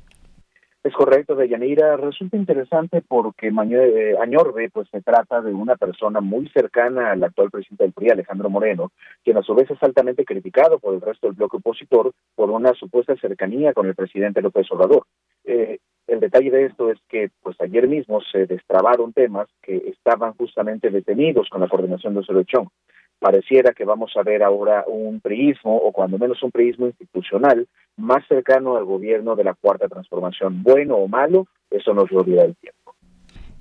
Es 0.88 0.94
correcto, 0.94 1.36
Deyanira. 1.36 1.98
Resulta 1.98 2.38
interesante 2.38 3.04
porque 3.06 3.48
eh, 3.48 4.16
Añorbe 4.22 4.70
pues 4.70 4.88
se 4.90 5.02
trata 5.02 5.42
de 5.42 5.54
una 5.54 5.76
persona 5.76 6.22
muy 6.22 6.48
cercana 6.48 7.12
al 7.12 7.22
actual 7.26 7.52
presidente 7.52 7.84
del 7.84 7.92
PRI, 7.92 8.12
Alejandro 8.12 8.50
Moreno, 8.50 8.94
quien 9.22 9.36
a 9.36 9.42
su 9.42 9.54
vez 9.54 9.70
es 9.70 9.84
altamente 9.84 10.24
criticado 10.24 10.80
por 10.80 10.94
el 10.94 11.02
resto 11.02 11.28
del 11.28 11.36
bloque 11.36 11.58
opositor 11.58 12.14
por 12.36 12.52
una 12.52 12.74
supuesta 12.74 13.18
cercanía 13.18 13.74
con 13.74 13.88
el 13.88 13.96
presidente 13.96 14.42
López 14.42 14.66
Obrador. 14.72 15.04
Eh, 15.44 15.80
el 16.08 16.22
detalle 16.22 16.52
de 16.52 16.68
esto 16.68 16.90
es 16.90 17.00
que 17.10 17.32
pues 17.44 17.60
ayer 17.60 17.86
mismo 17.86 18.22
se 18.22 18.46
destrabaron 18.46 19.12
temas 19.12 19.50
que 19.62 19.76
estaban 19.90 20.36
justamente 20.36 20.90
detenidos 20.90 21.50
con 21.50 21.60
la 21.60 21.68
coordinación 21.68 22.16
de 22.16 22.24
Solochón 22.24 22.70
pareciera 23.19 23.73
que 23.73 23.85
vamos 23.85 24.11
a 24.15 24.23
ver 24.23 24.44
ahora 24.44 24.84
un 24.88 25.19
priismo, 25.19 25.77
o 25.77 25.91
cuando 25.91 26.18
menos 26.18 26.41
un 26.44 26.52
priismo 26.52 26.88
institucional, 26.88 27.68
más 27.98 28.26
cercano 28.27 28.77
al 28.77 28.85
gobierno 28.85 29.35
de 29.35 29.44
la 29.44 29.53
cuarta 29.53 29.88
transformación. 29.88 30.64
Bueno 30.64 30.95
o 30.95 31.07
malo, 31.07 31.48
eso 31.72 31.94
nos 31.94 32.11
lo 32.11 32.23
dirá 32.23 32.44
el 32.44 32.56
tiempo. 32.56 32.87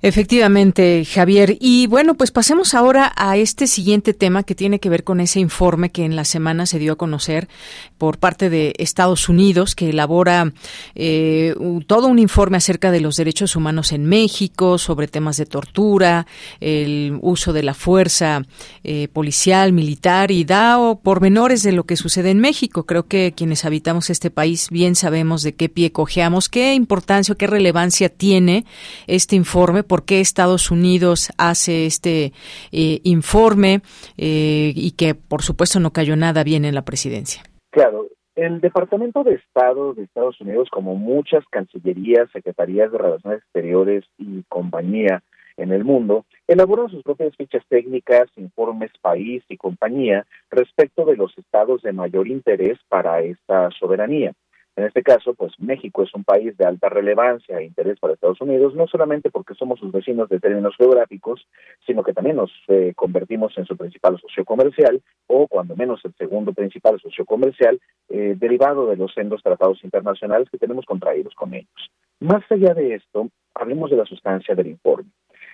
Efectivamente, 0.07 1.03
Javier. 1.03 1.57
Y 1.59 1.85
bueno, 1.87 2.15
pues 2.15 2.31
pasemos 2.31 2.73
ahora 2.73 3.11
a 3.17 3.35
este 3.35 3.67
siguiente 3.67 4.13
tema 4.13 4.43
que 4.43 4.55
tiene 4.55 4.79
que 4.79 4.89
ver 4.89 5.03
con 5.03 5.19
ese 5.19 5.41
informe 5.41 5.89
que 5.89 6.05
en 6.05 6.15
la 6.15 6.23
semana 6.23 6.65
se 6.65 6.79
dio 6.79 6.93
a 6.93 6.95
conocer 6.95 7.49
por 7.97 8.17
parte 8.17 8.49
de 8.49 8.73
Estados 8.77 9.27
Unidos, 9.27 9.75
que 9.75 9.89
elabora 9.89 10.53
eh, 10.95 11.53
todo 11.87 12.07
un 12.07 12.19
informe 12.19 12.55
acerca 12.55 12.89
de 12.89 13.01
los 13.01 13.17
derechos 13.17 13.57
humanos 13.57 13.91
en 13.91 14.05
México, 14.05 14.77
sobre 14.77 15.09
temas 15.09 15.35
de 15.35 15.45
tortura, 15.45 16.25
el 16.61 17.19
uso 17.21 17.51
de 17.51 17.63
la 17.63 17.73
fuerza 17.73 18.43
eh, 18.85 19.09
policial, 19.11 19.73
militar 19.73 20.31
y 20.31 20.45
da 20.45 20.77
pormenores 21.03 21.63
de 21.63 21.73
lo 21.73 21.83
que 21.83 21.97
sucede 21.97 22.31
en 22.31 22.39
México. 22.39 22.85
Creo 22.85 23.07
que 23.07 23.33
quienes 23.35 23.65
habitamos 23.65 24.09
este 24.09 24.31
país 24.31 24.69
bien 24.69 24.95
sabemos 24.95 25.43
de 25.43 25.53
qué 25.53 25.67
pie 25.67 25.91
cojeamos, 25.91 26.47
qué 26.47 26.75
importancia, 26.75 27.35
qué 27.35 27.47
relevancia 27.47 28.07
tiene 28.07 28.65
este 29.07 29.35
informe 29.35 29.83
por 29.83 29.96
qué 30.03 30.19
Estados 30.19 30.71
Unidos 30.71 31.31
hace 31.37 31.85
este 31.85 32.33
eh, 32.71 32.99
informe 33.03 33.81
eh, 34.17 34.73
y 34.75 34.91
que, 34.91 35.15
por 35.15 35.41
supuesto, 35.41 35.79
no 35.79 35.91
cayó 35.91 36.15
nada 36.15 36.43
bien 36.43 36.65
en 36.65 36.75
la 36.75 36.83
presidencia. 36.83 37.43
Claro, 37.71 38.07
el 38.35 38.61
Departamento 38.61 39.23
de 39.23 39.33
Estado 39.33 39.93
de 39.93 40.03
Estados 40.03 40.39
Unidos, 40.41 40.69
como 40.71 40.95
muchas 40.95 41.43
cancillerías, 41.49 42.29
secretarías 42.31 42.91
de 42.91 42.97
Relaciones 42.97 43.39
Exteriores 43.39 44.05
y 44.17 44.43
compañía 44.47 45.23
en 45.57 45.71
el 45.71 45.83
mundo, 45.83 46.25
elaboran 46.47 46.89
sus 46.89 47.01
propias 47.03 47.35
fichas 47.35 47.63
técnicas, 47.67 48.29
informes 48.35 48.91
país 49.01 49.43
y 49.49 49.57
compañía 49.57 50.25
respecto 50.51 51.03
de 51.05 51.17
los 51.17 51.35
estados 51.37 51.81
de 51.81 51.93
mayor 51.93 52.27
interés 52.27 52.77
para 52.87 53.21
esta 53.21 53.69
soberanía. 53.71 54.33
En 54.77 54.83
este 54.83 55.01
caso, 55.01 55.33
pues 55.33 55.53
México 55.57 56.03
es 56.03 56.13
un 56.13 56.23
país 56.23 56.55
de 56.55 56.63
alta 56.63 56.87
relevancia 56.87 57.57
e 57.57 57.65
interés 57.65 57.99
para 57.99 58.13
Estados 58.13 58.39
Unidos, 58.41 58.75
no 58.75 58.85
solamente 58.85 59.31
porque 59.31 59.55
somos 59.55 59.79
sus 59.79 59.91
vecinos 59.91 60.29
de 60.29 60.39
términos 60.39 60.75
geográficos, 60.77 61.47
sino 61.87 62.03
que 62.03 62.13
también 62.13 62.35
nos 62.35 62.51
eh, 62.67 62.93
convertimos 62.95 63.57
en 63.57 63.65
su 63.65 63.75
principal 63.75 64.19
socio 64.21 64.45
comercial, 64.45 65.01
o 65.25 65.47
cuando 65.47 65.75
menos 65.75 65.99
el 66.05 66.13
segundo 66.13 66.53
principal 66.53 66.99
socio 67.01 67.25
comercial, 67.25 67.79
eh, 68.09 68.35
derivado 68.37 68.85
de 68.85 68.97
los 68.97 69.11
sendos 69.15 69.41
tratados 69.41 69.83
internacionales 69.83 70.47
que 70.51 70.59
tenemos 70.59 70.85
contraídos 70.85 71.33
con 71.33 71.55
ellos. 71.55 71.91
Más 72.19 72.43
allá 72.51 72.75
de 72.75 72.93
esto, 72.93 73.29
hablemos 73.55 73.89
de 73.89 73.97
la 73.97 74.05
sustancia 74.05 74.53
del 74.53 74.67
informe. 74.67 75.09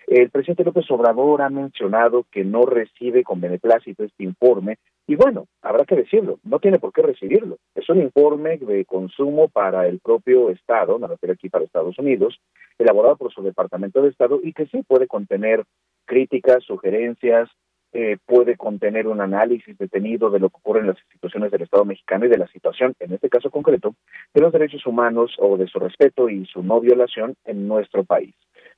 El 0.08 0.32
presidente 0.32 0.66
López 0.66 0.91
Obrador 0.91 1.44
ha 1.44 1.50
mencionado 1.50 2.26
que 2.30 2.44
no 2.44 2.64
recibe 2.66 3.24
con 3.24 3.40
beneplácito 3.40 4.04
este 4.04 4.26
informe 4.26 4.80
y 5.05 5.15
bueno, 5.15 5.47
habrá 5.61 5.84
que 5.85 5.95
decirlo, 5.95 6.39
no 6.43 6.59
tiene 6.59 6.80
por 6.80 6.93
qué 6.93 7.01
recibirlo. 7.01 7.57
Es 7.75 7.89
un 7.89 8.01
informe 8.01 8.57
de 8.57 8.85
consumo 8.85 9.49
para 9.49 9.88
el 9.88 9.99
propio 9.99 10.49
Estado, 10.49 10.97
me 10.97 11.07
refiero 11.07 11.34
aquí 11.34 11.49
para 11.49 11.65
Estados 11.65 11.99
Unidos, 11.99 12.39
elaborado 12.77 13.17
por 13.17 13.34
su 13.34 13.43
Departamento 13.43 14.01
de 14.01 14.09
Estado 14.09 14.39
y 14.41 14.53
que 14.53 14.65
sí 14.67 14.81
puede 14.88 15.07
contener 15.07 15.65
críticas, 16.05 16.63
sugerencias, 16.63 17.49
eh, 17.91 18.17
puede 18.25 18.55
contener 18.55 19.07
un 19.07 19.21
análisis 19.21 19.77
detenido 19.77 20.30
de 20.31 20.39
lo 20.39 20.49
que 20.49 20.57
ocurre 20.57 20.80
en 20.80 20.88
las 20.88 20.97
instituciones 20.97 21.51
del 21.51 21.61
Estado 21.63 21.85
mexicano 21.85 22.25
y 22.25 22.30
de 22.30 22.38
la 22.38 22.47
situación, 22.47 22.95
en 22.99 23.13
este 23.13 23.30
caso 23.30 23.51
concreto, 23.51 23.95
de 24.34 24.41
los 24.41 24.53
derechos 24.53 24.85
humanos 24.88 25.35
o 25.38 25.57
de 25.57 25.67
su 25.67 25.80
respeto 25.80 26.30
y 26.30 26.45
su 26.45 26.63
no 26.63 26.80
violación 26.80 27.35
en 27.45 27.67
nuestro 27.67 28.03
país. 28.03 28.34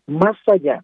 Más 0.08 0.38
allá 0.48 0.84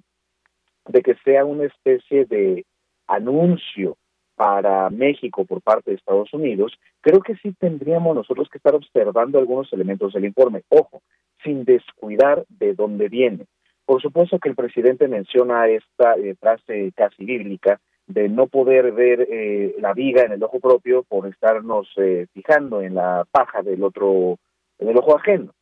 de 0.88 1.02
que 1.02 1.16
sea 1.26 1.46
una 1.46 1.66
especie 1.66 2.26
de 2.26 2.66
anuncio 3.08 3.98
para 4.42 4.90
México 4.90 5.46
por 5.46 5.62
parte 5.62 5.92
de 5.92 5.98
Estados 5.98 6.34
Unidos, 6.34 6.74
creo 7.00 7.20
que 7.20 7.36
sí 7.36 7.54
tendríamos 7.60 8.16
nosotros 8.16 8.50
que 8.50 8.58
estar 8.58 8.74
observando 8.74 9.38
algunos 9.38 9.72
elementos 9.72 10.14
del 10.14 10.26
informe. 10.26 10.64
Ojo, 10.70 11.04
sin 11.44 11.64
descuidar 11.64 12.44
de 12.50 12.74
dónde 12.74 13.08
viene. 13.08 13.46
Por 13.86 14.02
supuesto 14.02 14.40
que 14.40 14.50
el 14.50 14.56
presidente 14.56 15.08
menciona 15.08 15.68
esta 15.68 16.16
eh, 16.16 16.34
frase 16.40 16.92
casi 16.96 17.24
bíblica 17.24 17.80
de 18.08 18.30
no 18.30 18.48
poder 18.48 18.92
ver 18.94 19.28
eh, 19.30 19.76
la 19.78 19.94
viga 19.94 20.24
en 20.24 20.32
el 20.32 20.42
ojo 20.42 20.60
propio 20.60 21.04
por 21.04 21.28
estarnos 21.28 21.88
eh, 21.98 22.26
fijando 22.34 22.82
en 22.82 22.96
la 22.96 23.28
paja 23.30 23.62
del 23.62 23.84
otro, 23.84 24.40
en 24.80 24.98
ojo 24.98 25.18
ajeno. 25.18 25.54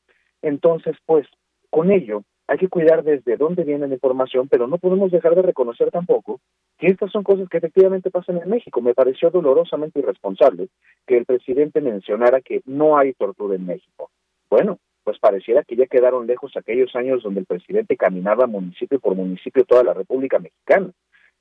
Entonces, 0.41 0.95
pues, 1.05 1.27
con 1.69 1.91
ello 1.91 2.23
hay 2.49 2.57
que 2.57 2.67
cuidar 2.67 3.03
desde 3.03 3.37
dónde 3.37 3.63
viene 3.63 3.87
la 3.87 3.93
información, 3.93 4.47
pero 4.47 4.65
no 4.65 4.79
podemos 4.79 5.11
dejar 5.11 5.35
de 5.35 5.43
reconocer 5.43 5.91
tampoco 5.91 6.41
que 6.79 6.87
estas 6.87 7.11
son 7.11 7.21
cosas 7.21 7.47
que 7.47 7.59
efectivamente 7.59 8.09
pasan 8.09 8.41
en 8.41 8.49
México. 8.49 8.81
Me 8.81 8.95
pareció 8.95 9.29
dolorosamente 9.29 9.99
irresponsable 9.99 10.69
que 11.05 11.17
el 11.17 11.25
presidente 11.25 11.79
mencionara 11.79 12.41
que 12.41 12.63
no 12.65 12.97
hay 12.97 13.13
tortura 13.13 13.53
en 13.53 13.67
México. 13.67 14.09
Bueno, 14.49 14.79
pues 15.03 15.19
pareciera 15.19 15.63
que 15.63 15.75
ya 15.75 15.85
quedaron 15.85 16.25
lejos 16.25 16.57
aquellos 16.57 16.95
años 16.95 17.21
donde 17.21 17.41
el 17.41 17.45
presidente 17.45 17.95
caminaba 17.95 18.47
municipio 18.47 18.99
por 18.99 19.13
municipio 19.13 19.63
toda 19.63 19.83
la 19.83 19.93
República 19.93 20.39
Mexicana. 20.39 20.89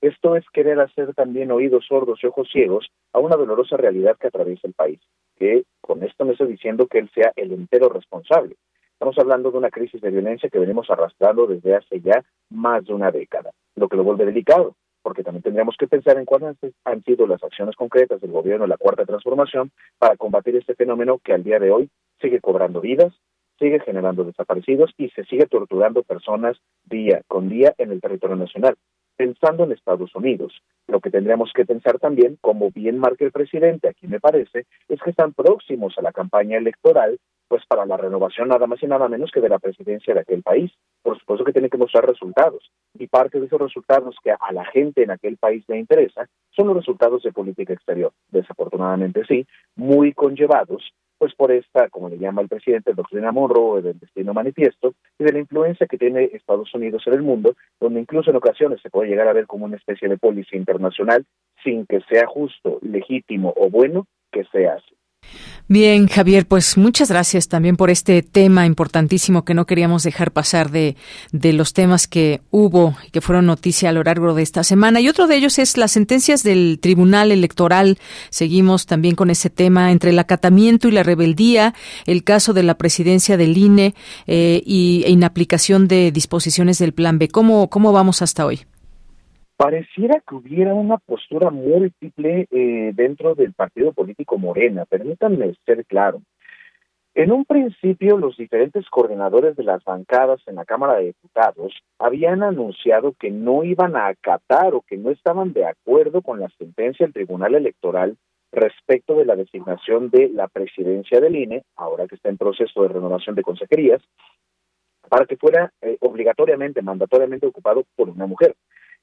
Esto 0.02 0.36
es 0.36 0.44
querer 0.52 0.78
hacer 0.78 1.14
también 1.14 1.50
oídos 1.50 1.86
sordos 1.86 2.20
y 2.22 2.26
ojos 2.26 2.50
ciegos 2.52 2.90
a 3.14 3.18
una 3.18 3.36
dolorosa 3.36 3.78
realidad 3.78 4.18
que 4.20 4.26
atraviesa 4.26 4.68
el 4.68 4.74
país, 4.74 5.00
que 5.38 5.64
con 5.80 6.02
esto 6.02 6.26
no 6.26 6.32
estoy 6.32 6.48
diciendo 6.48 6.86
que 6.86 6.98
él 6.98 7.10
sea 7.14 7.32
el 7.34 7.52
entero 7.52 7.88
responsable. 7.88 8.56
Estamos 8.98 9.16
hablando 9.18 9.52
de 9.52 9.58
una 9.58 9.70
crisis 9.70 10.00
de 10.00 10.10
violencia 10.10 10.50
que 10.50 10.58
venimos 10.58 10.90
arrastrando 10.90 11.46
desde 11.46 11.76
hace 11.76 12.00
ya 12.00 12.24
más 12.50 12.84
de 12.84 12.94
una 12.94 13.12
década, 13.12 13.52
lo 13.76 13.88
que 13.88 13.96
lo 13.96 14.02
vuelve 14.02 14.26
delicado, 14.26 14.74
porque 15.02 15.22
también 15.22 15.44
tendríamos 15.44 15.76
que 15.78 15.86
pensar 15.86 16.18
en 16.18 16.24
cuáles 16.24 16.56
han 16.84 17.04
sido 17.04 17.28
las 17.28 17.40
acciones 17.44 17.76
concretas 17.76 18.20
del 18.20 18.32
gobierno 18.32 18.64
de 18.64 18.70
la 18.70 18.76
Cuarta 18.76 19.06
Transformación 19.06 19.70
para 20.00 20.16
combatir 20.16 20.56
este 20.56 20.74
fenómeno 20.74 21.20
que 21.22 21.32
al 21.32 21.44
día 21.44 21.60
de 21.60 21.70
hoy 21.70 21.88
sigue 22.20 22.40
cobrando 22.40 22.80
vidas, 22.80 23.14
sigue 23.60 23.78
generando 23.78 24.24
desaparecidos 24.24 24.90
y 24.96 25.10
se 25.10 25.22
sigue 25.26 25.46
torturando 25.46 26.02
personas 26.02 26.56
día 26.82 27.22
con 27.28 27.48
día 27.48 27.74
en 27.78 27.92
el 27.92 28.00
territorio 28.00 28.34
nacional 28.34 28.74
pensando 29.18 29.64
en 29.64 29.72
Estados 29.72 30.14
Unidos. 30.14 30.62
Lo 30.86 31.00
que 31.00 31.10
tendríamos 31.10 31.52
que 31.52 31.66
pensar 31.66 31.98
también, 31.98 32.38
como 32.40 32.70
bien 32.70 32.98
marca 32.98 33.24
el 33.24 33.32
presidente, 33.32 33.88
aquí 33.88 34.06
me 34.06 34.20
parece, 34.20 34.64
es 34.88 35.00
que 35.02 35.10
están 35.10 35.34
próximos 35.34 35.98
a 35.98 36.02
la 36.02 36.12
campaña 36.12 36.56
electoral, 36.56 37.18
pues 37.48 37.64
para 37.66 37.84
la 37.84 37.96
renovación 37.96 38.48
nada 38.48 38.66
más 38.66 38.80
y 38.82 38.86
nada 38.86 39.08
menos 39.08 39.32
que 39.32 39.40
de 39.40 39.48
la 39.48 39.58
presidencia 39.58 40.14
de 40.14 40.20
aquel 40.20 40.42
país. 40.42 40.70
Por 41.02 41.18
supuesto 41.18 41.44
que 41.44 41.52
tienen 41.52 41.70
que 41.70 41.78
mostrar 41.78 42.06
resultados. 42.06 42.70
Y 42.94 43.08
parte 43.08 43.40
de 43.40 43.46
esos 43.46 43.60
resultados 43.60 44.14
que 44.22 44.30
a 44.30 44.52
la 44.52 44.64
gente 44.66 45.02
en 45.02 45.10
aquel 45.10 45.36
país 45.36 45.64
le 45.66 45.78
interesa 45.78 46.28
son 46.50 46.68
los 46.68 46.76
resultados 46.76 47.22
de 47.22 47.32
política 47.32 47.72
exterior. 47.72 48.12
Desafortunadamente 48.30 49.24
sí, 49.26 49.46
muy 49.74 50.12
conllevados 50.12 50.92
pues 51.18 51.34
por 51.34 51.50
esta, 51.52 51.88
como 51.88 52.08
le 52.08 52.18
llama 52.18 52.42
el 52.42 52.48
presidente, 52.48 52.94
doctrina 52.94 53.32
Monroe 53.32 53.82
del 53.82 53.98
destino 53.98 54.32
manifiesto, 54.32 54.94
y 55.18 55.24
de 55.24 55.32
la 55.32 55.40
influencia 55.40 55.86
que 55.86 55.98
tiene 55.98 56.30
Estados 56.32 56.72
Unidos 56.74 57.02
en 57.06 57.14
el 57.14 57.22
mundo, 57.22 57.54
donde 57.80 58.00
incluso 58.00 58.30
en 58.30 58.36
ocasiones 58.36 58.80
se 58.80 58.90
puede 58.90 59.10
llegar 59.10 59.28
a 59.28 59.32
ver 59.32 59.46
como 59.46 59.64
una 59.64 59.76
especie 59.76 60.08
de 60.08 60.16
policía 60.16 60.58
internacional, 60.58 61.26
sin 61.62 61.86
que 61.86 62.00
sea 62.08 62.26
justo, 62.26 62.78
legítimo 62.82 63.52
o 63.56 63.68
bueno 63.68 64.06
que 64.30 64.44
se 64.44 64.68
hace. 64.68 64.97
Bien, 65.70 66.08
Javier, 66.08 66.46
pues 66.46 66.78
muchas 66.78 67.10
gracias 67.10 67.48
también 67.48 67.76
por 67.76 67.90
este 67.90 68.22
tema 68.22 68.64
importantísimo 68.64 69.44
que 69.44 69.52
no 69.52 69.66
queríamos 69.66 70.02
dejar 70.02 70.32
pasar 70.32 70.70
de, 70.70 70.96
de 71.30 71.52
los 71.52 71.74
temas 71.74 72.08
que 72.08 72.40
hubo 72.50 72.96
y 73.06 73.10
que 73.10 73.20
fueron 73.20 73.44
noticia 73.44 73.90
a 73.90 73.92
lo 73.92 74.02
largo 74.02 74.32
de 74.32 74.42
esta 74.42 74.64
semana. 74.64 75.02
Y 75.02 75.10
otro 75.10 75.26
de 75.26 75.36
ellos 75.36 75.58
es 75.58 75.76
las 75.76 75.92
sentencias 75.92 76.42
del 76.42 76.78
Tribunal 76.80 77.32
Electoral. 77.32 77.98
Seguimos 78.30 78.86
también 78.86 79.14
con 79.14 79.28
ese 79.28 79.50
tema 79.50 79.92
entre 79.92 80.08
el 80.08 80.18
acatamiento 80.18 80.88
y 80.88 80.92
la 80.92 81.02
rebeldía, 81.02 81.74
el 82.06 82.24
caso 82.24 82.54
de 82.54 82.62
la 82.62 82.78
presidencia 82.78 83.36
del 83.36 83.54
INE 83.58 83.94
eh, 84.26 84.62
y 84.64 85.02
e 85.04 85.10
inaplicación 85.10 85.86
de 85.86 86.12
disposiciones 86.12 86.78
del 86.78 86.94
Plan 86.94 87.18
B. 87.18 87.28
¿Cómo, 87.28 87.68
cómo 87.68 87.92
vamos 87.92 88.22
hasta 88.22 88.46
hoy? 88.46 88.64
Pareciera 89.58 90.22
que 90.26 90.36
hubiera 90.36 90.72
una 90.72 90.98
postura 90.98 91.50
múltiple 91.50 92.46
eh, 92.48 92.92
dentro 92.94 93.34
del 93.34 93.52
partido 93.54 93.92
político 93.92 94.38
Morena. 94.38 94.86
Permítanme 94.86 95.52
ser 95.66 95.84
claro. 95.84 96.22
En 97.12 97.32
un 97.32 97.44
principio, 97.44 98.18
los 98.18 98.36
diferentes 98.36 98.88
coordinadores 98.88 99.56
de 99.56 99.64
las 99.64 99.82
bancadas 99.82 100.40
en 100.46 100.54
la 100.54 100.64
Cámara 100.64 100.94
de 100.94 101.06
Diputados 101.06 101.74
habían 101.98 102.44
anunciado 102.44 103.14
que 103.18 103.32
no 103.32 103.64
iban 103.64 103.96
a 103.96 104.06
acatar 104.06 104.74
o 104.74 104.82
que 104.82 104.96
no 104.96 105.10
estaban 105.10 105.52
de 105.52 105.66
acuerdo 105.66 106.22
con 106.22 106.38
la 106.38 106.48
sentencia 106.56 107.04
del 107.04 107.14
Tribunal 107.14 107.56
Electoral 107.56 108.16
respecto 108.52 109.16
de 109.16 109.24
la 109.24 109.34
designación 109.34 110.08
de 110.10 110.28
la 110.28 110.46
presidencia 110.46 111.20
del 111.20 111.34
INE, 111.34 111.64
ahora 111.74 112.06
que 112.06 112.14
está 112.14 112.28
en 112.28 112.38
proceso 112.38 112.82
de 112.82 112.88
renovación 112.90 113.34
de 113.34 113.42
consejerías, 113.42 114.00
para 115.08 115.26
que 115.26 115.36
fuera 115.36 115.72
eh, 115.82 115.96
obligatoriamente, 115.98 116.80
mandatoriamente 116.80 117.48
ocupado 117.48 117.82
por 117.96 118.08
una 118.08 118.26
mujer. 118.26 118.54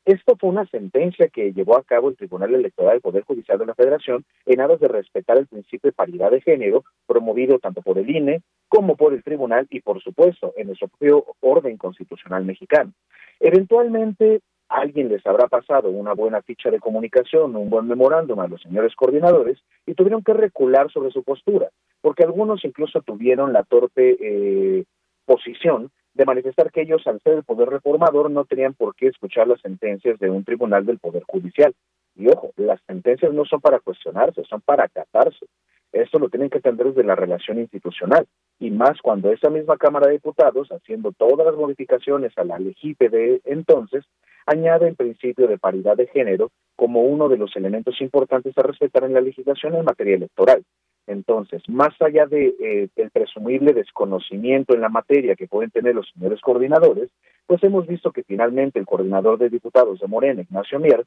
Esto 0.05 0.35
fue 0.39 0.51
una 0.51 0.67
sentencia 0.67 1.29
que 1.29 1.51
llevó 1.51 1.77
a 1.77 1.83
cabo 1.83 2.09
el 2.09 2.15
Tribunal 2.15 2.53
Electoral 2.53 2.93
del 2.93 3.01
Poder 3.01 3.23
Judicial 3.23 3.57
de 3.57 3.65
la 3.65 3.73
Federación 3.73 4.23
en 4.45 4.61
aras 4.61 4.79
de 4.79 4.87
respetar 4.87 5.35
el 5.39 5.47
principio 5.47 5.89
de 5.89 5.95
paridad 5.95 6.29
de 6.29 6.41
género, 6.41 6.83
promovido 7.07 7.57
tanto 7.57 7.81
por 7.81 7.97
el 7.97 8.07
INE 8.07 8.43
como 8.69 8.97
por 8.97 9.13
el 9.13 9.23
Tribunal 9.23 9.65
y, 9.71 9.81
por 9.81 9.99
supuesto, 10.03 10.53
en 10.57 10.69
el 10.69 10.77
propio 10.77 11.25
orden 11.39 11.77
constitucional 11.77 12.45
mexicano. 12.45 12.93
Eventualmente, 13.39 14.41
alguien 14.69 15.09
les 15.09 15.25
habrá 15.25 15.47
pasado 15.47 15.89
una 15.89 16.13
buena 16.13 16.43
ficha 16.43 16.69
de 16.69 16.79
comunicación, 16.79 17.55
un 17.55 17.71
buen 17.71 17.87
memorándum 17.87 18.39
a 18.41 18.47
los 18.47 18.61
señores 18.61 18.95
coordinadores 18.95 19.57
y 19.87 19.95
tuvieron 19.95 20.23
que 20.23 20.33
recular 20.33 20.91
sobre 20.91 21.09
su 21.09 21.23
postura, 21.23 21.69
porque 22.01 22.23
algunos 22.23 22.63
incluso 22.63 23.01
tuvieron 23.01 23.53
la 23.53 23.63
torpe 23.63 24.17
eh, 24.19 24.83
posición 25.25 25.89
de 26.15 26.25
manifestar 26.25 26.71
que 26.71 26.81
ellos, 26.81 27.05
al 27.05 27.19
ser 27.21 27.33
el 27.33 27.43
poder 27.43 27.69
reformador, 27.69 28.31
no 28.31 28.45
tenían 28.45 28.73
por 28.73 28.95
qué 28.95 29.07
escuchar 29.07 29.47
las 29.47 29.59
sentencias 29.61 30.17
de 30.17 30.29
un 30.29 30.45
tribunal 30.45 30.85
del 30.85 30.97
Poder 30.97 31.23
Judicial. 31.27 31.73
Y 32.15 32.29
ojo, 32.29 32.51
las 32.55 32.79
sentencias 32.87 33.33
no 33.33 33.43
son 33.43 33.59
para 33.59 33.79
cuestionarse, 33.81 34.43
son 34.45 34.61
para 34.61 34.85
acatarse. 34.85 35.45
Esto 35.91 36.17
lo 36.17 36.29
tienen 36.29 36.49
que 36.49 36.57
entender 36.57 36.87
desde 36.87 37.03
la 37.03 37.15
relación 37.15 37.59
institucional. 37.59 38.25
Y 38.59 38.71
más 38.71 39.01
cuando 39.01 39.29
esa 39.31 39.49
misma 39.49 39.77
Cámara 39.77 40.07
de 40.07 40.13
Diputados, 40.13 40.69
haciendo 40.69 41.11
todas 41.11 41.45
las 41.45 41.55
modificaciones 41.55 42.31
a 42.37 42.45
la 42.45 42.59
LEGIPE 42.59 43.09
de 43.09 43.41
entonces, 43.43 44.05
añade 44.45 44.87
el 44.87 44.95
principio 44.95 45.47
de 45.47 45.57
paridad 45.57 45.97
de 45.97 46.07
género 46.07 46.51
como 46.77 47.01
uno 47.01 47.27
de 47.27 47.37
los 47.37 47.53
elementos 47.57 47.99
importantes 47.99 48.57
a 48.57 48.61
respetar 48.61 49.03
en 49.03 49.13
la 49.13 49.21
legislación 49.21 49.75
en 49.75 49.83
materia 49.83 50.15
electoral. 50.15 50.63
Entonces, 51.07 51.61
más 51.67 51.93
allá 52.01 52.25
de 52.25 52.55
eh, 52.59 52.89
el 52.95 53.11
presumible 53.11 53.73
desconocimiento 53.73 54.73
en 54.73 54.81
la 54.81 54.89
materia 54.89 55.35
que 55.35 55.47
pueden 55.47 55.69
tener 55.69 55.93
los 55.93 56.09
señores 56.11 56.41
coordinadores, 56.41 57.09
pues 57.45 57.63
hemos 57.63 57.85
visto 57.85 58.11
que 58.11 58.23
finalmente 58.23 58.79
el 58.79 58.85
coordinador 58.85 59.37
de 59.37 59.49
diputados 59.49 59.99
de 59.99 60.07
Morena, 60.07 60.41
Ignacio 60.41 60.79
Mier, 60.79 61.05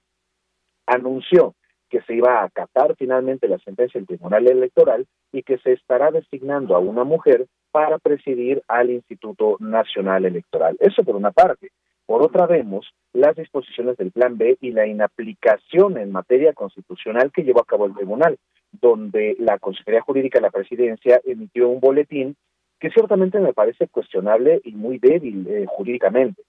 anunció 0.87 1.55
que 1.91 2.01
se 2.03 2.15
iba 2.15 2.41
a 2.41 2.45
acatar 2.45 2.95
finalmente 2.97 3.49
la 3.49 3.59
sentencia 3.59 3.99
del 3.99 4.07
Tribunal 4.07 4.47
Electoral 4.47 5.07
y 5.33 5.43
que 5.43 5.59
se 5.59 5.73
estará 5.73 6.11
designando 6.11 6.77
a 6.77 6.79
una 6.79 7.05
mujer 7.05 7.47
para 7.73 7.99
presidir 7.99 8.63
al 8.69 8.91
Instituto 8.91 9.57
Nacional 9.59 10.25
Electoral. 10.25 10.77
Eso 10.81 11.03
por 11.03 11.17
una 11.17 11.33
parte. 11.33 11.71
Por 12.07 12.23
otra 12.23 12.47
vemos 12.47 12.87
las 13.13 13.37
disposiciones 13.37 13.97
del 13.97 14.13
Plan 14.13 14.39
B 14.39 14.57
y 14.61 14.71
la 14.71 14.87
inaplicación 14.87 15.99
en 15.99 16.13
materia 16.13 16.53
constitucional 16.53 17.31
que 17.33 17.43
llevó 17.43 17.61
a 17.61 17.67
cabo 17.67 17.87
el 17.87 17.95
tribunal 17.95 18.39
donde 18.73 19.37
la 19.39 19.59
Consejería 19.59 20.03
Jurídica 20.03 20.39
de 20.39 20.43
la 20.43 20.51
Presidencia 20.51 21.21
emitió 21.25 21.69
un 21.69 21.81
boletín 21.81 22.37
que 22.79 22.91
ciertamente 22.91 23.41
me 23.41 23.53
parece 23.53 23.89
cuestionable 23.89 24.61
y 24.65 24.73
muy 24.73 24.99
débil 24.99 25.47
eh, 25.49 25.67
jurídicamente, 25.67 26.43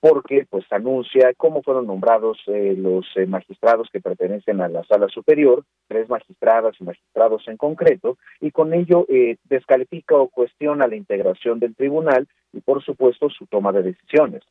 porque 0.00 0.46
pues 0.48 0.64
anuncia 0.70 1.32
cómo 1.36 1.62
fueron 1.62 1.86
nombrados 1.86 2.38
eh, 2.46 2.74
los 2.76 3.06
eh, 3.16 3.26
magistrados 3.26 3.88
que 3.92 4.00
pertenecen 4.00 4.60
a 4.60 4.68
la 4.68 4.84
sala 4.84 5.08
superior, 5.08 5.64
tres 5.88 6.08
magistradas 6.08 6.76
y 6.80 6.84
magistrados 6.84 7.46
en 7.48 7.56
concreto, 7.56 8.16
y 8.40 8.50
con 8.50 8.74
ello 8.74 9.06
descalifica 9.44 10.16
o 10.16 10.28
cuestiona 10.28 10.86
la 10.86 10.96
integración 10.96 11.58
del 11.58 11.74
tribunal 11.74 12.28
y 12.52 12.60
por 12.60 12.82
supuesto 12.84 13.28
su 13.30 13.46
toma 13.46 13.72
de 13.72 13.82
decisiones. 13.82 14.42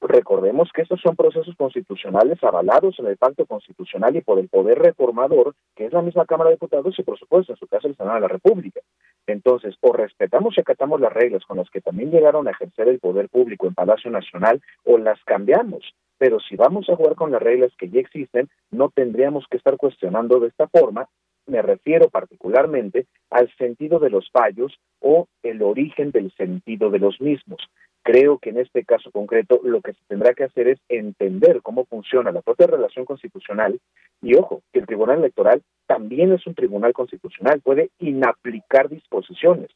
Recordemos 0.00 0.70
que 0.74 0.82
estos 0.82 1.00
son 1.00 1.14
procesos 1.14 1.54
constitucionales 1.56 2.42
avalados 2.42 2.98
en 2.98 3.06
el 3.06 3.18
pacto 3.18 3.44
constitucional 3.44 4.16
y 4.16 4.22
por 4.22 4.38
el 4.38 4.48
poder 4.48 4.78
reformador, 4.78 5.54
que 5.76 5.84
es 5.84 5.92
la 5.92 6.00
misma 6.00 6.24
Cámara 6.24 6.48
de 6.48 6.56
Diputados 6.56 6.98
y 6.98 7.02
por 7.02 7.18
supuesto 7.18 7.52
en 7.52 7.58
su 7.58 7.66
caso 7.66 7.86
el 7.86 7.96
Senado 7.96 8.14
de 8.14 8.22
la 8.22 8.28
República. 8.28 8.80
Entonces, 9.26 9.76
o 9.80 9.92
respetamos 9.92 10.56
y 10.56 10.60
acatamos 10.60 11.00
las 11.00 11.12
reglas 11.12 11.44
con 11.44 11.58
las 11.58 11.68
que 11.70 11.82
también 11.82 12.10
llegaron 12.10 12.48
a 12.48 12.52
ejercer 12.52 12.88
el 12.88 12.98
poder 12.98 13.28
público 13.28 13.66
en 13.66 13.74
Palacio 13.74 14.10
Nacional, 14.10 14.62
o 14.84 14.96
las 14.96 15.22
cambiamos. 15.24 15.94
Pero 16.16 16.40
si 16.40 16.56
vamos 16.56 16.88
a 16.88 16.96
jugar 16.96 17.14
con 17.14 17.30
las 17.30 17.42
reglas 17.42 17.72
que 17.78 17.90
ya 17.90 18.00
existen, 18.00 18.48
no 18.70 18.88
tendríamos 18.88 19.46
que 19.50 19.58
estar 19.58 19.76
cuestionando 19.76 20.40
de 20.40 20.48
esta 20.48 20.66
forma 20.68 21.08
me 21.46 21.62
refiero 21.62 22.08
particularmente 22.08 23.06
al 23.28 23.52
sentido 23.56 23.98
de 23.98 24.10
los 24.10 24.30
fallos 24.30 24.78
o 25.00 25.26
el 25.42 25.62
origen 25.62 26.12
del 26.12 26.32
sentido 26.36 26.90
de 26.90 27.00
los 27.00 27.20
mismos. 27.20 27.60
Creo 28.02 28.38
que 28.38 28.50
en 28.50 28.58
este 28.58 28.84
caso 28.84 29.10
concreto 29.10 29.60
lo 29.62 29.80
que 29.82 29.92
se 29.92 30.00
tendrá 30.08 30.32
que 30.34 30.44
hacer 30.44 30.68
es 30.68 30.78
entender 30.88 31.60
cómo 31.62 31.84
funciona 31.84 32.32
la 32.32 32.40
propia 32.40 32.66
relación 32.66 33.04
constitucional 33.04 33.78
y 34.22 34.34
ojo, 34.34 34.62
que 34.72 34.80
el 34.80 34.86
Tribunal 34.86 35.18
Electoral 35.18 35.62
también 35.86 36.32
es 36.32 36.46
un 36.46 36.54
tribunal 36.54 36.92
constitucional, 36.92 37.60
puede 37.60 37.90
inaplicar 37.98 38.88
disposiciones 38.88 39.70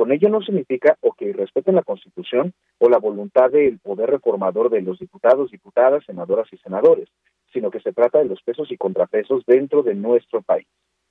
con 0.00 0.12
ello 0.12 0.30
no 0.30 0.40
significa 0.40 0.96
o 1.02 1.12
que 1.12 1.30
respeten 1.34 1.74
la 1.74 1.82
Constitución 1.82 2.54
o 2.78 2.88
la 2.88 2.96
voluntad 2.96 3.50
del 3.50 3.78
poder 3.80 4.08
reformador 4.08 4.70
de 4.70 4.80
los 4.80 4.98
diputados, 4.98 5.50
diputadas, 5.50 6.06
senadoras 6.06 6.50
y 6.54 6.56
senadores, 6.56 7.10
sino 7.52 7.70
que 7.70 7.80
se 7.80 7.92
trata 7.92 8.18
de 8.18 8.24
los 8.24 8.40
pesos 8.42 8.72
y 8.72 8.78
contrapesos 8.78 9.44
dentro 9.44 9.82
de 9.82 9.94
nuestro 9.94 10.40
país. 10.40 10.66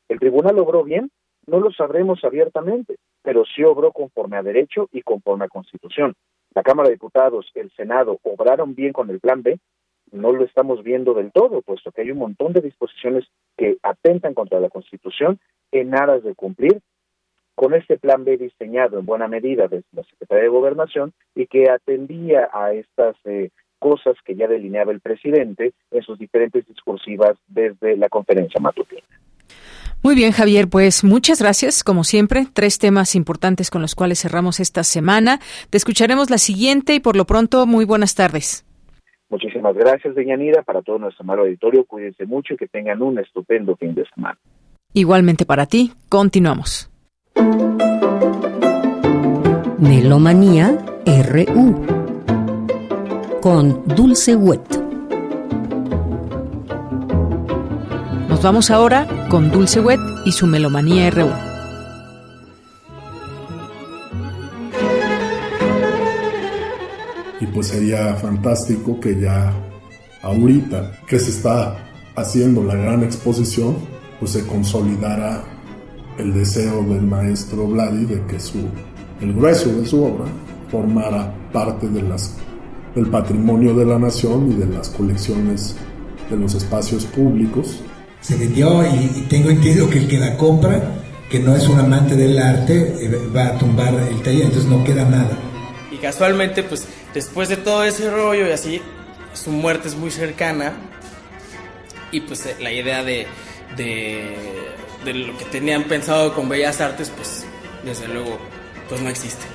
¿El 0.07 0.19
tribunal 0.19 0.57
obró 0.57 0.83
bien? 0.83 1.11
No 1.45 1.59
lo 1.59 1.71
sabremos 1.71 2.23
abiertamente, 2.23 2.95
pero 3.21 3.43
sí 3.45 3.63
obró 3.63 3.91
conforme 3.91 4.37
a 4.37 4.41
derecho 4.41 4.89
y 4.91 5.03
conforme 5.03 5.45
a 5.45 5.49
Constitución. 5.49 6.15
La 6.55 6.63
Cámara 6.63 6.89
de 6.89 6.95
Diputados, 6.95 7.51
el 7.55 7.71
Senado, 7.71 8.19
obraron 8.23 8.75
bien 8.75 8.93
con 8.93 9.09
el 9.09 9.19
Plan 9.19 9.43
B, 9.43 9.59
no 10.11 10.31
lo 10.31 10.43
estamos 10.43 10.83
viendo 10.83 11.13
del 11.13 11.31
todo, 11.31 11.61
puesto 11.61 11.91
que 11.91 12.01
hay 12.01 12.11
un 12.11 12.17
montón 12.17 12.53
de 12.53 12.61
disposiciones 12.61 13.25
que 13.57 13.77
atentan 13.83 14.33
contra 14.33 14.59
la 14.59 14.69
Constitución 14.69 15.39
en 15.71 15.95
aras 15.95 16.23
de 16.23 16.35
cumplir 16.35 16.81
con 17.59 17.73
este 17.73 17.97
plan 17.97 18.23
B 18.23 18.37
diseñado 18.37 18.97
en 18.97 19.05
buena 19.05 19.27
medida 19.27 19.67
desde 19.67 19.85
la 19.91 20.03
Secretaría 20.03 20.43
de 20.43 20.49
Gobernación 20.49 21.13
y 21.35 21.45
que 21.45 21.69
atendía 21.69 22.49
a 22.53 22.71
estas 22.71 23.17
eh, 23.25 23.49
cosas 23.79 24.15
que 24.23 24.35
ya 24.35 24.47
delineaba 24.47 24.93
el 24.93 25.01
presidente 25.01 25.73
en 25.91 26.01
sus 26.01 26.17
diferentes 26.17 26.65
discursivas 26.65 27.37
desde 27.47 27.97
la 27.97 28.07
conferencia 28.07 28.61
matutina. 28.61 29.03
Muy 30.01 30.15
bien, 30.15 30.31
Javier, 30.31 30.69
pues 30.69 31.03
muchas 31.03 31.41
gracias, 31.41 31.83
como 31.83 32.05
siempre. 32.05 32.45
Tres 32.53 32.79
temas 32.79 33.15
importantes 33.15 33.69
con 33.69 33.81
los 33.81 33.95
cuales 33.95 34.21
cerramos 34.21 34.59
esta 34.59 34.83
semana. 34.83 35.39
Te 35.69 35.77
escucharemos 35.77 36.29
la 36.29 36.37
siguiente 36.37 36.95
y 36.95 36.99
por 37.01 37.17
lo 37.17 37.25
pronto, 37.25 37.65
muy 37.65 37.83
buenas 37.83 38.15
tardes. 38.15 38.65
Muchísimas 39.29 39.75
gracias, 39.75 40.15
Deñanira, 40.15 40.63
para 40.63 40.81
todo 40.81 40.99
nuestro 40.99 41.23
amado 41.23 41.41
auditorio. 41.41 41.85
Cuídense 41.85 42.25
mucho 42.25 42.53
y 42.53 42.57
que 42.57 42.67
tengan 42.67 43.01
un 43.01 43.19
estupendo 43.19 43.75
fin 43.75 43.93
de 43.93 44.05
semana. 44.15 44.39
Igualmente 44.93 45.45
para 45.45 45.65
ti, 45.65 45.93
continuamos. 46.07 46.89
Melomanía 49.77 50.77
RU 51.05 51.85
con 53.41 53.85
Dulce 53.85 54.35
Wet. 54.35 54.88
Nos 58.39 58.45
vamos 58.45 58.71
ahora 58.71 59.27
con 59.27 59.51
Dulce 59.51 59.81
Wet 59.81 59.99
y 60.23 60.31
su 60.31 60.47
Melomanía 60.47 61.09
RU. 61.09 61.27
Y 67.41 67.47
pues 67.47 67.67
sería 67.67 68.15
fantástico 68.15 68.97
que 69.01 69.19
ya 69.19 69.53
ahorita 70.21 71.01
que 71.05 71.19
se 71.19 71.31
está 71.31 71.85
haciendo 72.15 72.63
la 72.63 72.75
gran 72.75 73.03
exposición, 73.03 73.75
pues 74.21 74.31
se 74.31 74.47
consolidara 74.47 75.43
el 76.17 76.33
deseo 76.33 76.81
del 76.83 77.01
maestro 77.01 77.67
Vladi 77.67 78.05
de 78.05 78.25
que 78.25 78.39
su, 78.39 78.59
el 79.19 79.33
grueso 79.33 79.69
de 79.69 79.85
su 79.85 80.01
obra 80.01 80.27
formara 80.71 81.35
parte 81.51 81.89
del 81.89 83.07
patrimonio 83.11 83.73
de 83.73 83.85
la 83.85 83.99
nación 83.99 84.49
y 84.53 84.55
de 84.55 84.65
las 84.65 84.87
colecciones 84.87 85.75
de 86.29 86.37
los 86.37 86.55
espacios 86.55 87.03
públicos. 87.03 87.83
Se 88.21 88.35
vendió 88.35 88.83
y, 88.83 89.21
tengo 89.29 89.49
entendido 89.49 89.89
que 89.89 89.99
el 89.99 90.07
que 90.07 90.17
la 90.17 90.37
compra, 90.37 90.81
que 91.29 91.39
no 91.39 91.55
es 91.55 91.67
un 91.67 91.79
amante 91.79 92.15
del 92.15 92.37
arte, 92.37 92.95
eh, 93.01 93.29
va 93.35 93.47
a 93.47 93.57
tumbar 93.57 93.93
el 93.93 94.21
taller, 94.21 94.45
entonces 94.45 94.69
no 94.69 94.83
queda 94.83 95.05
nada. 95.05 95.37
Y 95.91 95.97
casualmente, 95.97 96.63
pues 96.63 96.87
después 97.13 97.49
de 97.49 97.57
todo 97.57 97.83
ese 97.83 98.09
rollo 98.09 98.47
y 98.47 98.51
así, 98.51 98.81
su 99.33 99.51
muerte 99.51 99.87
es 99.87 99.95
muy 99.95 100.11
cercana 100.11 100.73
y 102.11 102.21
pues 102.21 102.45
eh, 102.45 102.55
la 102.59 102.71
idea 102.71 103.03
de 103.03 103.27
de 105.03 105.13
lo 105.13 105.37
que 105.37 105.45
tenían 105.45 105.83
pensado 105.83 106.33
con 106.33 106.49
Bellas 106.49 106.81
Artes, 106.81 107.11
pues 107.15 107.45
desde 107.83 108.07
luego, 108.07 108.37
pues 108.87 109.01
no 109.01 109.09
existe. 109.09 109.45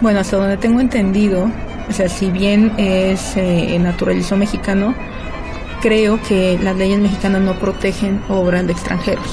Bueno, 0.00 0.20
hasta 0.20 0.36
donde 0.36 0.56
tengo 0.56 0.80
entendido, 0.80 1.50
o 1.88 1.92
sea, 1.92 2.08
si 2.08 2.30
bien 2.30 2.72
es 2.76 3.36
eh, 3.36 3.78
naturalismo 3.78 4.36
mexicano, 4.36 4.94
creo 5.80 6.20
que 6.22 6.58
las 6.62 6.76
leyes 6.76 6.98
mexicanas 6.98 7.42
no 7.42 7.58
protegen 7.58 8.22
obras 8.28 8.66
de 8.66 8.72
extranjeros. 8.72 9.26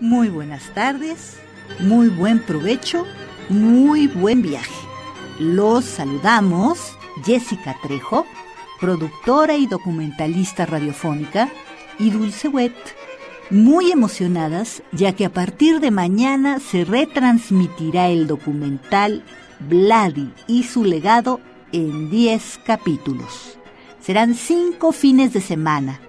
Muy 0.00 0.28
buenas 0.28 0.72
tardes, 0.74 1.38
muy 1.80 2.08
buen 2.08 2.40
provecho, 2.40 3.04
muy 3.48 4.06
buen 4.06 4.42
viaje. 4.42 4.74
Los 5.38 5.84
saludamos, 5.84 6.96
Jessica 7.24 7.76
Trejo, 7.82 8.26
productora 8.80 9.56
y 9.56 9.66
documentalista 9.66 10.66
radiofónica, 10.66 11.48
y 11.98 12.10
Dulce 12.10 12.48
Wet, 12.48 12.74
muy 13.50 13.90
emocionadas 13.90 14.82
ya 14.92 15.14
que 15.14 15.24
a 15.24 15.32
partir 15.32 15.80
de 15.80 15.90
mañana 15.90 16.60
se 16.60 16.84
retransmitirá 16.84 18.08
el 18.08 18.26
documental 18.26 19.24
Vladi 19.60 20.32
y 20.46 20.64
su 20.64 20.84
legado 20.84 21.40
en 21.72 22.10
10 22.10 22.60
capítulos. 22.64 23.58
Serán 24.00 24.34
cinco 24.34 24.92
fines 24.92 25.32
de 25.32 25.40
semana, 25.40 26.00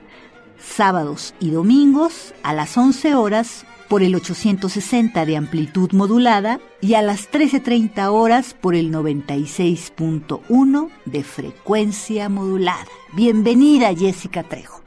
sábados 0.58 1.34
y 1.40 1.52
domingos 1.52 2.34
a 2.44 2.54
las 2.54 2.78
11 2.78 3.16
horas 3.16 3.66
por 3.90 4.04
el 4.04 4.16
860 4.16 5.26
de 5.26 5.36
amplitud 5.36 5.92
modulada 5.94 6.60
y 6.80 6.94
a 6.94 7.02
las 7.02 7.30
13.30 7.32 8.12
horas 8.12 8.54
por 8.54 8.76
el 8.76 8.94
96.1 8.94 10.90
de 11.06 11.24
frecuencia 11.24 12.30
modulada. 12.30 12.86
Bienvenida 13.14 13.94
Jessica 13.96 14.44
Trejo. 14.44 14.82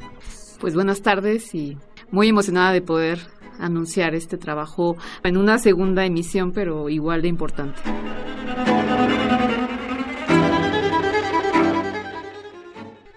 Pues 0.61 0.75
buenas 0.75 1.03
tardes 1.03 1.53
y 1.55 1.77
muy 2.13 2.29
emocionada 2.29 2.73
de 2.73 2.83
poder 2.83 3.19
anunciar 3.59 4.15
este 4.15 4.39
trabajo 4.39 4.97
en 5.25 5.37
una 5.37 5.59
segunda 5.59 6.07
emisión, 6.07 6.53
pero 6.53 6.89
igual 6.89 7.23
de 7.23 7.29
importante. 7.29 7.81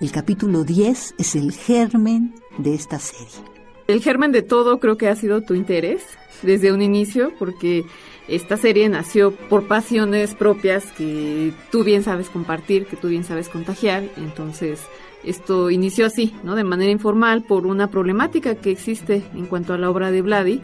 El 0.06 0.12
capítulo 0.12 0.64
10 0.64 1.16
es 1.18 1.36
el 1.36 1.52
germen 1.52 2.36
de 2.60 2.76
esta 2.76 3.00
serie. 3.00 3.44
El 3.88 4.04
germen 4.04 4.32
de 4.32 4.44
todo 4.44 4.80
creo 4.80 4.98
que 4.98 5.10
ha 5.10 5.16
sido 5.16 5.42
tu 5.42 5.56
interés 5.56 6.04
desde 6.44 6.72
un 6.72 6.84
inicio, 6.84 7.34
porque 7.40 7.86
esta 8.28 8.56
serie 8.56 8.88
nació 8.88 9.32
por 9.32 9.68
pasiones 9.68 10.36
propias 10.36 10.92
que 10.92 11.54
tú 11.72 11.84
bien 11.84 12.04
sabes 12.04 12.30
compartir, 12.30 12.86
que 12.86 12.98
tú 12.98 13.08
bien 13.08 13.24
sabes 13.24 13.50
contagiar. 13.50 14.04
Entonces, 14.18 14.80
esto 15.24 15.72
inició 15.72 16.06
así, 16.06 16.36
¿no? 16.44 16.54
De 16.54 16.64
manera 16.64 16.92
informal 16.92 17.42
por 17.42 17.66
una 17.66 17.90
problemática 17.90 18.54
que 18.54 18.70
existe 18.70 19.24
en 19.34 19.48
cuanto 19.48 19.74
a 19.74 19.80
la 19.80 19.90
obra 19.90 20.12
de 20.12 20.22
Vladi. 20.22 20.62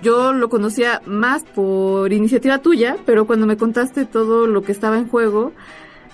Yo 0.00 0.32
lo 0.32 0.48
conocía 0.48 1.02
más 1.04 1.44
por 1.44 2.10
iniciativa 2.14 2.62
tuya, 2.62 2.96
pero 3.04 3.26
cuando 3.26 3.44
me 3.44 3.58
contaste 3.58 4.06
todo 4.06 4.46
lo 4.46 4.62
que 4.62 4.72
estaba 4.72 4.96
en 4.96 5.08
juego, 5.08 5.52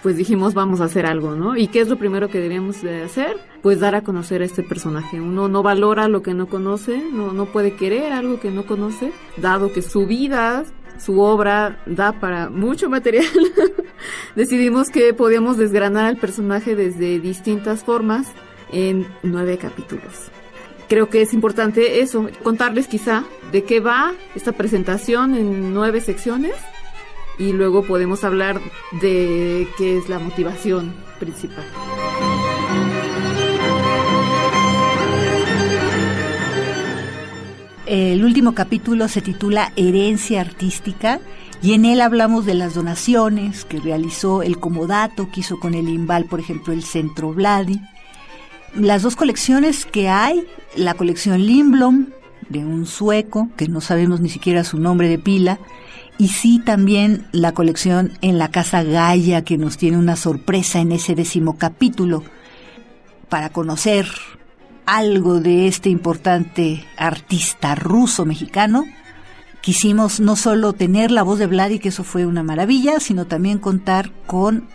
pues 0.04 0.18
dijimos 0.18 0.52
vamos 0.52 0.82
a 0.82 0.84
hacer 0.84 1.06
algo, 1.06 1.34
¿no? 1.34 1.56
¿Y 1.56 1.68
qué 1.68 1.80
es 1.80 1.88
lo 1.88 1.96
primero 1.96 2.28
que 2.28 2.38
debemos 2.38 2.82
de 2.82 3.04
hacer? 3.04 3.38
Pues 3.62 3.80
dar 3.80 3.94
a 3.94 4.02
conocer 4.02 4.42
a 4.42 4.44
este 4.44 4.62
personaje. 4.62 5.18
Uno 5.18 5.48
no 5.48 5.62
valora 5.62 6.08
lo 6.08 6.20
que 6.20 6.34
no 6.34 6.46
conoce, 6.46 7.02
no, 7.10 7.32
no 7.32 7.46
puede 7.46 7.74
querer 7.74 8.12
algo 8.12 8.38
que 8.38 8.50
no 8.50 8.66
conoce, 8.66 9.12
dado 9.38 9.72
que 9.72 9.80
su 9.80 10.06
vida, 10.06 10.64
su 10.98 11.20
obra 11.20 11.82
da 11.86 12.20
para 12.20 12.50
mucho 12.50 12.90
material. 12.90 13.24
Decidimos 14.36 14.90
que 14.90 15.14
podíamos 15.14 15.56
desgranar 15.56 16.04
al 16.04 16.18
personaje 16.18 16.76
desde 16.76 17.18
distintas 17.18 17.82
formas 17.82 18.26
en 18.72 19.06
nueve 19.22 19.56
capítulos. 19.56 20.30
Creo 20.86 21.08
que 21.08 21.22
es 21.22 21.32
importante 21.32 22.02
eso, 22.02 22.28
contarles 22.42 22.88
quizá 22.88 23.24
de 23.52 23.64
qué 23.64 23.80
va 23.80 24.12
esta 24.34 24.52
presentación 24.52 25.34
en 25.34 25.72
nueve 25.72 26.02
secciones 26.02 26.52
y 27.38 27.52
luego 27.52 27.82
podemos 27.84 28.24
hablar 28.24 28.60
de 29.00 29.68
qué 29.76 29.98
es 29.98 30.08
la 30.08 30.18
motivación 30.18 30.94
principal. 31.18 31.64
El 37.86 38.24
último 38.24 38.54
capítulo 38.54 39.08
se 39.08 39.20
titula 39.20 39.72
Herencia 39.76 40.40
Artística 40.40 41.20
y 41.62 41.74
en 41.74 41.84
él 41.84 42.00
hablamos 42.00 42.46
de 42.46 42.54
las 42.54 42.74
donaciones 42.74 43.64
que 43.64 43.78
realizó 43.78 44.42
el 44.42 44.58
Comodato, 44.58 45.30
que 45.30 45.40
hizo 45.40 45.60
con 45.60 45.74
el 45.74 45.88
Imbal, 45.88 46.24
por 46.24 46.40
ejemplo, 46.40 46.72
el 46.72 46.82
Centro 46.82 47.32
Vladi. 47.32 47.80
Las 48.74 49.02
dos 49.02 49.16
colecciones 49.16 49.86
que 49.86 50.08
hay, 50.08 50.46
la 50.76 50.94
colección 50.94 51.44
Lindblom, 51.46 52.06
de 52.48 52.64
un 52.64 52.86
sueco, 52.86 53.48
que 53.56 53.68
no 53.68 53.80
sabemos 53.80 54.20
ni 54.20 54.28
siquiera 54.28 54.64
su 54.64 54.78
nombre 54.78 55.08
de 55.08 55.18
pila, 55.18 55.58
y 56.18 56.28
sí 56.28 56.60
también 56.64 57.26
la 57.32 57.52
colección 57.52 58.12
en 58.20 58.38
la 58.38 58.50
Casa 58.50 58.82
Gaia 58.82 59.42
que 59.42 59.58
nos 59.58 59.76
tiene 59.76 59.98
una 59.98 60.16
sorpresa 60.16 60.80
en 60.80 60.92
ese 60.92 61.14
décimo 61.14 61.58
capítulo 61.58 62.22
para 63.28 63.50
conocer 63.50 64.06
algo 64.86 65.40
de 65.40 65.66
este 65.66 65.88
importante 65.88 66.84
artista 66.96 67.74
ruso-mexicano. 67.74 68.84
Quisimos 69.60 70.20
no 70.20 70.36
solo 70.36 70.74
tener 70.74 71.10
la 71.10 71.22
voz 71.22 71.38
de 71.38 71.46
Vladi, 71.46 71.78
que 71.78 71.88
eso 71.88 72.04
fue 72.04 72.26
una 72.26 72.42
maravilla, 72.42 73.00
sino 73.00 73.26
también 73.26 73.58
contar 73.58 74.12
con 74.26 74.68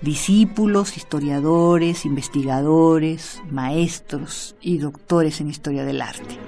discípulos, 0.00 0.96
historiadores, 0.96 2.06
investigadores, 2.06 3.42
maestros 3.50 4.56
y 4.60 4.78
doctores 4.78 5.40
en 5.40 5.50
historia 5.50 5.84
del 5.84 6.00
arte. 6.00 6.38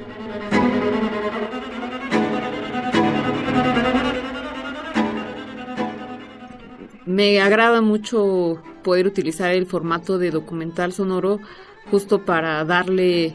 Me 7.06 7.40
agrada 7.40 7.80
mucho 7.80 8.62
poder 8.82 9.06
utilizar 9.06 9.52
el 9.52 9.66
formato 9.66 10.18
de 10.18 10.30
documental 10.30 10.92
sonoro 10.92 11.40
justo 11.90 12.24
para 12.24 12.64
darle 12.64 13.34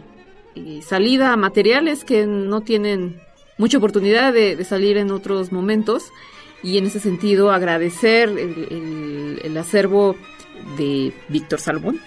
eh, 0.55 0.81
salida 0.81 1.33
a 1.33 1.37
materiales 1.37 2.03
que 2.03 2.25
no 2.25 2.61
tienen 2.61 3.21
mucha 3.57 3.77
oportunidad 3.77 4.33
de, 4.33 4.63
salir 4.63 4.97
en 4.97 5.11
otros 5.11 5.51
momentos 5.51 6.11
y 6.63 6.77
en 6.77 6.85
ese 6.85 6.99
sentido 6.99 7.51
agradecer 7.51 8.29
el, 8.29 9.57
acervo 9.57 10.15
de 10.77 11.13
Víctor 11.29 11.59
Salmón, 11.59 11.99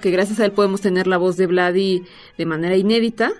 que 0.00 0.10
gracias 0.10 0.40
a 0.40 0.44
él 0.44 0.52
podemos 0.52 0.80
tener 0.80 1.06
la 1.06 1.16
voz 1.16 1.36
de 1.36 1.46
Vladi 1.46 2.04
de 2.36 2.46
manera 2.46 2.76
inédita. 2.76 3.32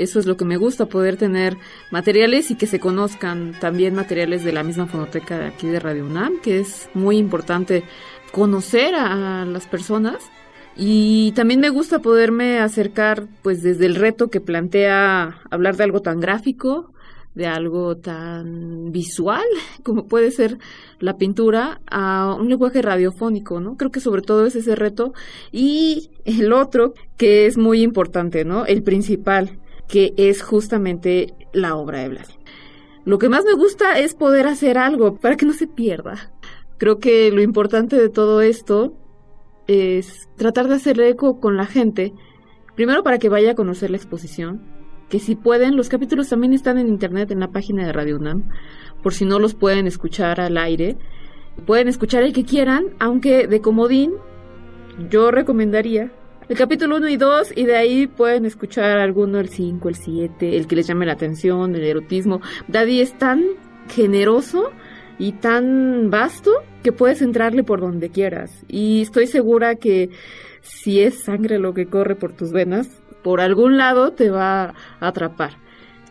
Eso 0.00 0.18
es 0.18 0.26
lo 0.26 0.36
que 0.36 0.44
me 0.44 0.56
gusta, 0.56 0.86
poder 0.86 1.16
tener 1.16 1.56
materiales 1.90 2.50
y 2.50 2.56
que 2.56 2.66
se 2.66 2.80
conozcan 2.80 3.54
también 3.60 3.94
materiales 3.94 4.44
de 4.44 4.52
la 4.52 4.62
misma 4.62 4.86
fonoteca 4.86 5.38
de 5.38 5.46
aquí 5.46 5.66
de 5.66 5.80
Radio 5.80 6.06
UNAM, 6.06 6.40
que 6.40 6.60
es 6.60 6.88
muy 6.94 7.18
importante 7.18 7.84
conocer 8.32 8.94
a 8.94 9.44
las 9.44 9.66
personas 9.66 10.30
y 10.76 11.32
también 11.32 11.60
me 11.60 11.68
gusta 11.68 11.98
poderme 11.98 12.58
acercar, 12.58 13.26
pues 13.42 13.62
desde 13.62 13.86
el 13.86 13.96
reto 13.96 14.28
que 14.28 14.40
plantea 14.40 15.40
hablar 15.50 15.76
de 15.76 15.84
algo 15.84 16.00
tan 16.00 16.20
gráfico, 16.20 16.92
de 17.34 17.46
algo 17.46 17.96
tan 17.96 18.90
visual 18.92 19.44
como 19.82 20.06
puede 20.06 20.30
ser 20.30 20.58
la 20.98 21.16
pintura 21.16 21.80
a 21.86 22.34
un 22.38 22.48
lenguaje 22.48 22.82
radiofónico, 22.82 23.60
¿no? 23.60 23.76
Creo 23.76 23.90
que 23.90 24.00
sobre 24.00 24.22
todo 24.22 24.46
es 24.46 24.56
ese 24.56 24.74
reto 24.74 25.12
y 25.52 26.10
el 26.24 26.52
otro 26.52 26.94
que 27.16 27.46
es 27.46 27.56
muy 27.56 27.82
importante, 27.82 28.44
¿no? 28.44 28.66
El 28.66 28.82
principal, 28.82 29.58
que 29.90 30.14
es 30.16 30.40
justamente 30.40 31.34
la 31.52 31.74
obra 31.74 31.98
de 31.98 32.08
Blas. 32.08 32.38
Lo 33.04 33.18
que 33.18 33.28
más 33.28 33.44
me 33.44 33.54
gusta 33.54 33.98
es 33.98 34.14
poder 34.14 34.46
hacer 34.46 34.78
algo 34.78 35.16
para 35.16 35.36
que 35.36 35.46
no 35.46 35.52
se 35.52 35.66
pierda. 35.66 36.32
Creo 36.78 36.98
que 36.98 37.30
lo 37.32 37.42
importante 37.42 37.96
de 37.96 38.08
todo 38.08 38.40
esto 38.40 38.94
es 39.66 40.28
tratar 40.36 40.68
de 40.68 40.76
hacer 40.76 41.00
eco 41.00 41.40
con 41.40 41.56
la 41.56 41.66
gente, 41.66 42.14
primero 42.76 43.02
para 43.02 43.18
que 43.18 43.28
vaya 43.28 43.52
a 43.52 43.54
conocer 43.54 43.90
la 43.90 43.96
exposición, 43.96 44.62
que 45.08 45.18
si 45.18 45.34
pueden, 45.34 45.76
los 45.76 45.88
capítulos 45.88 46.28
también 46.28 46.52
están 46.52 46.78
en 46.78 46.86
internet 46.86 47.32
en 47.32 47.40
la 47.40 47.50
página 47.50 47.84
de 47.84 47.92
Radio 47.92 48.16
UNAM, 48.16 48.48
por 49.02 49.12
si 49.12 49.24
no 49.24 49.40
los 49.40 49.54
pueden 49.54 49.88
escuchar 49.88 50.40
al 50.40 50.56
aire. 50.56 50.96
Pueden 51.66 51.88
escuchar 51.88 52.22
el 52.22 52.32
que 52.32 52.44
quieran, 52.44 52.84
aunque 53.00 53.48
de 53.48 53.60
comodín 53.60 54.12
yo 55.10 55.32
recomendaría 55.32 56.12
el 56.50 56.56
capítulo 56.56 56.96
1 56.96 57.08
y 57.10 57.16
2 57.16 57.52
y 57.54 57.64
de 57.64 57.76
ahí 57.76 58.06
pueden 58.08 58.44
escuchar 58.44 58.98
alguno, 58.98 59.38
el 59.38 59.50
5, 59.50 59.88
el 59.88 59.94
7, 59.94 60.56
el 60.56 60.66
que 60.66 60.74
les 60.74 60.88
llame 60.88 61.06
la 61.06 61.12
atención, 61.12 61.76
el 61.76 61.84
erotismo. 61.84 62.40
Daddy 62.66 63.00
es 63.00 63.16
tan 63.16 63.44
generoso 63.88 64.72
y 65.16 65.30
tan 65.30 66.10
vasto 66.10 66.50
que 66.82 66.90
puedes 66.90 67.22
entrarle 67.22 67.62
por 67.62 67.80
donde 67.80 68.10
quieras. 68.10 68.64
Y 68.66 69.02
estoy 69.02 69.28
segura 69.28 69.76
que 69.76 70.10
si 70.60 71.00
es 71.00 71.22
sangre 71.22 71.60
lo 71.60 71.72
que 71.72 71.86
corre 71.86 72.16
por 72.16 72.32
tus 72.32 72.50
venas, 72.50 73.00
por 73.22 73.40
algún 73.40 73.76
lado 73.76 74.12
te 74.14 74.28
va 74.28 74.64
a 74.64 74.74
atrapar. 74.98 75.52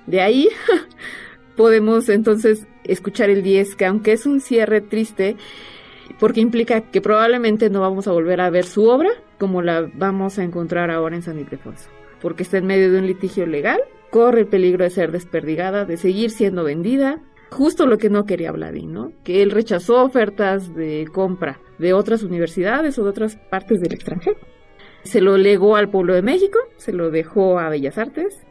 De 0.08 0.22
ahí 0.22 0.48
podemos 1.58 2.08
entonces 2.08 2.66
escuchar 2.86 3.30
el 3.30 3.44
10, 3.44 3.76
que 3.76 3.86
aunque 3.86 4.14
es 4.14 4.26
un 4.26 4.40
cierre 4.40 4.80
triste, 4.80 5.36
porque 6.18 6.40
implica 6.40 6.80
que 6.80 7.02
probablemente 7.02 7.70
no 7.70 7.82
vamos 7.82 8.08
a 8.08 8.14
volver 8.14 8.40
a 8.40 8.50
ver 8.50 8.64
su 8.64 8.86
obra 8.86 9.10
como 9.40 9.62
la 9.62 9.90
vamos 9.94 10.38
a 10.38 10.44
encontrar 10.44 10.92
ahora 10.92 11.16
en 11.16 11.24
San 11.24 11.40
Ildefonso, 11.40 11.90
porque 12.22 12.44
está 12.44 12.58
en 12.58 12.68
medio 12.68 12.92
de 12.92 13.00
un 13.00 13.08
litigio 13.08 13.48
legal, 13.48 13.80
corre 14.12 14.42
el 14.42 14.48
peligro 14.48 14.84
de 14.84 14.90
ser 14.90 15.12
desperdigada, 15.12 15.86
de 15.86 15.98
seguir 15.98 16.30
siendo 16.30 16.64
vendida, 16.64 17.22
justo 17.50 17.88
lo 17.88 17.98
que 17.98 18.10
no 18.10 18.26
quería 18.26 18.52
Vladín, 18.52 18.94
¿no? 18.94 19.14
Que 19.24 19.42
él 19.42 19.52
rechazó 19.52 20.04
ofertas 20.04 20.76
de 20.76 21.08
compra 21.12 21.60
de 21.80 21.94
otras 21.94 22.24
universidades 22.24 23.00
o 23.00 23.04
de 23.04 23.10
otras 23.10 23.38
partes 23.50 23.80
del 23.82 23.94
extranjero. 23.94 24.38
Se 25.04 25.22
lo 25.22 25.38
legó 25.38 25.78
al 25.78 25.90
pueblo 25.90 26.14
de 26.14 26.22
México, 26.22 26.60
se 26.76 26.92
lo 26.92 27.10
dejó 27.10 27.58
a 27.58 27.70
Bellas 27.70 27.98
Artes 27.98 28.46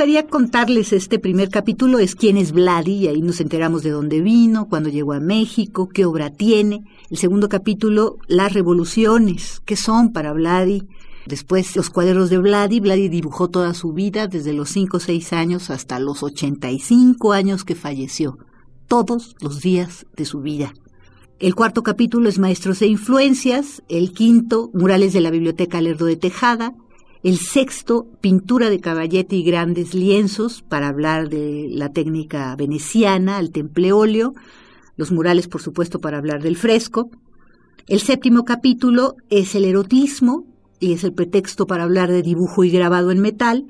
gustaría 0.00 0.28
contarles 0.28 0.94
este 0.94 1.18
primer 1.18 1.50
capítulo, 1.50 1.98
es 1.98 2.14
quién 2.14 2.38
es 2.38 2.52
Vladi, 2.52 2.92
y 2.92 3.08
ahí 3.08 3.20
nos 3.20 3.38
enteramos 3.38 3.82
de 3.82 3.90
dónde 3.90 4.22
vino, 4.22 4.66
cuándo 4.66 4.88
llegó 4.88 5.12
a 5.12 5.20
México, 5.20 5.90
qué 5.90 6.06
obra 6.06 6.30
tiene. 6.30 6.84
El 7.10 7.18
segundo 7.18 7.50
capítulo, 7.50 8.16
las 8.26 8.54
revoluciones, 8.54 9.60
qué 9.66 9.76
son 9.76 10.14
para 10.14 10.32
Vladi. 10.32 10.88
Después, 11.26 11.76
los 11.76 11.90
cuadros 11.90 12.30
de 12.30 12.38
Vladi. 12.38 12.80
Vladi 12.80 13.10
dibujó 13.10 13.50
toda 13.50 13.74
su 13.74 13.92
vida, 13.92 14.26
desde 14.26 14.54
los 14.54 14.70
5 14.70 14.96
o 14.96 15.00
6 15.00 15.34
años 15.34 15.68
hasta 15.68 15.98
los 15.98 16.22
85 16.22 17.34
años 17.34 17.64
que 17.64 17.74
falleció. 17.74 18.38
Todos 18.88 19.36
los 19.42 19.60
días 19.60 20.06
de 20.16 20.24
su 20.24 20.40
vida. 20.40 20.72
El 21.40 21.54
cuarto 21.54 21.82
capítulo 21.82 22.30
es 22.30 22.38
Maestros 22.38 22.78
de 22.78 22.86
Influencias. 22.86 23.82
El 23.90 24.14
quinto, 24.14 24.70
Murales 24.72 25.12
de 25.12 25.20
la 25.20 25.30
Biblioteca 25.30 25.78
Lerdo 25.82 26.06
de 26.06 26.16
Tejada. 26.16 26.72
El 27.22 27.36
sexto, 27.36 28.06
pintura 28.22 28.70
de 28.70 28.80
caballete 28.80 29.36
y 29.36 29.42
grandes 29.42 29.94
lienzos, 29.94 30.62
para 30.62 30.88
hablar 30.88 31.28
de 31.28 31.68
la 31.70 31.92
técnica 31.92 32.56
veneciana, 32.56 33.38
el 33.38 33.50
templeóleo. 33.50 34.34
Los 34.96 35.12
murales, 35.12 35.46
por 35.46 35.60
supuesto, 35.60 35.98
para 35.98 36.16
hablar 36.16 36.42
del 36.42 36.56
fresco. 36.56 37.10
El 37.86 38.00
séptimo 38.00 38.46
capítulo 38.46 39.16
es 39.28 39.54
el 39.54 39.66
erotismo, 39.66 40.46
y 40.78 40.94
es 40.94 41.04
el 41.04 41.12
pretexto 41.12 41.66
para 41.66 41.84
hablar 41.84 42.10
de 42.10 42.22
dibujo 42.22 42.64
y 42.64 42.70
grabado 42.70 43.10
en 43.10 43.20
metal. 43.20 43.66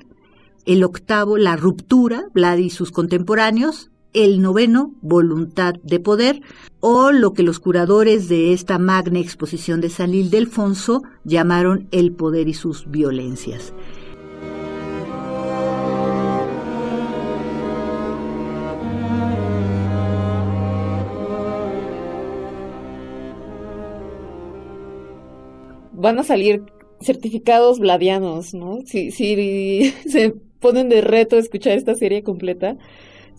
El 0.65 0.83
octavo, 0.85 1.37
la 1.37 1.57
ruptura, 1.57 2.27
Vlad 2.33 2.57
y 2.57 2.69
sus 2.69 2.91
contemporáneos 2.91 3.90
el 4.13 4.41
noveno, 4.41 4.93
voluntad 5.01 5.75
de 5.83 5.99
poder, 5.99 6.41
o 6.79 7.11
lo 7.11 7.33
que 7.33 7.43
los 7.43 7.59
curadores 7.59 8.27
de 8.27 8.53
esta 8.53 8.77
magna 8.77 9.19
exposición 9.19 9.81
de 9.81 9.89
San 9.89 10.13
Ildefonso 10.13 11.03
llamaron 11.23 11.87
el 11.91 12.11
poder 12.11 12.47
y 12.47 12.53
sus 12.53 12.89
violencias. 12.89 13.73
Van 25.93 26.17
a 26.17 26.23
salir 26.23 26.63
certificados 26.99 27.79
bladianos, 27.79 28.53
¿no? 28.53 28.79
Si, 28.85 29.11
si 29.11 29.93
se 30.07 30.33
ponen 30.59 30.89
de 30.89 31.01
reto 31.01 31.37
escuchar 31.37 31.77
esta 31.77 31.95
serie 31.95 32.23
completa, 32.23 32.77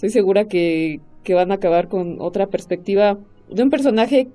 estoy 0.03 0.11
segura 0.11 0.49
que, 0.49 1.01
que 1.23 1.35
van 1.35 1.53
a 1.53 1.55
acabar 1.55 1.87
con 1.87 2.20
otra 2.20 2.49
perspectiva 2.49 3.20
de 3.49 3.62
un 3.62 3.70
personaje 3.70 4.31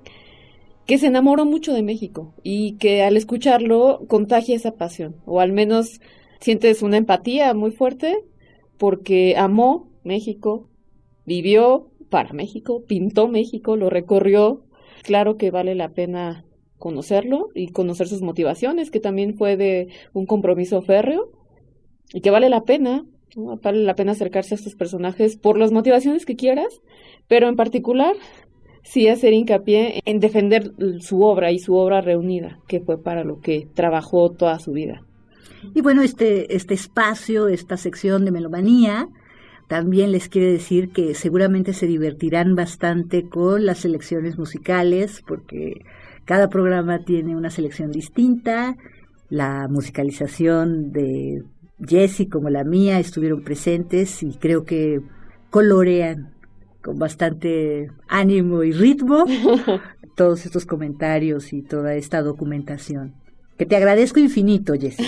que 0.86 0.96
se 0.96 1.08
enamoró 1.08 1.44
mucho 1.44 1.74
de 1.74 1.82
México 1.82 2.32
y 2.42 2.78
que 2.78 3.02
al 3.02 3.18
escucharlo 3.18 4.06
contagia 4.08 4.56
esa 4.56 4.76
pasión, 4.76 5.16
o 5.26 5.40
al 5.40 5.52
menos 5.52 6.00
sientes 6.40 6.80
una 6.80 6.96
empatía 6.96 7.52
muy 7.52 7.70
fuerte 7.70 8.16
porque 8.78 9.36
amó 9.36 9.90
México, 10.04 10.70
vivió 11.26 11.90
para 12.08 12.32
México, 12.32 12.84
pintó 12.86 13.28
México, 13.28 13.76
lo 13.76 13.90
recorrió. 13.90 14.64
Claro 15.02 15.36
que 15.36 15.50
vale 15.50 15.74
la 15.74 15.90
pena 15.90 16.46
conocerlo 16.78 17.50
y 17.54 17.72
conocer 17.72 18.08
sus 18.08 18.22
motivaciones, 18.22 18.90
que 18.90 19.00
también 19.00 19.36
fue 19.36 19.58
de 19.58 19.88
un 20.14 20.24
compromiso 20.24 20.80
férreo 20.80 21.30
y 22.14 22.22
que 22.22 22.30
vale 22.30 22.48
la 22.48 22.62
pena 22.62 23.04
Vale 23.36 23.84
la 23.84 23.94
pena 23.94 24.12
acercarse 24.12 24.54
a 24.54 24.56
estos 24.56 24.74
personajes 24.74 25.36
por 25.36 25.58
las 25.58 25.72
motivaciones 25.72 26.24
que 26.24 26.36
quieras, 26.36 26.80
pero 27.28 27.48
en 27.48 27.56
particular 27.56 28.14
sí 28.82 29.08
hacer 29.08 29.32
hincapié 29.32 30.00
en 30.04 30.18
defender 30.18 30.72
su 31.00 31.20
obra 31.20 31.52
y 31.52 31.58
su 31.58 31.74
obra 31.74 32.00
reunida, 32.00 32.58
que 32.66 32.80
fue 32.80 33.02
para 33.02 33.24
lo 33.24 33.40
que 33.40 33.68
trabajó 33.74 34.30
toda 34.30 34.58
su 34.58 34.72
vida. 34.72 35.02
Y 35.74 35.82
bueno, 35.82 36.02
este, 36.02 36.54
este 36.54 36.74
espacio, 36.74 37.48
esta 37.48 37.76
sección 37.76 38.24
de 38.24 38.30
melomanía, 38.30 39.08
también 39.68 40.12
les 40.12 40.28
quiere 40.28 40.50
decir 40.50 40.90
que 40.90 41.14
seguramente 41.14 41.74
se 41.74 41.86
divertirán 41.86 42.54
bastante 42.54 43.28
con 43.28 43.66
las 43.66 43.80
selecciones 43.80 44.38
musicales, 44.38 45.22
porque 45.26 45.84
cada 46.24 46.48
programa 46.48 47.00
tiene 47.04 47.36
una 47.36 47.50
selección 47.50 47.90
distinta, 47.90 48.76
la 49.28 49.66
musicalización 49.68 50.90
de 50.90 51.42
Jessie 51.86 52.28
como 52.28 52.50
la 52.50 52.64
mía 52.64 52.98
estuvieron 52.98 53.42
presentes 53.42 54.22
y 54.22 54.34
creo 54.34 54.64
que 54.64 55.00
colorean 55.50 56.34
con 56.82 56.98
bastante 56.98 57.90
ánimo 58.08 58.62
y 58.62 58.72
ritmo 58.72 59.24
todos 60.16 60.46
estos 60.46 60.66
comentarios 60.66 61.52
y 61.52 61.62
toda 61.62 61.94
esta 61.94 62.22
documentación. 62.22 63.14
Que 63.56 63.66
te 63.66 63.76
agradezco 63.76 64.20
infinito, 64.20 64.74
Jessy. 64.74 65.04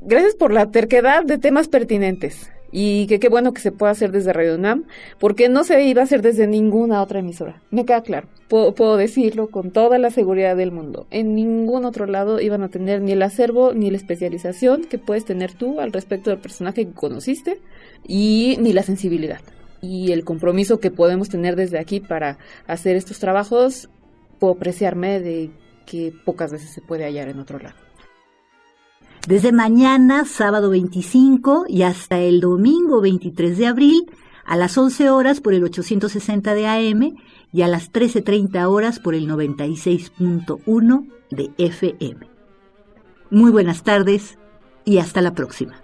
Gracias 0.00 0.34
por 0.34 0.52
la 0.52 0.70
terquedad 0.70 1.24
de 1.24 1.38
temas 1.38 1.68
pertinentes 1.68 2.50
y 2.72 3.06
que 3.06 3.20
qué 3.20 3.28
bueno 3.28 3.52
que 3.52 3.60
se 3.60 3.70
pueda 3.70 3.92
hacer 3.92 4.10
desde 4.10 4.32
Radio 4.32 4.54
UNAM, 4.56 4.86
porque 5.20 5.48
no 5.48 5.62
se 5.62 5.84
iba 5.84 6.00
a 6.00 6.04
hacer 6.04 6.22
desde 6.22 6.46
ninguna 6.46 7.02
otra 7.02 7.20
emisora. 7.20 7.62
Me 7.70 7.84
queda 7.84 8.02
claro, 8.02 8.28
puedo, 8.48 8.96
decirlo 8.96 9.48
con 9.48 9.70
toda 9.70 9.98
la 9.98 10.10
seguridad 10.10 10.56
del 10.56 10.72
mundo. 10.72 11.06
En 11.10 11.34
ningún 11.34 11.84
otro 11.84 12.06
lado 12.06 12.40
iban 12.40 12.62
a 12.62 12.70
tener 12.70 13.02
ni 13.02 13.12
el 13.12 13.22
acervo 13.22 13.74
ni 13.74 13.90
la 13.90 13.98
especialización 13.98 14.84
que 14.84 14.98
puedes 14.98 15.24
tener 15.24 15.52
tú 15.52 15.80
al 15.80 15.92
respecto 15.92 16.30
del 16.30 16.38
personaje 16.38 16.86
que 16.86 16.92
conociste 16.92 17.60
y 18.06 18.56
ni 18.60 18.72
la 18.72 18.82
sensibilidad. 18.82 19.40
Y 19.82 20.12
el 20.12 20.24
compromiso 20.24 20.80
que 20.80 20.90
podemos 20.90 21.28
tener 21.28 21.56
desde 21.56 21.78
aquí 21.78 22.00
para 22.00 22.38
hacer 22.66 22.96
estos 22.96 23.18
trabajos, 23.18 23.90
puedo 24.38 24.54
apreciarme 24.54 25.20
de 25.20 25.50
que 25.86 26.12
pocas 26.24 26.52
veces 26.52 26.70
se 26.70 26.80
puede 26.80 27.04
hallar 27.04 27.28
en 27.28 27.40
otro 27.40 27.58
lado. 27.58 27.76
Desde 29.26 29.52
mañana, 29.52 30.24
sábado 30.24 30.70
25 30.70 31.66
y 31.68 31.82
hasta 31.82 32.18
el 32.18 32.40
domingo 32.40 33.00
23 33.00 33.56
de 33.56 33.66
abril, 33.66 34.10
a 34.44 34.56
las 34.56 34.76
11 34.76 35.10
horas 35.10 35.40
por 35.40 35.54
el 35.54 35.62
860 35.62 36.54
de 36.54 36.66
AM 36.66 37.16
y 37.52 37.62
a 37.62 37.68
las 37.68 37.92
13.30 37.92 38.68
horas 38.68 38.98
por 38.98 39.14
el 39.14 39.28
96.1 39.28 41.08
de 41.30 41.50
FM. 41.56 42.26
Muy 43.30 43.52
buenas 43.52 43.84
tardes 43.84 44.38
y 44.84 44.98
hasta 44.98 45.20
la 45.22 45.34
próxima. 45.34 45.81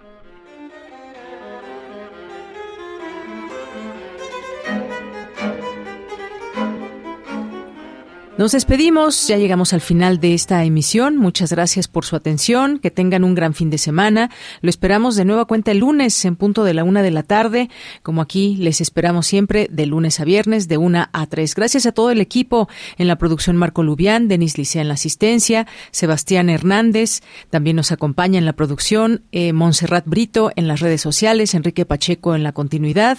Nos 8.39 8.53
despedimos, 8.53 9.27
ya 9.27 9.35
llegamos 9.35 9.73
al 9.73 9.81
final 9.81 10.21
de 10.21 10.33
esta 10.33 10.63
emisión. 10.63 11.17
Muchas 11.17 11.51
gracias 11.51 11.89
por 11.89 12.05
su 12.05 12.15
atención, 12.15 12.79
que 12.79 12.89
tengan 12.89 13.25
un 13.25 13.35
gran 13.35 13.53
fin 13.53 13.69
de 13.69 13.77
semana. 13.77 14.31
Lo 14.61 14.69
esperamos 14.69 15.17
de 15.17 15.25
nueva 15.25 15.43
cuenta 15.43 15.71
el 15.71 15.79
lunes 15.79 16.23
en 16.23 16.37
punto 16.37 16.63
de 16.63 16.73
la 16.73 16.85
una 16.85 17.01
de 17.01 17.11
la 17.11 17.23
tarde, 17.23 17.69
como 18.01 18.21
aquí 18.21 18.55
les 18.55 18.79
esperamos 18.79 19.27
siempre 19.27 19.67
de 19.69 19.85
lunes 19.87 20.21
a 20.21 20.23
viernes 20.23 20.69
de 20.69 20.77
una 20.77 21.09
a 21.11 21.27
tres. 21.27 21.53
Gracias 21.53 21.85
a 21.85 21.91
todo 21.91 22.11
el 22.11 22.21
equipo 22.21 22.69
en 22.97 23.09
la 23.09 23.17
producción 23.17 23.57
Marco 23.57 23.83
Lubián, 23.83 24.29
Denis 24.29 24.57
Licea 24.57 24.83
en 24.83 24.87
la 24.87 24.93
asistencia, 24.93 25.67
Sebastián 25.91 26.49
Hernández, 26.49 27.19
también 27.49 27.75
nos 27.75 27.91
acompaña 27.91 28.39
en 28.39 28.45
la 28.45 28.53
producción, 28.53 29.23
eh, 29.33 29.51
Montserrat 29.51 30.05
Brito 30.07 30.53
en 30.55 30.69
las 30.69 30.79
redes 30.79 31.01
sociales, 31.01 31.55
Enrique 31.55 31.83
Pacheco 31.83 32.35
en 32.35 32.43
la 32.43 32.53
continuidad. 32.53 33.17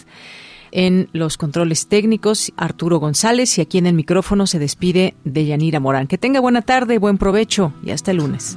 En 0.72 1.08
los 1.12 1.36
controles 1.36 1.88
técnicos, 1.88 2.52
Arturo 2.56 2.98
González 2.98 3.58
y 3.58 3.60
aquí 3.60 3.78
en 3.78 3.86
el 3.86 3.94
micrófono 3.94 4.46
se 4.46 4.58
despide 4.58 5.14
de 5.24 5.46
Yanira 5.46 5.80
Morán. 5.80 6.06
Que 6.06 6.18
tenga 6.18 6.40
buena 6.40 6.62
tarde, 6.62 6.98
buen 6.98 7.18
provecho 7.18 7.72
y 7.84 7.90
hasta 7.90 8.12
el 8.12 8.18
lunes. 8.18 8.56